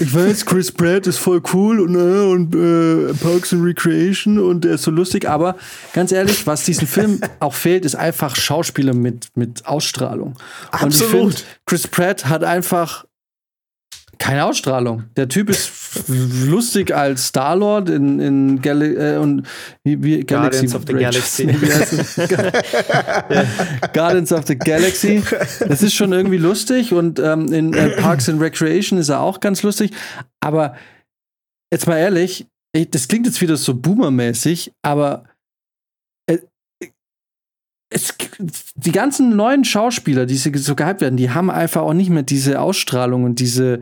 ich 0.00 0.14
weiß, 0.14 0.46
Chris 0.46 0.70
Pratt 0.70 1.06
ist 1.06 1.18
voll 1.18 1.42
cool 1.52 1.80
und, 1.80 1.94
äh, 1.96 2.32
und 2.32 2.54
äh, 2.54 3.12
Parks 3.14 3.52
and 3.52 3.64
Recreation 3.64 4.38
und 4.38 4.62
der 4.62 4.74
ist 4.74 4.82
so 4.82 4.92
lustig, 4.92 5.28
aber 5.28 5.56
ganz 5.92 6.12
ehrlich, 6.12 6.46
was 6.46 6.64
diesem 6.64 6.86
Film 6.86 7.20
auch 7.40 7.54
fehlt, 7.54 7.84
ist 7.84 7.96
einfach 7.96 8.36
Schauspieler 8.36 8.94
mit, 8.94 9.28
mit 9.34 9.66
Ausstrahlung. 9.66 10.36
Absolut. 10.70 11.14
Und 11.14 11.28
ich 11.32 11.38
find, 11.38 11.46
Chris 11.66 11.88
Pratt 11.88 12.26
hat 12.26 12.44
einfach 12.44 13.06
keine 14.18 14.44
Ausstrahlung. 14.44 15.04
Der 15.16 15.28
Typ 15.28 15.50
ist 15.50 15.70
lustig 16.08 16.94
als 16.94 17.26
Star-Lord 17.26 17.90
in, 17.90 18.20
in 18.20 18.62
Gal 18.62 18.82
äh, 18.82 19.16
und 19.16 19.46
wie, 19.84 20.02
wie 20.02 20.20
Galaxy 20.20 20.66
Guardians 20.66 20.74
of 20.74 20.82
the 20.86 20.92
Galaxy. 20.92 21.46
Guardians 23.92 24.32
of 24.32 24.46
the 24.46 24.56
Galaxy. 24.56 25.22
Das 25.66 25.82
ist 25.82 25.94
schon 25.94 26.12
irgendwie 26.12 26.38
lustig 26.38 26.92
und 26.92 27.18
ähm, 27.18 27.52
in 27.52 27.74
äh, 27.74 28.00
Parks 28.00 28.28
and 28.28 28.40
Recreation 28.40 28.98
ist 28.98 29.08
er 29.08 29.20
auch 29.20 29.40
ganz 29.40 29.62
lustig. 29.62 29.92
Aber 30.40 30.76
jetzt 31.72 31.86
mal 31.86 31.98
ehrlich, 31.98 32.46
ich, 32.72 32.90
das 32.90 33.08
klingt 33.08 33.26
jetzt 33.26 33.40
wieder 33.40 33.56
so 33.56 33.74
boomermäßig, 33.74 34.72
aber 34.82 35.24
es, 37.96 38.14
die 38.74 38.92
ganzen 38.92 39.36
neuen 39.36 39.64
Schauspieler, 39.64 40.26
die 40.26 40.36
so 40.36 40.74
gehypt 40.74 41.00
werden, 41.00 41.16
die 41.16 41.30
haben 41.30 41.50
einfach 41.50 41.82
auch 41.82 41.94
nicht 41.94 42.10
mehr 42.10 42.22
diese 42.22 42.60
Ausstrahlung 42.60 43.24
und 43.24 43.40
diese, 43.40 43.80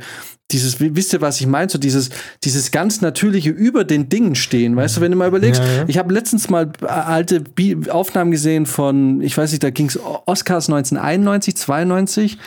dieses, 0.52 0.78
wisst 0.78 1.12
ihr, 1.12 1.20
was 1.20 1.40
ich 1.40 1.46
meine? 1.46 1.68
So 1.68 1.78
dieses, 1.78 2.10
dieses 2.44 2.70
ganz 2.70 3.00
natürliche 3.00 3.50
über 3.50 3.84
den 3.84 4.08
Dingen 4.08 4.34
stehen. 4.36 4.76
Weißt 4.76 4.96
du, 4.96 5.00
wenn 5.00 5.10
du 5.10 5.18
mal 5.18 5.28
überlegst, 5.28 5.60
ja, 5.60 5.72
ja. 5.72 5.84
ich 5.88 5.98
habe 5.98 6.14
letztens 6.14 6.48
mal 6.48 6.70
alte 6.86 7.40
Bi 7.40 7.76
Aufnahmen 7.90 8.30
gesehen 8.30 8.66
von, 8.66 9.20
ich 9.20 9.36
weiß 9.36 9.50
nicht, 9.50 9.64
da 9.64 9.70
ging 9.70 9.86
es 9.86 9.98
Oscars 9.98 10.68
1991, 10.68 11.56
92, 11.56 12.38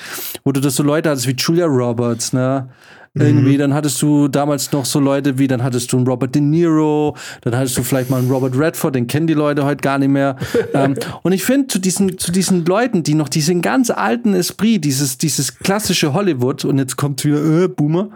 wo 0.46 0.52
du 0.52 0.62
das 0.62 0.76
so 0.76 0.84
Leute 0.84 1.10
hattest 1.10 1.28
wie 1.28 1.36
Julia 1.36 1.66
Roberts, 1.66 2.34
ne? 2.34 2.70
Irgendwie, 3.20 3.54
mhm. 3.54 3.60
dann 3.60 3.74
hattest 3.74 4.02
du 4.02 4.28
damals 4.28 4.72
noch 4.72 4.86
so 4.86 5.00
Leute 5.00 5.38
wie, 5.38 5.48
dann 5.48 5.64
hattest 5.64 5.92
du 5.92 5.98
einen 5.98 6.08
Robert 6.08 6.34
De 6.36 6.42
Niro, 6.42 7.16
dann 7.42 7.56
hattest 7.56 7.78
du 7.78 7.84
vielleicht 7.84 8.10
mal 8.10 8.20
einen 8.20 8.32
Robert 8.32 8.58
Redford, 8.58 8.96
den 8.96 9.08
kennen 9.08 9.28
die 9.28 9.34
Leute 9.34 9.66
heute 9.66 9.82
gar 9.82 9.98
nicht 9.98 10.10
mehr. 10.10 10.36
ähm, 10.74 10.96
und 11.24 11.32
ich 11.32 11.44
finde, 11.44 11.68
zu 11.68 11.80
diesen, 11.80 12.18
zu 12.18 12.32
diesen 12.32 12.66
Leuten, 12.66 13.04
die 13.04 13.14
noch 13.14 13.30
diesen 13.30 13.62
ganz 13.62 13.90
alten 13.90 14.34
Esprit, 14.34 14.84
dieses, 14.84 15.18
dieses 15.18 15.58
klassische 15.58 16.14
Hollywood, 16.14 16.66
und 16.66 16.78
jetzt 16.78 16.96
kommt 16.96 17.24
wieder, 17.24 17.64
äh, 17.64 17.68
Boomer. 17.68 18.10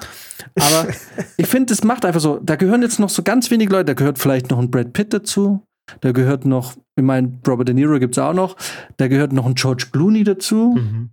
Aber 0.55 0.87
ich 1.37 1.47
finde, 1.47 1.67
das 1.67 1.83
macht 1.83 2.05
einfach 2.05 2.21
so, 2.21 2.39
da 2.43 2.55
gehören 2.55 2.81
jetzt 2.81 2.99
noch 2.99 3.09
so 3.09 3.23
ganz 3.23 3.51
wenig 3.51 3.69
Leute, 3.69 3.85
da 3.85 3.93
gehört 3.93 4.19
vielleicht 4.19 4.49
noch 4.49 4.59
ein 4.59 4.71
Brad 4.71 4.93
Pitt 4.93 5.13
dazu, 5.13 5.61
da 6.01 6.11
gehört 6.11 6.45
noch, 6.45 6.73
ich 6.95 7.03
meine, 7.03 7.39
Robert 7.47 7.67
De 7.67 7.75
Niro 7.75 7.99
gibt 7.99 8.17
es 8.17 8.23
auch 8.23 8.33
noch, 8.33 8.55
da 8.97 9.07
gehört 9.07 9.33
noch 9.33 9.45
ein 9.45 9.55
George 9.55 9.87
Clooney 9.91 10.23
dazu. 10.23 10.75
Mhm. 10.77 11.09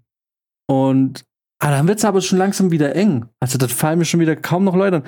Und 0.71 1.25
Ah, 1.61 1.71
dann 1.71 1.89
wird 1.89 1.99
es 1.99 2.05
aber 2.05 2.21
schon 2.21 2.39
langsam 2.39 2.71
wieder 2.71 2.95
eng. 2.95 3.27
Also, 3.41 3.59
das 3.59 3.73
fallen 3.73 3.99
mir 3.99 4.05
schon 4.05 4.21
wieder 4.21 4.37
kaum 4.37 4.65
noch 4.65 4.77
Leute 4.77 5.03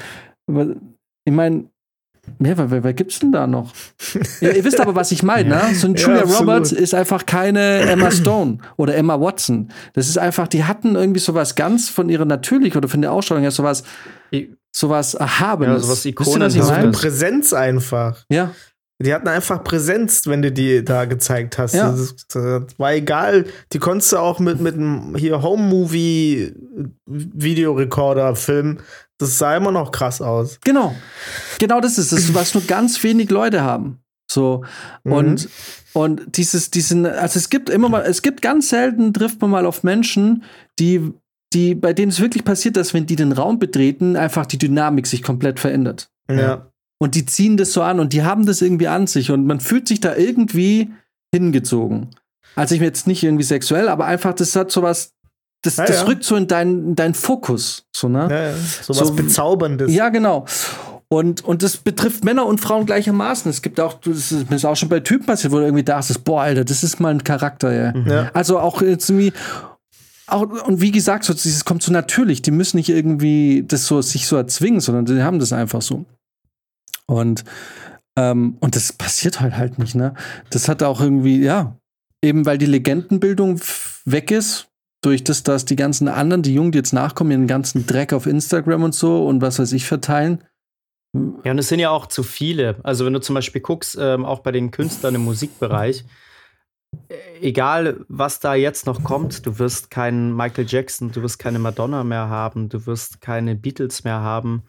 an. 0.48 0.94
Ich 1.24 1.32
meine, 1.32 1.70
ja, 2.38 2.56
wer, 2.56 2.70
wer, 2.70 2.84
wer 2.84 2.94
gibt's 2.94 3.18
denn 3.18 3.32
da 3.32 3.46
noch? 3.46 3.72
ja, 4.40 4.50
ihr 4.50 4.64
wisst 4.64 4.80
aber, 4.80 4.94
was 4.94 5.12
ich 5.12 5.22
meine, 5.22 5.48
ne? 5.48 5.74
So 5.74 5.86
ein 5.86 5.94
Julia 5.94 6.24
ja, 6.24 6.38
Roberts 6.38 6.72
ist 6.72 6.94
einfach 6.94 7.26
keine 7.26 7.80
Emma 7.80 8.10
Stone 8.10 8.58
oder 8.76 8.94
Emma 8.94 9.20
Watson. 9.20 9.70
Das 9.94 10.08
ist 10.08 10.18
einfach, 10.18 10.48
die 10.48 10.64
hatten 10.64 10.96
irgendwie 10.96 11.20
sowas 11.20 11.54
ganz 11.54 11.88
von 11.88 12.08
ihrer 12.08 12.24
natürlich 12.24 12.76
oder 12.76 12.88
von 12.88 13.00
der 13.00 13.12
Ausstrahlung 13.12 13.42
her 13.42 13.50
sowas, 13.50 13.84
sowas 14.72 15.14
Erhabenes. 15.14 15.82
Ja, 15.82 15.86
sowas 15.86 16.04
Ikonen. 16.04 16.50
So 16.50 16.70
eine 16.70 16.90
Präsenz 16.90 17.52
einfach. 17.52 18.24
Ja. 18.30 18.52
Die 19.02 19.14
hatten 19.14 19.28
einfach 19.28 19.64
Präsenz, 19.64 20.26
wenn 20.26 20.42
du 20.42 20.52
die 20.52 20.84
da 20.84 21.06
gezeigt 21.06 21.56
hast. 21.56 21.72
Ja. 21.74 21.90
Das, 21.90 22.16
das 22.28 22.64
war 22.76 22.92
egal. 22.92 23.46
Die 23.72 23.78
konntest 23.78 24.12
du 24.12 24.18
auch 24.18 24.40
mit, 24.40 24.60
mit 24.60 24.74
einem 24.74 25.16
hier 25.16 25.40
Home-Movie-Videorekorder 25.42 28.36
filmen. 28.36 28.80
Das 29.16 29.38
sah 29.38 29.56
immer 29.56 29.72
noch 29.72 29.90
krass 29.90 30.20
aus. 30.20 30.58
Genau. 30.62 30.94
Genau 31.58 31.80
das 31.80 31.96
ist 31.96 32.12
es, 32.12 32.34
was 32.34 32.52
nur 32.52 32.62
ganz 32.64 33.02
wenig 33.02 33.30
Leute 33.30 33.62
haben. 33.62 34.00
So. 34.30 34.66
Mhm. 35.04 35.12
Und, 35.12 35.48
und 35.94 36.36
dieses, 36.36 36.70
diesen, 36.70 37.06
also 37.06 37.38
es 37.38 37.48
gibt 37.48 37.70
immer 37.70 37.88
mal, 37.88 38.02
es 38.02 38.20
gibt 38.20 38.42
ganz 38.42 38.68
selten, 38.68 39.14
trifft 39.14 39.40
man 39.40 39.48
mal 39.50 39.64
auf 39.64 39.82
Menschen, 39.82 40.42
die, 40.78 41.14
die, 41.54 41.74
bei 41.74 41.94
denen 41.94 42.12
es 42.12 42.20
wirklich 42.20 42.44
passiert, 42.44 42.76
dass 42.76 42.92
wenn 42.92 43.06
die 43.06 43.16
den 43.16 43.32
Raum 43.32 43.58
betreten, 43.58 44.16
einfach 44.16 44.44
die 44.44 44.58
Dynamik 44.58 45.06
sich 45.06 45.22
komplett 45.22 45.58
verändert. 45.58 46.10
Ja. 46.30 46.69
Und 47.02 47.14
die 47.14 47.24
ziehen 47.24 47.56
das 47.56 47.72
so 47.72 47.82
an 47.82 47.98
und 47.98 48.12
die 48.12 48.22
haben 48.22 48.44
das 48.44 48.60
irgendwie 48.60 48.88
an 48.88 49.06
sich 49.06 49.30
und 49.30 49.46
man 49.46 49.60
fühlt 49.60 49.88
sich 49.88 50.00
da 50.00 50.14
irgendwie 50.16 50.90
hingezogen. 51.34 52.08
Also 52.56 52.74
ich 52.74 52.80
mir 52.80 52.88
jetzt 52.88 53.06
nicht 53.06 53.22
irgendwie 53.22 53.44
sexuell, 53.44 53.88
aber 53.88 54.04
einfach, 54.04 54.34
das 54.34 54.54
hat 54.54 54.70
sowas, 54.70 55.12
das, 55.62 55.76
ja, 55.76 55.86
das 55.86 55.96
ja. 55.96 56.02
rückt 56.02 56.24
so 56.24 56.36
in 56.36 56.46
deinen 56.46 56.96
dein 56.96 57.14
Fokus. 57.14 57.86
So, 57.94 58.08
ne? 58.08 58.28
Ja. 58.30 58.54
So 58.82 59.00
was 59.00 59.08
so, 59.08 59.14
Bezauberndes. 59.14 59.92
Ja, 59.92 60.10
genau. 60.10 60.44
Und, 61.08 61.44
und 61.44 61.62
das 61.62 61.78
betrifft 61.78 62.22
Männer 62.24 62.46
und 62.46 62.60
Frauen 62.60 62.86
gleichermaßen. 62.86 63.50
Es 63.50 63.62
gibt 63.62 63.80
auch, 63.80 63.94
das 63.94 64.30
ist, 64.30 64.46
das 64.48 64.56
ist 64.56 64.64
auch 64.64 64.76
schon 64.76 64.88
bei 64.88 65.00
Typen 65.00 65.26
passiert, 65.26 65.52
wo 65.52 65.56
du 65.56 65.64
irgendwie 65.64 65.82
dachtest, 65.82 66.22
boah, 66.24 66.42
Alter, 66.42 66.64
das 66.64 66.84
ist 66.84 67.00
mal 67.00 67.08
ein 67.08 67.24
Charakter, 67.24 67.72
ja. 67.72 67.92
Mhm. 67.92 68.10
ja. 68.10 68.30
Also 68.32 68.58
auch 68.58 68.80
jetzt 68.82 69.08
irgendwie, 69.10 69.32
auch, 70.28 70.42
und 70.42 70.80
wie 70.80 70.92
gesagt, 70.92 71.24
so, 71.24 71.32
dieses 71.32 71.64
kommt 71.64 71.82
so 71.82 71.92
natürlich. 71.92 72.42
Die 72.42 72.52
müssen 72.52 72.76
nicht 72.76 72.88
irgendwie 72.88 73.64
das 73.66 73.86
so, 73.86 74.00
sich 74.02 74.26
so 74.26 74.36
erzwingen, 74.36 74.80
sondern 74.80 75.06
die 75.06 75.22
haben 75.22 75.38
das 75.38 75.52
einfach 75.52 75.82
so. 75.82 76.04
Und, 77.10 77.44
ähm, 78.16 78.56
und 78.60 78.76
das 78.76 78.92
passiert 78.92 79.40
halt 79.40 79.56
halt 79.56 79.78
nicht, 79.78 79.96
ne? 79.96 80.14
Das 80.50 80.68
hat 80.68 80.82
auch 80.82 81.00
irgendwie, 81.00 81.42
ja, 81.42 81.76
eben 82.22 82.46
weil 82.46 82.56
die 82.56 82.66
Legendenbildung 82.66 83.60
weg 84.04 84.30
ist, 84.30 84.68
durch 85.02 85.24
das, 85.24 85.42
dass 85.42 85.64
die 85.64 85.76
ganzen 85.76 86.08
anderen, 86.08 86.42
die 86.42 86.54
Jungen, 86.54 86.72
die 86.72 86.78
jetzt 86.78 86.92
nachkommen, 86.92 87.32
ihren 87.32 87.46
ganzen 87.46 87.86
Dreck 87.86 88.12
auf 88.12 88.26
Instagram 88.26 88.84
und 88.84 88.94
so 88.94 89.26
und 89.26 89.40
was 89.40 89.58
weiß 89.58 89.72
ich 89.72 89.86
verteilen. 89.86 90.44
Ja, 91.42 91.50
und 91.50 91.58
es 91.58 91.68
sind 91.68 91.80
ja 91.80 91.90
auch 91.90 92.06
zu 92.06 92.22
viele. 92.22 92.76
Also, 92.84 93.04
wenn 93.04 93.12
du 93.12 93.20
zum 93.20 93.34
Beispiel 93.34 93.60
guckst, 93.62 93.98
ähm, 93.98 94.24
auch 94.24 94.40
bei 94.40 94.52
den 94.52 94.70
Künstlern 94.70 95.16
im 95.16 95.24
Musikbereich, 95.24 96.04
äh, 97.08 97.14
egal 97.40 98.04
was 98.08 98.38
da 98.38 98.54
jetzt 98.54 98.86
noch 98.86 99.02
kommt, 99.02 99.46
du 99.46 99.58
wirst 99.58 99.90
keinen 99.90 100.36
Michael 100.36 100.66
Jackson, 100.68 101.10
du 101.10 101.22
wirst 101.22 101.40
keine 101.40 101.58
Madonna 101.58 102.04
mehr 102.04 102.28
haben, 102.28 102.68
du 102.68 102.86
wirst 102.86 103.20
keine 103.20 103.56
Beatles 103.56 104.04
mehr 104.04 104.20
haben. 104.20 104.62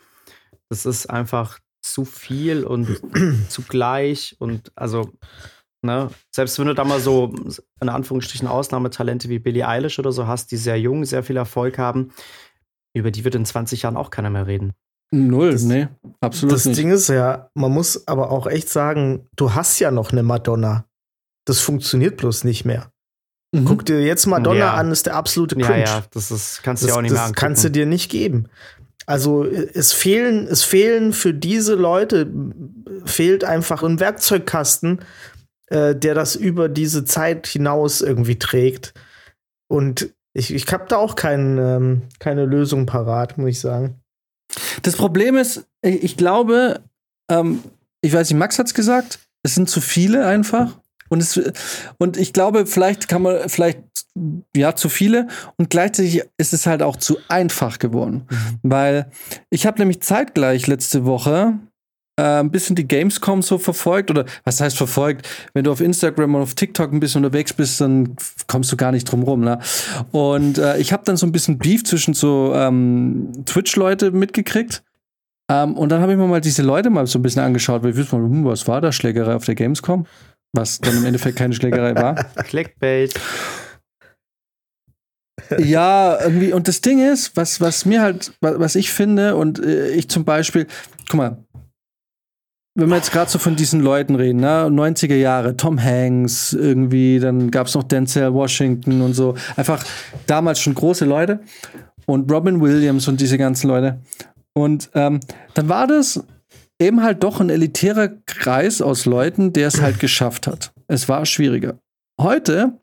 Das 0.70 0.88
ist 0.88 1.08
einfach 1.08 1.60
zu 1.82 2.06
viel 2.06 2.64
und 2.64 3.02
zugleich 3.50 4.36
und 4.40 4.72
also, 4.76 5.12
ne, 5.82 6.10
selbst 6.32 6.58
wenn 6.60 6.68
du 6.68 6.76
da 6.76 6.84
mal 6.84 7.00
so 7.00 7.34
in 7.82 7.90
Anführungsstrichen 7.90 8.48
Ausnahmetalente 8.48 9.30
wie 9.30 9.40
Billie 9.40 9.68
Eilish 9.68 10.00
oder 10.00 10.12
so 10.12 10.28
hast, 10.28 10.52
die 10.52 10.58
sehr 10.58 10.80
jung, 10.80 11.06
sehr 11.06 11.24
viel 11.24 11.38
Erfolg 11.38 11.78
haben, 11.78 12.12
über 12.94 13.12
die 13.12 13.24
wird 13.24 13.36
in 13.36 13.46
20 13.46 13.82
Jahren 13.84 13.98
auch 13.98 14.10
keiner 14.10 14.30
mehr 14.30 14.48
reden. 14.48 14.74
Null, 15.14 15.52
das, 15.52 15.64
nee, 15.64 15.90
absolut 16.22 16.56
das 16.56 16.66
nicht. 16.66 16.78
Das 16.78 16.82
Ding 16.82 16.92
ist 16.92 17.10
ja, 17.10 17.50
man 17.54 17.72
muss 17.72 18.08
aber 18.08 18.32
auch 18.32 18.48
echt 18.48 18.70
sagen, 18.70 19.28
du 19.36 19.54
hast 19.54 19.80
ja 19.80 19.92
noch 19.92 20.12
eine 20.12 20.24
Madonna. 20.24 20.86
Das 21.46 21.60
funktioniert 21.60 22.18
bloß 22.18 22.46
nicht 22.46 22.64
mehr. 22.64 22.92
Mhm. 23.54 23.66
Guck 23.66 23.86
dir 23.86 24.02
jetzt 24.02 24.26
Madonna 24.26 24.58
ja. 24.58 24.74
an, 24.76 24.92
ist 24.92 25.08
der 25.08 25.16
absolute 25.16 25.56
Cringe. 25.56 25.80
Ja, 25.80 25.98
ja, 25.98 26.04
das 26.12 26.32
ist, 26.32 26.64
kannst 26.64 26.84
du 26.84 26.88
dir 26.88 26.96
auch 26.96 27.02
nicht 27.02 27.12
mehr 27.12 27.22
angucken. 27.22 27.36
Das 27.36 27.42
kannst 27.42 27.64
du 27.66 27.72
dir 27.72 27.86
nicht 27.86 28.10
geben. 28.10 28.48
Also 29.12 29.44
es 29.44 29.92
fehlen, 29.92 30.48
es 30.48 30.64
fehlen 30.64 31.12
für 31.12 31.34
diese 31.34 31.76
Leute, 31.76 32.32
fehlt 33.04 33.44
einfach 33.44 33.84
ein 33.84 34.00
Werkzeugkasten, 34.00 35.02
äh, 35.68 35.94
der 35.94 36.16
das 36.16 36.38
über 36.38 36.70
diese 36.70 37.04
Zeit 37.04 37.46
hinaus 37.46 38.00
irgendwie 38.00 38.40
trägt. 38.40 38.94
Und 39.68 40.14
ich, 40.32 40.54
ich 40.54 40.66
habe 40.72 40.86
da 40.88 40.96
auch 40.96 41.16
kein, 41.16 41.58
ähm, 41.58 42.02
keine 42.20 42.46
Lösung 42.46 42.86
parat, 42.86 43.38
muss 43.38 43.50
ich 43.50 43.60
sagen. 43.60 44.00
Das 44.82 44.96
Problem 44.96 45.36
ist, 45.36 45.66
ich 45.82 46.16
glaube, 46.16 46.80
ähm, 47.30 47.62
ich 48.00 48.14
weiß 48.14 48.30
nicht, 48.30 48.40
Max 48.40 48.60
hat 48.60 48.68
es 48.68 48.74
gesagt, 48.74 49.20
es 49.44 49.56
sind 49.56 49.70
zu 49.70 49.82
viele 49.82 50.26
einfach. 50.26 50.80
Und, 51.10 51.20
es, 51.20 51.38
und 51.98 52.16
ich 52.16 52.32
glaube, 52.32 52.66
vielleicht 52.66 53.10
kann 53.10 53.24
man, 53.24 53.50
vielleicht, 53.50 53.80
ja, 54.56 54.76
zu 54.76 54.90
viele. 54.90 55.28
Und 55.58 55.70
gleichzeitig 55.70 56.22
ist 56.38 56.54
es 56.54 56.66
halt 56.66 56.82
auch 56.82 56.98
zu 56.98 57.18
einfach 57.28 57.80
geworden. 57.80 58.26
Mhm. 58.30 58.60
Weil 58.64 59.12
ich 59.50 59.66
habe 59.66 59.80
nämlich 59.80 60.02
zeitgleich 60.02 60.68
letzte 60.68 61.06
Woche 61.06 61.60
äh, 62.20 62.40
ein 62.40 62.52
bisschen 62.52 62.76
die 62.76 62.88
Gamescom 62.88 63.42
so 63.42 63.58
verfolgt. 63.58 64.12
Oder 64.12 64.26
was 64.44 64.60
heißt 64.60 64.78
verfolgt? 64.78 65.28
Wenn 65.54 65.64
du 65.64 65.72
auf 65.72 65.82
Instagram 65.82 66.36
und 66.36 66.42
auf 66.42 66.56
TikTok 66.56 66.92
ein 66.92 67.00
bisschen 67.00 67.24
unterwegs 67.24 67.54
bist, 67.54 67.80
dann 67.80 68.16
kommst 68.48 68.72
du 68.72 68.78
gar 68.78 68.92
nicht 68.92 69.10
drum 69.10 69.24
rum. 69.24 69.42
Ne? 69.42 69.60
Und 70.12 70.58
äh, 70.58 70.78
ich 70.78 70.92
habe 70.92 71.04
dann 71.06 71.18
so 71.18 71.26
ein 71.26 71.32
bisschen 71.32 71.58
Beef 71.58 71.84
zwischen 71.84 72.14
so 72.14 72.54
ähm, 72.56 73.32
Twitch-Leute 73.46 74.12
mitgekriegt. 74.12 74.84
Ähm, 75.50 75.78
und 75.78 75.90
dann 75.90 76.02
habe 76.02 76.12
ich 76.12 76.18
mir 76.18 76.28
mal 76.28 76.42
diese 76.42 76.64
Leute 76.64 76.90
mal 76.90 77.08
so 77.08 77.18
ein 77.18 77.22
bisschen 77.22 77.44
angeschaut, 77.44 77.84
weil 77.84 77.92
ich 77.92 77.96
wüsste 77.96 78.18
mal, 78.18 78.30
hm, 78.30 78.46
was 78.46 78.68
war 78.68 78.82
da 78.82 78.92
Schlägerei 78.92 79.36
auf 79.36 79.46
der 79.46 79.56
Gamescom? 79.56 80.06
was 80.54 80.80
dann 80.80 80.98
im 80.98 81.06
Endeffekt 81.06 81.38
keine 81.38 81.54
Schlägerei 81.54 81.96
war. 81.96 82.16
Clickbait. 82.44 83.14
Ja, 85.60 86.20
irgendwie, 86.22 86.54
und 86.54 86.68
das 86.68 86.82
Ding 86.82 87.00
ist, 87.00 87.36
was, 87.36 87.62
was 87.62 87.86
mir 87.86 88.02
halt, 88.02 88.34
was 88.42 88.76
ich 88.76 88.92
finde, 88.92 89.36
und 89.36 89.64
äh, 89.64 89.90
ich 89.92 90.10
zum 90.10 90.26
Beispiel, 90.26 90.68
guck 91.10 91.18
mal, 91.18 91.38
wenn 92.76 92.90
wir 92.90 92.96
jetzt 92.96 93.12
gerade 93.12 93.30
so 93.30 93.38
von 93.38 93.56
diesen 93.56 93.82
Leuten 93.82 94.16
reden, 94.16 94.40
ne, 94.40 94.68
90er 94.68 95.16
Jahre, 95.16 95.58
Tom 95.58 95.82
Hanks, 95.82 96.54
irgendwie, 96.54 97.20
dann 97.20 97.52
gab 97.52 97.68
es 97.68 97.76
noch 97.76 97.84
Denzel 97.84 98.34
Washington 98.34 99.02
und 99.02 99.14
so, 99.14 99.36
einfach 99.58 99.84
damals 100.26 100.62
schon 100.62 100.74
große 100.74 101.06
Leute. 101.06 101.42
und 102.06 102.32
Robin 102.32 102.62
Williams 102.62 103.08
und 103.08 103.22
diese 103.22 103.38
ganzen 103.38 103.68
Leute. 103.68 104.00
Und 104.54 104.90
ähm, 104.96 105.20
dann 105.54 105.70
war 105.70 105.88
das 105.88 106.24
eben 106.80 107.04
halt 107.04 107.24
doch 107.24 107.40
ein 107.40 107.50
elitärer 107.50 108.10
Kreis 108.26 108.82
aus 108.82 109.06
Leuten, 109.06 109.54
der 109.54 109.68
es 109.68 109.82
halt 109.82 110.00
geschafft 110.00 110.48
hat. 110.48 110.74
Es 110.88 111.08
war 111.08 111.26
schwieriger. 111.26 111.80
Heute, 112.20 112.80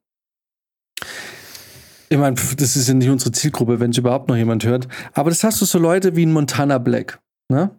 ich 2.09 2.19
meine, 2.19 2.37
das 2.37 2.77
ist 2.77 2.89
ja 2.89 2.95
nicht 2.95 3.11
unsere 3.11 3.33
Zielgruppe, 3.33 3.81
wenn 3.81 3.91
es 3.91 3.99
überhaupt 3.99 4.29
noch 4.29 4.37
jemand 4.37 4.65
hört, 4.65 4.89
aber 5.13 5.31
das 5.31 5.45
hast 5.45 5.61
du 5.61 5.65
so 5.65 5.79
Leute 5.79 6.17
wie 6.17 6.25
ein 6.27 6.33
Montana 6.33 6.79
Black, 6.79 7.21
ne? 7.51 7.71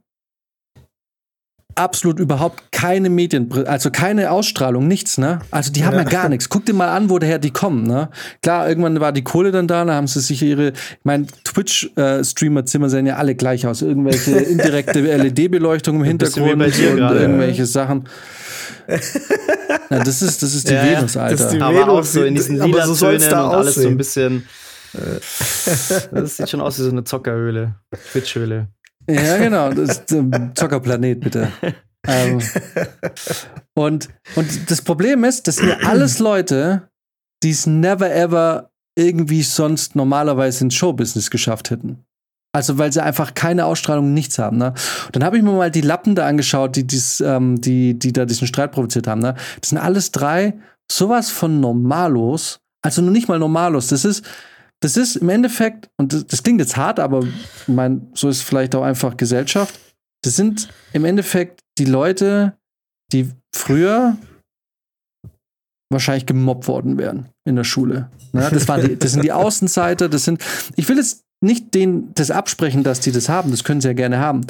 Absolut 1.79 2.19
überhaupt 2.19 2.71
keine 2.71 3.09
Medien, 3.09 3.51
also 3.65 3.89
keine 3.89 4.31
Ausstrahlung, 4.31 4.87
nichts, 4.87 5.17
ne? 5.17 5.39
Also 5.49 5.71
die 5.71 5.85
haben 5.85 5.95
ja, 5.95 6.03
ja 6.03 6.09
gar 6.09 6.29
nichts. 6.29 6.49
Guck 6.49 6.65
dir 6.65 6.73
mal 6.73 6.89
an, 6.89 7.09
woher 7.09 7.39
die 7.39 7.51
kommen, 7.51 7.83
ne? 7.83 8.09
Klar, 8.41 8.67
irgendwann 8.67 8.99
war 8.99 9.11
die 9.11 9.23
Kohle 9.23 9.51
dann 9.51 9.67
da, 9.67 9.85
da 9.85 9.93
haben 9.93 10.07
sie 10.07 10.19
sich 10.19 10.41
ihre, 10.41 10.69
ich 10.69 10.99
meine, 11.03 11.27
Twitch-Streamer-Zimmer 11.45 12.89
sehen 12.89 13.05
ja 13.05 13.15
alle 13.15 13.35
gleich 13.35 13.65
aus. 13.65 13.81
Irgendwelche 13.81 14.31
indirekte 14.37 14.99
LED-Beleuchtung 14.99 15.97
im 15.97 16.03
Hintergrund 16.03 16.61
und 16.61 16.71
grade, 16.71 17.19
irgendwelche 17.19 17.61
ja. 17.61 17.65
Sachen. 17.65 18.07
Ja, 19.91 20.03
das 20.03 20.21
ist, 20.21 20.43
das 20.43 20.53
ist 20.53 20.69
die 20.69 20.73
ja, 20.73 20.83
Venus, 20.83 21.17
Alter. 21.17 21.35
Das 21.35 21.45
ist 21.45 21.53
die 21.53 21.61
aber 21.61 21.79
Venus, 21.79 21.89
auch 21.89 22.03
so 22.03 22.23
in 22.23 22.35
diesen 22.35 22.57
lila 22.59 22.85
so 22.85 22.93
Tönen 22.93 23.23
und 23.23 23.33
alles 23.33 23.75
so 23.75 23.87
ein 23.87 23.97
bisschen. 23.97 24.47
Äh, 24.91 25.19
das 26.11 26.37
sieht 26.37 26.49
schon 26.49 26.61
aus 26.61 26.79
wie 26.79 26.81
so 26.81 26.89
eine 26.89 27.03
Zockerhöhle, 27.03 27.75
Twitch-Höhle. 28.11 28.69
Ja, 29.09 29.37
genau. 29.37 29.71
Das 29.71 29.89
ist 29.89 30.11
ähm, 30.11 30.51
Zockerplanet, 30.55 31.19
bitte. 31.19 31.51
ähm, 32.07 32.39
und, 33.73 34.09
und 34.35 34.71
das 34.71 34.81
Problem 34.81 35.23
ist, 35.23 35.47
das 35.47 35.57
sind 35.57 35.69
ja 35.69 35.77
alles 35.87 36.19
Leute, 36.19 36.89
die 37.43 37.51
es 37.51 37.65
never 37.65 38.13
ever 38.13 38.71
irgendwie 38.97 39.43
sonst 39.43 39.95
normalerweise 39.95 40.65
ins 40.65 40.75
Showbusiness 40.75 41.29
geschafft 41.31 41.71
hätten. 41.71 42.05
Also 42.51 42.77
weil 42.77 42.91
sie 42.91 43.03
einfach 43.03 43.35
keine 43.35 43.65
Ausstrahlung, 43.65 44.13
nichts 44.13 44.39
haben. 44.39 44.57
Ne? 44.57 44.73
dann 45.11 45.23
habe 45.23 45.37
ich 45.37 45.43
mir 45.43 45.51
mal 45.51 45.69
die 45.69 45.81
Lappen 45.81 46.15
da 46.15 46.27
angeschaut, 46.27 46.75
die, 46.75 46.85
dies, 46.85 47.21
ähm, 47.21 47.61
die, 47.61 47.97
die 47.97 48.11
da 48.11 48.25
diesen 48.25 48.47
Streit 48.47 48.71
provoziert 48.71 49.07
haben. 49.07 49.21
Ne? 49.21 49.35
Das 49.61 49.69
sind 49.69 49.77
alles 49.77 50.11
drei 50.11 50.55
sowas 50.91 51.29
von 51.29 51.59
Normalos. 51.59 52.59
Also 52.81 53.01
nur 53.01 53.11
nicht 53.11 53.27
mal 53.27 53.39
Normalos. 53.39 53.87
Das 53.87 54.03
ist, 54.03 54.25
das 54.81 54.97
ist 54.97 55.17
im 55.17 55.29
Endeffekt, 55.29 55.89
und 55.97 56.13
das, 56.13 56.25
das 56.27 56.43
klingt 56.43 56.59
jetzt 56.59 56.77
hart, 56.77 56.99
aber 56.99 57.25
mein, 57.67 58.07
so 58.13 58.29
ist 58.29 58.41
vielleicht 58.41 58.75
auch 58.75 58.83
einfach 58.83 59.17
Gesellschaft. 59.17 59.79
Das 60.23 60.35
sind 60.35 60.69
im 60.93 61.05
Endeffekt 61.05 61.61
die 61.77 61.85
Leute, 61.85 62.57
die 63.11 63.31
früher 63.53 64.17
wahrscheinlich 65.91 66.25
gemobbt 66.25 66.67
worden 66.67 66.97
wären 66.97 67.29
in 67.45 67.55
der 67.55 67.63
Schule. 67.63 68.09
Ne? 68.31 68.47
Das, 68.51 68.67
waren 68.67 68.87
die, 68.87 68.97
das 68.97 69.13
sind 69.13 69.23
die 69.23 69.31
Außenseiter, 69.31 70.07
das 70.07 70.23
sind, 70.23 70.43
ich 70.75 70.87
will 70.87 70.97
jetzt 70.97 71.23
nicht 71.41 71.73
denen 71.73 72.13
das 72.13 72.31
absprechen, 72.31 72.83
dass 72.83 72.99
die 72.99 73.11
das 73.11 73.29
haben, 73.29 73.51
das 73.51 73.63
können 73.63 73.81
sie 73.81 73.87
ja 73.87 73.93
gerne 73.93 74.19
haben. 74.19 74.45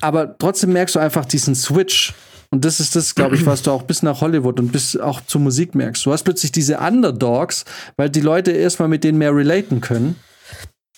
Aber 0.00 0.36
trotzdem 0.38 0.72
merkst 0.72 0.94
du 0.94 1.00
einfach 1.00 1.24
diesen 1.24 1.54
Switch 1.54 2.14
und 2.50 2.64
das 2.64 2.80
ist 2.80 2.96
das, 2.96 3.14
glaube 3.14 3.36
ich, 3.36 3.44
was 3.44 3.62
du 3.62 3.70
auch 3.70 3.82
bis 3.82 4.02
nach 4.02 4.20
Hollywood 4.20 4.58
und 4.58 4.72
bis 4.72 4.96
auch 4.96 5.20
zur 5.20 5.40
Musik 5.40 5.74
merkst. 5.74 6.04
Du 6.06 6.12
hast 6.12 6.22
plötzlich 6.24 6.50
diese 6.50 6.78
Underdogs, 6.78 7.64
weil 7.96 8.08
die 8.08 8.20
Leute 8.20 8.52
erstmal 8.52 8.88
mit 8.88 9.04
denen 9.04 9.18
mehr 9.18 9.34
relaten 9.34 9.80
können. 9.80 10.16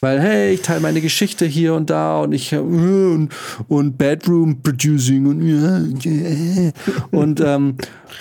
Weil, 0.01 0.21
hey, 0.21 0.55
ich 0.55 0.63
teile 0.63 0.81
meine 0.81 1.03
Geschichte 1.03 1.45
hier 1.45 1.75
und 1.75 1.91
da 1.91 2.21
und 2.21 2.33
ich 2.33 2.55
und, 2.55 3.29
und 3.69 3.99
Bedroom 3.99 4.63
Producing 4.63 5.27
und 5.27 5.43
und, 7.11 7.41
ähm, 7.41 7.77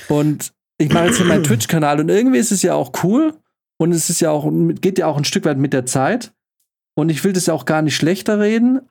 und 0.09 0.51
ich 0.77 0.91
mache 0.91 1.05
jetzt 1.05 1.17
hier 1.17 1.25
meinen 1.25 1.43
Twitch-Kanal 1.43 2.01
und 2.01 2.09
irgendwie 2.09 2.39
ist 2.39 2.51
es 2.51 2.63
ja 2.63 2.73
auch 2.73 2.91
cool 3.03 3.33
und 3.77 3.93
es 3.93 4.09
ist 4.09 4.19
ja 4.19 4.31
auch, 4.31 4.51
geht 4.81 4.97
ja 4.97 5.07
auch 5.07 5.17
ein 5.17 5.23
Stück 5.23 5.45
weit 5.45 5.57
mit 5.57 5.71
der 5.71 5.85
Zeit. 5.85 6.33
Und 6.95 7.09
ich 7.09 7.23
will 7.23 7.31
das 7.31 7.45
ja 7.45 7.53
auch 7.53 7.63
gar 7.63 7.81
nicht 7.81 7.95
schlechter 7.95 8.39
reden, 8.39 8.81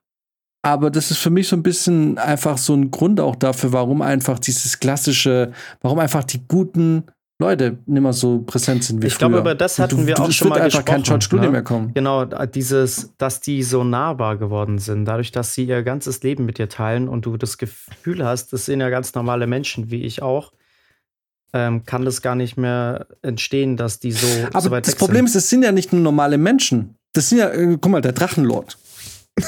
aber 0.63 0.91
das 0.91 1.11
ist 1.11 1.19
für 1.19 1.31
mich 1.31 1.49
so 1.49 1.57
ein 1.57 1.63
bisschen 1.63 2.19
einfach 2.19 2.59
so 2.59 2.75
ein 2.75 2.91
Grund 2.91 3.21
auch 3.21 3.37
dafür, 3.37 3.73
warum 3.73 4.03
einfach 4.03 4.39
dieses 4.39 4.81
klassische, 4.81 5.53
warum 5.81 5.99
einfach 5.99 6.25
die 6.25 6.41
guten 6.47 7.05
Leute 7.41 7.79
nicht 7.87 8.03
mehr 8.03 8.13
so 8.13 8.41
präsent 8.41 8.83
sind 8.83 9.01
wie 9.01 9.07
ich 9.07 9.15
früher. 9.15 9.29
Ich 9.29 9.33
glaube, 9.33 9.39
über 9.39 9.55
das 9.55 9.79
hatten 9.79 9.99
du, 9.99 10.07
wir 10.07 10.19
auch 10.19 10.31
schon 10.33 10.49
mal 10.49 10.61
einfach 10.61 10.85
kein 10.85 11.05
George 11.05 11.27
Clooney 11.29 11.47
ne? 11.47 11.53
mehr 11.53 11.63
kommen. 11.63 11.95
Genau, 11.95 12.25
dieses, 12.25 13.15
dass 13.17 13.41
die 13.41 13.63
so 13.63 13.85
nahbar 13.85 14.37
geworden 14.37 14.79
sind, 14.79 15.05
dadurch, 15.05 15.31
dass 15.31 15.55
sie 15.55 15.65
ihr 15.65 15.85
ganzes 15.85 16.23
Leben 16.25 16.45
mit 16.47 16.59
dir 16.59 16.69
teilen 16.69 17.09
und 17.09 17.25
du 17.27 17.37
das 17.37 17.57
Gefühl 17.57 18.25
hast, 18.25 18.53
das 18.53 18.67
sind 18.67 18.81
ja 18.81 18.91
ganz 18.91 19.15
normale 19.15 19.47
Menschen, 19.47 19.93
wie 19.93 20.03
ich 20.03 20.21
auch, 20.21 20.53
ähm, 21.53 21.85
kann 21.85 22.05
das 22.05 22.23
gar 22.23 22.35
nicht 22.35 22.57
mehr 22.57 23.07
entstehen, 23.23 23.77
dass 23.77 24.01
die 24.01 24.11
so, 24.11 24.27
Aber 24.53 24.61
so 24.61 24.81
das 24.81 24.97
Problem 24.97 25.29
sind. 25.29 25.39
ist, 25.39 25.45
es 25.45 25.51
sind 25.51 25.63
ja 25.63 25.71
nicht 25.71 25.93
nur 25.93 26.03
normale 26.03 26.39
Menschen. 26.39 26.97
Das 27.13 27.29
sind 27.29 27.39
ja, 27.39 27.51
äh, 27.51 27.79
guck 27.81 27.93
mal, 27.93 28.01
der 28.01 28.13
Drachenlord. 28.13 28.77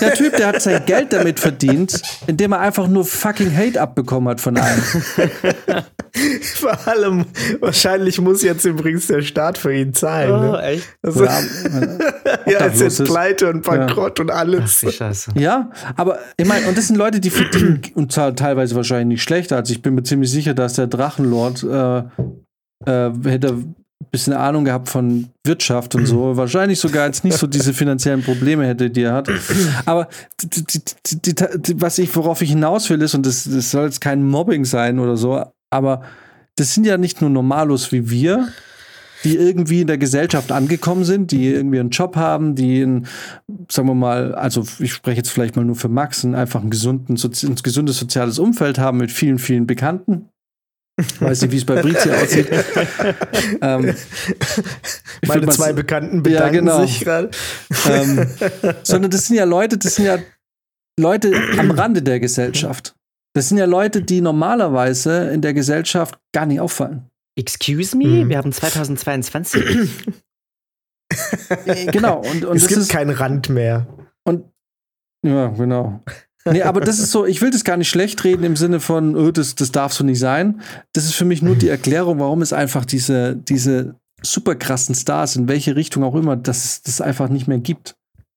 Der 0.01 0.15
Typ, 0.15 0.37
der 0.37 0.49
hat 0.49 0.63
sein 0.63 0.85
Geld 0.87 1.13
damit 1.13 1.41
verdient, 1.41 2.01
indem 2.27 2.53
er 2.53 2.61
einfach 2.61 2.89
nur 2.89 3.05
fucking 3.05 3.57
Hate 3.57 3.81
abbekommen 3.81 4.29
hat 4.29 4.41
von 4.41 4.57
allen. 4.57 4.83
Vor 6.43 6.89
allem, 6.89 7.25
wahrscheinlich 7.61 8.21
muss 8.21 8.43
jetzt 8.43 8.65
übrigens 8.65 9.07
der 9.07 9.23
Staat 9.23 9.59
für 9.59 9.73
ihn 9.75 9.95
zahlen. 9.95 10.33
Oh, 10.33 10.53
ne? 10.53 10.63
echt? 10.63 10.89
Also, 11.03 11.25
ja, 11.25 11.41
ja 12.47 12.59
er 12.59 12.73
ist 12.73 12.81
jetzt 12.81 13.05
pleite 13.05 13.49
und 13.49 13.65
bankrott 13.65 14.19
ja. 14.19 14.25
und 14.25 14.31
alles. 14.31 14.85
Ach, 14.87 14.93
Scheiße. 14.93 15.33
Ja, 15.35 15.71
aber 15.97 16.19
ich 16.37 16.47
meine, 16.47 16.67
und 16.67 16.77
das 16.77 16.89
sind 16.89 16.97
Leute, 16.97 17.21
die 17.21 17.31
verdienen 17.31 17.81
und 17.95 18.13
zwar 18.13 18.35
teilweise 18.35 18.75
wahrscheinlich 18.75 19.19
nicht 19.19 19.23
schlechter. 19.23 19.57
Also 19.57 19.73
ich 19.73 19.83
bin 19.83 19.95
mir 19.95 20.03
ziemlich 20.03 20.31
sicher, 20.31 20.55
dass 20.55 20.75
der 20.75 20.89
Drachenlord 20.89 21.63
äh, 21.63 21.99
äh, 22.87 23.13
hätte 23.25 23.65
bisschen 24.11 24.33
Ahnung 24.33 24.65
gehabt 24.65 24.89
von 24.89 25.29
Wirtschaft 25.45 25.95
und 25.95 26.07
so, 26.07 26.37
wahrscheinlich 26.37 26.79
sogar 26.79 27.07
jetzt 27.07 27.25
nicht 27.25 27.39
so 27.39 27.47
diese 27.47 27.73
finanziellen 27.73 28.23
Probleme 28.23 28.67
hätte, 28.67 28.91
die 28.91 29.03
er 29.03 29.15
hat. 29.15 29.29
Aber 29.87 30.09
die, 30.43 30.65
die, 30.65 31.35
die, 31.35 31.81
was 31.81 31.99
ich, 31.99 32.15
worauf 32.15 32.43
ich 32.43 32.51
hinaus 32.51 32.91
will, 32.91 33.01
ist, 33.03 33.15
und 33.15 33.27
das, 33.27 33.45
das 33.45 33.71
soll 33.71 33.85
jetzt 33.85 34.01
kein 34.01 34.23
Mobbing 34.23 34.65
sein 34.65 34.99
oder 34.99 35.17
so, 35.17 35.45
aber 35.71 36.03
das 36.57 36.75
sind 36.75 36.85
ja 36.85 36.99
nicht 36.99 37.21
nur 37.21 37.31
Normalos 37.31 37.93
wie 37.93 38.11
wir, 38.11 38.49
die 39.25 39.37
irgendwie 39.37 39.83
in 39.83 39.87
der 39.87 39.99
Gesellschaft 39.99 40.51
angekommen 40.51 41.05
sind, 41.05 41.31
die 41.31 41.47
irgendwie 41.49 41.79
einen 41.79 41.91
Job 41.91 42.17
haben, 42.17 42.55
die 42.55 42.83
ein, 42.83 43.07
sagen 43.71 43.89
wir 43.89 43.95
mal, 43.95 44.35
also 44.35 44.65
ich 44.79 44.93
spreche 44.93 45.19
jetzt 45.19 45.31
vielleicht 45.31 45.57
mal 45.57 45.65
nur 45.65 45.77
für 45.77 45.89
Max, 45.89 46.25
ein 46.25 46.35
einfach 46.35 46.63
ein, 46.63 46.71
gesunden, 46.71 47.17
ein 47.17 47.55
gesundes 47.63 47.99
soziales 47.99 48.39
Umfeld 48.39 48.79
haben 48.79 48.99
mit 48.99 49.13
vielen, 49.13 49.39
vielen 49.39 49.67
Bekannten 49.67 50.29
Weiß 51.21 51.43
nicht, 51.43 51.53
wie 51.53 51.57
es 51.57 51.65
bei 51.65 51.81
Brizi 51.81 52.11
aussieht. 52.13 52.49
ähm, 53.63 53.95
Meine 55.27 55.49
zwei 55.49 55.73
Bekannten 55.73 56.23
bedanken 56.23 56.55
ja, 56.55 56.61
genau. 56.61 56.87
sich 56.87 57.01
gerade. 57.01 57.31
Ähm, 57.89 58.27
sondern 58.83 59.11
das 59.11 59.27
sind 59.27 59.37
ja 59.37 59.45
Leute, 59.45 59.79
das 59.79 59.95
sind 59.95 60.07
ja 60.07 60.19
Leute 60.99 61.33
am 61.59 61.71
Rande 61.71 62.03
der 62.03 62.21
Gesellschaft. 62.21 62.95
Das 63.35 63.49
sind 63.49 63.59
ja 63.59 63.65
Leute, 63.65 64.03
die 64.03 64.21
normalerweise 64.21 65.31
in 65.31 65.41
der 65.41 65.55
Gesellschaft 65.55 66.19
gar 66.33 66.47
nicht 66.47 66.61
auffallen. 66.61 67.09
Excuse 67.37 67.97
me, 67.97 68.25
mhm. 68.25 68.29
wir 68.29 68.39
haben 68.39 68.53
2022. 68.53 69.89
genau. 71.93 72.21
Und, 72.21 72.45
und 72.45 72.57
es 72.57 72.67
gibt 72.67 72.89
keinen 72.89 73.11
Rand 73.11 73.49
mehr. 73.49 73.87
Und 74.25 74.45
ja, 75.25 75.49
genau. 75.49 76.03
Nee, 76.51 76.63
aber 76.63 76.81
das 76.81 76.99
ist 76.99 77.13
so, 77.13 77.27
ich 77.27 77.41
will 77.43 77.51
das 77.51 77.65
gar 77.65 77.77
nicht 77.77 77.89
schlecht 77.89 78.25
reden 78.25 78.45
im 78.45 78.57
Sinne 78.57 78.81
von, 78.81 79.17
oh, 79.17 79.31
das, 79.31 79.55
das 79.55 79.73
darf 79.73 79.93
so 79.93 80.05
nicht 80.05 80.19
sein. 80.19 80.61
Das 80.93 81.05
ist 81.05 81.15
für 81.15 81.25
mich 81.25 81.43
nur 81.43 81.55
die 81.55 81.69
Erklärung, 81.69 82.19
warum 82.19 82.43
es 82.43 82.53
einfach 82.53 82.85
diese, 82.85 83.37
diese 83.37 83.95
super 84.23 84.55
krassen 84.55 84.95
Stars, 84.95 85.37
in 85.37 85.49
welche 85.49 85.77
Richtung 85.77 86.05
auch 86.05 86.15
immer, 86.15 86.37
dass 86.37 86.65
es 86.65 86.83
das 86.83 87.01
einfach 87.01 87.29
nicht 87.29 87.49
mehr 87.49 87.59
gibt. 87.59 87.97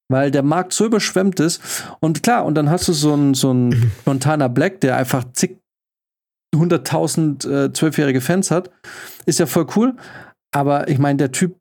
Weil 0.09 0.32
der 0.32 0.43
Markt 0.43 0.74
so 0.74 0.86
überschwemmt 0.86 1.39
ist. 1.39 1.61
Und 1.99 2.24
klar, 2.24 2.45
und 2.45 2.55
dann 2.55 2.70
hast 2.70 2.88
du 2.88 2.93
so 2.93 3.14
einen 3.14 3.34
so 3.34 3.49
einen 3.49 3.91
Montana 4.05 4.47
Black, 4.47 4.82
der 4.82 4.97
einfach 4.97 5.24
zig 5.34 5.57
hunderttausend 6.55 7.45
äh, 7.45 7.74
zwölfjährige 7.74 8.22
Fans 8.22 8.51
hat. 8.51 8.70
Ist 9.26 9.39
ja 9.39 9.47
voll 9.47 9.66
cool. 9.76 9.95
Aber 10.53 10.88
ich 10.88 10.99
meine, 10.99 11.18
der 11.18 11.32
Typ, 11.32 11.57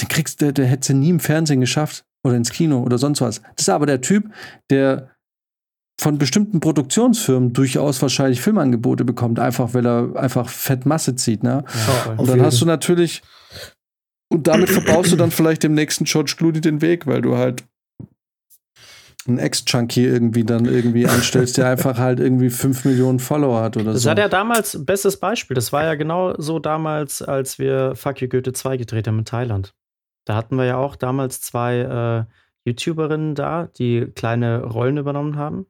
den 0.00 0.08
kriegst 0.08 0.40
der, 0.40 0.50
der 0.52 0.66
hätte 0.66 0.92
nie 0.92 1.10
im 1.10 1.20
Fernsehen 1.20 1.60
geschafft 1.60 2.04
oder 2.24 2.34
ins 2.34 2.50
Kino 2.50 2.82
oder 2.82 2.98
sonst 2.98 3.20
was. 3.20 3.42
Das 3.42 3.60
ist 3.60 3.68
aber 3.68 3.86
der 3.86 4.00
Typ, 4.00 4.28
der 4.70 5.15
von 5.98 6.18
bestimmten 6.18 6.60
Produktionsfirmen 6.60 7.52
durchaus 7.52 8.02
wahrscheinlich 8.02 8.40
Filmangebote 8.40 9.04
bekommt, 9.04 9.38
einfach 9.38 9.72
weil 9.74 9.86
er 9.86 10.16
einfach 10.16 10.48
Fettmasse 10.48 11.16
zieht. 11.16 11.42
Ne? 11.42 11.64
Ja, 12.06 12.12
und 12.16 12.28
dann 12.28 12.42
hast 12.42 12.60
du 12.60 12.66
natürlich, 12.66 13.22
und 14.28 14.46
damit 14.46 14.68
verbaust 14.68 15.12
du 15.12 15.16
dann 15.16 15.30
vielleicht 15.30 15.62
dem 15.62 15.74
nächsten 15.74 16.04
George 16.04 16.34
Clooney 16.36 16.60
den 16.60 16.82
Weg, 16.82 17.06
weil 17.06 17.22
du 17.22 17.36
halt 17.36 17.64
einen 19.26 19.38
Ex-Junkie 19.38 20.04
irgendwie 20.04 20.44
dann 20.44 20.66
irgendwie 20.66 21.06
anstellst, 21.06 21.56
der 21.56 21.68
einfach 21.68 21.98
halt 21.98 22.20
irgendwie 22.20 22.50
5 22.50 22.84
Millionen 22.84 23.18
Follower 23.18 23.60
hat 23.60 23.76
oder 23.76 23.92
das 23.92 24.02
so. 24.02 24.08
Das 24.08 24.10
hat 24.12 24.18
ja 24.18 24.28
damals, 24.28 24.84
bestes 24.84 25.18
Beispiel, 25.18 25.54
das 25.54 25.72
war 25.72 25.84
ja 25.84 25.94
genau 25.94 26.34
so 26.38 26.58
damals, 26.58 27.22
als 27.22 27.58
wir 27.58 27.94
Fuck 27.96 28.20
You 28.20 28.28
Goethe 28.28 28.52
2 28.52 28.76
gedreht 28.76 29.08
haben 29.08 29.18
in 29.18 29.24
Thailand. 29.24 29.74
Da 30.26 30.34
hatten 30.34 30.56
wir 30.56 30.64
ja 30.64 30.76
auch 30.76 30.96
damals 30.96 31.40
zwei 31.40 32.26
äh, 32.26 32.32
YouTuberinnen 32.68 33.34
da, 33.34 33.68
die 33.78 34.06
kleine 34.14 34.64
Rollen 34.64 34.96
übernommen 34.96 35.36
haben. 35.36 35.66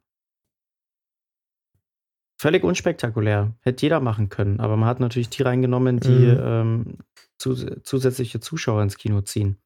Völlig 2.38 2.64
unspektakulär. 2.64 3.52
Hätte 3.62 3.82
jeder 3.82 4.00
machen 4.00 4.28
können. 4.28 4.60
Aber 4.60 4.76
man 4.76 4.88
hat 4.88 5.00
natürlich 5.00 5.30
die 5.30 5.42
reingenommen, 5.42 6.00
die 6.00 6.10
mhm. 6.10 6.40
ähm, 6.40 6.98
zu, 7.38 7.54
zusätzliche 7.54 8.40
Zuschauer 8.40 8.82
ins 8.82 8.98
Kino 8.98 9.22
ziehen. 9.22 9.56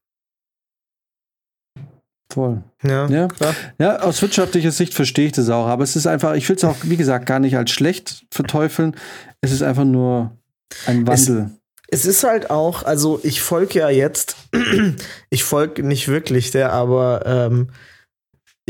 Voll. 2.33 2.63
Ja, 2.85 3.09
Ja. 3.09 3.29
Ja, 3.79 4.01
aus 4.01 4.23
wirtschaftlicher 4.23 4.71
Sicht 4.71 4.95
verstehe 4.95 5.27
ich 5.27 5.33
das 5.33 5.51
auch, 5.51 5.67
aber 5.67 5.83
es 5.83 5.97
ist 5.97 6.07
einfach, 6.07 6.35
ich 6.35 6.49
will 6.49 6.55
es 6.55 6.65
auch, 6.65 6.77
wie 6.85 6.97
gesagt, 6.97 7.27
gar 7.27 7.41
nicht 7.41 7.57
als 7.57 7.73
schlecht 7.73 8.25
verteufeln. 8.31 8.95
Es 9.41 9.51
ist 9.51 9.63
einfach 9.63 9.85
nur 9.85 10.37
ein 10.87 11.07
Wandel. 11.09 11.51
Es 11.89 12.07
ist 12.07 12.23
halt 12.23 12.51
auch, 12.51 12.85
also 12.85 13.19
ich 13.25 13.41
folge 13.41 13.81
ja 13.81 13.91
jetzt, 13.91 14.37
ich 15.31 15.43
folge 15.43 15.83
nicht 15.83 16.07
wirklich 16.07 16.53
der, 16.53 16.73
aber 16.73 17.27
ähm, 17.27 17.71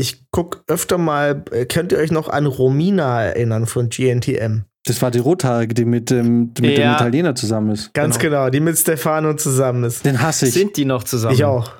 ich 0.01 0.25
gucke 0.31 0.59
öfter 0.67 0.97
mal, 0.97 1.43
äh, 1.51 1.65
könnt 1.65 1.91
ihr 1.91 1.99
euch 1.99 2.11
noch 2.11 2.27
an 2.27 2.45
Romina 2.47 3.21
erinnern 3.23 3.65
von 3.67 3.89
GNTM? 3.89 4.63
Das 4.85 5.01
war 5.01 5.11
die 5.11 5.19
Rothaarige, 5.19 5.75
die 5.75 5.85
mit 5.85 6.09
dem, 6.09 6.47
mit 6.47 6.57
dem 6.59 6.65
Ja. 6.81 6.95
Italiener 6.95 7.35
zusammen 7.35 7.71
ist. 7.71 7.93
Ganz 7.93 8.17
Genau. 8.17 8.37
genau, 8.45 8.49
die 8.49 8.59
mit 8.59 8.77
Stefano 8.77 9.35
zusammen 9.35 9.83
ist. 9.83 10.03
Den 10.03 10.19
hasse 10.21 10.47
ich. 10.47 10.53
Sind 10.53 10.75
die 10.75 10.85
noch 10.85 11.03
zusammen? 11.03 11.35
Ich 11.35 11.43
auch. 11.45 11.71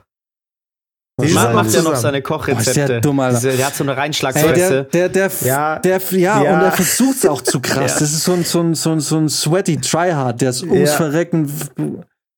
Die 1.19 1.33
macht 1.33 1.71
ja 1.73 1.81
noch 1.81 1.95
seine 1.95 2.21
Boah, 2.21 2.37
ist 2.37 2.45
Kochrezepte. 2.47 2.85
der 2.87 3.01
dumm. 3.01 3.21
Diese- 3.31 3.51
der 3.57 3.65
hat 3.67 3.75
so 3.75 3.83
eine 3.83 3.91
Ey, 3.91 3.95
der, 3.95 4.03
Reinschlagsfresse. 4.03 4.87
der, 4.93 5.09
der, 5.09 5.31
Ja. 5.43 5.79
der, 5.79 5.99
ja, 6.11 6.43
Ja. 6.43 6.53
und 6.55 6.61
er 6.65 6.71
versucht 6.71 7.17
es 7.17 7.25
auch 7.27 7.41
zu 7.41 7.59
krass. 7.59 7.75
Ja. 7.95 7.99
Das 7.99 8.01
ist 8.01 8.23
so 8.23 8.33
ein, 8.33 8.43
so 8.43 8.59
ein, 8.61 8.73
so 8.75 8.91
ein, 8.91 8.99
so 8.99 9.17
ein 9.17 9.29
sweaty 9.29 9.77
Tryhard, 9.77 10.41
der 10.41 10.49
ist 10.51 10.63
ums 10.63 10.89
Ja. 10.91 10.95
Verrecken. 10.95 11.51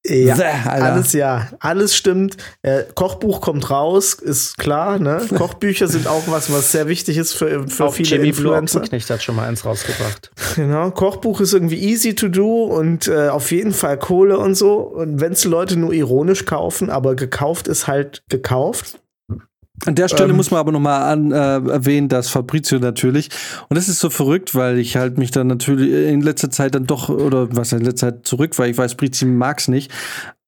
Ja, 0.06 0.36
Bäh, 0.36 0.70
alles 0.70 1.14
ja, 1.14 1.48
alles 1.60 1.96
stimmt. 1.96 2.36
Äh, 2.62 2.84
Kochbuch 2.94 3.40
kommt 3.40 3.70
raus, 3.70 4.16
ist 4.16 4.58
klar. 4.58 5.00
Ne? 5.00 5.22
Kochbücher 5.38 5.88
sind 5.88 6.08
auch 6.08 6.24
was, 6.28 6.52
was 6.52 6.74
sehr 6.74 6.90
wichtig 6.90 7.18
ist 7.18 7.34
für, 7.34 7.70
für 7.70 7.86
Auch 7.86 7.94
viele 7.94 8.18
Jimmy 8.18 8.30
Influencer. 8.30 8.80
Ochsenknecht 8.80 9.10
hat 9.10 9.24
schon 9.24 9.38
mal 9.38 9.48
eins 9.48 9.64
rausgebracht. 9.64 10.32
Genau, 10.56 10.92
Kochbuch 10.92 11.40
ist 11.40 11.54
irgendwie 11.54 11.82
easy 11.82 12.16
to 12.16 12.28
do 12.28 12.66
und 12.66 13.08
äh, 13.08 13.30
auf 13.30 13.52
jeden 13.52 13.72
Fall 13.72 13.98
Kohle 13.98 14.38
und 14.40 14.56
so. 14.56 14.80
Und 14.80 15.22
wenn 15.22 15.32
es 15.32 15.46
Leute 15.46 15.78
nur 15.78 15.94
ironisch 15.94 16.46
kaufen, 16.46 16.90
aber 16.90 17.16
gekauft 17.16 17.70
ist 17.70 17.88
halt 17.88 18.24
gekauft. 18.28 19.00
An 19.86 19.96
der 19.96 20.08
Stelle 20.08 20.30
Ähm. 20.30 20.36
muss 20.36 20.52
man 20.52 20.60
aber 20.60 20.72
nochmal 20.72 21.32
äh, 21.32 21.36
erwähnen, 21.72 22.10
dass 22.10 22.30
Fabrizio 22.30 22.80
natürlich, 22.80 23.30
und 23.70 23.78
das 23.78 23.88
ist 23.88 24.00
so 24.00 24.10
verrückt, 24.10 24.56
weil 24.56 24.80
ich 24.80 24.96
halt 24.96 25.18
mich 25.18 25.32
dann 25.32 25.48
natürlich 25.48 25.92
in 26.10 26.22
letzter 26.22 26.50
Zeit 26.50 26.76
dann 26.76 26.86
doch, 26.86 27.10
oder 27.10 27.56
was 27.56 27.74
in 27.74 27.82
letzter 27.82 28.14
Zeit 28.14 28.28
zurück, 28.28 28.58
weil 28.58 28.72
ich 28.72 28.78
weiß, 28.78 28.96
Brizi 28.96 29.26
mag's 29.26 29.68
nicht, 29.68 29.92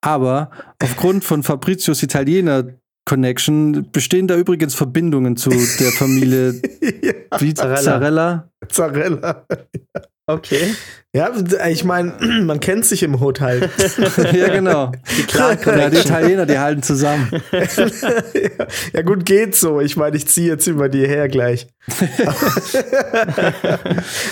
aber 0.01 0.51
aufgrund 0.81 1.23
von 1.23 1.43
Fabrizios 1.43 2.01
Italiener 2.03 2.65
Connection 3.05 3.91
bestehen 3.91 4.27
da 4.27 4.35
übrigens 4.35 4.73
Verbindungen 4.73 5.37
zu 5.37 5.49
der 5.49 5.91
Familie 5.91 6.53
wie 7.39 7.53
Zarella. 7.53 8.49
Zarella. 8.67 9.45
Okay. 10.27 10.73
Ja, 11.13 11.31
ich 11.67 11.83
meine, 11.83 12.13
man 12.43 12.59
kennt 12.59 12.85
sich 12.85 13.03
im 13.03 13.21
Hood 13.21 13.41
halt. 13.41 13.69
ja, 14.33 14.49
genau. 14.49 14.91
Die 15.17 15.25
Ja, 15.37 15.89
die. 15.89 15.97
Italiener, 15.97 16.47
die 16.47 16.57
halten 16.57 16.81
zusammen. 16.81 17.29
ja, 17.51 17.61
ja, 18.93 19.01
gut, 19.03 19.23
geht 19.23 19.55
so. 19.55 19.79
Ich 19.79 19.95
meine, 19.97 20.17
ich 20.17 20.27
ziehe 20.27 20.47
jetzt 20.47 20.65
über 20.65 20.89
die 20.89 21.07
her 21.07 21.29
gleich. 21.29 21.67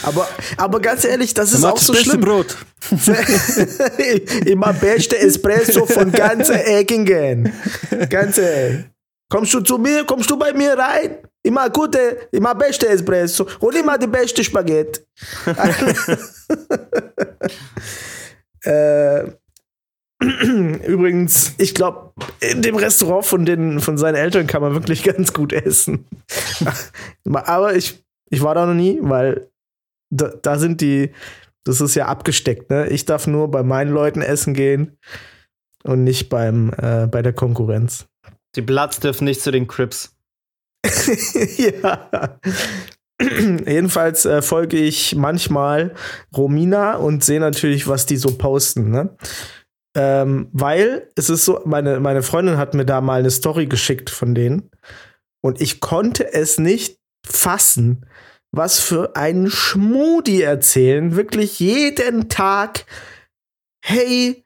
aber, 0.01 0.27
aber 0.57 0.79
ganz 0.81 1.05
ehrlich, 1.05 1.35
das 1.35 1.53
ist 1.53 1.63
auch 1.63 1.77
so 1.77 1.93
beste 1.93 2.09
schlimm. 2.09 2.21
Brot. 2.21 2.57
Immer 4.45 4.73
beste 4.73 5.19
Espresso 5.19 5.85
von 5.85 6.11
ganze 6.11 6.55
Eckingen. 6.65 7.53
Ganze. 8.09 8.85
Kommst 9.29 9.53
du 9.53 9.61
zu 9.61 9.77
mir? 9.77 10.05
Kommst 10.05 10.29
du 10.29 10.37
bei 10.37 10.53
mir 10.53 10.77
rein? 10.77 11.17
Immer 11.43 11.69
gute, 11.69 12.27
immer 12.31 12.55
beste 12.55 12.87
Espresso 12.87 13.47
und 13.59 13.75
immer 13.75 13.97
die 13.97 14.07
beste 14.07 14.43
Spaghetti. 14.43 15.01
äh, 18.63 19.25
übrigens, 20.87 21.53
ich 21.57 21.73
glaube, 21.73 22.13
in 22.39 22.61
dem 22.61 22.75
Restaurant 22.75 23.25
von, 23.25 23.45
den, 23.45 23.79
von 23.79 23.97
seinen 23.97 24.15
Eltern 24.15 24.47
kann 24.47 24.61
man 24.61 24.73
wirklich 24.73 25.03
ganz 25.03 25.33
gut 25.33 25.53
essen. 25.53 26.05
Aber 27.33 27.75
ich, 27.75 28.03
ich 28.29 28.41
war 28.41 28.55
da 28.55 28.65
noch 28.65 28.73
nie, 28.73 28.99
weil 29.01 29.49
da, 30.09 30.29
da 30.41 30.57
sind 30.57 30.81
die, 30.81 31.11
das 31.63 31.81
ist 31.81 31.95
ja 31.95 32.07
abgesteckt, 32.07 32.69
ne? 32.69 32.87
Ich 32.89 33.05
darf 33.05 33.27
nur 33.27 33.49
bei 33.49 33.63
meinen 33.63 33.91
Leuten 33.91 34.21
essen 34.21 34.53
gehen 34.53 34.97
und 35.83 36.03
nicht 36.03 36.29
beim, 36.29 36.73
äh, 36.77 37.07
bei 37.07 37.21
der 37.21 37.33
Konkurrenz. 37.33 38.05
Die 38.55 38.61
Bloods 38.61 38.99
dürfen 38.99 39.25
nicht 39.25 39.41
zu 39.41 39.51
den 39.51 39.67
Crips. 39.67 40.15
ja. 41.57 42.39
Jedenfalls 43.19 44.25
äh, 44.25 44.41
folge 44.41 44.77
ich 44.77 45.15
manchmal 45.15 45.93
Romina 46.35 46.95
und 46.95 47.23
sehe 47.23 47.39
natürlich, 47.39 47.87
was 47.87 48.05
die 48.05 48.17
so 48.17 48.37
posten, 48.37 48.89
ne? 48.89 49.15
Ähm, 49.95 50.49
weil 50.51 51.11
es 51.15 51.29
ist 51.29 51.45
so, 51.45 51.61
meine, 51.65 51.99
meine 51.99 52.23
Freundin 52.23 52.57
hat 52.57 52.73
mir 52.73 52.85
da 52.85 52.99
mal 52.99 53.19
eine 53.19 53.29
Story 53.29 53.67
geschickt 53.67 54.09
von 54.09 54.33
denen 54.33 54.71
und 55.41 55.61
ich 55.61 55.81
konnte 55.81 56.33
es 56.33 56.57
nicht 56.57 56.97
fassen, 57.25 58.05
was 58.51 58.79
für 58.79 59.15
einen 59.15 59.49
Schmudi 59.49 60.41
erzählen. 60.41 61.15
Wirklich 61.15 61.59
jeden 61.59 62.27
Tag, 62.27 62.85
hey, 63.83 64.42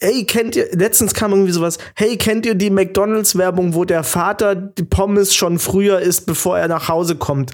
hey, 0.00 0.24
kennt 0.24 0.56
ihr, 0.56 0.68
letztens 0.72 1.14
kam 1.14 1.32
irgendwie 1.32 1.52
sowas, 1.52 1.78
hey, 1.94 2.16
kennt 2.16 2.46
ihr 2.46 2.54
die 2.54 2.70
McDonalds-Werbung, 2.70 3.74
wo 3.74 3.84
der 3.84 4.04
Vater 4.04 4.54
die 4.54 4.84
Pommes 4.84 5.34
schon 5.34 5.58
früher 5.58 6.00
isst, 6.00 6.26
bevor 6.26 6.58
er 6.58 6.68
nach 6.68 6.88
Hause 6.88 7.16
kommt? 7.16 7.52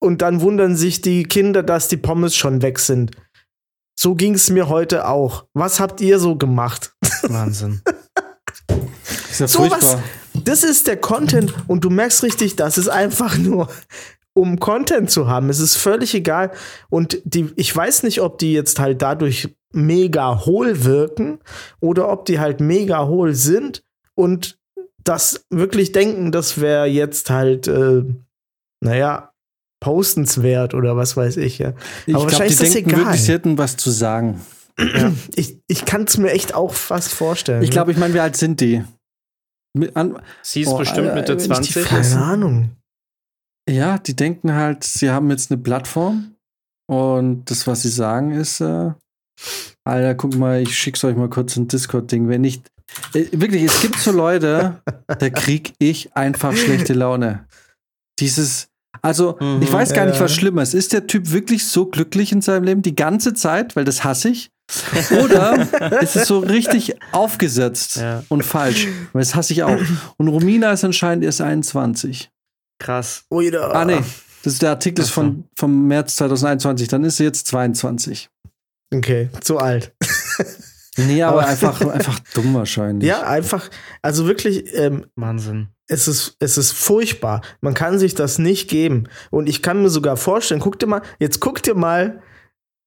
Und 0.00 0.22
dann 0.22 0.40
wundern 0.40 0.76
sich 0.76 1.00
die 1.00 1.22
Kinder, 1.24 1.62
dass 1.62 1.88
die 1.88 1.96
Pommes 1.96 2.36
schon 2.36 2.62
weg 2.62 2.78
sind. 2.78 3.12
So 3.98 4.14
ging 4.14 4.34
es 4.34 4.50
mir 4.50 4.68
heute 4.68 5.08
auch. 5.08 5.46
Was 5.54 5.80
habt 5.80 6.00
ihr 6.00 6.18
so 6.18 6.36
gemacht? 6.36 6.92
Wahnsinn. 7.22 7.80
Ist 9.30 9.40
ja 9.40 9.48
Sowas, 9.48 9.84
furchtbar. 9.84 10.02
das 10.44 10.62
ist 10.62 10.86
der 10.86 10.96
Content 10.96 11.52
und 11.66 11.82
du 11.84 11.90
merkst 11.90 12.22
richtig, 12.22 12.54
das 12.54 12.78
ist 12.78 12.86
einfach 12.86 13.36
nur, 13.36 13.68
um 14.32 14.60
Content 14.60 15.10
zu 15.10 15.26
haben. 15.26 15.50
Es 15.50 15.58
ist 15.58 15.76
völlig 15.76 16.14
egal. 16.14 16.52
Und 16.88 17.20
die, 17.24 17.50
ich 17.56 17.74
weiß 17.74 18.04
nicht, 18.04 18.20
ob 18.20 18.38
die 18.38 18.52
jetzt 18.52 18.78
halt 18.78 19.02
dadurch 19.02 19.56
mega 19.74 20.44
hohl 20.46 20.84
wirken 20.84 21.38
oder 21.80 22.08
ob 22.10 22.24
die 22.24 22.38
halt 22.40 22.60
mega 22.60 23.06
hohl 23.06 23.34
sind 23.34 23.82
und 24.14 24.58
das 25.02 25.44
wirklich 25.50 25.92
denken, 25.92 26.32
das 26.32 26.60
wäre 26.60 26.86
jetzt 26.86 27.28
halt, 27.30 27.68
äh, 27.68 28.04
naja, 28.82 29.32
postenswert 29.82 30.72
oder 30.74 30.96
was 30.96 31.16
weiß 31.16 31.36
ich, 31.36 31.58
ja. 31.58 31.74
Ich 32.06 32.14
Aber 32.14 32.26
glaube, 32.26 32.26
die 32.26 32.32
wahrscheinlich 32.32 32.52
ist 32.52 32.62
das 32.62 32.70
denken 32.72 32.90
egal. 32.90 33.00
wirklich, 33.04 33.22
sie 33.22 33.32
hätten 33.32 33.58
was 33.58 33.76
zu 33.76 33.90
sagen. 33.90 34.40
Ich, 35.36 35.60
ich 35.68 35.84
kann 35.84 36.02
es 36.04 36.18
mir 36.18 36.32
echt 36.32 36.54
auch 36.54 36.72
fast 36.74 37.12
vorstellen. 37.12 37.62
Ich 37.62 37.70
glaube, 37.70 37.92
ich 37.92 37.96
meine, 37.98 38.12
wie 38.14 38.18
alt 38.20 38.34
sind 38.36 38.60
die? 38.60 38.82
Mit 39.76 39.94
an, 39.94 40.20
Sie 40.42 40.62
ist 40.62 40.68
Oh, 40.68 40.78
bestimmt 40.78 41.08
Alter, 41.10 41.14
Mitte 41.14 41.32
wenn 41.34 41.38
ich 41.38 41.44
die 41.68 41.72
20. 41.72 41.82
Fresse- 41.84 42.14
keine 42.16 42.24
Ahnung. 42.26 42.70
ja, 43.68 43.98
die 43.98 44.16
denken 44.16 44.52
halt, 44.54 44.82
sie 44.84 45.10
haben 45.10 45.30
jetzt 45.30 45.50
eine 45.52 45.60
Plattform 45.62 46.34
und 46.90 47.44
das, 47.50 47.66
was 47.68 47.82
sie 47.82 47.88
sagen, 47.88 48.32
ist, 48.32 48.60
äh, 48.60 48.92
Alter, 49.84 50.14
guck 50.14 50.34
mal, 50.36 50.60
ich 50.62 50.76
schick's 50.78 51.04
euch 51.04 51.16
mal 51.16 51.28
kurz 51.28 51.56
ein 51.56 51.68
Discord-Ding. 51.68 52.28
Wenn 52.28 52.40
nicht, 52.42 52.66
äh, 53.12 53.26
wirklich, 53.32 53.62
es 53.64 53.80
gibt 53.82 53.98
so 53.98 54.12
Leute, 54.12 54.80
da 55.06 55.30
krieg 55.30 55.74
ich 55.78 56.16
einfach 56.16 56.54
schlechte 56.56 56.94
Laune. 56.94 57.46
Dieses, 58.18 58.68
also, 59.02 59.36
Mhm. 59.40 59.60
ich 59.62 59.72
weiß 59.72 59.92
gar 59.92 60.06
nicht, 60.06 60.16
Ja. 60.16 60.20
was 60.22 60.34
schlimmer 60.34 60.62
ist. 60.62 60.74
Ist 60.74 60.92
der 60.92 61.06
Typ 61.06 61.30
wirklich 61.32 61.66
so 61.66 61.86
glücklich 61.86 62.32
in 62.32 62.40
seinem 62.40 62.64
Leben 62.64 62.82
die 62.82 62.94
ganze 62.94 63.34
Zeit, 63.34 63.76
weil 63.76 63.84
das 63.84 64.04
hasse 64.04 64.28
ich? 64.30 64.50
Oder 65.22 65.56
ist 66.00 66.16
es 66.16 66.26
so 66.28 66.38
richtig 66.38 66.94
aufgesetzt 67.12 67.96
Ja. 67.96 68.22
und 68.28 68.42
falsch? 68.44 68.88
Weil 69.12 69.20
das 69.20 69.34
hasse 69.34 69.52
ich 69.52 69.62
auch. 69.64 69.78
Und 70.16 70.28
Romina 70.28 70.72
ist 70.72 70.84
anscheinend 70.84 71.24
erst 71.24 71.40
21. 71.42 72.30
Krass. 72.78 73.24
Oida. 73.30 73.70
Ah, 73.72 73.84
nee. 73.84 74.00
Das 74.42 74.54
ist 74.54 74.62
der 74.62 74.70
Artikel 74.70 75.02
ist 75.02 75.10
von, 75.10 75.44
vom 75.56 75.86
März 75.88 76.16
2021. 76.16 76.88
Dann 76.88 77.04
ist 77.04 77.16
sie 77.18 77.24
jetzt 77.24 77.46
22. 77.48 78.28
Okay, 78.98 79.28
zu 79.40 79.58
alt. 79.58 79.92
Nee, 80.96 81.22
aber, 81.22 81.40
Aber- 81.40 81.48
einfach, 81.48 81.80
einfach 81.80 82.18
dumm 82.34 82.54
wahrscheinlich. 82.54 83.08
Ja, 83.08 83.22
einfach, 83.22 83.68
also 84.02 84.26
wirklich, 84.26 84.72
ähm, 84.74 85.06
Wahnsinn. 85.16 85.68
es 85.88 86.06
ist, 86.06 86.36
es 86.38 86.56
ist 86.56 86.72
furchtbar. 86.72 87.42
Man 87.60 87.74
kann 87.74 87.98
sich 87.98 88.14
das 88.14 88.38
nicht 88.38 88.70
geben. 88.70 89.08
Und 89.30 89.48
ich 89.48 89.60
kann 89.60 89.82
mir 89.82 89.90
sogar 89.90 90.16
vorstellen, 90.16 90.60
guck 90.60 90.78
dir 90.78 90.86
mal, 90.86 91.02
jetzt 91.18 91.40
guck 91.40 91.62
dir 91.62 91.74
mal 91.74 92.22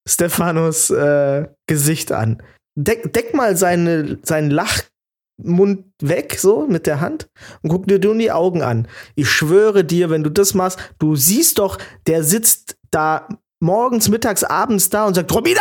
Stefanos 0.08 0.88
äh, 0.90 1.48
Gesicht 1.66 2.10
an. 2.12 2.42
Deck, 2.76 3.12
deck 3.12 3.34
mal 3.34 3.56
seine, 3.58 4.18
seinen 4.22 4.50
Lachmund 4.50 5.84
weg, 6.00 6.36
so 6.38 6.66
mit 6.66 6.86
der 6.86 7.00
Hand, 7.00 7.28
und 7.62 7.68
guck 7.70 7.86
dir 7.88 7.98
nur 7.98 8.16
die 8.16 8.32
Augen 8.32 8.62
an. 8.62 8.88
Ich 9.16 9.28
schwöre 9.28 9.84
dir, 9.84 10.08
wenn 10.08 10.22
du 10.24 10.30
das 10.30 10.54
machst, 10.54 10.78
du 10.98 11.14
siehst 11.14 11.58
doch, 11.58 11.76
der 12.06 12.24
sitzt 12.24 12.76
da 12.90 13.28
morgens, 13.60 14.08
mittags, 14.08 14.44
abends 14.44 14.88
da 14.90 15.06
und 15.06 15.14
sagt, 15.14 15.32
Romina! 15.32 15.60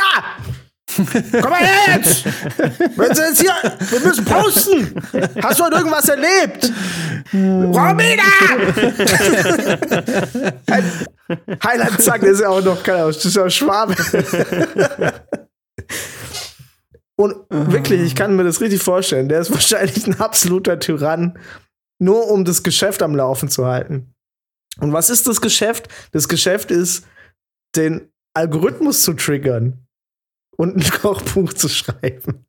Komm 0.96 1.50
mal 1.50 1.60
her 1.60 1.98
jetzt! 1.98 2.26
Wenn 2.96 3.14
sie 3.14 3.22
jetzt 3.22 3.42
hier, 3.42 3.54
wir 3.90 4.00
müssen 4.00 4.26
posten! 4.26 4.96
Hast 5.44 5.60
du 5.60 5.66
heute 5.66 5.76
irgendwas 5.78 6.10
erlebt? 6.10 6.72
Romina! 7.34 8.24
Heiland 11.64 12.02
sagt, 12.02 12.24
ist 12.24 12.40
ja 12.42 12.50
auch 12.50 12.64
noch 12.64 12.82
kein 12.84 13.02
Aus, 13.02 13.18
das 13.18 13.26
ist 13.26 13.36
ja 13.36 13.50
Schwabe. 13.50 13.96
Und 17.16 17.36
wirklich, 17.50 18.02
ich 18.02 18.16
kann 18.16 18.36
mir 18.36 18.44
das 18.44 18.62
richtig 18.62 18.82
vorstellen. 18.82 19.28
Der 19.28 19.40
ist 19.42 19.52
wahrscheinlich 19.52 20.06
ein 20.08 20.20
absoluter 20.20 20.80
Tyrann. 20.80 21.38
nur 22.00 22.30
um 22.30 22.46
das 22.46 22.64
Geschäft 22.64 23.02
am 23.02 23.16
Laufen 23.16 23.50
zu 23.50 23.66
halten. 23.66 24.14
Und 24.80 24.94
was 24.94 25.10
ist 25.10 25.28
das 25.28 25.42
Geschäft? 25.42 25.88
Das 26.12 26.28
Geschäft 26.28 26.70
ist, 26.70 27.06
den 27.78 28.10
Algorithmus 28.34 29.02
zu 29.04 29.14
triggern 29.14 29.88
und 30.58 30.76
ein 30.76 30.92
Kochbuch 31.02 31.54
zu 31.54 31.70
schreiben. 31.70 32.46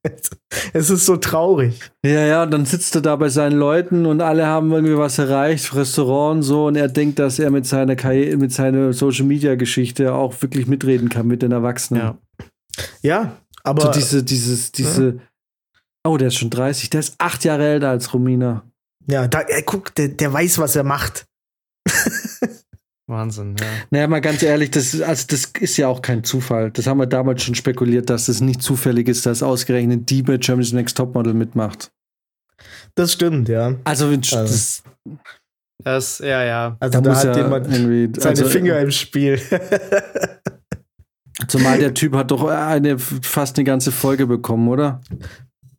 Es 0.73 0.91
ist 0.91 1.07
so 1.07 1.17
traurig. 1.17 1.79
Ja, 2.05 2.27
ja, 2.27 2.43
und 2.43 2.51
dann 2.51 2.65
sitzt 2.65 2.95
er 2.95 3.03
da 3.03 3.15
bei 3.17 3.29
seinen 3.29 3.59
Leuten 3.59 4.07
und 4.07 4.21
alle 4.21 4.47
haben 4.47 4.73
irgendwie 4.73 4.97
was 4.97 5.19
erreicht, 5.19 5.75
Restaurant 5.75 6.39
und 6.39 6.43
so, 6.43 6.67
und 6.67 6.77
er 6.77 6.89
denkt, 6.89 7.19
dass 7.19 7.39
er 7.39 7.51
mit 7.51 7.67
seiner 7.67 7.97
Karriere, 7.97 8.37
mit 8.37 8.53
seiner 8.53 8.93
Social 8.93 9.27
Media 9.27 9.55
Geschichte 9.55 10.15
auch 10.15 10.41
wirklich 10.43 10.67
mitreden 10.67 11.09
kann 11.09 11.27
mit 11.27 11.43
den 11.43 11.53
Erwachsenen. 11.53 12.03
Ja, 12.03 12.19
ja 13.03 13.37
aber. 13.63 13.83
So 13.83 13.91
diese, 13.93 14.25
dieses, 14.25 14.73
diese. 14.73 15.07
Ja. 15.07 15.23
Oh, 16.05 16.17
der 16.17 16.29
ist 16.29 16.37
schon 16.37 16.51
30, 16.51 16.91
der 16.91 17.01
ist 17.01 17.17
acht 17.19 17.45
Jahre 17.45 17.67
älter 17.67 17.91
als 17.91 18.15
Romina. 18.15 18.65
Ja, 19.07 19.27
da, 19.27 19.41
ey, 19.41 19.63
guck, 19.63 19.95
der, 19.95 20.09
der 20.09 20.33
weiß, 20.33 20.59
was 20.59 20.77
er 20.77 20.85
macht. 20.85 21.27
Wahnsinn, 23.09 23.57
ja. 23.59 23.67
Naja, 23.91 24.07
mal 24.07 24.21
ganz 24.21 24.43
ehrlich, 24.43 24.71
das, 24.71 25.01
also 25.01 25.25
das 25.29 25.47
ist 25.59 25.79
ja 25.79 25.89
auch 25.89 26.03
kein 26.03 26.25
Zufall. 26.25 26.71
Das 26.71 26.87
haben 26.87 26.99
wir 26.99 27.07
damals 27.07 27.43
schon 27.43 27.55
spekuliert, 27.55 28.11
dass 28.11 28.29
es 28.29 28.43
nicht 28.43 28.63
zufällig 28.63 29.09
ist, 29.09 29.25
dass 29.25 29.43
ausgerechnet 29.43 30.11
die 30.11 30.23
bei 30.23 30.37
Germany's 30.37 30.73
Next 30.73 30.97
Topmodel 30.97 31.33
mitmacht. 31.33 31.91
Das 32.95 33.15
stimmt, 33.15 33.49
ja. 33.49 33.77
Also, 33.85 34.09
also 34.09 34.21
das, 34.37 34.83
das, 35.83 36.19
ja, 36.19 36.45
ja. 36.45 36.77
Also 36.81 37.01
da, 37.01 37.11
da 37.11 37.17
hat 37.17 37.25
ja 37.25 37.37
jemand 37.37 37.67
seine 38.21 38.29
also, 38.29 38.45
Finger 38.47 38.79
im 38.79 38.91
Spiel. 38.91 39.41
Zumal 41.47 41.79
der 41.79 41.95
Typ 41.95 42.15
hat 42.15 42.31
doch 42.31 42.45
eine 42.45 42.99
fast 42.99 43.57
eine 43.57 43.65
ganze 43.65 43.93
Folge 43.93 44.27
bekommen, 44.27 44.69
oder? 44.69 45.01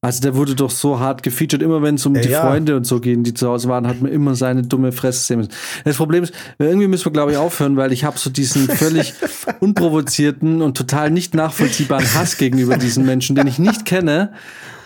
Also 0.02 0.22
der 0.22 0.34
wurde 0.34 0.56
doch 0.56 0.72
so 0.72 1.00
hart 1.00 1.24
gefeatured. 1.24 1.62
Immer 1.62 1.82
wenn 1.82 1.96
es 1.96 2.06
um 2.06 2.16
ja, 2.16 2.22
die 2.22 2.30
Freunde 2.30 2.78
und 2.78 2.86
so 2.86 3.02
ging, 3.02 3.24
die 3.24 3.34
zu 3.34 3.50
Hause 3.50 3.68
waren, 3.68 3.86
hat 3.86 4.02
man 4.02 4.10
immer 4.10 4.34
seine 4.34 4.62
dumme 4.62 4.94
Fresse 4.94 5.20
sehen 5.20 5.40
müssen. 5.40 5.52
Das 5.84 5.98
Problem 5.98 6.24
ist, 6.24 6.34
irgendwie 6.58 6.88
müssen 6.88 7.06
wir, 7.06 7.12
glaube 7.12 7.32
ich, 7.34 7.38
aufhören, 7.38 7.76
weil 7.76 7.92
ich 7.92 8.06
habe 8.06 8.18
so 8.18 8.30
diesen 8.30 8.68
völlig 8.70 9.14
unprovozierten 9.60 10.62
und 10.62 10.78
total 10.78 11.12
nicht 11.12 11.34
nachvollziehbaren 11.36 12.14
Hass 12.14 12.38
gegenüber 12.38 12.78
diesen 12.78 13.06
Menschen, 13.06 13.36
den 13.36 13.48
ich 13.48 13.60
nicht 13.60 13.84
kenne 13.84 14.32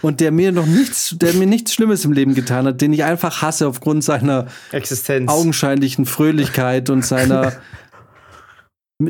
und 0.02 0.20
der 0.20 0.32
mir 0.32 0.52
noch 0.52 0.66
nichts, 0.66 1.16
der 1.16 1.34
mir 1.34 1.46
nichts 1.46 1.74
Schlimmes 1.74 2.04
im 2.06 2.12
Leben 2.12 2.34
getan 2.34 2.66
hat, 2.66 2.82
den 2.82 2.92
ich 2.92 3.04
einfach 3.04 3.44
hasse 3.44 3.68
aufgrund 3.68 4.04
seiner 4.04 4.48
Existenz. 4.72 5.32
augenscheinlichen 5.32 6.08
Fröhlichkeit 6.08 6.90
und 6.90 7.06
seiner 7.06 7.54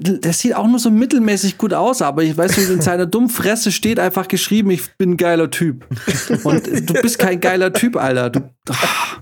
der 0.02 0.34
sieht 0.34 0.56
auch 0.56 0.68
nur 0.68 0.80
so 0.80 0.90
mittelmäßig 0.92 1.58
gut 1.58 1.74
aus, 1.74 2.02
aber 2.02 2.24
ich 2.24 2.38
weiß 2.38 2.58
nicht, 2.58 2.70
in 2.70 2.82
seiner 2.82 3.06
dummen 3.06 3.30
Fresse 3.30 3.72
steht 3.72 4.00
einfach 4.00 4.28
geschrieben, 4.28 4.72
ich 4.72 4.96
bin 4.98 5.12
ein 5.12 5.18
geiler 5.18 5.50
Typ. 5.50 5.86
Und 6.44 6.68
du 6.68 6.94
bist 7.02 7.20
kein 7.20 7.40
geiler 7.40 7.74
Typ, 7.74 7.96
Alter. 7.98 8.30
Du, 8.30 8.42
ach. 8.70 9.22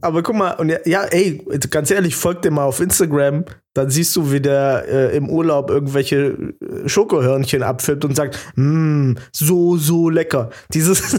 Aber 0.00 0.22
guck 0.22 0.36
mal, 0.36 0.52
und 0.52 0.68
ja, 0.70 0.78
ja, 0.84 1.04
ey, 1.04 1.44
ganz 1.70 1.90
ehrlich, 1.90 2.16
folg 2.16 2.42
dir 2.42 2.50
mal 2.50 2.64
auf 2.64 2.80
Instagram, 2.80 3.44
dann 3.74 3.90
siehst 3.90 4.14
du, 4.16 4.32
wie 4.32 4.40
der 4.40 4.84
äh, 4.88 5.16
im 5.16 5.28
Urlaub 5.28 5.70
irgendwelche 5.70 6.54
äh, 6.60 6.88
Schokohörnchen 6.88 7.62
abfilmt 7.62 8.04
und 8.04 8.16
sagt, 8.16 8.38
mmm, 8.54 9.16
so, 9.32 9.76
so 9.76 10.08
lecker. 10.08 10.50
Dieses, 10.72 11.18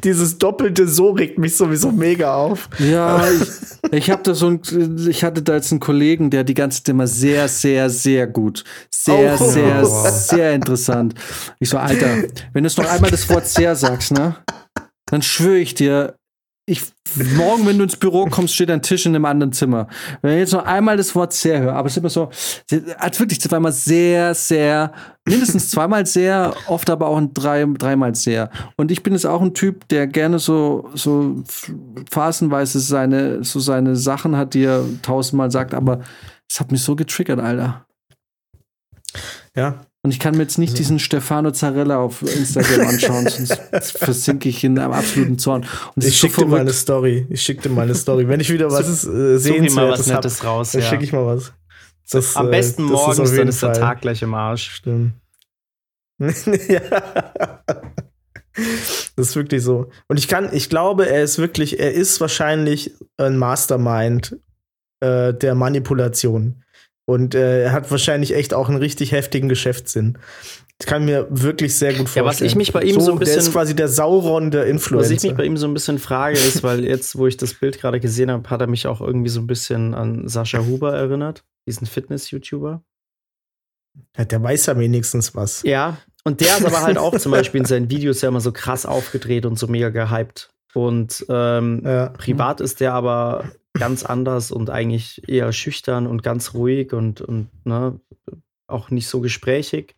dieses 0.04 0.38
doppelte 0.38 0.88
So 0.88 1.10
regt 1.10 1.38
mich 1.38 1.56
sowieso 1.56 1.90
mega 1.90 2.34
auf. 2.34 2.68
Ja, 2.78 3.24
ich, 3.30 3.92
ich 3.92 4.10
habe 4.10 4.22
da 4.22 4.34
so 4.34 4.48
ein, 4.48 4.60
ich 5.08 5.24
hatte 5.24 5.42
da 5.42 5.54
jetzt 5.54 5.70
einen 5.72 5.80
Kollegen, 5.80 6.30
der 6.30 6.44
die 6.44 6.54
ganze 6.54 6.82
immer 6.88 7.06
sehr, 7.06 7.48
sehr, 7.48 7.90
sehr 7.90 8.26
gut, 8.26 8.64
sehr, 8.90 9.38
oh. 9.40 9.50
sehr, 9.50 9.84
sehr 9.84 10.52
interessant. 10.54 11.14
Ich 11.58 11.68
so, 11.68 11.78
Alter, 11.78 12.24
wenn 12.52 12.64
du 12.64 12.66
es 12.66 12.76
noch 12.76 12.90
einmal 12.90 13.10
das 13.10 13.28
Wort 13.28 13.46
sehr 13.46 13.76
sagst, 13.76 14.12
ne? 14.12 14.36
Dann 15.06 15.22
schwöre 15.22 15.58
ich 15.58 15.74
dir, 15.74 16.16
ich, 16.64 16.82
morgen, 17.36 17.66
wenn 17.66 17.76
du 17.76 17.84
ins 17.84 17.96
Büro 17.96 18.26
kommst, 18.26 18.54
steht 18.54 18.70
ein 18.70 18.82
Tisch 18.82 19.04
in 19.04 19.16
einem 19.16 19.24
anderen 19.24 19.52
Zimmer. 19.52 19.88
Wenn 20.20 20.34
ich 20.34 20.40
jetzt 20.40 20.52
noch 20.52 20.64
einmal 20.64 20.96
das 20.96 21.14
Wort 21.14 21.32
sehr 21.32 21.60
höre, 21.60 21.74
aber 21.74 21.86
es 21.86 21.94
ist 21.94 21.98
immer 21.98 22.10
so, 22.10 22.30
als 22.98 23.18
wirklich 23.18 23.40
zweimal 23.40 23.72
sehr, 23.72 24.32
sehr, 24.34 24.92
mindestens 25.26 25.70
zweimal 25.70 26.06
sehr, 26.06 26.54
oft 26.68 26.88
aber 26.88 27.08
auch 27.08 27.20
drei, 27.34 27.66
dreimal 27.76 28.14
sehr. 28.14 28.48
Und 28.76 28.92
ich 28.92 29.02
bin 29.02 29.12
jetzt 29.12 29.26
auch 29.26 29.42
ein 29.42 29.54
Typ, 29.54 29.88
der 29.88 30.06
gerne 30.06 30.38
so, 30.38 30.88
so 30.94 31.42
phasenweise 32.10 32.78
seine, 32.78 33.42
so 33.42 33.58
seine 33.58 33.96
Sachen 33.96 34.36
hat, 34.36 34.54
die 34.54 34.64
er 34.64 34.84
tausendmal 35.02 35.50
sagt, 35.50 35.74
aber 35.74 36.00
es 36.48 36.60
hat 36.60 36.70
mich 36.70 36.82
so 36.82 36.94
getriggert, 36.94 37.40
Alter. 37.40 37.86
Ja, 39.56 39.80
und 40.04 40.10
ich 40.10 40.18
kann 40.18 40.36
mir 40.36 40.42
jetzt 40.42 40.58
nicht 40.58 40.72
also. 40.72 40.82
diesen 40.82 40.98
Stefano 40.98 41.52
Zarella 41.52 41.98
auf 41.98 42.22
Instagram 42.22 42.88
anschauen, 42.88 43.28
sonst 43.28 43.60
versinke 43.98 44.48
ich 44.48 44.64
in 44.64 44.76
einem 44.76 44.92
absoluten 44.92 45.38
Zorn. 45.38 45.64
Und 45.94 46.04
ich 46.04 46.16
schicke 46.16 46.34
so 46.34 46.42
dir 46.42 46.48
mal 46.48 46.60
eine 46.60 46.72
Story. 46.72 47.26
Ich 47.30 47.42
schicke 47.42 47.62
dir 47.62 47.68
mal 47.68 47.82
eine 47.82 47.94
Story. 47.94 48.26
Wenn 48.26 48.40
ich 48.40 48.52
wieder 48.52 48.68
was 48.70 49.04
äh, 49.04 49.38
sehen 49.38 49.72
mal 49.74 49.90
was 49.90 50.08
Nettes 50.08 50.40
hab, 50.42 50.48
raus, 50.48 50.72
dann 50.72 50.82
ja. 50.82 50.88
schicke 50.88 51.04
ich 51.04 51.12
mal 51.12 51.24
was. 51.24 51.52
Das, 52.10 52.36
Am 52.36 52.50
besten 52.50 52.88
äh, 52.88 52.90
morgens, 52.90 53.18
ist 53.30 53.38
dann 53.38 53.48
ist 53.48 53.60
Fall. 53.60 53.72
der 53.72 53.80
Tag 53.80 54.00
gleich 54.00 54.22
im 54.22 54.34
Arsch. 54.34 54.70
Stimmt. 54.70 55.12
ja. 56.18 56.80
Das 59.16 59.28
ist 59.28 59.36
wirklich 59.36 59.62
so. 59.62 59.88
Und 60.08 60.18
ich 60.18 60.26
kann, 60.26 60.50
ich 60.52 60.68
glaube, 60.68 61.08
er 61.08 61.22
ist 61.22 61.38
wirklich, 61.38 61.78
er 61.78 61.92
ist 61.92 62.20
wahrscheinlich 62.20 62.92
ein 63.18 63.38
Mastermind 63.38 64.36
äh, 65.00 65.32
der 65.32 65.54
Manipulation. 65.54 66.64
Und 67.04 67.34
äh, 67.34 67.64
er 67.64 67.72
hat 67.72 67.90
wahrscheinlich 67.90 68.34
echt 68.34 68.54
auch 68.54 68.68
einen 68.68 68.78
richtig 68.78 69.12
heftigen 69.12 69.48
Geschäftssinn. 69.48 70.18
Ich 70.80 70.86
kann 70.86 71.04
mir 71.04 71.26
wirklich 71.30 71.76
sehr 71.76 71.92
gut 71.92 72.08
vorstellen. 72.08 72.26
Ja, 72.26 72.30
was 72.30 72.40
ich 72.40 72.56
mich 72.56 72.72
bei 72.72 72.82
ihm 72.82 72.94
so, 72.94 73.06
so 73.06 73.12
ein 73.12 73.18
bisschen. 73.18 73.36
Der 73.36 73.42
ist 73.44 73.52
quasi 73.52 73.76
der 73.76 73.88
Sauron 73.88 74.50
der 74.50 74.66
Influencer. 74.66 75.10
Was 75.10 75.10
ich 75.10 75.22
mich 75.22 75.36
bei 75.36 75.44
ihm 75.44 75.56
so 75.56 75.66
ein 75.66 75.74
bisschen 75.74 75.98
frage, 75.98 76.36
ist, 76.36 76.62
weil 76.62 76.84
jetzt, 76.84 77.16
wo 77.16 77.26
ich 77.26 77.36
das 77.36 77.54
Bild 77.54 77.80
gerade 77.80 78.00
gesehen 78.00 78.30
habe, 78.30 78.48
hat 78.50 78.60
er 78.60 78.66
mich 78.66 78.86
auch 78.86 79.00
irgendwie 79.00 79.28
so 79.28 79.40
ein 79.40 79.46
bisschen 79.46 79.94
an 79.94 80.28
Sascha 80.28 80.64
Huber 80.64 80.94
erinnert, 80.94 81.44
diesen 81.66 81.86
Fitness-YouTuber. 81.86 82.82
Ja, 84.16 84.24
der 84.24 84.42
weiß 84.42 84.66
ja 84.66 84.78
wenigstens 84.78 85.34
was. 85.34 85.62
Ja, 85.62 85.98
und 86.24 86.40
der 86.40 86.56
ist 86.58 86.64
aber 86.64 86.82
halt 86.82 86.98
auch 86.98 87.16
zum 87.18 87.32
Beispiel 87.32 87.60
in 87.60 87.66
seinen 87.66 87.90
Videos 87.90 88.20
ja 88.20 88.28
immer 88.28 88.40
so 88.40 88.52
krass 88.52 88.86
aufgedreht 88.86 89.44
und 89.44 89.58
so 89.58 89.66
mega 89.66 89.90
gehypt. 89.90 90.50
Und 90.74 91.24
ähm, 91.28 91.82
ja. 91.84 92.08
privat 92.08 92.60
ist 92.60 92.80
der 92.80 92.94
aber 92.94 93.44
ganz 93.82 94.04
anders 94.04 94.52
und 94.52 94.70
eigentlich 94.70 95.28
eher 95.28 95.52
schüchtern 95.52 96.06
und 96.06 96.22
ganz 96.22 96.54
ruhig 96.54 96.92
und, 96.92 97.20
und 97.20 97.48
ne, 97.64 97.98
auch 98.68 98.90
nicht 98.90 99.08
so 99.08 99.20
gesprächig. 99.20 99.96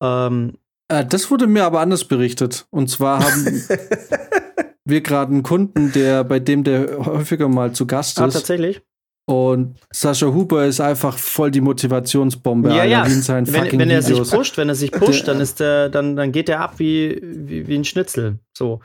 Ähm, 0.00 0.58
äh, 0.86 1.04
das 1.04 1.28
wurde 1.28 1.48
mir 1.48 1.64
aber 1.64 1.80
anders 1.80 2.04
berichtet. 2.04 2.68
Und 2.70 2.88
zwar 2.88 3.24
haben 3.24 3.44
wir 4.84 5.00
gerade 5.00 5.32
einen 5.32 5.42
Kunden, 5.42 5.90
der 5.90 6.22
bei 6.22 6.38
dem 6.38 6.62
der 6.62 7.04
häufiger 7.04 7.48
mal 7.48 7.72
zu 7.72 7.84
Gast 7.84 8.20
ah, 8.20 8.26
ist. 8.26 8.36
Ah, 8.36 8.38
tatsächlich? 8.38 8.80
Und 9.26 9.76
Sascha 9.90 10.26
Huber 10.26 10.64
ist 10.66 10.80
einfach 10.80 11.18
voll 11.18 11.50
die 11.50 11.62
Motivationsbombe. 11.62 12.68
Ja, 12.76 12.84
ja. 12.84 13.04
Wenn, 13.04 13.78
wenn, 13.80 13.90
er 13.90 14.02
sich 14.02 14.22
pusht, 14.30 14.56
wenn 14.56 14.68
er 14.68 14.76
sich 14.76 14.92
pusht, 14.92 15.26
dann 15.26 15.40
ist 15.40 15.58
der, 15.58 15.88
dann, 15.88 16.14
dann 16.14 16.30
geht 16.30 16.48
er 16.48 16.60
ab 16.60 16.74
wie, 16.76 17.20
wie, 17.20 17.66
wie 17.66 17.74
ein 17.74 17.84
Schnitzel. 17.84 18.38
So. 18.56 18.82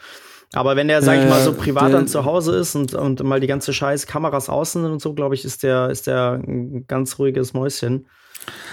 Aber 0.54 0.76
wenn 0.76 0.88
der, 0.88 1.02
sag 1.02 1.20
ich 1.20 1.30
mal, 1.30 1.44
so 1.44 1.54
privat 1.54 1.94
dann 1.94 2.08
zu 2.08 2.26
Hause 2.26 2.56
ist 2.56 2.76
und, 2.76 2.96
und 2.96 3.24
mal 3.24 3.40
die 3.40 3.48
ganze 3.48 3.72
Scheiß 3.72 4.08
Kameras 4.08 4.50
außen 4.50 4.82
sind 4.82 4.92
und 4.92 5.02
so, 5.02 5.14
glaube 5.14 5.36
ich, 5.36 5.46
ist 5.46 5.62
der, 5.62 5.90
ist 5.90 6.08
der 6.08 6.42
ein 6.44 6.86
ganz 6.88 7.20
ruhiges 7.20 7.54
Mäuschen. 7.54 8.08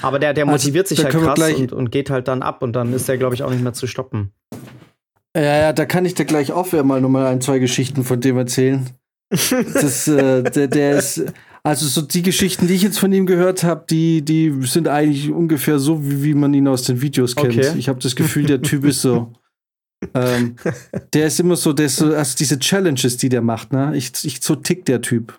Aber 0.00 0.18
der, 0.18 0.32
der 0.32 0.44
also, 0.44 0.52
motiviert 0.52 0.86
also, 0.86 0.94
sich 0.94 1.04
halt 1.04 1.14
krass 1.14 1.52
und, 1.52 1.72
und 1.72 1.90
geht 1.90 2.08
halt 2.08 2.28
dann 2.28 2.42
ab 2.42 2.62
und 2.62 2.72
dann 2.72 2.94
ist 2.94 3.08
der, 3.08 3.18
glaube 3.18 3.34
ich, 3.34 3.42
auch 3.42 3.50
nicht 3.50 3.62
mehr 3.62 3.74
zu 3.74 3.86
stoppen. 3.86 4.32
Ja, 5.36 5.42
ja, 5.42 5.72
da 5.74 5.84
kann 5.84 6.06
ich 6.06 6.14
dir 6.14 6.24
gleich 6.24 6.50
auch 6.50 6.72
wieder 6.72 6.82
mal 6.82 7.02
nochmal 7.02 7.26
ein, 7.26 7.42
zwei 7.42 7.58
Geschichten 7.58 8.04
von 8.04 8.20
dem 8.20 8.38
erzählen. 8.38 8.88
das, 9.30 10.08
äh, 10.08 10.44
der, 10.44 10.68
der 10.68 10.96
ist, 10.96 11.24
also 11.62 11.86
so 11.86 12.00
die 12.00 12.22
Geschichten, 12.22 12.68
die 12.68 12.74
ich 12.74 12.82
jetzt 12.82 12.98
von 12.98 13.12
ihm 13.12 13.26
gehört 13.26 13.64
habe, 13.64 13.84
die, 13.90 14.22
die 14.22 14.54
sind 14.62 14.88
eigentlich 14.88 15.30
ungefähr 15.30 15.78
so, 15.78 16.02
wie, 16.06 16.22
wie 16.22 16.34
man 16.34 16.54
ihn 16.54 16.68
aus 16.68 16.84
den 16.84 17.02
Videos 17.02 17.36
kennt. 17.36 17.58
Okay. 17.58 17.72
Ich 17.76 17.88
habe 17.88 17.98
das 17.98 18.16
Gefühl, 18.16 18.44
der 18.44 18.62
Typ 18.62 18.84
ist 18.84 19.02
so. 19.02 19.32
ähm, 20.14 20.56
der 21.12 21.26
ist 21.26 21.40
immer 21.40 21.56
so, 21.56 21.72
der 21.72 21.88
so, 21.88 22.14
also 22.14 22.36
diese 22.36 22.58
Challenges, 22.58 23.16
die 23.16 23.28
der 23.28 23.42
macht, 23.42 23.72
ne? 23.72 23.96
Ich, 23.96 24.12
ich 24.24 24.42
so 24.42 24.56
tickt 24.56 24.88
der 24.88 25.00
Typ. 25.00 25.38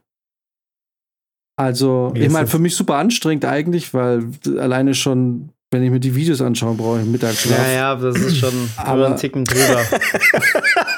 Also, 1.59 2.11
ich 2.15 2.29
meine, 2.29 2.45
für 2.45 2.59
mich 2.59 2.75
super 2.75 2.95
anstrengend 2.95 3.43
eigentlich, 3.43 3.91
weil 3.93 4.29
alleine 4.59 4.93
schon, 4.93 5.49
wenn 5.71 5.81
ich 5.81 5.89
mir 5.89 5.99
die 5.99 6.13
Videos 6.13 6.39
anschaue, 6.39 6.75
brauche 6.75 7.01
ich 7.01 7.07
Mittagsschlaf. 7.07 7.57
Ja, 7.57 7.73
ja, 7.73 7.95
das 7.95 8.15
ist 8.15 8.37
schon 8.37 8.69
aber 8.77 9.07
ein 9.07 9.17
Ticken 9.17 9.43
drüber. 9.43 9.81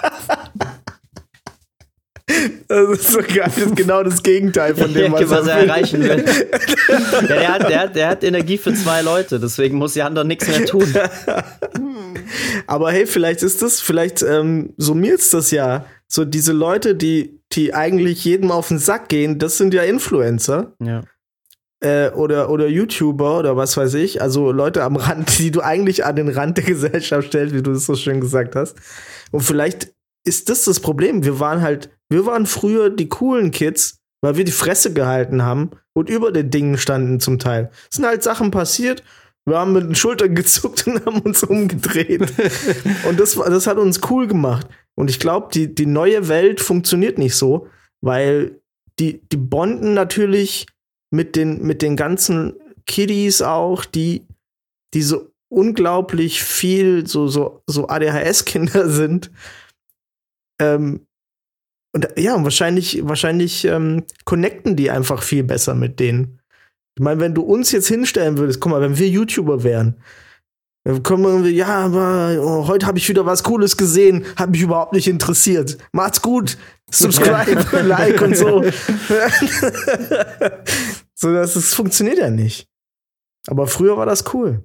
Das 2.67 2.99
ist 2.99 3.11
so 3.11 3.19
geil, 3.19 3.43
das 3.45 3.57
ist 3.57 3.75
genau 3.75 4.03
das 4.03 4.21
Gegenteil 4.21 4.75
von 4.75 4.93
dem, 4.93 5.11
was, 5.13 5.29
was 5.29 5.47
er 5.47 5.65
erreichen 5.65 6.03
will. 6.03 6.23
ja, 7.27 7.27
der, 7.27 7.53
hat, 7.53 7.69
der, 7.69 7.79
hat, 7.79 7.95
der 7.95 8.07
hat 8.07 8.23
Energie 8.23 8.57
für 8.57 8.73
zwei 8.73 9.01
Leute, 9.01 9.39
deswegen 9.39 9.77
muss 9.77 9.95
Jan 9.95 10.13
doch 10.13 10.23
nichts 10.23 10.47
mehr 10.47 10.65
tun. 10.65 10.85
Aber 12.67 12.91
hey, 12.91 13.07
vielleicht 13.07 13.41
ist 13.41 13.61
das, 13.63 13.81
vielleicht 13.81 14.21
ähm, 14.21 14.73
summiert 14.77 15.21
das 15.33 15.49
ja. 15.49 15.85
So 16.07 16.23
diese 16.25 16.53
Leute, 16.53 16.95
die, 16.95 17.41
die 17.51 17.73
eigentlich 17.73 18.23
jedem 18.25 18.51
auf 18.51 18.67
den 18.67 18.79
Sack 18.79 19.09
gehen, 19.09 19.39
das 19.39 19.57
sind 19.57 19.73
ja 19.73 19.83
Influencer. 19.83 20.73
Ja. 20.79 21.03
Äh, 21.81 22.09
oder, 22.11 22.49
oder 22.49 22.67
YouTuber 22.67 23.39
oder 23.39 23.57
was 23.57 23.75
weiß 23.75 23.95
ich. 23.95 24.21
Also 24.21 24.51
Leute 24.51 24.83
am 24.83 24.97
Rand, 24.97 25.39
die 25.39 25.49
du 25.49 25.61
eigentlich 25.61 26.05
an 26.05 26.15
den 26.15 26.29
Rand 26.29 26.57
der 26.57 26.65
Gesellschaft 26.65 27.29
stellst, 27.29 27.55
wie 27.55 27.63
du 27.63 27.71
es 27.71 27.85
so 27.85 27.95
schön 27.95 28.21
gesagt 28.21 28.55
hast. 28.55 28.75
Und 29.31 29.41
vielleicht 29.41 29.93
ist 30.25 30.49
das 30.49 30.65
das 30.65 30.79
Problem. 30.79 31.23
Wir 31.23 31.39
waren 31.39 31.61
halt 31.61 31.89
Wir 32.09 32.25
waren 32.25 32.45
früher 32.45 32.89
die 32.89 33.09
coolen 33.09 33.51
Kids, 33.51 33.99
weil 34.21 34.35
wir 34.35 34.43
die 34.43 34.51
Fresse 34.51 34.93
gehalten 34.93 35.43
haben 35.43 35.71
und 35.93 36.09
über 36.09 36.31
den 36.31 36.49
Dingen 36.49 36.77
standen 36.77 37.19
zum 37.19 37.39
Teil. 37.39 37.71
Es 37.89 37.97
sind 37.97 38.05
halt 38.05 38.23
Sachen 38.23 38.51
passiert, 38.51 39.03
wir 39.45 39.57
haben 39.57 39.73
mit 39.73 39.83
den 39.83 39.95
Schultern 39.95 40.35
gezuckt 40.35 40.87
und 40.87 41.05
haben 41.05 41.21
uns 41.21 41.43
umgedreht. 41.43 42.21
und 43.07 43.19
das, 43.19 43.33
das 43.33 43.67
hat 43.67 43.77
uns 43.77 44.01
cool 44.09 44.27
gemacht. 44.27 44.67
Und 44.95 45.09
ich 45.09 45.19
glaube, 45.19 45.49
die, 45.53 45.73
die 45.73 45.85
neue 45.85 46.27
Welt 46.27 46.59
funktioniert 46.59 47.17
nicht 47.17 47.35
so, 47.35 47.67
weil 48.01 48.61
die, 48.99 49.21
die 49.31 49.37
bonden 49.37 49.93
natürlich 49.93 50.67
mit 51.11 51.35
den, 51.35 51.63
mit 51.63 51.81
den 51.81 51.95
ganzen 51.95 52.53
Kiddies 52.85 53.41
auch, 53.41 53.85
die, 53.85 54.25
die 54.93 55.01
so 55.01 55.31
unglaublich 55.49 56.43
viel 56.43 57.07
so, 57.07 57.27
so, 57.27 57.63
so 57.65 57.87
ADHS-Kinder 57.87 58.89
sind. 58.89 59.31
Ähm, 60.61 61.07
und 61.99 62.07
ja, 62.17 62.41
wahrscheinlich, 62.43 63.01
wahrscheinlich 63.03 63.65
ähm, 63.65 64.05
connecten 64.23 64.77
die 64.77 64.89
einfach 64.89 65.21
viel 65.21 65.43
besser 65.43 65.75
mit 65.75 65.99
denen. 65.99 66.39
Ich 66.97 67.03
meine, 67.03 67.19
wenn 67.19 67.33
du 67.33 67.41
uns 67.41 67.73
jetzt 67.73 67.89
hinstellen 67.89 68.37
würdest, 68.37 68.61
guck 68.61 68.71
mal, 68.71 68.79
wenn 68.81 68.97
wir 68.97 69.09
YouTuber 69.09 69.63
wären, 69.63 70.01
dann 70.85 71.03
kommen 71.03 71.43
wir, 71.43 71.51
ja, 71.51 71.67
aber 71.67 72.37
oh, 72.41 72.67
heute 72.67 72.85
habe 72.85 72.97
ich 72.97 73.09
wieder 73.09 73.25
was 73.25 73.43
Cooles 73.43 73.75
gesehen, 73.75 74.25
hat 74.37 74.51
mich 74.51 74.61
überhaupt 74.61 74.93
nicht 74.93 75.09
interessiert. 75.09 75.77
Macht's 75.91 76.21
gut, 76.21 76.57
subscribe, 76.89 77.81
like 77.83 78.21
und 78.21 78.37
so. 78.37 78.63
so, 81.15 81.33
das, 81.33 81.53
das 81.53 81.73
funktioniert 81.73 82.17
ja 82.17 82.29
nicht. 82.29 82.69
Aber 83.47 83.67
früher 83.67 83.97
war 83.97 84.05
das 84.05 84.33
cool. 84.33 84.63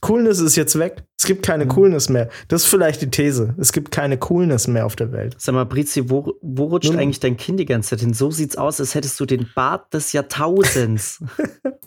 Coolness 0.00 0.40
ist 0.40 0.56
jetzt 0.56 0.78
weg. 0.78 1.04
Es 1.18 1.24
gibt 1.24 1.44
keine 1.44 1.64
mhm. 1.64 1.70
Coolness 1.70 2.08
mehr. 2.08 2.28
Das 2.48 2.62
ist 2.62 2.68
vielleicht 2.68 3.02
die 3.02 3.10
These. 3.10 3.54
Es 3.58 3.72
gibt 3.72 3.90
keine 3.90 4.18
Coolness 4.18 4.68
mehr 4.68 4.86
auf 4.86 4.96
der 4.96 5.12
Welt. 5.12 5.36
Sag 5.38 5.54
mal, 5.54 5.64
Brizi, 5.64 6.10
wo, 6.10 6.34
wo 6.42 6.64
rutscht 6.64 6.90
Nun, 6.90 7.00
eigentlich 7.00 7.20
dein 7.20 7.36
Kind 7.36 7.60
die 7.60 7.66
ganze 7.66 7.90
Zeit 7.90 8.00
hin? 8.00 8.12
So 8.12 8.30
sieht's 8.30 8.56
aus, 8.56 8.80
als 8.80 8.94
hättest 8.94 9.18
du 9.20 9.26
den 9.26 9.48
Bart 9.54 9.92
des 9.94 10.12
Jahrtausends. 10.12 11.22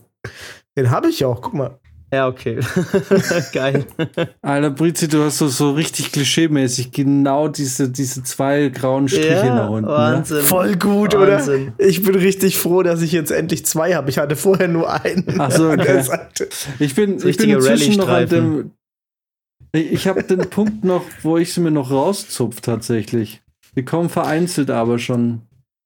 den 0.78 0.89
habe 0.89 1.10
ich 1.10 1.24
auch, 1.26 1.41
guck 1.41 1.53
mal. 1.53 1.80
Ja, 2.12 2.28
okay. 2.28 2.60
Geil. 3.53 3.86
Alter, 4.41 4.72
Brizi, 4.72 5.07
du 5.07 5.24
hast 5.24 5.38
so, 5.38 5.47
so 5.47 5.72
richtig 5.72 6.12
klischeemäßig 6.12 6.91
genau 6.91 7.47
diese, 7.47 7.89
diese 7.89 8.24
zwei 8.24 8.70
grauen 8.70 9.07
Striche 9.07 9.45
ja, 9.45 9.55
nach 9.55 9.70
unten. 9.70 9.89
Ne? 9.89 9.95
Wahnsinn. 9.95 10.38
Ne? 10.38 10.43
Voll 10.43 10.76
gut, 10.76 11.14
Wahnsinn. 11.14 11.74
oder? 11.78 11.88
Ich 11.88 12.01
bin 12.01 12.16
richtig 12.16 12.57
froh, 12.57 12.82
dass 12.82 13.03
ich 13.03 13.12
jetzt 13.12 13.32
endlich 13.32 13.66
zwei 13.66 13.93
habe. 13.93 14.10
Ich 14.10 14.18
hatte 14.18 14.36
vorher 14.36 14.68
nur 14.68 14.91
einen. 14.91 15.36
Ach 15.38 15.51
so, 15.51 15.70
okay. 15.70 16.03
Ich 16.80 16.95
bin, 16.95 17.18
ich 17.28 17.38
bin 17.38 17.49
inzwischen 17.51 17.97
noch 17.97 18.10
an 18.10 18.28
dem. 18.28 18.72
Ich 19.72 20.07
habe 20.07 20.24
den 20.24 20.49
Punkt 20.49 20.84
noch, 20.84 21.03
wo 21.22 21.38
ich 21.38 21.53
sie 21.53 21.62
mir 21.62 21.70
noch 21.70 21.91
rauszupf, 21.91 22.62
tatsächlich. 22.62 23.43
Die 23.76 23.86
kommen 23.86 24.10
vereinzelt 24.10 24.72
aber 24.72 24.97
schon. 24.97 25.43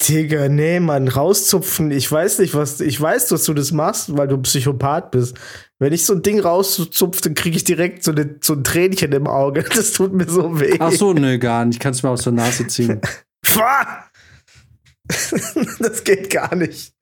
Digga, 0.07 0.49
nee, 0.49 0.79
Mann, 0.79 1.07
rauszupfen. 1.07 1.91
Ich 1.91 2.11
weiß 2.11 2.39
nicht, 2.39 2.53
was. 2.55 2.81
Ich 2.81 2.99
weiß, 2.99 3.27
dass 3.27 3.43
du 3.45 3.53
das 3.53 3.71
machst, 3.71 4.17
weil 4.17 4.27
du 4.27 4.37
Psychopath 4.37 5.11
bist. 5.11 5.37
Wenn 5.79 5.93
ich 5.93 6.05
so 6.05 6.13
ein 6.13 6.21
Ding 6.21 6.39
rauszupfe, 6.39 7.21
dann 7.21 7.33
kriege 7.35 7.55
ich 7.55 7.63
direkt 7.63 8.03
so, 8.03 8.11
eine, 8.11 8.37
so 8.41 8.53
ein 8.53 8.63
Tränchen 8.63 9.11
im 9.11 9.27
Auge. 9.27 9.63
Das 9.75 9.93
tut 9.93 10.13
mir 10.13 10.29
so 10.29 10.59
weh. 10.59 10.77
Ach 10.79 10.91
so, 10.91 11.13
nö, 11.13 11.37
gar 11.39 11.65
nicht. 11.65 11.75
Ich 11.75 11.79
kann 11.79 11.93
es 11.93 12.03
mir 12.03 12.09
aus 12.09 12.23
der 12.23 12.33
Nase 12.33 12.67
ziehen. 12.67 13.01
das 15.79 16.03
geht 16.03 16.29
gar 16.29 16.55
nicht. 16.55 16.93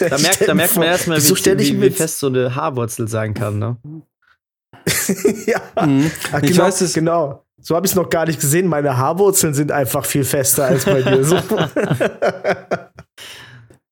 Da 0.00 0.18
merkt, 0.18 0.48
da 0.48 0.54
merkt 0.54 0.76
man 0.76 0.86
erstmal, 0.86 1.18
wie, 1.22 1.58
wie, 1.58 1.82
wie 1.82 1.90
fest 1.90 2.18
so 2.20 2.28
eine 2.28 2.54
Haarwurzel 2.54 3.08
sein 3.08 3.34
kann, 3.34 3.58
ne? 3.58 3.76
ja, 5.46 5.60
mhm. 5.86 6.10
Ach, 6.32 6.40
genau, 6.40 6.52
ich 6.52 6.58
weiß 6.58 6.80
es. 6.82 6.94
Genau. 6.94 7.45
So 7.60 7.74
habe 7.74 7.86
ich 7.86 7.92
es 7.92 7.96
noch 7.96 8.10
gar 8.10 8.26
nicht 8.26 8.40
gesehen. 8.40 8.66
Meine 8.68 8.96
Haarwurzeln 8.96 9.54
sind 9.54 9.72
einfach 9.72 10.04
viel 10.04 10.24
fester 10.24 10.66
als 10.66 10.84
bei 10.84 11.02
dir. 11.02 11.24
So. 11.24 11.38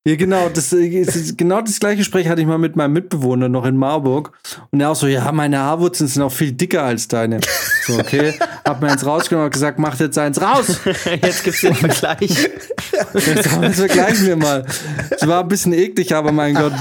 Ja, 0.07 0.17
genau, 0.17 0.51
das, 0.51 0.71
äh, 0.75 1.33
genau 1.35 1.63
das 1.63 1.81
gleiche 1.81 1.97
Gespräch 1.97 2.29
hatte 2.29 2.43
ich 2.43 2.47
mal 2.47 2.59
mit 2.59 2.77
meinem 2.77 2.93
Mitbewohner 2.93 3.49
noch 3.49 3.65
in 3.65 3.79
Marburg. 3.79 4.33
Und 4.71 4.83
er 4.83 4.91
auch 4.91 4.95
so, 4.95 5.07
ja, 5.07 5.33
meine 5.33 5.59
Haarwurzeln 5.61 6.09
sind 6.09 6.21
auch 6.21 6.31
viel 6.31 6.53
dicker 6.53 6.83
als 6.83 7.09
deine. 7.09 7.41
So, 7.87 7.99
okay. 7.99 8.35
Hab 8.67 8.83
mir 8.83 8.91
eins 8.91 9.07
rausgenommen 9.07 9.47
und 9.47 9.55
gesagt, 9.55 9.79
mach 9.79 9.99
jetzt 9.99 10.19
eins 10.19 10.43
raus. 10.43 10.79
Jetzt 11.23 11.45
gibt's 11.45 11.63
den 11.63 11.75
Vergleich. 11.75 12.21
Jetzt, 12.21 13.27
jetzt 13.27 13.77
vergleichen 13.77 14.27
wir 14.27 14.37
mal. 14.37 14.67
Es 15.11 15.27
war 15.27 15.41
ein 15.41 15.49
bisschen 15.49 15.73
eklig, 15.73 16.15
aber 16.15 16.33
mein 16.33 16.55
Gott, 16.55 16.73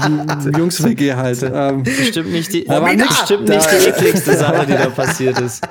Jungs-WG 0.56 1.14
halt. 1.14 1.42
Ähm, 1.42 1.82
bestimmt 1.82 2.30
nicht 2.30 2.52
die, 2.52 2.68
aber 2.68 2.94
bestimmt 2.94 3.48
nicht 3.48 3.70
die 3.70 3.88
ekligste 3.88 4.36
Sache, 4.36 4.66
die 4.66 4.72
da 4.72 4.90
passiert 4.90 5.40
ist. 5.40 5.62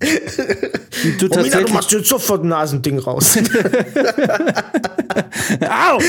Du, 1.18 1.26
Romina, 1.26 1.60
du 1.60 1.72
machst 1.72 1.92
jetzt 1.92 2.08
sofort 2.08 2.42
ein 2.42 2.48
Nasending 2.48 2.98
raus. 2.98 3.36
Au! 3.38 5.98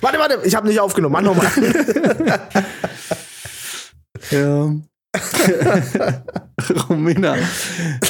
warte, 0.00 0.18
warte, 0.18 0.38
ich 0.44 0.54
habe 0.54 0.68
nicht 0.68 0.80
aufgenommen. 0.80 1.12
Mach 1.12 1.20
nochmal. 1.22 1.50
ja. 4.30 4.72
Romina 6.88 7.36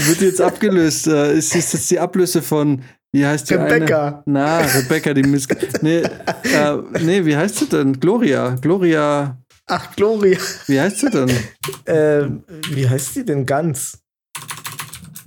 wird 0.07 0.21
jetzt 0.21 0.41
abgelöst. 0.41 1.09
Äh, 1.09 1.39
ist, 1.39 1.55
ist 1.55 1.75
das 1.75 1.87
die 1.89 1.99
Ablöse 1.99 2.43
von, 2.43 2.83
wie 3.13 3.27
heißt 3.27 3.51
die 3.51 3.55
Rebecca. 3.55 4.09
Eine? 4.09 4.23
Na, 4.27 4.59
Rebecca, 4.59 5.15
die 5.15 5.23
Miss. 5.23 5.49
Nee, 5.83 6.03
äh, 6.03 6.77
nee, 7.01 7.25
wie 7.25 7.37
heißt 7.37 7.57
sie 7.57 7.67
denn? 7.67 7.99
Gloria. 7.99 8.55
Gloria. 8.61 9.40
Ach, 9.71 9.95
Gloria. 9.95 10.37
Wie 10.67 10.81
heißt 10.81 10.99
sie 10.99 11.11
denn? 11.11 11.29
äh, 11.85 12.29
wie 12.71 12.89
heißt 12.89 13.15
sie 13.15 13.25
denn 13.25 13.47
ganz? 13.47 13.99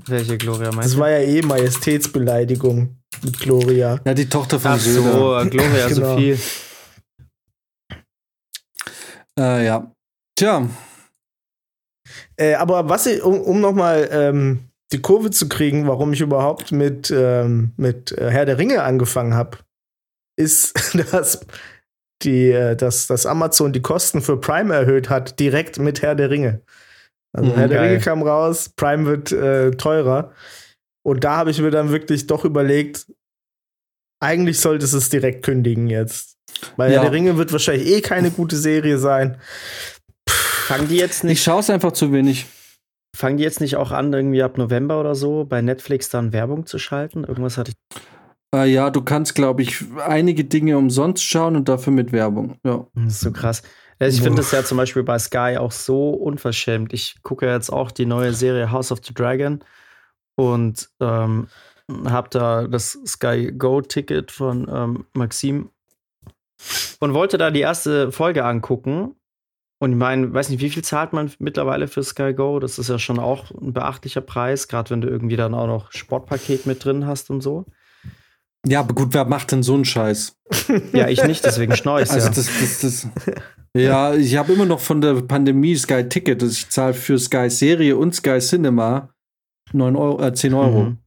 Welche 0.06 0.38
Gloria 0.38 0.70
meinst 0.72 0.94
du? 0.94 0.98
Das 0.98 0.98
war 0.98 1.10
ja 1.10 1.20
eh 1.20 1.42
Majestätsbeleidigung 1.42 2.98
mit 3.22 3.40
Gloria. 3.40 4.02
Ja, 4.04 4.14
die 4.14 4.28
Tochter 4.28 4.60
von 4.60 4.72
Ach 4.72 4.80
so, 4.80 5.02
Söder. 5.02 5.46
Gloria 5.50 5.88
genau. 5.88 6.10
Sophie. 6.16 6.38
Äh, 9.40 9.66
ja. 9.66 9.92
Tja. 10.36 10.68
Äh, 12.36 12.56
aber 12.56 12.90
was 12.90 13.06
ich, 13.06 13.24
um, 13.24 13.40
um 13.40 13.62
nochmal 13.62 14.10
ähm, 14.12 14.70
die 14.92 15.02
Kurve 15.02 15.32
zu 15.32 15.48
kriegen, 15.48 15.88
warum 15.88 16.12
ich 16.12 16.20
überhaupt 16.20 16.74
mit, 16.74 17.12
ähm, 17.16 17.72
mit 17.78 18.12
äh, 18.12 18.30
Herr 18.30 18.46
der 18.46 18.58
Ringe 18.58 18.84
angefangen 18.84 19.36
habe, 19.36 19.60
ist, 20.36 20.96
dass 21.14 21.46
die, 22.24 22.52
äh, 22.52 22.76
dass, 22.76 23.08
dass 23.08 23.26
Amazon 23.26 23.74
die 23.74 23.82
Kosten 23.82 24.22
für 24.22 24.40
Prime 24.40 24.74
erhöht 24.74 25.10
hat, 25.10 25.40
direkt 25.40 25.80
mit 25.80 26.02
Herr 26.02 26.16
der 26.16 26.30
Ringe. 26.30 26.62
Also 27.36 27.52
mhm, 27.52 27.56
Herr 27.56 27.68
der 27.68 27.82
Ringe 27.82 28.00
kam 28.00 28.22
raus, 28.22 28.70
Prime 28.76 29.06
wird 29.06 29.32
äh, 29.32 29.72
teurer. 29.72 30.32
Und 31.06 31.24
da 31.24 31.38
habe 31.38 31.52
ich 31.52 31.60
mir 31.60 31.72
dann 31.72 31.92
wirklich 31.92 32.28
doch 32.28 32.46
überlegt, 32.46 33.08
eigentlich 34.22 34.60
sollte 34.60 34.86
es 34.86 35.10
direkt 35.10 35.44
kündigen 35.44 35.88
jetzt. 35.88 36.38
Weil 36.78 36.92
ja. 36.92 36.98
Herr 36.98 37.10
der 37.10 37.12
Ringe 37.12 37.38
wird 37.38 37.52
wahrscheinlich 37.52 37.88
eh 37.88 38.02
keine 38.02 38.32
gute 38.32 38.56
Serie 38.56 38.98
sein. 38.98 39.38
Fangen 40.28 40.88
die 40.88 40.96
jetzt 40.96 41.24
nicht. 41.24 41.40
Ich 41.40 41.44
schaue 41.44 41.60
es 41.60 41.70
einfach 41.70 41.92
zu 41.92 42.14
wenig. 42.14 42.46
Fangen 43.16 43.38
die 43.38 43.44
jetzt 43.44 43.62
nicht 43.62 43.76
auch 43.76 43.92
an, 43.92 44.14
irgendwie 44.14 44.42
ab 44.42 44.58
November 44.58 45.00
oder 45.00 45.14
so 45.14 45.44
bei 45.44 45.62
Netflix 45.62 46.10
dann 46.10 46.34
Werbung 46.34 46.66
zu 46.66 46.80
schalten? 46.80 47.26
Irgendwas 47.26 47.58
hatte 47.58 47.72
ich. 47.72 48.02
Äh, 48.54 48.72
ja, 48.72 48.90
du 48.92 49.02
kannst, 49.02 49.36
glaube 49.36 49.64
ich, 49.64 49.84
einige 50.06 50.46
Dinge 50.46 50.78
umsonst 50.78 51.24
schauen 51.24 51.56
und 51.56 51.68
dafür 51.68 51.92
mit 51.92 52.12
Werbung. 52.12 52.60
Ja. 52.64 52.86
Das 52.94 53.16
ist 53.16 53.22
so 53.22 53.32
krass. 53.32 53.64
Also 54.00 54.18
ich 54.18 54.24
finde 54.24 54.42
das 54.42 54.52
ja 54.52 54.64
zum 54.64 54.78
Beispiel 54.78 55.04
bei 55.04 55.18
Sky 55.18 55.58
auch 55.58 55.72
so 55.72 56.10
unverschämt. 56.10 56.94
Ich 56.94 57.22
gucke 57.24 57.50
jetzt 57.50 57.72
auch 57.72 57.92
die 57.92 58.06
neue 58.06 58.34
Serie 58.34 58.72
House 58.72 58.92
of 58.92 59.00
the 59.04 59.14
Dragon 59.14 59.64
und 60.36 60.90
ähm, 61.00 61.48
habe 62.06 62.30
da 62.30 62.68
das 62.68 63.00
Sky 63.06 63.52
Go-Ticket 63.52 64.32
von 64.32 64.68
ähm, 64.70 65.06
Maxim 65.14 65.70
und 67.00 67.14
wollte 67.14 67.38
da 67.38 67.50
die 67.50 67.62
erste 67.62 68.12
Folge 68.12 68.46
angucken. 68.46 69.16
Und 69.80 69.92
ich 69.92 69.98
meine, 69.98 70.34
weiß 70.34 70.50
nicht, 70.50 70.62
wie 70.62 70.70
viel 70.70 70.84
zahlt 70.84 71.14
man 71.14 71.32
mittlerweile 71.40 71.88
für 71.88 72.04
Sky 72.04 72.34
Go? 72.34 72.60
Das 72.60 72.80
ist 72.80 72.90
ja 72.90 73.00
schon 73.00 73.20
auch 73.20 73.52
ein 73.52 73.74
beachtlicher 73.74 74.22
Preis, 74.22 74.68
gerade 74.68 74.90
wenn 74.90 75.02
du 75.02 75.10
irgendwie 75.10 75.36
dann 75.36 75.54
auch 75.54 75.68
noch 75.68 75.92
Sportpaket 75.92 76.66
mit 76.66 76.84
drin 76.84 77.06
hast 77.06 77.30
und 77.30 77.42
so. 77.42 77.66
Ja, 78.66 78.80
aber 78.80 78.94
gut, 78.94 79.14
wer 79.14 79.26
macht 79.26 79.52
denn 79.52 79.64
so 79.64 79.74
einen 79.74 79.86
Scheiß? 79.86 80.38
ja, 80.94 81.10
ich 81.10 81.24
nicht, 81.24 81.44
deswegen 81.44 81.76
schneue 81.76 82.04
ich 82.04 82.12
Also 82.12 82.30
das, 82.30 82.48
das, 82.48 82.80
das, 82.80 83.08
ja, 83.76 84.14
ich 84.14 84.38
habe 84.38 84.54
immer 84.54 84.66
noch 84.66 84.80
von 84.80 85.02
der 85.02 85.22
Pandemie 85.22 85.76
Sky 85.76 86.08
Ticket. 86.08 86.42
Also 86.42 86.54
ich 86.54 86.70
zahle 86.70 86.94
für 86.94 87.20
Sky 87.20 87.50
Serie 87.50 87.98
und 87.98 88.16
Sky 88.16 88.40
Cinema 88.40 89.10
9 89.74 89.96
Euro, 89.96 90.24
äh, 90.24 90.34
10 90.34 90.54
Euro. 90.54 90.84
Mhm. 90.84 90.98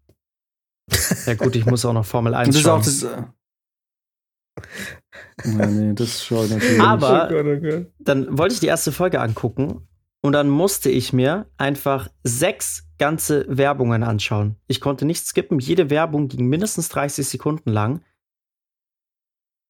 Ja 1.27 1.35
gut, 1.35 1.57
ich 1.57 1.67
muss 1.67 1.85
auch 1.85 1.93
noch 1.93 2.05
Formel 2.05 2.35
1 2.35 2.49
und 2.49 2.55
das 2.55 2.63
schauen. 2.63 2.81
Ist 2.81 3.05
auch 3.05 3.11
das, 3.11 3.19
äh, 3.19 3.25
ja, 5.45 5.67
nee, 5.67 5.95
das 5.95 6.25
schaue 6.25 6.47
ich 6.47 6.53
natürlich 6.53 6.81
Aber 6.81 7.43
nicht. 7.43 7.91
dann 7.99 8.39
wollte 8.39 8.55
ich 8.55 8.61
die 8.61 8.67
erste 8.67 8.93
Folge 8.93 9.21
angucken 9.21 9.87
und 10.23 10.33
dann 10.33 10.49
musste 10.49 10.91
ich 10.91 11.13
mir 11.13 11.47
einfach 11.57 12.09
sechs 12.23 12.86
ganze 12.99 13.45
Werbungen 13.49 14.03
anschauen. 14.03 14.57
Ich 14.67 14.81
konnte 14.81 15.05
nicht 15.05 15.27
skippen. 15.27 15.59
Jede 15.59 15.91
Werbung 15.91 16.29
ging 16.29 16.47
mindestens 16.47 16.89
30 16.89 17.27
Sekunden 17.27 17.71
lang. 17.71 18.03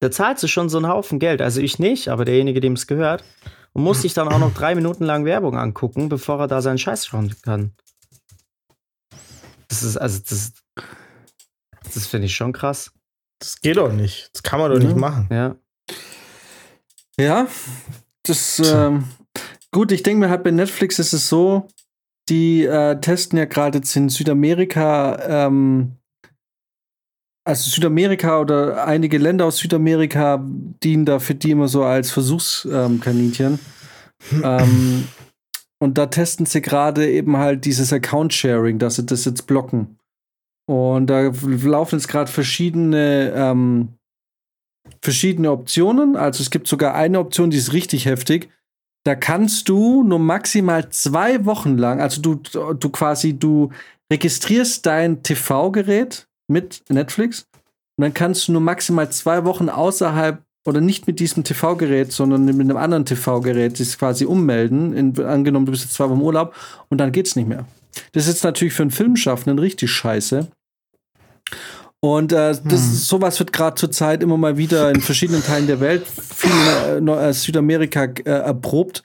Da 0.00 0.10
zahlst 0.10 0.42
du 0.42 0.48
schon 0.48 0.68
so 0.68 0.78
einen 0.78 0.88
Haufen 0.88 1.18
Geld. 1.18 1.40
Also 1.40 1.60
ich 1.60 1.78
nicht, 1.78 2.08
aber 2.08 2.24
derjenige, 2.24 2.60
dem 2.60 2.74
es 2.74 2.86
gehört. 2.86 3.24
und 3.72 3.82
muss 3.82 4.02
sich 4.02 4.14
dann 4.14 4.28
auch 4.28 4.38
noch 4.38 4.54
drei 4.54 4.74
Minuten 4.74 5.04
lang 5.04 5.24
Werbung 5.24 5.58
angucken, 5.58 6.08
bevor 6.08 6.40
er 6.40 6.48
da 6.48 6.62
seinen 6.62 6.78
Scheiß 6.78 7.06
schauen 7.06 7.34
kann. 7.42 7.72
Das 9.68 9.82
ist, 9.82 9.96
also, 9.96 10.20
das, 10.28 10.52
das 11.94 12.06
finde 12.06 12.26
ich 12.26 12.34
schon 12.34 12.52
krass. 12.52 12.92
Das 13.38 13.60
geht 13.60 13.76
doch 13.76 13.92
nicht. 13.92 14.30
Das 14.32 14.42
kann 14.42 14.60
man 14.60 14.70
doch 14.70 14.78
ja. 14.78 14.84
nicht 14.84 14.96
machen. 14.96 15.28
Ja. 15.30 15.56
Ja, 17.18 17.48
das, 18.22 18.60
ähm, 18.64 19.04
gut, 19.70 19.90
ich 19.92 20.02
denke 20.02 20.20
mir 20.20 20.30
halt 20.30 20.44
bei 20.44 20.50
Netflix 20.50 20.98
ist 20.98 21.12
es 21.14 21.28
so, 21.28 21.68
die 22.28 22.64
äh, 22.64 23.00
testen 23.00 23.38
ja 23.38 23.44
gerade 23.44 23.78
jetzt 23.78 23.94
in 23.96 24.08
Südamerika, 24.08 25.46
ähm, 25.46 25.92
also 27.44 27.70
Südamerika 27.70 28.40
oder 28.40 28.86
einige 28.86 29.18
Länder 29.18 29.46
aus 29.46 29.58
Südamerika 29.58 30.44
dienen 30.82 31.04
da 31.04 31.20
für 31.20 31.34
die 31.34 31.52
immer 31.52 31.68
so 31.68 31.84
als 31.84 32.10
Versuchskaninchen. 32.10 33.60
ähm, 34.42 35.08
und 35.78 35.98
da 35.98 36.06
testen 36.06 36.46
sie 36.46 36.62
gerade 36.62 37.08
eben 37.08 37.36
halt 37.36 37.64
dieses 37.64 37.92
Account-Sharing, 37.92 38.78
dass 38.78 38.96
sie 38.96 39.06
das 39.06 39.24
jetzt 39.24 39.46
blocken. 39.46 39.98
Und 40.68 41.06
da 41.06 41.30
laufen 41.30 41.96
jetzt 41.96 42.08
gerade 42.08 42.30
verschiedene, 42.30 43.32
ähm, 43.36 43.90
verschiedene 45.02 45.52
Optionen. 45.52 46.16
Also 46.16 46.42
es 46.42 46.50
gibt 46.50 46.66
sogar 46.66 46.94
eine 46.94 47.20
Option, 47.20 47.50
die 47.50 47.58
ist 47.58 47.72
richtig 47.72 48.06
heftig. 48.06 48.50
Da 49.06 49.14
kannst 49.14 49.68
du 49.68 50.02
nur 50.02 50.18
maximal 50.18 50.88
zwei 50.90 51.44
Wochen 51.44 51.78
lang, 51.78 52.00
also 52.00 52.20
du, 52.20 52.34
du 52.34 52.88
quasi, 52.90 53.38
du 53.38 53.70
registrierst 54.12 54.84
dein 54.84 55.22
TV-Gerät 55.22 56.26
mit 56.48 56.82
Netflix 56.88 57.46
und 57.96 58.02
dann 58.02 58.14
kannst 58.14 58.48
du 58.48 58.52
nur 58.52 58.60
maximal 58.60 59.08
zwei 59.12 59.44
Wochen 59.44 59.68
außerhalb 59.68 60.42
oder 60.66 60.80
nicht 60.80 61.06
mit 61.06 61.20
diesem 61.20 61.44
TV-Gerät, 61.44 62.10
sondern 62.10 62.46
mit 62.46 62.58
einem 62.58 62.76
anderen 62.76 63.04
TV-Gerät 63.04 63.76
sich 63.76 63.96
quasi 63.96 64.24
ummelden. 64.24 64.92
In, 64.92 65.24
angenommen, 65.24 65.66
du 65.66 65.70
bist 65.70 65.84
jetzt 65.84 65.94
zwei 65.94 66.06
Wochen 66.06 66.18
im 66.18 66.22
Urlaub 66.22 66.56
und 66.88 66.98
dann 66.98 67.12
geht's 67.12 67.36
nicht 67.36 67.46
mehr. 67.46 67.64
Das 68.10 68.24
ist 68.24 68.34
jetzt 68.34 68.42
natürlich 68.42 68.74
für 68.74 68.82
einen 68.82 68.90
Filmschaffenden 68.90 69.60
richtig 69.60 69.92
scheiße. 69.92 70.48
Und 72.06 72.30
äh, 72.30 72.54
das, 72.62 72.62
hm. 72.62 72.78
sowas 72.78 73.40
wird 73.40 73.52
gerade 73.52 73.74
zurzeit 73.74 74.22
immer 74.22 74.36
mal 74.36 74.56
wieder 74.56 74.90
in 74.90 75.00
verschiedenen 75.00 75.42
Teilen 75.42 75.66
der 75.66 75.80
Welt, 75.80 76.06
viel 76.06 76.98
in 76.98 77.08
äh, 77.08 77.32
Südamerika 77.32 78.04
äh, 78.04 78.30
erprobt. 78.30 79.02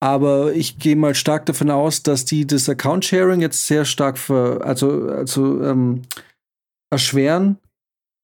Aber 0.00 0.52
ich 0.52 0.78
gehe 0.78 0.94
mal 0.94 1.16
stark 1.16 1.46
davon 1.46 1.70
aus, 1.70 2.04
dass 2.04 2.24
die 2.24 2.46
das 2.46 2.68
Account-Sharing 2.68 3.40
jetzt 3.40 3.66
sehr 3.66 3.84
stark 3.84 4.16
für, 4.16 4.64
also, 4.64 5.08
also 5.08 5.60
ähm, 5.64 6.02
erschweren 6.88 7.58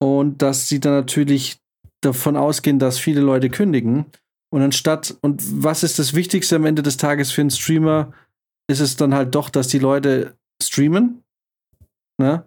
und 0.00 0.40
dass 0.40 0.68
sie 0.68 0.78
dann 0.78 0.92
natürlich 0.92 1.58
davon 2.00 2.36
ausgehen, 2.36 2.78
dass 2.78 3.00
viele 3.00 3.22
Leute 3.22 3.50
kündigen. 3.50 4.06
Und 4.54 4.62
anstatt, 4.62 5.16
und 5.22 5.42
was 5.64 5.82
ist 5.82 5.98
das 5.98 6.14
Wichtigste 6.14 6.54
am 6.54 6.66
Ende 6.66 6.82
des 6.82 6.96
Tages 6.96 7.32
für 7.32 7.40
einen 7.40 7.50
Streamer, 7.50 8.12
ist 8.70 8.78
es 8.78 8.94
dann 8.94 9.14
halt 9.14 9.34
doch, 9.34 9.50
dass 9.50 9.66
die 9.66 9.80
Leute 9.80 10.36
streamen. 10.62 11.24
Ne? 12.20 12.44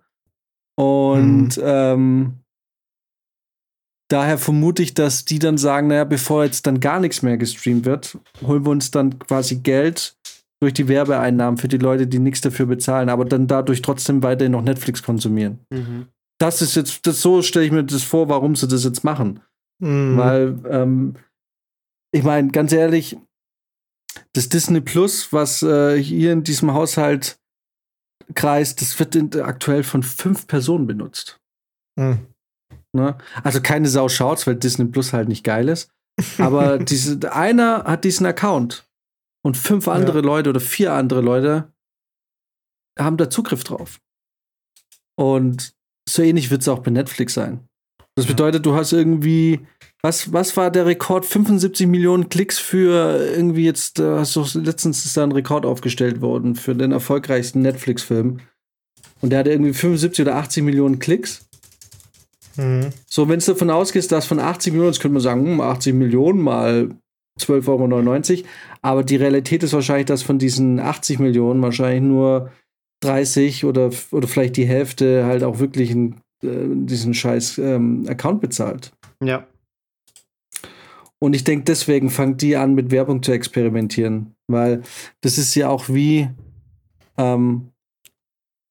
Und 0.77 1.57
mhm. 1.57 1.63
ähm, 1.63 2.33
daher 4.09 4.37
vermute 4.37 4.83
ich, 4.83 4.93
dass 4.93 5.25
die 5.25 5.39
dann 5.39 5.57
sagen, 5.57 5.87
naja, 5.87 6.03
bevor 6.03 6.43
jetzt 6.43 6.67
dann 6.67 6.79
gar 6.79 6.99
nichts 6.99 7.21
mehr 7.21 7.37
gestreamt 7.37 7.85
wird, 7.85 8.17
holen 8.41 8.65
wir 8.65 8.71
uns 8.71 8.91
dann 8.91 9.19
quasi 9.19 9.57
Geld 9.57 10.17
durch 10.61 10.73
die 10.73 10.87
Werbeeinnahmen 10.87 11.57
für 11.57 11.67
die 11.67 11.77
Leute, 11.77 12.07
die 12.07 12.19
nichts 12.19 12.41
dafür 12.41 12.65
bezahlen, 12.65 13.09
aber 13.09 13.25
dann 13.25 13.47
dadurch 13.47 13.81
trotzdem 13.81 14.23
weiterhin 14.23 14.53
noch 14.53 14.61
Netflix 14.61 15.03
konsumieren. 15.03 15.59
Mhm. 15.69 16.07
Das 16.39 16.61
ist 16.61 16.75
jetzt, 16.75 17.05
das, 17.07 17.21
so 17.21 17.41
stelle 17.41 17.65
ich 17.65 17.71
mir 17.71 17.83
das 17.83 18.03
vor, 18.03 18.29
warum 18.29 18.55
sie 18.55 18.67
das 18.67 18.83
jetzt 18.83 19.03
machen. 19.03 19.41
Mhm. 19.79 20.17
Weil, 20.17 20.59
ähm, 20.69 21.15
ich 22.13 22.23
meine, 22.23 22.49
ganz 22.49 22.71
ehrlich, 22.71 23.17
das 24.33 24.49
Disney 24.49 24.81
Plus, 24.81 25.31
was 25.33 25.61
äh, 25.63 26.01
hier 26.01 26.31
in 26.31 26.43
diesem 26.43 26.73
Haushalt 26.73 27.37
kreist, 28.33 28.81
das 28.81 28.97
wird 28.99 29.15
in, 29.15 29.41
aktuell 29.41 29.83
von 29.83 30.03
fünf 30.03 30.47
Personen 30.47 30.87
benutzt. 30.87 31.39
Mhm. 31.99 32.27
Ne? 32.95 33.17
Also 33.43 33.61
keine 33.61 33.87
Sau 33.87 34.09
schaut's, 34.09 34.47
weil 34.47 34.55
Disney 34.55 34.85
Plus 34.85 35.13
halt 35.13 35.27
nicht 35.27 35.43
geil 35.43 35.69
ist. 35.69 35.91
Aber 36.37 36.77
diese, 36.79 37.31
einer 37.33 37.83
hat 37.83 38.03
diesen 38.03 38.25
Account 38.25 38.87
und 39.45 39.57
fünf 39.57 39.87
andere 39.87 40.19
ja. 40.19 40.25
Leute 40.25 40.49
oder 40.49 40.59
vier 40.59 40.93
andere 40.93 41.21
Leute 41.21 41.71
haben 42.97 43.17
da 43.17 43.29
Zugriff 43.29 43.63
drauf. 43.63 43.99
Und 45.17 45.75
so 46.07 46.21
ähnlich 46.21 46.51
wird 46.51 46.61
es 46.61 46.67
auch 46.67 46.79
bei 46.79 46.91
Netflix 46.91 47.33
sein. 47.33 47.67
Das 48.15 48.27
bedeutet, 48.27 48.65
du 48.65 48.75
hast 48.75 48.93
irgendwie, 48.93 49.67
was, 50.05 50.31
was 50.31 50.55
war 50.55 50.69
der 50.69 50.85
Rekord? 50.85 51.25
75 51.25 51.87
Millionen 51.87 52.29
Klicks 52.29 52.59
für 52.59 53.27
irgendwie 53.35 53.65
jetzt, 53.65 53.99
äh, 53.99 54.19
hast 54.19 54.35
du 54.35 54.45
letztens 54.59 55.03
ist 55.03 55.17
da 55.17 55.23
ein 55.23 55.31
Rekord 55.31 55.65
aufgestellt 55.65 56.21
worden 56.21 56.55
für 56.55 56.75
den 56.75 56.91
erfolgreichsten 56.91 57.63
Netflix-Film. 57.63 58.39
Und 59.21 59.29
der 59.31 59.39
hatte 59.39 59.49
irgendwie 59.49 59.73
75 59.73 60.27
oder 60.27 60.35
80 60.35 60.63
Millionen 60.63 60.99
Klicks. 60.99 61.47
Mhm. 62.55 62.89
So, 63.07 63.27
wenn 63.29 63.39
es 63.39 63.45
davon 63.45 63.71
ausgeht, 63.71 64.11
dass 64.11 64.27
von 64.27 64.39
80 64.39 64.73
Millionen, 64.73 64.91
das 64.91 64.99
könnte 64.99 65.13
man 65.13 65.23
sagen, 65.23 65.59
80 65.59 65.91
hm, 65.91 65.99
Millionen 65.99 66.39
mal 66.39 66.89
12,99 67.41 68.37
Euro. 68.37 68.47
Aber 68.83 69.03
die 69.03 69.15
Realität 69.15 69.63
ist 69.63 69.73
wahrscheinlich, 69.73 70.05
dass 70.05 70.21
von 70.21 70.37
diesen 70.37 70.79
80 70.79 71.17
Millionen 71.17 71.63
wahrscheinlich 71.63 72.03
nur 72.03 72.51
30 73.01 73.65
oder, 73.65 73.89
oder 74.11 74.27
vielleicht 74.27 74.55
die 74.55 74.67
Hälfte 74.67 75.25
halt 75.25 75.43
auch 75.43 75.57
wirklich 75.57 75.89
einen, 75.89 76.21
äh, 76.43 76.67
diesen 76.69 77.15
scheiß 77.15 77.57
ähm, 77.57 78.05
Account 78.07 78.39
bezahlt. 78.39 78.91
Ja. 79.23 79.47
Und 81.25 81.35
ich 81.35 81.43
denke, 81.43 81.65
deswegen 81.65 82.11
fangt 82.11 82.43
die 82.43 82.55
an, 82.55 82.75
mit 82.75 82.91
Werbung 82.91 83.23
zu 83.23 83.31
experimentieren. 83.31 84.35
Weil 84.47 84.83
das 85.21 85.39
ist 85.39 85.55
ja 85.55 85.69
auch 85.69 85.89
wie, 85.89 86.29
ähm, 87.17 87.71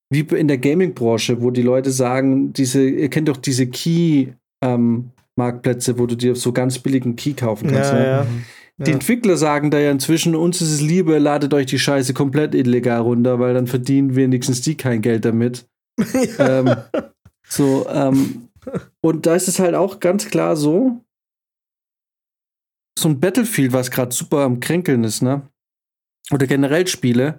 wie 0.09 0.21
in 0.21 0.47
der 0.47 0.59
Gaming-Branche, 0.59 1.43
wo 1.43 1.51
die 1.51 1.63
Leute 1.63 1.91
sagen, 1.91 2.53
diese, 2.53 2.89
ihr 2.89 3.11
kennt 3.11 3.29
doch 3.29 3.39
diese 3.39 3.67
Key-Marktplätze, 3.67 5.91
ähm, 5.91 5.99
wo 5.99 6.07
du 6.07 6.15
dir 6.15 6.37
so 6.37 6.53
ganz 6.53 6.79
billigen 6.79 7.17
Key 7.17 7.33
kaufen 7.33 7.73
kannst. 7.73 7.93
Ja, 7.93 7.99
ne? 7.99 8.07
ja. 8.07 8.25
Die 8.79 8.91
ja. 8.91 8.95
Entwickler 8.95 9.37
sagen 9.37 9.73
da 9.73 9.81
ja 9.81 9.91
inzwischen, 9.91 10.37
uns 10.37 10.63
ist 10.63 10.75
es 10.75 10.81
lieber, 10.81 11.19
ladet 11.19 11.53
euch 11.55 11.67
die 11.67 11.81
Scheiße 11.81 12.15
komplett 12.15 12.55
illegal 12.55 13.01
runter, 13.01 13.41
weil 13.41 13.55
dann 13.55 13.67
verdienen 13.67 14.15
wenigstens 14.15 14.61
die 14.61 14.77
kein 14.77 15.03
Geld 15.03 15.25
damit. 15.25 15.67
Ähm, 16.39 16.77
so, 17.49 17.85
ähm, 17.89 18.51
und 19.01 19.27
da 19.27 19.35
ist 19.35 19.49
es 19.49 19.59
halt 19.59 19.75
auch 19.75 19.99
ganz 19.99 20.29
klar 20.29 20.55
so, 20.55 21.01
so 23.05 23.11
ein 23.11 23.21
Battlefield, 23.21 23.73
was 23.73 23.91
gerade 23.91 24.15
super 24.15 24.39
am 24.39 24.61
Kränkeln 24.61 25.05
ist, 25.05 25.23
ne? 25.23 25.43
Oder 26.33 26.47
generell 26.47 26.87
Spiele, 26.87 27.39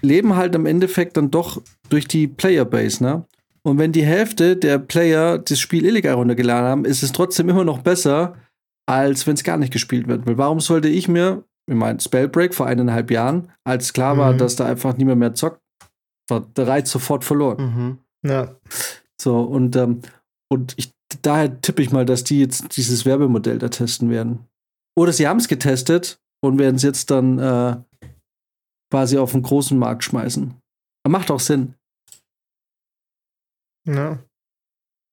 leben 0.00 0.36
halt 0.36 0.54
im 0.54 0.64
Endeffekt 0.64 1.16
dann 1.16 1.32
doch 1.32 1.60
durch 1.88 2.06
die 2.06 2.28
Playerbase, 2.28 3.02
ne? 3.02 3.26
Und 3.64 3.78
wenn 3.78 3.90
die 3.90 4.04
Hälfte 4.04 4.56
der 4.56 4.78
Player 4.78 5.38
das 5.38 5.58
Spiel 5.58 5.84
illegal 5.84 6.14
runtergeladen 6.14 6.68
haben, 6.68 6.84
ist 6.84 7.02
es 7.02 7.10
trotzdem 7.10 7.48
immer 7.48 7.64
noch 7.64 7.80
besser, 7.80 8.36
als 8.88 9.26
wenn 9.26 9.34
es 9.34 9.42
gar 9.42 9.56
nicht 9.56 9.72
gespielt 9.72 10.06
wird. 10.06 10.24
Weil 10.24 10.38
warum 10.38 10.60
sollte 10.60 10.86
ich 10.86 11.08
mir, 11.08 11.42
ich 11.68 11.74
meine, 11.74 11.98
Spellbreak 11.98 12.54
vor 12.54 12.66
eineinhalb 12.66 13.10
Jahren, 13.10 13.50
als 13.64 13.92
klar 13.92 14.14
mhm. 14.14 14.18
war, 14.20 14.34
dass 14.34 14.54
da 14.54 14.66
einfach 14.66 14.96
niemand 14.96 15.18
mehr 15.18 15.34
zockt, 15.34 15.60
war 16.30 16.42
der 16.56 16.68
Reiz 16.68 16.92
sofort 16.92 17.24
verloren. 17.24 17.98
Mhm. 18.22 18.30
Ja. 18.30 18.54
So, 19.20 19.40
und, 19.40 19.74
ähm, 19.74 20.02
und 20.48 20.74
ich, 20.76 20.92
daher 21.22 21.60
tippe 21.60 21.82
ich 21.82 21.90
mal, 21.90 22.06
dass 22.06 22.22
die 22.22 22.38
jetzt 22.38 22.76
dieses 22.76 23.04
Werbemodell 23.04 23.58
da 23.58 23.68
testen 23.68 24.10
werden. 24.10 24.46
Oder 24.96 25.12
sie 25.12 25.28
haben 25.28 25.38
es 25.38 25.48
getestet 25.48 26.18
und 26.42 26.58
werden 26.58 26.76
es 26.76 26.82
jetzt 26.82 27.10
dann 27.10 27.38
äh, 27.38 27.76
quasi 28.90 29.18
auf 29.18 29.32
den 29.32 29.42
großen 29.42 29.78
Markt 29.78 30.04
schmeißen. 30.04 30.54
Macht 31.08 31.30
auch 31.30 31.40
Sinn. 31.40 31.74
Ja. 33.86 34.18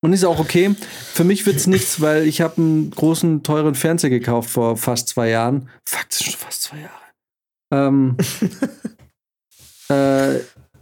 Und 0.01 0.11
ist 0.11 0.25
auch 0.25 0.39
okay. 0.39 0.75
Für 1.13 1.23
mich 1.23 1.45
wird 1.45 1.57
es 1.57 1.67
nichts, 1.67 2.01
weil 2.01 2.27
ich 2.27 2.41
habe 2.41 2.57
einen 2.57 2.91
großen, 2.91 3.43
teuren 3.43 3.75
Fernseher 3.75 4.09
gekauft 4.09 4.49
vor 4.49 4.75
fast 4.75 5.07
zwei 5.07 5.29
Jahren. 5.29 5.69
Das 5.85 6.05
ist 6.09 6.23
schon 6.25 6.33
fast 6.33 6.63
zwei 6.63 6.79
Jahre. 6.79 7.03
Ähm, 7.71 8.17
äh, 9.89 10.39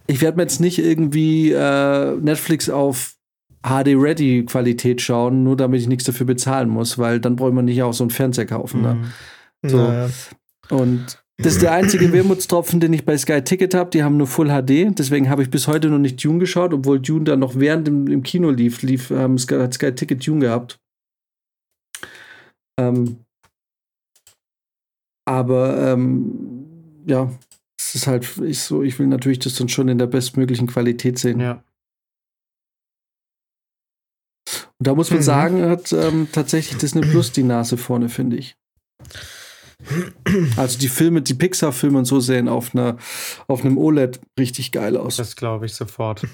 ich 0.07 0.21
werde 0.21 0.37
mir 0.37 0.43
jetzt 0.43 0.59
nicht 0.59 0.79
irgendwie 0.79 1.51
äh, 1.51 2.15
Netflix 2.15 2.69
auf 2.69 3.15
HD-Ready-Qualität 3.63 5.01
schauen, 5.01 5.43
nur 5.43 5.55
damit 5.55 5.81
ich 5.81 5.87
nichts 5.87 6.05
dafür 6.05 6.25
bezahlen 6.25 6.69
muss, 6.69 6.97
weil 6.97 7.19
dann 7.19 7.35
braucht 7.35 7.53
man 7.53 7.65
nicht 7.65 7.81
auch 7.83 7.93
so 7.93 8.03
einen 8.03 8.11
Fernseher 8.11 8.45
kaufen. 8.45 8.81
Ne? 8.81 8.95
Mhm. 9.61 9.69
So. 9.69 9.77
Ja, 9.77 10.07
ja. 10.07 10.09
Und 10.69 11.21
das 11.37 11.53
ist 11.53 11.61
der 11.61 11.71
einzige 11.71 12.11
Wermutstropfen, 12.13 12.79
den 12.79 12.93
ich 12.93 13.05
bei 13.05 13.17
Sky 13.17 13.41
Ticket 13.41 13.73
habe. 13.73 13.89
Die 13.89 14.03
haben 14.03 14.17
nur 14.17 14.27
Full 14.27 14.49
HD. 14.49 14.97
Deswegen 14.97 15.29
habe 15.29 15.41
ich 15.41 15.49
bis 15.49 15.67
heute 15.67 15.89
noch 15.89 15.97
nicht 15.97 16.23
Dune 16.23 16.39
geschaut, 16.39 16.73
obwohl 16.73 16.99
Dune 16.99 17.23
dann 17.23 17.39
noch 17.39 17.57
während 17.57 17.87
im, 17.87 18.07
im 18.07 18.23
Kino 18.23 18.49
lief, 18.51 18.81
lief 18.83 19.11
ähm, 19.11 19.37
Sky, 19.37 19.55
hat 19.55 19.73
Sky 19.73 19.93
Ticket 19.93 20.25
Dune 20.25 20.39
gehabt. 20.39 20.79
Ähm, 22.79 23.17
aber 25.25 25.93
ähm, 25.93 27.03
ja, 27.05 27.31
es 27.79 27.95
ist 27.95 28.07
halt 28.07 28.37
ich 28.43 28.59
so, 28.59 28.83
ich 28.83 28.99
will 28.99 29.07
natürlich 29.07 29.39
das 29.39 29.55
dann 29.55 29.69
schon 29.69 29.87
in 29.87 29.97
der 29.97 30.07
bestmöglichen 30.07 30.67
Qualität 30.67 31.17
sehen. 31.17 31.39
Ja. 31.39 31.63
Und 34.81 34.87
da 34.87 34.95
muss 34.95 35.11
man 35.11 35.19
mhm. 35.19 35.23
sagen, 35.23 35.69
hat 35.69 35.93
ähm, 35.93 36.27
tatsächlich 36.31 36.79
Disney 36.79 37.01
Plus 37.01 37.31
die 37.31 37.43
Nase 37.43 37.77
vorne, 37.77 38.09
finde 38.09 38.37
ich. 38.37 38.57
Also 40.57 40.79
die 40.79 40.87
Filme, 40.87 41.21
die 41.21 41.35
Pixar-Filme 41.35 41.99
und 41.99 42.05
so 42.05 42.19
sehen 42.19 42.49
auf, 42.49 42.73
einer, 42.73 42.97
auf 43.47 43.63
einem 43.63 43.77
OLED 43.77 44.19
richtig 44.39 44.71
geil 44.71 44.97
aus. 44.97 45.17
Das 45.17 45.35
glaube 45.35 45.67
ich 45.67 45.75
sofort. 45.75 46.25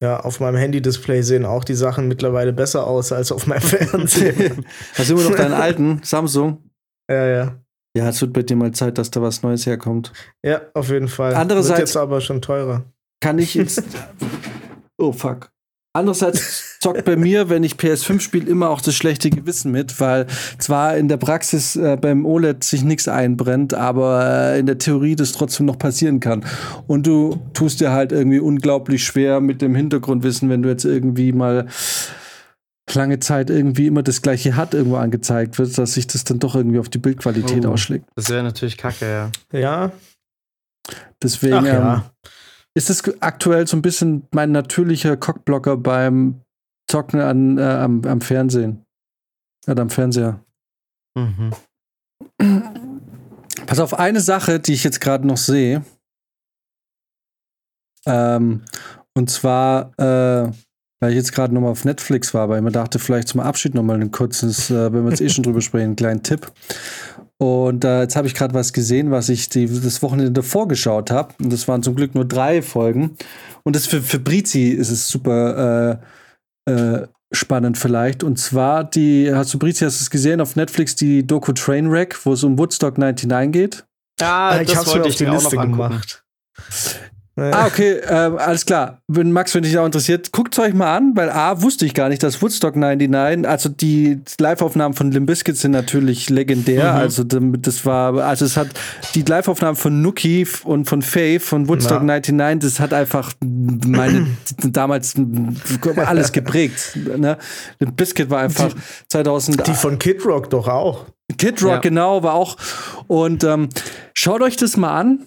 Ja, 0.00 0.20
auf 0.20 0.38
meinem 0.38 0.58
Handy-Display 0.58 1.22
sehen 1.22 1.44
auch 1.44 1.64
die 1.64 1.74
Sachen 1.74 2.06
mittlerweile 2.06 2.52
besser 2.52 2.86
aus 2.86 3.10
als 3.10 3.32
auf 3.32 3.48
meinem 3.48 3.62
Fernseher. 3.62 4.58
Hast 4.94 5.10
du 5.10 5.14
immer 5.14 5.28
noch 5.28 5.36
deinen 5.36 5.54
alten 5.54 6.02
Samsung? 6.04 6.70
Ja, 7.10 7.26
ja. 7.26 7.60
Ja, 7.96 8.08
es 8.10 8.20
wird 8.20 8.32
bei 8.32 8.44
dir 8.44 8.54
mal 8.54 8.70
Zeit, 8.70 8.96
dass 8.96 9.10
da 9.10 9.22
was 9.22 9.42
Neues 9.42 9.66
herkommt. 9.66 10.12
Ja, 10.44 10.60
auf 10.74 10.90
jeden 10.90 11.08
Fall. 11.08 11.34
Andererseits 11.34 11.78
wird 11.80 11.88
jetzt 11.88 11.96
aber 11.96 12.20
schon 12.20 12.40
teurer. 12.40 12.84
Kann 13.20 13.40
ich 13.40 13.54
jetzt. 13.54 13.82
Oh 14.98 15.12
fuck. 15.12 15.50
Andererseits 15.94 16.78
zockt 16.80 17.04
bei 17.04 17.16
mir, 17.16 17.48
wenn 17.48 17.64
ich 17.64 17.74
PS5 17.74 18.20
spiele, 18.20 18.48
immer 18.48 18.70
auch 18.70 18.80
das 18.80 18.94
schlechte 18.94 19.30
Gewissen 19.30 19.72
mit, 19.72 19.98
weil 20.00 20.26
zwar 20.58 20.96
in 20.96 21.08
der 21.08 21.16
Praxis 21.16 21.76
äh, 21.76 21.96
beim 22.00 22.24
OLED 22.26 22.62
sich 22.62 22.84
nichts 22.84 23.08
einbrennt, 23.08 23.74
aber 23.74 24.52
äh, 24.52 24.60
in 24.60 24.66
der 24.66 24.78
Theorie 24.78 25.16
das 25.16 25.32
trotzdem 25.32 25.66
noch 25.66 25.78
passieren 25.78 26.20
kann. 26.20 26.44
Und 26.86 27.06
du 27.06 27.40
tust 27.54 27.80
dir 27.80 27.90
halt 27.90 28.12
irgendwie 28.12 28.38
unglaublich 28.38 29.02
schwer 29.04 29.40
mit 29.40 29.62
dem 29.62 29.74
Hintergrundwissen, 29.74 30.48
wenn 30.50 30.62
du 30.62 30.68
jetzt 30.68 30.84
irgendwie 30.84 31.32
mal 31.32 31.66
lange 32.94 33.18
Zeit 33.18 33.50
irgendwie 33.50 33.86
immer 33.86 34.02
das 34.02 34.22
gleiche 34.22 34.56
hat 34.56 34.74
irgendwo 34.74 34.96
angezeigt 34.96 35.58
wird, 35.58 35.76
dass 35.76 35.94
sich 35.94 36.06
das 36.06 36.24
dann 36.24 36.38
doch 36.38 36.54
irgendwie 36.54 36.78
auf 36.78 36.88
die 36.88 36.98
Bildqualität 36.98 37.66
oh, 37.66 37.72
ausschlägt. 37.72 38.06
Das 38.14 38.30
wäre 38.30 38.42
natürlich 38.42 38.78
kacke, 38.78 39.06
ja. 39.52 39.58
Ja. 39.58 39.92
Deswegen 41.22 41.54
Ach, 41.54 41.64
ja. 41.64 41.94
ähm, 41.94 42.30
ist 42.78 42.90
es 42.90 43.20
aktuell 43.20 43.66
so 43.66 43.76
ein 43.76 43.82
bisschen 43.82 44.28
mein 44.30 44.52
natürlicher 44.52 45.16
Cockblocker 45.16 45.76
beim 45.76 46.42
Zocken 46.88 47.20
an, 47.20 47.58
äh, 47.58 47.62
am, 47.62 48.02
am 48.04 48.20
Fernsehen. 48.20 48.86
Oder 49.66 49.82
am 49.82 49.90
Fernseher. 49.90 50.44
Mhm. 51.16 51.52
Pass 53.66 53.80
auf, 53.80 53.98
eine 53.98 54.20
Sache, 54.20 54.60
die 54.60 54.74
ich 54.74 54.84
jetzt 54.84 55.00
gerade 55.00 55.26
noch 55.26 55.36
sehe. 55.36 55.84
Ähm, 58.06 58.62
und 59.12 59.28
zwar, 59.28 59.92
äh, 59.98 60.52
weil 61.00 61.10
ich 61.10 61.16
jetzt 61.16 61.32
gerade 61.32 61.52
nochmal 61.52 61.72
auf 61.72 61.84
Netflix 61.84 62.32
war, 62.32 62.48
weil 62.48 62.58
ich 62.58 62.64
mir 62.64 62.70
dachte, 62.70 63.00
vielleicht 63.00 63.26
zum 63.26 63.40
Abschied 63.40 63.74
nochmal 63.74 64.00
ein 64.00 64.12
kurzes, 64.12 64.70
äh, 64.70 64.92
wenn 64.92 65.02
wir 65.02 65.10
jetzt 65.10 65.20
eh 65.20 65.28
schon 65.28 65.42
drüber 65.42 65.60
sprechen, 65.60 65.86
einen 65.86 65.96
kleinen 65.96 66.22
Tipp. 66.22 66.52
Und 67.40 67.84
äh, 67.84 68.02
jetzt 68.02 68.16
habe 68.16 68.26
ich 68.26 68.34
gerade 68.34 68.52
was 68.52 68.72
gesehen, 68.72 69.12
was 69.12 69.28
ich 69.28 69.48
die, 69.48 69.66
das 69.66 70.02
Wochenende 70.02 70.32
davor 70.32 70.66
geschaut 70.66 71.10
habe. 71.10 71.34
Und 71.40 71.52
das 71.52 71.68
waren 71.68 71.82
zum 71.82 71.94
Glück 71.94 72.14
nur 72.14 72.24
drei 72.24 72.62
Folgen. 72.62 73.16
Und 73.62 73.76
das 73.76 73.86
für, 73.86 74.02
für 74.02 74.18
Brizi 74.18 74.70
ist 74.70 74.90
es 74.90 75.08
super 75.08 76.00
äh, 76.66 76.72
äh, 76.72 77.06
spannend 77.30 77.78
vielleicht. 77.78 78.24
Und 78.24 78.38
zwar 78.38 78.82
die, 78.82 79.32
hast 79.32 79.54
du 79.54 79.58
Brizi, 79.58 79.84
hast 79.84 80.00
du 80.00 80.02
es 80.02 80.10
gesehen 80.10 80.40
auf 80.40 80.56
Netflix, 80.56 80.96
die 80.96 81.24
Doku 81.24 81.52
Trainwreck, 81.52 82.18
wo 82.26 82.32
es 82.32 82.42
um 82.42 82.58
Woodstock 82.58 82.98
99 82.98 83.52
geht? 83.52 83.84
Ja, 84.20 84.48
ah, 84.48 84.60
ich 84.60 84.74
habe 84.74 84.88
es 84.88 84.94
mir 84.94 85.04
auf 85.04 85.14
die 85.14 85.24
Liste 85.24 85.56
gemacht. 85.56 86.24
Ah, 87.38 87.66
okay, 87.66 87.98
äh, 87.98 88.12
alles 88.12 88.66
klar. 88.66 89.00
Wenn 89.06 89.30
Max, 89.32 89.54
wenn 89.54 89.62
dich 89.62 89.78
auch 89.78 89.86
interessiert, 89.86 90.32
guckt 90.32 90.54
es 90.54 90.64
euch 90.64 90.74
mal 90.74 90.96
an, 90.96 91.12
weil 91.14 91.30
A, 91.30 91.62
wusste 91.62 91.86
ich 91.86 91.94
gar 91.94 92.08
nicht, 92.08 92.22
dass 92.22 92.42
Woodstock 92.42 92.74
99, 92.74 93.48
also 93.48 93.68
die 93.68 94.20
Live-Aufnahmen 94.40 94.94
von 94.94 95.12
Limp 95.12 95.28
Bizkit 95.28 95.56
sind 95.56 95.70
natürlich 95.70 96.30
legendär. 96.30 96.92
Mhm. 96.92 96.98
Also 96.98 97.24
das 97.24 97.86
war, 97.86 98.14
also 98.24 98.44
es 98.44 98.56
hat 98.56 98.68
die 99.14 99.22
Live-Aufnahmen 99.22 99.76
von 99.76 100.02
Nuki 100.02 100.46
und 100.64 100.86
von 100.86 101.02
Faye 101.02 101.38
von 101.38 101.68
Woodstock 101.68 101.98
ja. 101.98 102.04
99, 102.04 102.70
das 102.70 102.80
hat 102.80 102.92
einfach 102.92 103.32
meine 103.40 104.26
damals 104.64 105.14
alles 105.96 106.32
geprägt. 106.32 106.96
Ne? 107.16 107.38
Limp 107.78 107.96
Bizkit 107.96 108.30
war 108.30 108.40
einfach 108.40 108.72
die, 108.72 109.08
2000. 109.08 109.66
Die 109.66 109.74
von 109.74 109.98
Kid 109.98 110.24
Rock 110.24 110.50
doch 110.50 110.66
auch. 110.66 111.06
Kid 111.36 111.62
Rock, 111.62 111.70
ja. 111.70 111.78
genau, 111.78 112.22
war 112.22 112.34
auch. 112.34 112.56
Und 113.06 113.44
ähm, 113.44 113.68
schaut 114.14 114.42
euch 114.42 114.56
das 114.56 114.76
mal 114.76 114.98
an. 114.98 115.26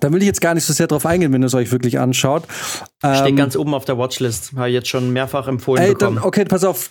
Da 0.00 0.12
will 0.12 0.20
ich 0.20 0.26
jetzt 0.26 0.40
gar 0.40 0.54
nicht 0.54 0.64
so 0.64 0.72
sehr 0.72 0.86
drauf 0.86 1.06
eingehen, 1.06 1.32
wenn 1.32 1.42
ihr 1.42 1.46
es 1.46 1.54
euch 1.54 1.70
wirklich 1.70 1.98
anschaut. 1.98 2.44
Steht 2.98 3.28
ähm, 3.28 3.36
ganz 3.36 3.56
oben 3.56 3.74
auf 3.74 3.84
der 3.84 3.96
Watchlist. 3.96 4.52
Habe 4.56 4.68
ich 4.68 4.74
jetzt 4.74 4.88
schon 4.88 5.12
mehrfach 5.12 5.46
empfohlen 5.46 5.82
ey, 5.82 5.92
bekommen. 5.92 6.16
Dann, 6.16 6.24
okay, 6.24 6.44
pass 6.44 6.64
auf. 6.64 6.90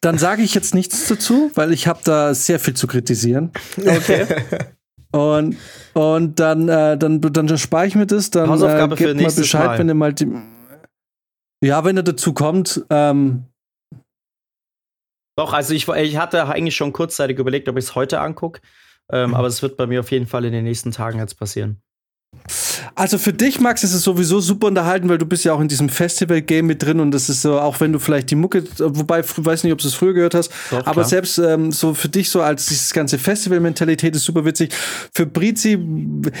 Dann 0.00 0.18
sage 0.18 0.42
ich 0.42 0.54
jetzt 0.54 0.74
nichts 0.74 1.06
dazu, 1.08 1.50
weil 1.54 1.72
ich 1.72 1.86
habe 1.86 2.00
da 2.04 2.34
sehr 2.34 2.58
viel 2.58 2.74
zu 2.74 2.86
kritisieren. 2.86 3.52
Okay. 3.78 4.26
und, 5.12 5.56
und 5.94 6.40
dann, 6.40 6.68
äh, 6.68 6.96
dann, 6.96 7.20
dann 7.20 7.58
spare 7.58 7.86
ich 7.86 7.94
mir 7.94 8.06
das. 8.06 8.30
Dann 8.30 8.48
Hausaufgabe 8.48 8.94
äh, 8.94 8.98
gebt 8.98 9.20
mal 9.20 9.32
Bescheid, 9.32 9.66
mal. 9.66 9.78
wenn 9.78 9.88
ihr 9.88 9.94
mal 9.94 10.12
die. 10.12 10.28
Ja, 11.62 11.84
wenn 11.84 11.96
er 11.96 12.02
dazu 12.02 12.32
kommt. 12.32 12.84
Ähm, 12.90 13.44
Doch, 15.36 15.52
also 15.52 15.74
ich, 15.74 15.88
ich 15.88 16.16
hatte 16.16 16.46
eigentlich 16.46 16.76
schon 16.76 16.92
kurzzeitig 16.92 17.38
überlegt, 17.38 17.68
ob 17.68 17.76
ich 17.76 17.84
es 17.84 17.94
heute 17.94 18.20
angucke. 18.20 18.60
Ähm, 19.12 19.30
mhm. 19.30 19.36
Aber 19.36 19.46
es 19.46 19.62
wird 19.62 19.76
bei 19.76 19.86
mir 19.86 20.00
auf 20.00 20.10
jeden 20.10 20.26
Fall 20.26 20.44
in 20.44 20.52
den 20.52 20.64
nächsten 20.64 20.92
Tagen 20.92 21.18
jetzt 21.18 21.38
passieren. 21.38 21.82
Also 22.94 23.18
für 23.18 23.32
dich, 23.32 23.60
Max, 23.60 23.84
ist 23.84 23.94
es 23.94 24.02
sowieso 24.02 24.40
super 24.40 24.66
unterhalten, 24.66 25.08
weil 25.08 25.18
du 25.18 25.26
bist 25.26 25.44
ja 25.44 25.52
auch 25.52 25.60
in 25.60 25.68
diesem 25.68 25.88
Festival-Game 25.88 26.66
mit 26.66 26.82
drin 26.82 27.00
und 27.00 27.12
das 27.12 27.28
ist 27.28 27.42
so, 27.42 27.58
auch 27.58 27.80
wenn 27.80 27.92
du 27.92 27.98
vielleicht 27.98 28.30
die 28.30 28.34
Mucke, 28.34 28.64
wobei, 28.78 29.20
ich 29.20 29.26
weiß 29.36 29.64
nicht, 29.64 29.72
ob 29.72 29.78
du 29.78 29.88
es 29.88 29.94
früher 29.94 30.12
gehört 30.12 30.34
hast, 30.34 30.50
Doch, 30.70 30.78
aber 30.80 30.92
klar. 30.92 31.04
selbst 31.04 31.38
ähm, 31.38 31.72
so 31.72 31.94
für 31.94 32.08
dich 32.08 32.30
so 32.30 32.42
als 32.42 32.66
dieses 32.66 32.92
ganze 32.92 33.18
Festival-Mentalität 33.18 34.14
ist 34.14 34.24
super 34.24 34.44
witzig. 34.44 34.72
Für 35.12 35.26
Brizi, 35.26 35.78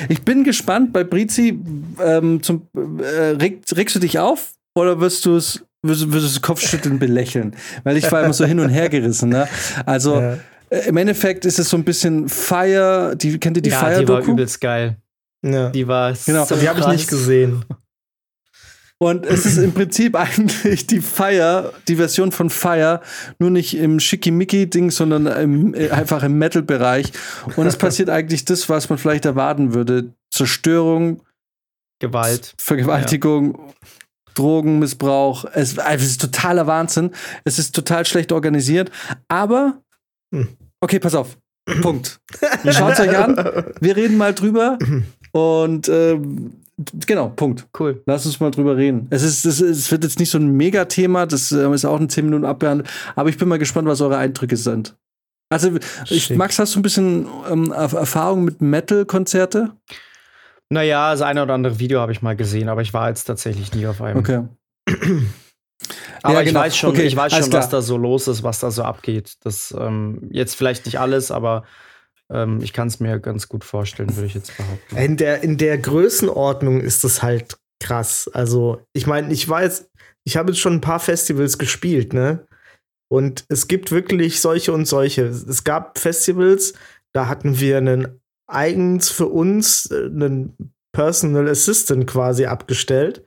ich 0.08 0.22
bin 0.22 0.44
gespannt, 0.44 0.92
bei 0.92 1.04
Brizi, 1.04 1.58
ähm, 2.02 2.42
zum, 2.42 2.66
äh, 2.74 3.36
reg, 3.40 3.62
regst 3.74 3.94
du 3.94 4.00
dich 4.00 4.18
auf 4.18 4.52
oder 4.74 5.00
wirst 5.00 5.24
du 5.26 5.36
es, 5.36 5.64
wirst, 5.82 6.12
wirst 6.12 6.36
du 6.36 6.40
Kopfschütteln 6.40 6.98
belächeln? 6.98 7.54
Weil 7.84 7.96
ich 7.96 8.10
war 8.10 8.22
immer 8.22 8.32
so 8.32 8.44
hin 8.44 8.60
und 8.60 8.70
her 8.70 8.88
gerissen, 8.88 9.30
ne? 9.30 9.48
Also, 9.86 10.20
ja. 10.20 10.38
äh, 10.70 10.88
im 10.88 10.96
Endeffekt 10.96 11.44
ist 11.46 11.58
es 11.58 11.68
so 11.68 11.76
ein 11.76 11.84
bisschen 11.84 12.28
Fire, 12.28 13.14
die, 13.16 13.38
kennt 13.38 13.56
ihr 13.56 13.62
die 13.62 13.70
ja, 13.70 13.78
Fire-Doku? 13.78 14.20
Die 14.20 14.26
war 14.26 14.34
übelst 14.34 14.60
geil. 14.60 14.96
Ja. 15.42 15.70
Die 15.70 15.88
war 15.88 16.12
genau. 16.26 16.44
so 16.44 16.56
Die 16.56 16.68
habe 16.68 16.80
ich 16.80 16.86
nicht 16.86 17.08
gesehen. 17.08 17.64
Und 19.02 19.24
es 19.24 19.46
ist 19.46 19.56
im 19.56 19.72
Prinzip 19.72 20.14
eigentlich 20.16 20.86
die 20.86 21.00
Fire, 21.00 21.72
die 21.88 21.96
Version 21.96 22.32
von 22.32 22.50
Fire, 22.50 23.00
nur 23.38 23.50
nicht 23.50 23.74
im 23.74 23.98
Schickimicki-Ding, 23.98 24.90
sondern 24.90 25.26
im, 25.26 25.74
äh, 25.74 25.90
einfach 25.90 26.22
im 26.22 26.36
Metal-Bereich. 26.36 27.12
Und 27.56 27.66
es 27.66 27.76
passiert 27.76 28.10
eigentlich 28.10 28.44
das, 28.44 28.68
was 28.68 28.90
man 28.90 28.98
vielleicht 28.98 29.24
erwarten 29.24 29.72
würde. 29.72 30.12
Zerstörung, 30.30 31.22
Gewalt, 31.98 32.54
Vergewaltigung, 32.58 33.54
ja. 33.54 33.74
Drogenmissbrauch. 34.34 35.46
Es, 35.54 35.78
es, 35.78 36.02
ist 36.02 36.20
totaler 36.20 36.66
Wahnsinn. 36.66 37.12
Es 37.44 37.58
ist 37.58 37.74
total 37.74 38.04
schlecht 38.04 38.32
organisiert. 38.32 38.90
Aber, 39.28 39.82
hm. 40.34 40.56
okay, 40.80 40.98
pass 40.98 41.14
auf. 41.14 41.38
Punkt. 41.80 42.20
Schaut 42.70 43.00
euch 43.00 43.16
an. 43.16 43.36
Wir 43.80 43.96
reden 43.96 44.18
mal 44.18 44.34
drüber. 44.34 44.78
Und 45.32 45.88
äh, 45.88 46.18
genau, 47.06 47.28
Punkt. 47.30 47.66
Cool. 47.78 48.02
Lass 48.06 48.26
uns 48.26 48.40
mal 48.40 48.50
drüber 48.50 48.76
reden. 48.76 49.06
Es, 49.10 49.22
ist, 49.22 49.44
es, 49.44 49.60
es 49.60 49.90
wird 49.90 50.04
jetzt 50.04 50.18
nicht 50.18 50.30
so 50.30 50.38
ein 50.38 50.56
Megathema, 50.56 51.26
das 51.26 51.52
äh, 51.52 51.72
ist 51.72 51.84
auch 51.84 52.00
ein 52.00 52.08
10 52.08 52.24
Minuten 52.24 52.44
abbehandelt, 52.44 52.88
aber 53.16 53.28
ich 53.28 53.38
bin 53.38 53.48
mal 53.48 53.58
gespannt, 53.58 53.88
was 53.88 54.00
eure 54.00 54.16
Eindrücke 54.16 54.56
sind. 54.56 54.96
Also, 55.52 55.72
ich, 56.08 56.30
Max, 56.30 56.60
hast 56.60 56.76
du 56.76 56.78
ein 56.78 56.82
bisschen 56.82 57.26
ähm, 57.50 57.72
Erfahrung 57.72 58.44
mit 58.44 58.60
Metal-Konzerte? 58.60 59.72
Naja, 60.68 61.10
das 61.10 61.22
eine 61.22 61.42
oder 61.42 61.54
andere 61.54 61.80
Video 61.80 61.98
habe 61.98 62.12
ich 62.12 62.22
mal 62.22 62.36
gesehen, 62.36 62.68
aber 62.68 62.82
ich 62.82 62.94
war 62.94 63.08
jetzt 63.08 63.24
tatsächlich 63.24 63.74
nie 63.74 63.86
auf 63.86 64.00
einem. 64.00 64.18
Okay. 64.18 64.44
Aber 66.22 66.34
ja, 66.34 66.42
genau. 66.42 66.60
ich 66.60 66.66
weiß 66.66 66.76
schon, 66.76 66.90
okay, 66.90 67.04
ich 67.04 67.16
weiß 67.16 67.34
schon, 67.34 67.52
was 67.52 67.70
da 67.70 67.80
so 67.80 67.96
los 67.96 68.28
ist, 68.28 68.42
was 68.42 68.58
da 68.58 68.70
so 68.70 68.82
abgeht. 68.82 69.36
Das 69.42 69.74
ähm, 69.78 70.28
jetzt 70.30 70.54
vielleicht 70.54 70.84
nicht 70.84 71.00
alles, 71.00 71.30
aber 71.30 71.64
ähm, 72.30 72.60
ich 72.62 72.72
kann 72.72 72.88
es 72.88 73.00
mir 73.00 73.18
ganz 73.18 73.48
gut 73.48 73.64
vorstellen, 73.64 74.14
würde 74.16 74.26
ich 74.26 74.34
jetzt 74.34 74.56
behaupten. 74.56 74.96
In 74.96 75.16
der, 75.16 75.42
in 75.42 75.56
der 75.56 75.78
Größenordnung 75.78 76.80
ist 76.80 77.04
das 77.04 77.22
halt 77.22 77.58
krass. 77.80 78.30
Also, 78.32 78.82
ich 78.92 79.06
meine, 79.06 79.32
ich 79.32 79.48
weiß, 79.48 79.90
ich 80.24 80.36
habe 80.36 80.52
jetzt 80.52 80.60
schon 80.60 80.74
ein 80.74 80.80
paar 80.80 81.00
Festivals 81.00 81.58
gespielt, 81.58 82.12
ne? 82.12 82.46
Und 83.12 83.44
es 83.48 83.66
gibt 83.66 83.90
wirklich 83.90 84.40
solche 84.40 84.72
und 84.72 84.86
solche. 84.86 85.24
Es 85.24 85.64
gab 85.64 85.98
Festivals, 85.98 86.74
da 87.12 87.26
hatten 87.26 87.58
wir 87.58 87.78
einen 87.78 88.20
eigens 88.46 89.08
für 89.10 89.26
uns 89.26 89.90
äh, 89.90 90.06
einen 90.06 90.72
Personal 90.92 91.48
Assistant 91.48 92.06
quasi 92.06 92.46
abgestellt, 92.46 93.24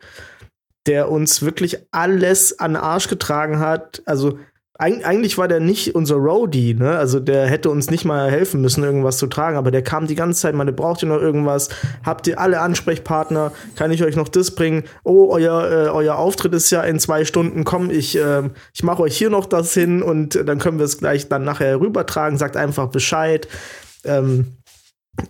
der 0.86 1.10
uns 1.10 1.41
wirklich 1.41 1.80
alles 1.91 2.60
an 2.60 2.76
Arsch 2.76 3.08
getragen 3.08 3.60
hat. 3.60 4.01
Also 4.06 4.39
eigentlich 4.80 5.38
war 5.38 5.47
der 5.47 5.59
nicht 5.59 5.93
unser 5.93 6.15
Roadie, 6.15 6.74
ne? 6.74 6.97
Also 6.97 7.19
der 7.19 7.45
hätte 7.45 7.69
uns 7.69 7.91
nicht 7.91 8.05
mal 8.05 8.32
helfen 8.32 8.59
müssen, 8.59 8.84
irgendwas 8.84 9.17
zu 9.17 9.28
tragen, 9.28 9.55
aber 9.55 9.69
der 9.69 9.84
kam 9.84 10.07
die 10.07 10.15
ganze 10.15 10.41
Zeit, 10.41 10.55
meine, 10.55 10.74
braucht 10.74 11.03
ihr 11.03 11.09
noch 11.09 11.21
irgendwas? 11.21 11.69
Habt 12.03 12.26
ihr 12.26 12.39
alle 12.39 12.59
Ansprechpartner? 12.59 13.51
Kann 13.76 13.91
ich 13.91 14.03
euch 14.03 14.15
noch 14.15 14.30
das 14.30 14.51
bringen? 14.51 14.84
Oh, 15.03 15.30
euer, 15.32 15.69
äh, 15.71 15.89
euer 15.89 16.15
Auftritt 16.15 16.53
ist 16.53 16.71
ja 16.71 16.82
in 16.82 16.99
zwei 16.99 17.24
Stunden, 17.24 17.65
komm, 17.65 17.91
ich, 17.91 18.17
äh, 18.17 18.49
ich 18.74 18.84
mache 18.84 19.03
euch 19.03 19.15
hier 19.15 19.30
noch 19.30 19.45
das 19.45 19.76
hin 19.76 20.01
und 20.01 20.36
dann 20.47 20.57
können 20.57 20.80
wir 20.80 20.86
es 20.86 20.97
gleich 20.97 21.30
dann 21.30 21.43
nachher 21.43 21.80
rübertragen, 21.80 22.39
sagt 22.39 22.57
einfach 22.57 22.88
Bescheid. 22.88 23.47
Ähm, 24.03 24.57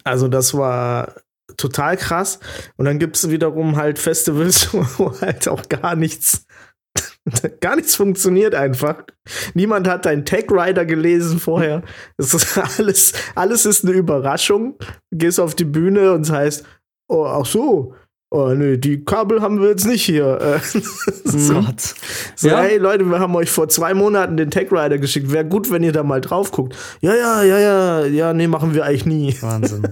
also 0.06 0.30
das 0.30 0.54
war 0.54 1.16
total 1.58 1.98
krass. 1.98 2.40
Und 2.78 2.86
dann 2.86 2.98
gibt 2.98 3.18
es 3.18 3.30
wiederum 3.30 3.76
halt 3.76 4.00
Festivals, 4.00 4.74
wo 4.98 5.20
halt 5.20 5.50
auch 5.50 5.68
gar 5.68 5.98
nichts 5.98 6.46
Gar 7.62 7.78
nichts 7.78 7.96
funktioniert 7.96 8.54
einfach. 8.56 9.04
Niemand 9.54 9.88
hat 9.88 10.06
deinen 10.06 10.26
Tag 10.26 10.52
Rider 10.52 10.86
gelesen 10.86 11.40
vorher. 11.40 11.84
Es 12.18 12.34
ist 12.34 12.58
alles, 12.80 13.14
alles 13.36 13.66
ist 13.66 13.86
eine 13.86 13.94
Überraschung. 13.94 14.76
Du 15.12 15.18
gehst 15.18 15.40
auf 15.40 15.56
die 15.56 15.66
Bühne 15.66 16.12
und 16.14 16.22
es 16.22 16.32
heißt, 16.32 16.66
oh, 17.08 17.26
ach 17.26 17.46
so, 17.46 17.94
oh 18.34 18.50
nee, 18.54 18.78
die 18.78 19.06
Kabel 19.06 19.42
haben 19.42 19.62
wir 19.62 19.70
jetzt 19.70 19.86
nicht 19.86 20.04
hier. 20.04 20.40
Äh, 20.42 20.60
so, 21.24 21.62
Gott. 21.62 21.96
so 22.36 22.50
Ja. 22.50 22.62
hey 22.62 22.78
Leute, 22.78 23.06
wir 23.06 23.20
haben 23.20 23.36
euch 23.36 23.50
vor 23.50 23.70
zwei 23.70 23.94
Monaten 23.94 24.36
den 24.36 24.52
Tag 24.52 24.72
Rider 24.72 24.98
geschickt. 24.98 25.32
Wäre 25.32 25.46
gut, 25.46 25.72
wenn 25.72 25.84
ihr 25.84 25.94
da 25.94 26.04
mal 26.04 26.20
drauf 26.20 26.52
guckt. 26.52 26.76
Ja, 27.00 27.16
ja, 27.16 27.44
ja, 27.44 27.60
ja, 27.60 28.06
ja, 28.06 28.34
nee, 28.34 28.48
machen 28.48 28.74
wir 28.74 28.84
eigentlich 28.84 29.06
nie. 29.06 29.38
Wahnsinn. 29.42 29.84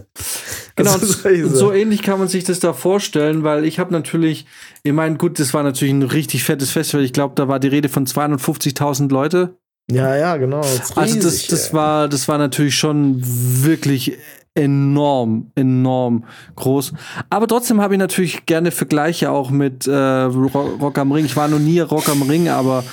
Genau, 0.75 0.97
so 0.97 1.71
ähnlich 1.73 2.01
kann 2.01 2.19
man 2.19 2.27
sich 2.27 2.43
das 2.43 2.59
da 2.59 2.73
vorstellen, 2.73 3.43
weil 3.43 3.65
ich 3.65 3.77
habe 3.79 3.91
natürlich, 3.91 4.45
ich 4.83 4.93
meine, 4.93 5.17
gut, 5.17 5.39
das 5.39 5.53
war 5.53 5.63
natürlich 5.63 5.93
ein 5.93 6.03
richtig 6.03 6.43
fettes 6.43 6.71
Festival. 6.71 7.03
Ich 7.05 7.13
glaube, 7.13 7.33
da 7.35 7.47
war 7.47 7.59
die 7.59 7.67
Rede 7.67 7.89
von 7.89 8.05
250.000 8.05 9.09
Leute. 9.11 9.57
Ja, 9.91 10.15
ja, 10.15 10.37
genau. 10.37 10.61
Das 10.61 10.73
ist 10.91 10.97
Also 10.97 11.15
das, 11.15 11.25
riesig, 11.25 11.47
das 11.47 11.67
ey. 11.69 11.73
war, 11.73 12.07
das 12.07 12.27
war 12.27 12.37
natürlich 12.37 12.75
schon 12.75 13.17
wirklich 13.21 14.17
enorm, 14.53 15.51
enorm 15.55 16.25
groß. 16.55 16.93
Aber 17.29 17.47
trotzdem 17.47 17.81
habe 17.81 17.93
ich 17.93 17.99
natürlich 17.99 18.45
gerne 18.45 18.71
Vergleiche 18.71 19.31
auch 19.31 19.49
mit 19.49 19.87
äh, 19.87 19.93
Ro- 19.93 20.77
Rock 20.79 20.97
am 20.97 21.11
Ring. 21.11 21.25
Ich 21.25 21.35
war 21.37 21.47
noch 21.47 21.59
nie 21.59 21.79
Rock 21.79 22.09
am 22.09 22.21
Ring, 22.23 22.49
aber 22.49 22.83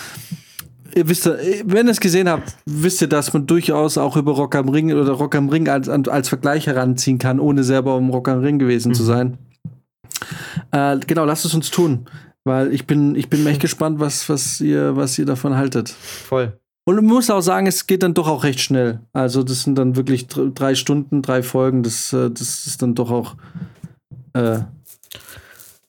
ihr 0.95 1.09
wisst, 1.09 1.27
ja, 1.27 1.35
wenn 1.65 1.87
ihr 1.87 1.93
es 1.93 2.01
gesehen 2.01 2.29
habt, 2.29 2.57
wisst 2.67 3.01
ihr, 3.03 3.09
dass 3.09 3.33
man 3.33 3.47
durchaus 3.47 3.99
auch 3.99 4.17
über 4.17 4.33
Rock 4.33 4.55
am 4.55 4.69
Ring 4.69 4.93
oder 4.93 5.13
Rock 5.13 5.35
am 5.35 5.49
Ring 5.49 5.69
als, 5.69 5.89
als 5.89 6.29
Vergleich 6.29 6.67
heranziehen 6.67 7.19
kann, 7.19 7.41
ohne 7.41 7.65
selber 7.65 7.97
im 7.99 8.11
Rock 8.11 8.29
am 8.29 8.41
Ring 8.41 8.59
gewesen 8.59 8.95
zu 8.95 9.03
sein. 9.05 9.39
Äh, 10.71 10.99
genau, 11.07 11.25
lasst 11.25 11.45
es 11.45 11.55
uns 11.55 11.71
tun. 11.71 12.07
Weil 12.45 12.73
ich 12.73 12.87
bin, 12.87 13.15
ich 13.15 13.29
bin 13.29 13.47
echt 13.47 13.61
gespannt, 13.61 14.01
was, 14.01 14.29
was, 14.29 14.61
ihr, 14.61 14.97
was 14.97 15.19
ihr 15.19 15.27
davon 15.27 15.57
haltet. 15.57 15.91
Voll. 15.91 16.59
Und 16.87 16.97
man 16.97 17.05
muss 17.05 17.29
auch 17.29 17.43
sagen, 17.43 17.67
es 17.67 17.87
geht 17.87 18.03
dann 18.03 18.15
doch 18.15 18.27
auch 18.29 18.45
recht 18.45 18.61
schnell. 18.61 19.01
Also, 19.13 19.43
das 19.43 19.63
sind 19.65 19.77
dann 19.77 19.97
wirklich 19.97 20.29
dr- 20.29 20.51
drei 20.55 20.75
Stunden, 20.75 21.21
drei 21.21 21.43
Folgen. 21.43 21.83
Das, 21.83 22.11
äh, 22.15 22.31
das 22.31 22.67
ist 22.67 22.81
dann 22.81 22.95
doch 22.95 23.11
auch 23.11 23.37
äh, 24.33 24.61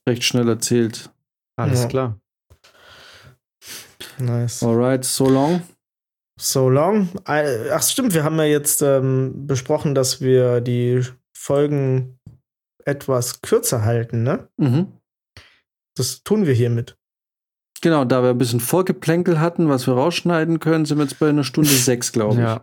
recht 0.08 0.24
schnell 0.26 0.50
erzählt. 0.50 1.10
Alles 1.56 1.84
Ja. 1.84 1.88
klar. 1.88 2.18
Nice. 4.20 4.64
Alright, 4.64 5.06
so 5.06 5.30
long. 5.30 5.62
So 6.40 6.70
long. 6.70 7.10
Äh, 7.28 7.70
Ach, 7.72 7.82
stimmt, 7.84 8.14
wir 8.14 8.24
haben 8.24 8.38
ja 8.38 8.46
jetzt 8.46 8.82
ähm, 8.82 9.48
besprochen, 9.48 9.94
dass 9.96 10.22
wir 10.22 10.62
die 10.62 11.04
Folgen 11.36 12.20
etwas 12.86 13.42
kürzer 13.42 13.84
halten, 13.84 14.24
ne? 14.24 14.48
Mhm. 14.58 14.88
Das 15.96 16.24
tun 16.24 16.46
wir 16.46 16.54
hiermit. 16.54 16.98
Genau, 17.82 18.04
da 18.06 18.24
wir 18.24 18.30
ein 18.32 18.38
bisschen 18.38 18.60
Vorgeplänkel 18.60 19.40
hatten, 19.40 19.70
was 19.70 19.88
wir 19.88 19.94
rausschneiden 19.94 20.60
können, 20.60 20.86
sind 20.86 20.98
wir 20.98 21.04
jetzt 21.06 21.20
bei 21.20 21.30
einer 21.30 21.44
Stunde 21.44 21.70
sechs, 21.70 22.12
glaube 22.12 22.34
ich. 22.36 22.40
Ja. 22.40 22.62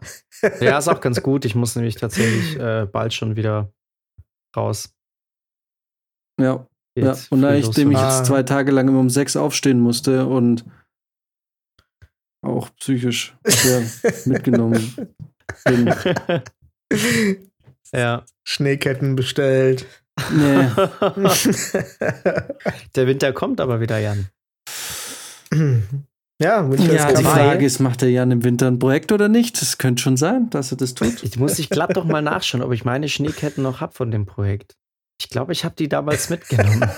ja, 0.61 0.79
ist 0.79 0.89
auch 0.89 1.01
ganz 1.01 1.23
gut. 1.23 1.45
Ich 1.45 1.55
muss 1.55 1.75
nämlich 1.77 1.97
tatsächlich 1.97 2.59
äh, 2.59 2.87
bald 2.91 3.15
schon 3.15 3.37
wieder 3.37 3.73
raus. 4.57 4.91
Ja, 6.41 6.67
ja. 6.99 7.17
Und 7.31 7.41
nachdem 7.41 7.91
ich 7.93 7.99
Ah. 7.99 8.09
jetzt 8.19 8.27
zwei 8.27 8.43
Tage 8.43 8.73
lang 8.73 8.89
immer 8.89 9.01
um 9.01 9.11
sechs 9.11 9.37
aufstehen 9.37 9.81
musste 9.81 10.27
und 10.27 10.65
auch 12.47 12.71
psychisch 12.77 13.37
sehr 13.45 13.83
mitgenommen 14.25 15.11
bin. 15.65 15.95
ja. 17.93 18.25
Schneeketten 18.45 19.17
bestellt. 19.17 19.87
Nee. 20.33 20.69
Der 22.95 23.07
Winter 23.07 23.33
kommt 23.33 23.61
aber 23.61 23.81
wieder, 23.81 23.99
Jan. 23.99 24.29
ja, 26.41 26.71
Winter 26.71 26.95
Ja, 26.95 27.09
ist 27.09 27.19
die. 27.19 27.25
Frage 27.25 27.67
ist, 27.67 27.81
macht 27.81 28.03
der 28.03 28.11
Jan 28.11 28.31
im 28.31 28.45
Winter 28.45 28.67
ein 28.69 28.79
Projekt 28.79 29.13
oder 29.13 29.29
nicht? 29.29 29.61
Das 29.61 29.79
könnte 29.79 30.03
schon 30.03 30.17
sein, 30.17 30.49
dass 30.51 30.73
er 30.73 30.79
das 30.79 30.95
tut. 30.95 31.23
Ich 31.23 31.37
muss 31.39 31.59
ich 31.59 31.69
glatt 31.69 31.97
doch 31.97 32.05
mal 32.05 32.23
nachschauen, 32.23 32.63
ob 32.63 32.73
ich 32.73 32.85
meine 32.85 33.09
Schneeketten 33.09 33.63
noch 33.63 33.81
habe 33.81 33.93
von 33.93 34.11
dem 34.11 34.27
Projekt. 34.27 34.77
Ich 35.21 35.29
glaube, 35.29 35.53
ich 35.53 35.65
habe 35.65 35.75
die 35.77 35.89
damals 35.89 36.31
mitgenommen. 36.31 36.91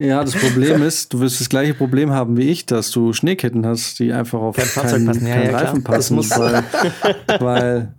Ja, 0.00 0.24
das 0.24 0.34
Problem 0.34 0.82
ist, 0.86 1.12
du 1.12 1.20
wirst 1.20 1.40
das 1.40 1.48
gleiche 1.48 1.74
Problem 1.74 2.10
haben 2.10 2.36
wie 2.36 2.48
ich, 2.48 2.64
dass 2.66 2.90
du 2.90 3.12
Schneeketten 3.12 3.66
hast, 3.66 3.98
die 3.98 4.12
einfach 4.12 4.40
auf 4.40 4.56
Kein 4.56 4.66
keinen, 4.66 5.06
passen. 5.06 5.26
Ja, 5.26 5.34
keinen 5.34 5.42
ja, 5.44 5.48
klar. 5.48 5.62
Reifen 5.62 5.84
Das 5.84 6.10
passen. 6.10 6.40
weil, 6.40 6.64
weil, 7.38 7.94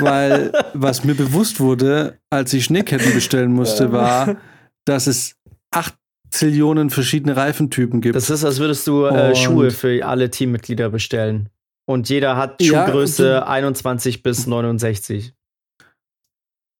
weil 0.00 0.52
was 0.74 1.04
mir 1.04 1.14
bewusst 1.14 1.58
wurde, 1.58 2.18
als 2.30 2.52
ich 2.52 2.64
Schneeketten 2.64 3.12
bestellen 3.12 3.52
musste, 3.52 3.90
war, 3.92 4.36
dass 4.84 5.08
es 5.08 5.34
acht 5.72 5.94
Zillionen 6.30 6.90
verschiedene 6.90 7.36
Reifentypen 7.36 8.00
gibt. 8.00 8.14
Das 8.16 8.30
ist, 8.30 8.44
als 8.44 8.58
würdest 8.58 8.86
du 8.86 9.04
äh, 9.04 9.34
Schuhe 9.34 9.70
für 9.70 10.06
alle 10.06 10.30
Teammitglieder 10.30 10.88
bestellen. 10.88 11.48
Und 11.84 12.08
jeder 12.08 12.36
hat 12.36 12.62
Ja, 12.62 12.86
Schuhgröße 12.86 13.46
21 13.46 14.22
bis 14.22 14.46
69. 14.46 15.34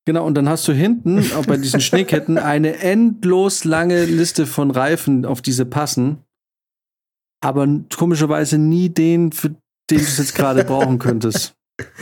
Genau, 0.04 0.26
und 0.26 0.34
dann 0.34 0.48
hast 0.48 0.66
du 0.66 0.72
hinten 0.72 1.24
auch 1.36 1.46
bei 1.46 1.56
diesen 1.56 1.80
Schneeketten 1.80 2.38
eine 2.38 2.78
endlos 2.78 3.64
lange 3.64 4.04
Liste 4.04 4.46
von 4.46 4.70
Reifen, 4.70 5.24
auf 5.24 5.42
diese 5.42 5.64
passen. 5.64 6.18
Aber 7.40 7.66
komischerweise 7.96 8.58
nie 8.58 8.88
den, 8.88 9.32
für 9.32 9.50
den 9.50 9.98
du 9.98 10.04
es 10.04 10.18
jetzt 10.18 10.34
gerade 10.34 10.64
brauchen 10.64 10.98
könntest. 10.98 11.54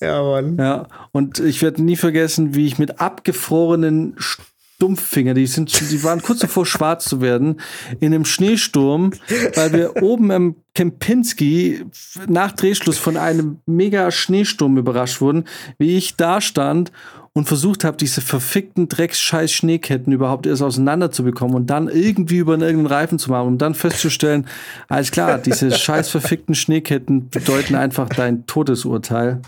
Ja, 0.00 0.22
Mann. 0.22 0.56
Ja, 0.58 0.86
und 1.12 1.40
ich 1.40 1.60
werde 1.60 1.82
nie 1.82 1.96
vergessen, 1.96 2.54
wie 2.54 2.66
ich 2.66 2.78
mit 2.78 3.00
abgefrorenen 3.00 4.14
Stumpffinger, 4.16 5.34
die 5.34 5.46
sind, 5.46 5.90
die 5.90 6.04
waren 6.04 6.22
kurz 6.22 6.38
davor 6.38 6.64
schwarz 6.64 7.04
zu 7.04 7.20
werden, 7.20 7.60
in 7.98 8.14
einem 8.14 8.24
Schneesturm, 8.24 9.10
weil 9.56 9.72
wir 9.72 9.96
oben 10.02 10.30
am 10.30 10.56
Kempinski 10.74 11.84
nach 12.28 12.52
Drehschluss 12.52 12.96
von 12.96 13.16
einem 13.16 13.58
mega 13.66 14.12
Schneesturm 14.12 14.78
überrascht 14.78 15.20
wurden, 15.20 15.44
wie 15.78 15.96
ich 15.98 16.16
da 16.16 16.40
stand 16.40 16.92
und 17.38 17.46
versucht 17.46 17.84
habe, 17.84 17.96
diese 17.96 18.20
verfickten 18.20 18.88
Drecks-Scheiß 18.88 19.50
Schneeketten 19.52 20.12
überhaupt 20.12 20.46
erst 20.46 20.60
auseinander 20.62 21.10
zu 21.10 21.22
bekommen 21.24 21.54
und 21.54 21.66
dann 21.68 21.88
irgendwie 21.88 22.38
über 22.38 22.52
irgendeinen 22.52 22.86
Reifen 22.86 23.18
zu 23.18 23.30
machen, 23.30 23.46
um 23.46 23.58
dann 23.58 23.74
festzustellen, 23.74 24.46
alles 24.88 25.10
klar, 25.10 25.38
diese 25.38 25.70
scheiß 25.78 26.10
verfickten 26.10 26.54
Schneeketten 26.54 27.30
bedeuten 27.30 27.74
einfach 27.76 28.08
dein 28.08 28.44
Todesurteil. 28.46 29.40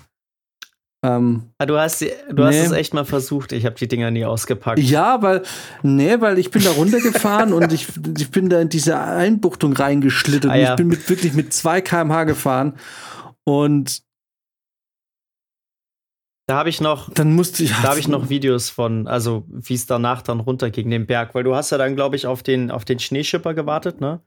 Ähm, 1.04 1.44
Ah, 1.58 1.66
du 1.66 1.78
hast, 1.78 2.02
du 2.02 2.44
hast 2.44 2.54
Nee. 2.54 2.60
es 2.66 2.72
echt 2.72 2.92
mal 2.94 3.04
versucht. 3.06 3.52
Ich 3.52 3.64
habe 3.64 3.74
die 3.74 3.88
Dinger 3.88 4.10
nie 4.10 4.24
ausgepackt. 4.24 4.78
ja, 4.78 5.20
weil, 5.22 5.42
nee, 5.82 6.20
weil 6.20 6.38
ich 6.38 6.50
bin 6.50 6.62
da 6.62 6.70
runtergefahren 6.72 7.52
und 7.54 7.72
ich, 7.72 7.88
ich 8.18 8.30
bin 8.30 8.50
da 8.50 8.60
in 8.60 8.68
diese 8.68 8.98
Einbuchtung 9.00 9.72
reingeschlittert. 9.72 10.50
Ah, 10.50 10.54
und 10.54 10.60
ja. 10.60 10.70
Ich 10.70 10.76
bin 10.76 10.88
mit, 10.88 11.08
wirklich 11.08 11.32
mit 11.32 11.52
2 11.54 11.80
km/h 11.80 12.24
gefahren 12.24 12.74
und 13.44 14.02
Da 16.50 16.56
habe 16.56 16.68
ich 16.68 16.80
noch, 16.80 17.10
dann 17.14 17.32
musste 17.32 17.62
ich. 17.62 17.70
da 17.70 17.90
habe 17.90 18.00
ich 18.00 18.08
noch 18.08 18.28
Videos 18.28 18.70
von, 18.70 19.06
also 19.06 19.44
wie 19.48 19.74
es 19.74 19.86
danach 19.86 20.20
dann 20.22 20.40
runter 20.40 20.70
gegen 20.70 20.90
den 20.90 21.06
Berg, 21.06 21.32
weil 21.34 21.44
du 21.44 21.54
hast 21.54 21.70
ja 21.70 21.78
dann, 21.78 21.94
glaube 21.94 22.16
ich, 22.16 22.26
auf 22.26 22.42
den, 22.42 22.72
auf 22.72 22.84
den 22.84 22.98
Schneeschipper 22.98 23.54
gewartet, 23.54 24.00
ne? 24.00 24.20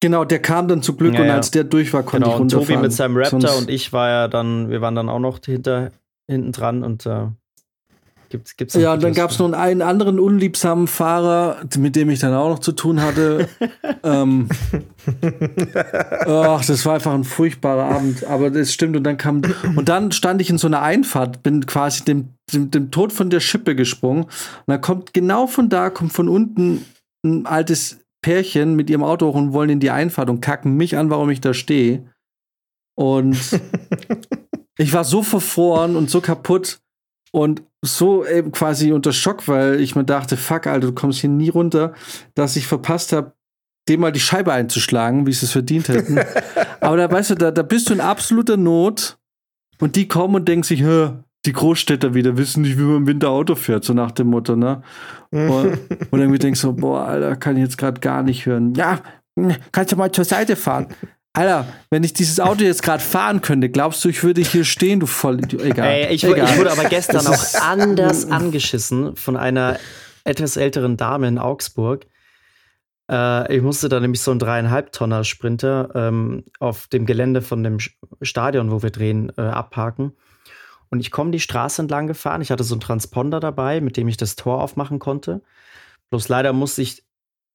Genau, 0.00 0.24
der 0.24 0.40
kam 0.40 0.68
dann 0.68 0.82
zum 0.82 0.96
Glück 0.96 1.12
Ja, 1.14 1.20
und 1.20 1.26
ja. 1.26 1.34
als 1.34 1.50
der 1.50 1.64
durch 1.64 1.92
war, 1.92 2.02
konnte 2.02 2.24
Genau, 2.24 2.28
ich 2.28 2.34
und 2.40 2.40
runterfahren. 2.54 2.66
Tobi 2.76 2.82
mit 2.82 2.92
seinem 2.92 3.16
Raptor 3.16 3.40
Sonst- 3.40 3.58
und 3.58 3.70
ich 3.70 3.92
war 3.92 4.08
ja 4.08 4.28
dann, 4.28 4.70
wir 4.70 4.80
waren 4.80 4.94
dann 4.94 5.08
auch 5.10 5.18
noch 5.18 5.38
hinter, 5.44 5.90
hinten 6.30 6.52
dran 6.52 6.82
und 6.82 7.04
äh, 7.04 7.26
gibt's, 8.28 8.56
gibt's 8.56 8.74
Ja, 8.74 8.94
und 8.94 9.02
dann 9.02 9.14
gab 9.14 9.30
es 9.30 9.38
noch 9.38 9.52
einen 9.52 9.82
anderen 9.82 10.18
unliebsamen 10.18 10.86
Fahrer, 10.86 11.60
mit 11.78 11.96
dem 11.96 12.10
ich 12.10 12.20
dann 12.20 12.34
auch 12.34 12.50
noch 12.50 12.58
zu 12.58 12.72
tun 12.72 13.00
hatte. 13.02 13.48
ähm, 14.02 14.48
ach, 16.26 16.64
das 16.64 16.84
war 16.86 16.94
einfach 16.94 17.14
ein 17.14 17.24
furchtbarer 17.24 17.84
Abend, 17.96 18.24
aber 18.24 18.50
das 18.50 18.72
stimmt. 18.72 18.96
Und 18.96 19.04
dann 19.04 19.16
kam 19.16 19.42
und 19.76 19.88
dann 19.88 20.12
stand 20.12 20.40
ich 20.40 20.50
in 20.50 20.58
so 20.58 20.66
einer 20.66 20.82
Einfahrt, 20.82 21.42
bin 21.42 21.66
quasi 21.66 22.04
dem, 22.04 22.30
dem, 22.52 22.70
dem 22.70 22.90
Tod 22.90 23.12
von 23.12 23.30
der 23.30 23.40
Schippe 23.40 23.74
gesprungen. 23.74 24.24
Und 24.24 24.32
dann 24.66 24.80
kommt 24.80 25.12
genau 25.14 25.46
von 25.46 25.68
da, 25.68 25.90
kommt 25.90 26.12
von 26.12 26.28
unten 26.28 26.84
ein 27.24 27.46
altes 27.46 28.00
Pärchen 28.22 28.74
mit 28.74 28.90
ihrem 28.90 29.04
Auto 29.04 29.26
hoch 29.26 29.34
und 29.34 29.52
wollen 29.52 29.70
in 29.70 29.80
die 29.80 29.90
Einfahrt 29.90 30.30
und 30.30 30.40
kacken 30.40 30.76
mich 30.76 30.96
an, 30.96 31.10
warum 31.10 31.30
ich 31.30 31.40
da 31.40 31.54
stehe. 31.54 32.10
Und 32.96 33.36
ich 34.78 34.92
war 34.92 35.04
so 35.04 35.22
verfroren 35.22 35.96
und 35.96 36.10
so 36.10 36.20
kaputt 36.20 36.80
und 37.36 37.64
so 37.82 38.24
eben 38.24 38.50
quasi 38.50 38.92
unter 38.92 39.12
Schock, 39.12 39.46
weil 39.46 39.78
ich 39.82 39.94
mir 39.94 40.04
dachte, 40.04 40.38
fuck, 40.38 40.66
Alter, 40.66 40.86
du 40.86 40.94
kommst 40.94 41.20
hier 41.20 41.28
nie 41.28 41.50
runter, 41.50 41.92
dass 42.34 42.56
ich 42.56 42.66
verpasst 42.66 43.12
habe, 43.12 43.34
dem 43.90 44.00
mal 44.00 44.10
die 44.10 44.20
Scheibe 44.20 44.54
einzuschlagen, 44.54 45.26
wie 45.26 45.34
sie 45.34 45.44
es 45.44 45.52
verdient 45.52 45.88
hätten. 45.88 46.18
Aber 46.80 46.96
da 46.96 47.10
weißt 47.10 47.30
du, 47.30 47.34
da, 47.34 47.50
da 47.50 47.62
bist 47.62 47.90
du 47.90 47.92
in 47.92 48.00
absoluter 48.00 48.56
Not 48.56 49.18
und 49.78 49.96
die 49.96 50.08
kommen 50.08 50.34
und 50.34 50.48
denken 50.48 50.62
sich, 50.62 50.82
die 51.44 51.52
Großstädter 51.52 52.14
wieder 52.14 52.38
wissen 52.38 52.62
nicht, 52.62 52.78
wie 52.78 52.84
man 52.84 52.96
im 52.96 53.06
Winter 53.06 53.28
Auto 53.28 53.54
fährt, 53.54 53.84
so 53.84 53.92
nach 53.92 54.12
dem 54.12 54.28
Motto, 54.28 54.56
ne? 54.56 54.82
Und, 55.30 55.78
und 56.10 56.18
irgendwie 56.18 56.38
denkst 56.38 56.62
du, 56.62 56.72
boah, 56.72 57.02
Alter, 57.02 57.36
kann 57.36 57.56
ich 57.56 57.64
jetzt 57.64 57.76
gerade 57.76 58.00
gar 58.00 58.22
nicht 58.22 58.46
hören. 58.46 58.72
Ja, 58.72 59.00
kannst 59.72 59.92
du 59.92 59.96
mal 59.96 60.10
zur 60.10 60.24
Seite 60.24 60.56
fahren. 60.56 60.86
Alter, 61.36 61.66
wenn 61.90 62.02
ich 62.02 62.14
dieses 62.14 62.40
Auto 62.40 62.64
jetzt 62.64 62.82
gerade 62.82 63.02
fahren 63.02 63.42
könnte, 63.42 63.68
glaubst 63.68 64.02
du, 64.02 64.08
ich 64.08 64.24
würde 64.24 64.40
hier 64.40 64.64
stehen, 64.64 65.00
du 65.00 65.06
voll 65.06 65.40
Egal. 65.40 65.86
Ey, 65.86 66.14
ich, 66.14 66.24
Egal. 66.24 66.48
ich 66.48 66.58
wurde 66.58 66.72
aber 66.72 66.84
gestern 66.84 67.26
auch 67.26 67.60
anders 67.60 68.30
angeschissen 68.30 69.16
von 69.16 69.36
einer 69.36 69.78
etwas 70.24 70.56
älteren 70.56 70.96
Dame 70.96 71.28
in 71.28 71.38
Augsburg. 71.38 72.06
Äh, 73.10 73.54
ich 73.54 73.62
musste 73.62 73.90
da 73.90 74.00
nämlich 74.00 74.22
so 74.22 74.30
einen 74.30 74.40
dreieinhalb 74.40 74.92
Tonner 74.92 75.24
Sprinter 75.24 75.90
ähm, 75.94 76.44
auf 76.58 76.86
dem 76.88 77.04
Gelände 77.04 77.42
von 77.42 77.62
dem 77.62 77.78
Stadion, 78.22 78.70
wo 78.70 78.82
wir 78.82 78.90
drehen, 78.90 79.30
äh, 79.36 79.42
abparken. 79.42 80.12
Und 80.88 81.00
ich 81.00 81.10
komme 81.10 81.32
die 81.32 81.40
Straße 81.40 81.82
entlang 81.82 82.06
gefahren. 82.06 82.40
Ich 82.40 82.50
hatte 82.50 82.64
so 82.64 82.74
einen 82.74 82.80
Transponder 82.80 83.40
dabei, 83.40 83.82
mit 83.82 83.98
dem 83.98 84.08
ich 84.08 84.16
das 84.16 84.36
Tor 84.36 84.62
aufmachen 84.62 85.00
konnte. 85.00 85.42
Bloß 86.08 86.28
leider 86.28 86.54
musste 86.54 86.80
ich 86.80 87.05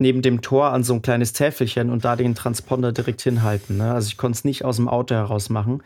neben 0.02 0.22
dem 0.22 0.42
Tor 0.42 0.72
an 0.72 0.84
so 0.84 0.94
ein 0.94 1.02
kleines 1.02 1.32
Täfelchen 1.34 1.90
und 1.90 2.04
da 2.04 2.16
den 2.16 2.36
Transponder 2.36 2.92
direkt 2.92 3.22
hinhalten. 3.22 3.78
Ne? 3.78 3.94
Also 3.94 4.08
ich 4.08 4.18
konnte 4.18 4.38
es 4.38 4.44
nicht 4.44 4.66
aus 4.66 4.76
dem 4.76 4.90
Auto 4.90 5.16
heraus 5.16 5.50
machen. 5.50 5.84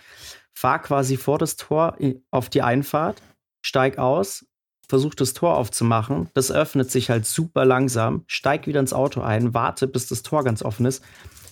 Fahr 0.53 0.81
quasi 0.81 1.17
vor 1.17 1.37
das 1.37 1.57
Tor 1.57 1.97
auf 2.31 2.49
die 2.49 2.61
Einfahrt, 2.61 3.21
steig 3.61 3.97
aus, 3.97 4.45
versuche 4.87 5.15
das 5.15 5.33
Tor 5.33 5.57
aufzumachen. 5.57 6.29
Das 6.33 6.51
öffnet 6.51 6.89
sich 6.89 7.09
halt 7.09 7.25
super 7.25 7.65
langsam, 7.65 8.23
steig 8.27 8.67
wieder 8.67 8.79
ins 8.79 8.93
Auto 8.93 9.21
ein, 9.21 9.53
warte, 9.53 9.87
bis 9.87 10.07
das 10.07 10.23
Tor 10.23 10.43
ganz 10.43 10.63
offen 10.63 10.85
ist. 10.85 11.03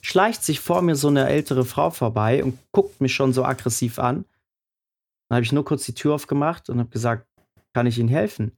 Schleicht 0.01 0.43
sich 0.43 0.59
vor 0.59 0.81
mir 0.81 0.95
so 0.95 1.09
eine 1.09 1.27
ältere 1.27 1.65
Frau 1.65 1.89
vorbei 1.89 2.43
und 2.43 2.57
guckt 2.71 3.01
mich 3.01 3.13
schon 3.13 3.33
so 3.33 3.43
aggressiv 3.43 3.99
an. 3.99 4.25
Dann 5.29 5.37
habe 5.37 5.43
ich 5.43 5.51
nur 5.51 5.65
kurz 5.65 5.85
die 5.85 5.93
Tür 5.93 6.15
aufgemacht 6.15 6.69
und 6.69 6.79
habe 6.79 6.89
gesagt, 6.89 7.27
kann 7.73 7.87
ich 7.87 7.97
Ihnen 7.97 8.09
helfen? 8.09 8.57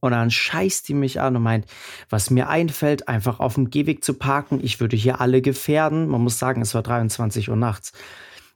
Und 0.00 0.12
dann 0.12 0.30
scheißt 0.30 0.88
die 0.88 0.94
mich 0.94 1.20
an 1.20 1.36
und 1.36 1.42
meint, 1.42 1.66
was 2.10 2.30
mir 2.30 2.48
einfällt, 2.48 3.08
einfach 3.08 3.40
auf 3.40 3.54
dem 3.54 3.70
Gehweg 3.70 4.04
zu 4.04 4.14
parken. 4.14 4.60
Ich 4.62 4.80
würde 4.80 4.96
hier 4.96 5.20
alle 5.20 5.42
gefährden. 5.42 6.08
Man 6.08 6.22
muss 6.22 6.38
sagen, 6.38 6.62
es 6.62 6.74
war 6.74 6.82
23 6.82 7.48
Uhr 7.48 7.56
nachts. 7.56 7.92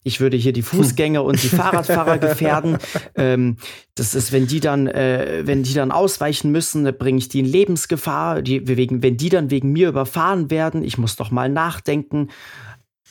Ich 0.03 0.21
würde 0.21 0.39
hier 0.39 0.55
die 0.55 0.63
Fußgänger 0.63 1.23
und 1.23 1.43
die 1.43 1.49
Fahrradfahrer 1.49 2.17
gefährden. 2.19 2.79
Ähm, 3.17 3.59
das 3.95 4.15
ist, 4.15 4.33
wenn 4.33 4.47
die 4.47 4.61
dann, 4.61 4.87
äh, 4.87 5.43
wenn 5.45 5.63
die 5.63 5.75
dann 5.75 5.93
ausweichen 5.93 6.51
müssen, 6.51 6.85
dann 6.85 6.97
bringe 6.97 7.19
ich 7.19 7.29
die 7.29 7.41
in 7.41 7.47
Lebensgefahr. 7.47 8.41
Die, 8.41 8.67
wegen, 8.67 9.03
wenn 9.03 9.19
die 9.19 9.29
dann 9.29 9.51
wegen 9.51 9.73
mir 9.73 9.89
überfahren 9.89 10.51
werden, 10.51 10.83
ich 10.83 10.97
muss 10.97 11.17
doch 11.17 11.31
mal 11.31 11.51
nachdenken. 11.51 12.29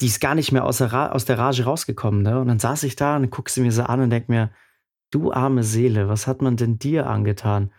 Die 0.02 0.08
ist 0.08 0.20
gar 0.20 0.34
nicht 0.34 0.52
mehr 0.52 0.66
aus 0.66 0.78
der, 0.78 1.14
aus 1.14 1.26
der 1.26 1.38
Rage 1.38 1.66
rausgekommen. 1.66 2.24
Ne? 2.24 2.40
Und 2.40 2.48
dann 2.48 2.60
saß 2.60 2.84
ich 2.84 2.96
da 2.96 3.18
und 3.18 3.30
guck 3.30 3.50
sie 3.50 3.62
mir 3.62 3.72
so 3.72 3.84
an 3.84 4.02
und 4.02 4.10
denk 4.10 4.28
mir, 4.28 4.50
du 5.12 5.32
arme 5.32 5.64
Seele, 5.64 6.10
was 6.10 6.26
hat 6.26 6.42
man 6.42 6.58
denn 6.58 6.80
dir 6.80 7.08
angetan? 7.08 7.72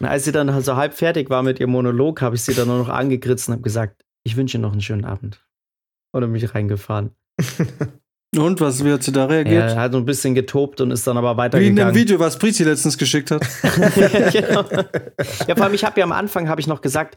Und 0.00 0.06
als 0.06 0.24
sie 0.24 0.32
dann 0.32 0.60
so 0.62 0.76
halb 0.76 0.94
fertig 0.94 1.30
war 1.30 1.42
mit 1.42 1.60
ihrem 1.60 1.70
Monolog, 1.70 2.20
habe 2.22 2.36
ich 2.36 2.42
sie 2.42 2.54
dann 2.54 2.68
nur 2.68 2.78
noch 2.78 2.88
angekritzt 2.88 3.48
und 3.48 3.54
habe 3.54 3.62
gesagt, 3.62 4.04
ich 4.24 4.36
wünsche 4.36 4.56
Ihnen 4.56 4.62
noch 4.62 4.72
einen 4.72 4.80
schönen 4.80 5.04
Abend. 5.04 5.44
Und 6.12 6.30
mich 6.30 6.54
reingefahren. 6.54 7.10
Und 8.36 8.60
was, 8.60 8.84
wie 8.84 8.92
hat 8.92 9.02
sie 9.02 9.12
da 9.12 9.24
reagiert? 9.24 9.70
Er 9.70 9.80
hat 9.80 9.92
so 9.92 9.98
ein 9.98 10.04
bisschen 10.04 10.34
getobt 10.34 10.82
und 10.82 10.90
ist 10.90 11.06
dann 11.06 11.16
aber 11.16 11.38
weitergegangen. 11.38 11.76
Wie 11.76 11.80
in 11.80 11.86
dem 11.88 11.94
Video, 11.94 12.20
was 12.20 12.38
Prizi 12.38 12.62
letztens 12.62 12.98
geschickt 12.98 13.30
hat. 13.30 13.42
ja, 13.96 14.30
genau. 14.30 14.64
ja, 15.46 15.56
vor 15.56 15.64
allem, 15.64 15.72
ich 15.72 15.82
habe 15.82 15.98
ja 15.98 16.04
am 16.04 16.12
Anfang, 16.12 16.46
habe 16.46 16.60
ich 16.60 16.66
noch 16.66 16.82
gesagt, 16.82 17.16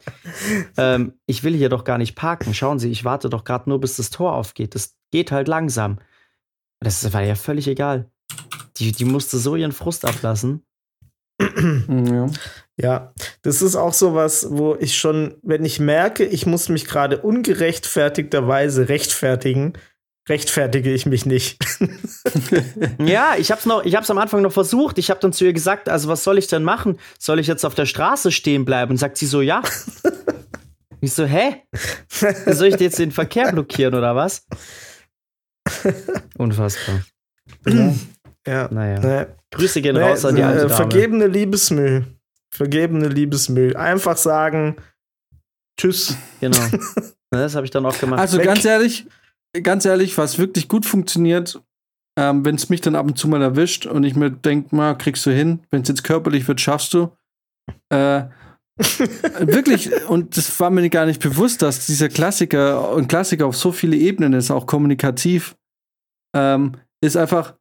ähm, 0.78 1.12
ich 1.26 1.44
will 1.44 1.52
hier 1.52 1.68
doch 1.68 1.84
gar 1.84 1.98
nicht 1.98 2.14
parken. 2.14 2.54
Schauen 2.54 2.78
Sie, 2.78 2.90
ich 2.90 3.04
warte 3.04 3.28
doch 3.28 3.44
gerade 3.44 3.68
nur, 3.68 3.78
bis 3.78 3.96
das 3.96 4.08
Tor 4.08 4.32
aufgeht. 4.32 4.74
Das 4.74 4.94
geht 5.10 5.32
halt 5.32 5.48
langsam. 5.48 5.98
Das 6.80 7.12
war 7.12 7.22
ja 7.22 7.34
völlig 7.34 7.68
egal. 7.68 8.10
Die, 8.78 8.92
die 8.92 9.04
musste 9.04 9.36
so 9.36 9.54
ihren 9.54 9.72
Frust 9.72 10.06
ablassen. 10.06 10.62
Ja. 11.88 12.30
ja, 12.76 13.12
das 13.42 13.62
ist 13.62 13.76
auch 13.76 13.92
so 13.92 14.14
was, 14.14 14.48
wo 14.50 14.76
ich 14.78 14.96
schon, 14.96 15.36
wenn 15.42 15.64
ich 15.64 15.80
merke, 15.80 16.24
ich 16.24 16.46
muss 16.46 16.68
mich 16.68 16.86
gerade 16.86 17.18
ungerechtfertigterweise 17.18 18.88
rechtfertigen, 18.88 19.74
rechtfertige 20.28 20.92
ich 20.92 21.06
mich 21.06 21.26
nicht. 21.26 21.58
ja, 22.98 23.34
ich 23.36 23.50
hab's 23.50 23.66
noch, 23.66 23.84
ich 23.84 23.96
hab's 23.96 24.10
am 24.10 24.18
Anfang 24.18 24.42
noch 24.42 24.52
versucht. 24.52 24.98
Ich 24.98 25.10
habe 25.10 25.20
dann 25.20 25.32
zu 25.32 25.44
ihr 25.44 25.52
gesagt, 25.52 25.88
also 25.88 26.08
was 26.08 26.24
soll 26.24 26.38
ich 26.38 26.46
denn 26.46 26.62
machen? 26.62 26.98
Soll 27.18 27.38
ich 27.38 27.46
jetzt 27.46 27.64
auf 27.64 27.74
der 27.74 27.86
Straße 27.86 28.30
stehen 28.30 28.64
bleiben? 28.64 28.92
Und 28.92 28.98
sagt 28.98 29.16
sie 29.16 29.26
so, 29.26 29.40
ja. 29.40 29.62
ich 31.00 31.12
so, 31.12 31.24
hä? 31.24 31.62
Soll 32.08 32.68
ich 32.68 32.80
jetzt 32.80 32.98
den 32.98 33.10
Verkehr 33.10 33.50
blockieren 33.52 33.94
oder 33.94 34.14
was? 34.14 34.46
Unfassbar. 36.38 37.02
Ja. 37.66 37.94
ja. 38.46 38.68
Naja. 38.70 39.00
naja. 39.00 39.26
Grüße 39.52 39.82
gehen 39.82 39.94
naja, 39.94 40.08
raus 40.08 40.24
an 40.24 40.36
die 40.36 40.42
alte 40.42 40.62
Dame. 40.62 40.74
Vergebene 40.74 41.26
Liebesmüll. 41.26 42.06
Vergebene 42.52 43.08
Liebesmüll. 43.08 43.76
Einfach 43.76 44.16
sagen, 44.16 44.76
tschüss. 45.78 46.16
Genau. 46.40 46.58
Das 47.34 47.54
habe 47.54 47.64
ich 47.64 47.70
dann 47.70 47.86
auch 47.86 47.98
gemacht. 47.98 48.20
Also 48.20 48.36
Weg. 48.36 48.44
ganz 48.44 48.62
ehrlich, 48.62 49.06
ganz 49.62 49.86
ehrlich, 49.86 50.18
was 50.18 50.38
wirklich 50.38 50.68
gut 50.68 50.84
funktioniert, 50.84 51.62
ähm, 52.18 52.44
wenn 52.44 52.56
es 52.56 52.68
mich 52.68 52.82
dann 52.82 52.94
ab 52.94 53.06
und 53.06 53.16
zu 53.16 53.26
mal 53.26 53.40
erwischt 53.40 53.86
und 53.86 54.04
ich 54.04 54.14
mir 54.14 54.30
denke, 54.30 54.76
mal, 54.76 54.94
kriegst 54.98 55.24
du 55.24 55.30
hin, 55.30 55.60
wenn 55.70 55.80
es 55.80 55.88
jetzt 55.88 56.04
körperlich 56.04 56.46
wird, 56.46 56.60
schaffst 56.60 56.92
du. 56.92 57.10
Äh, 57.88 58.24
wirklich, 59.40 59.90
und 60.08 60.36
das 60.36 60.60
war 60.60 60.68
mir 60.68 60.88
gar 60.90 61.06
nicht 61.06 61.22
bewusst, 61.22 61.62
dass 61.62 61.86
dieser 61.86 62.10
Klassiker 62.10 62.94
ein 62.96 63.08
Klassiker 63.08 63.46
auf 63.46 63.56
so 63.56 63.72
viele 63.72 63.96
Ebenen 63.96 64.34
ist, 64.34 64.50
auch 64.50 64.66
kommunikativ, 64.66 65.56
ähm, 66.36 66.72
ist 67.02 67.16
einfach, 67.16 67.54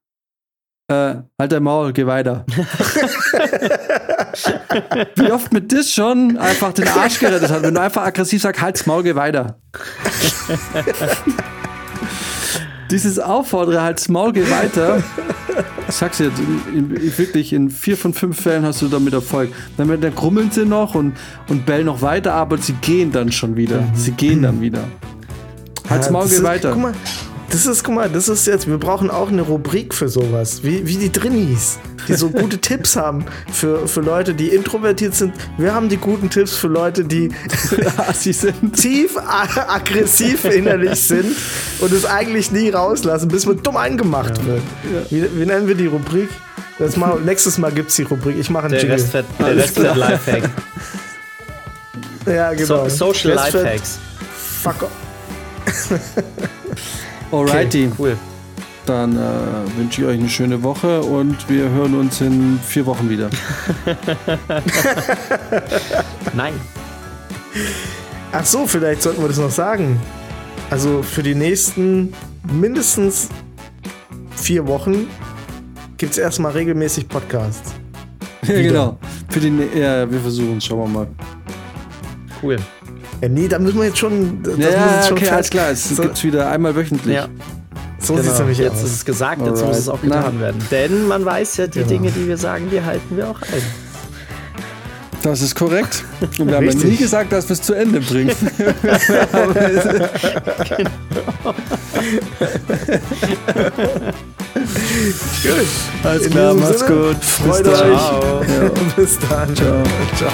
äh, 0.91 1.15
halt 1.39 1.51
dein 1.51 1.63
Maul, 1.63 1.93
geh 1.93 2.05
weiter. 2.05 2.45
Wie 5.15 5.31
oft 5.31 5.51
mit 5.53 5.71
das 5.71 5.91
schon 5.91 6.37
einfach 6.37 6.73
den 6.73 6.87
Arsch 6.87 7.19
gerettet 7.19 7.49
hat, 7.49 7.63
wenn 7.63 7.73
du 7.73 7.81
einfach 7.81 8.03
aggressiv 8.03 8.41
sagst, 8.41 8.61
halt's 8.61 8.85
Maul, 8.85 9.03
geh 9.03 9.15
weiter. 9.15 9.57
Dieses 12.91 13.19
Auffordere, 13.19 13.81
halt's 13.81 14.09
Maul, 14.09 14.33
geh 14.33 14.49
weiter. 14.49 15.01
Ich 15.87 15.95
sag's 15.95 16.17
dir, 16.17 16.29
in, 16.73 16.93
in, 16.95 17.17
wirklich 17.17 17.53
in 17.53 17.69
vier 17.69 17.95
von 17.95 18.13
fünf 18.13 18.41
Fällen 18.41 18.65
hast 18.65 18.81
du 18.81 18.89
damit 18.89 19.13
Erfolg. 19.13 19.53
Dann, 19.77 20.01
dann 20.01 20.15
grummeln 20.15 20.51
sie 20.51 20.65
noch 20.65 20.95
und, 20.95 21.13
und 21.47 21.65
bellen 21.65 21.85
noch 21.85 22.01
weiter, 22.01 22.33
aber 22.33 22.57
sie 22.57 22.73
gehen 22.73 23.13
dann 23.13 23.31
schon 23.31 23.55
wieder. 23.55 23.79
Mhm. 23.81 23.95
Sie 23.95 24.11
gehen 24.11 24.41
dann 24.41 24.59
wieder. 24.59 24.83
Halt's 25.89 26.07
ja, 26.07 26.11
Maul, 26.11 26.27
geh 26.27 26.43
weiter. 26.43 26.71
Guck 26.71 26.81
mal, 26.81 26.93
das 27.51 27.65
ist, 27.65 27.83
guck 27.83 27.95
mal, 27.95 28.09
das 28.09 28.29
ist 28.29 28.47
jetzt, 28.47 28.67
wir 28.67 28.77
brauchen 28.77 29.11
auch 29.11 29.27
eine 29.27 29.41
Rubrik 29.41 29.93
für 29.93 30.07
sowas, 30.07 30.63
wie, 30.63 30.87
wie 30.87 30.95
die 30.95 31.11
Drinnies, 31.11 31.79
die 32.07 32.13
so 32.13 32.29
gute 32.29 32.57
Tipps 32.61 32.95
haben 32.95 33.25
für, 33.51 33.87
für 33.87 34.01
Leute, 34.01 34.33
die 34.33 34.47
introvertiert 34.47 35.13
sind. 35.15 35.33
Wir 35.57 35.73
haben 35.73 35.89
die 35.89 35.97
guten 35.97 36.29
Tipps 36.29 36.55
für 36.55 36.67
Leute, 36.67 37.03
die 37.03 37.29
sind. 38.13 38.73
tief 38.73 39.17
aggressiv 39.17 40.45
innerlich 40.45 41.01
sind 41.01 41.35
und 41.79 41.91
es 41.91 42.05
eigentlich 42.05 42.51
nie 42.51 42.69
rauslassen, 42.69 43.27
bis 43.27 43.45
man 43.45 43.61
dumm 43.61 43.75
eingemacht 43.77 44.37
ja. 44.37 44.45
wird. 44.45 44.61
Ja. 44.93 45.11
Wie, 45.11 45.39
wie, 45.39 45.45
nennen 45.45 45.67
wir 45.67 45.75
die 45.75 45.87
Rubrik? 45.87 46.29
Das 46.79 46.95
mal, 46.95 47.19
nächstes 47.19 47.57
Mal 47.57 47.71
gibt 47.71 47.89
es 47.89 47.97
die 47.97 48.03
Rubrik. 48.03 48.37
Ich 48.39 48.49
mache 48.49 48.65
einen 48.65 48.73
der 48.73 48.81
Jingle. 48.81 48.97
Rest 48.97 49.13
wird, 49.13 49.25
der 49.37 49.55
Rest 49.55 49.77
wird 49.77 49.95
Lifehack. 49.97 50.49
ja, 52.25 52.53
genau. 52.53 52.87
So, 52.87 53.13
Social 53.13 53.33
Lifehacks. 53.33 53.99
Fuck 54.63 54.83
off. 54.83 54.91
Alrighty. 57.31 57.85
Okay, 57.85 57.93
cool. 57.97 58.17
Dann 58.85 59.15
äh, 59.15 59.77
wünsche 59.77 60.01
ich 60.01 60.07
euch 60.07 60.19
eine 60.19 60.29
schöne 60.29 60.63
Woche 60.63 61.01
und 61.01 61.47
wir 61.49 61.69
hören 61.69 61.93
uns 61.95 62.19
in 62.19 62.59
vier 62.65 62.85
Wochen 62.85 63.09
wieder. 63.09 63.29
Nein. 66.33 66.53
Ach 68.31 68.45
so, 68.45 68.65
vielleicht 68.65 69.01
sollten 69.03 69.21
wir 69.21 69.27
das 69.27 69.37
noch 69.37 69.51
sagen. 69.51 69.99
Also 70.69 71.03
für 71.03 71.21
die 71.21 71.35
nächsten 71.35 72.13
mindestens 72.51 73.29
vier 74.35 74.65
Wochen 74.67 75.07
gibt 75.97 76.13
es 76.13 76.17
erstmal 76.17 76.53
regelmäßig 76.53 77.07
Podcasts. 77.07 77.73
Ja, 78.43 78.55
genau. 78.59 78.97
Für 79.29 79.39
die, 79.39 79.49
ja, 79.79 80.09
wir 80.09 80.19
versuchen 80.19 80.57
es, 80.57 80.65
schauen 80.65 80.79
wir 80.79 80.87
mal. 80.87 81.07
Cool. 82.41 82.57
Ja, 83.21 83.29
nee, 83.29 83.47
da 83.47 83.59
müssen 83.59 83.77
wir 83.77 83.85
jetzt 83.85 83.99
schon. 83.99 84.41
Das 84.41 84.57
ja, 84.57 84.95
jetzt 84.95 85.09
schon 85.09 85.17
okay, 85.17 85.29
alles 85.29 85.49
klar. 85.49 85.69
Es 85.69 85.89
so. 85.89 86.01
gibt 86.01 86.23
wieder 86.23 86.49
einmal 86.49 86.75
wöchentlich. 86.75 87.15
Ja. 87.15 87.27
So 87.99 88.13
genau. 88.13 88.23
sieht 88.23 88.33
es 88.33 88.39
nämlich 88.39 88.57
jetzt 88.57 88.71
aus. 88.71 88.77
Jetzt 88.77 88.87
ist 88.87 88.95
es 88.97 89.05
gesagt, 89.05 89.41
jetzt 89.41 89.49
Alright. 89.49 89.67
muss 89.67 89.77
es 89.77 89.89
auch 89.89 90.01
getan 90.01 90.33
Na. 90.35 90.41
werden. 90.41 90.65
Denn 90.71 91.07
man 91.07 91.23
weiß 91.23 91.57
ja, 91.57 91.67
die 91.67 91.79
genau. 91.79 91.89
Dinge, 91.89 92.11
die 92.11 92.27
wir 92.27 92.37
sagen, 92.37 92.69
die 92.71 92.81
halten 92.81 93.15
wir 93.15 93.29
auch 93.29 93.41
ein. 93.41 93.61
Das 95.21 95.41
ist 95.41 95.53
korrekt. 95.53 96.03
Und 96.39 96.47
wir 96.47 96.55
haben 96.55 96.67
ja 96.67 96.73
nie 96.73 96.97
gesagt, 96.97 97.31
dass 97.31 97.47
wir 97.47 97.53
es 97.53 97.61
zu 97.61 97.73
Ende 97.73 97.99
bringen. 98.01 98.35
genau. 100.77 100.89
Gut. 105.43 105.67
Alles 106.03 106.29
klar, 106.29 106.53
macht's 106.55 106.85
gut. 106.85 107.23
Freut 107.23 107.67
euch. 107.67 107.77
Ja. 107.77 108.71
Bis 108.95 109.19
dann. 109.29 109.55
Ciao. 109.55 109.83
Ciao. 110.17 110.31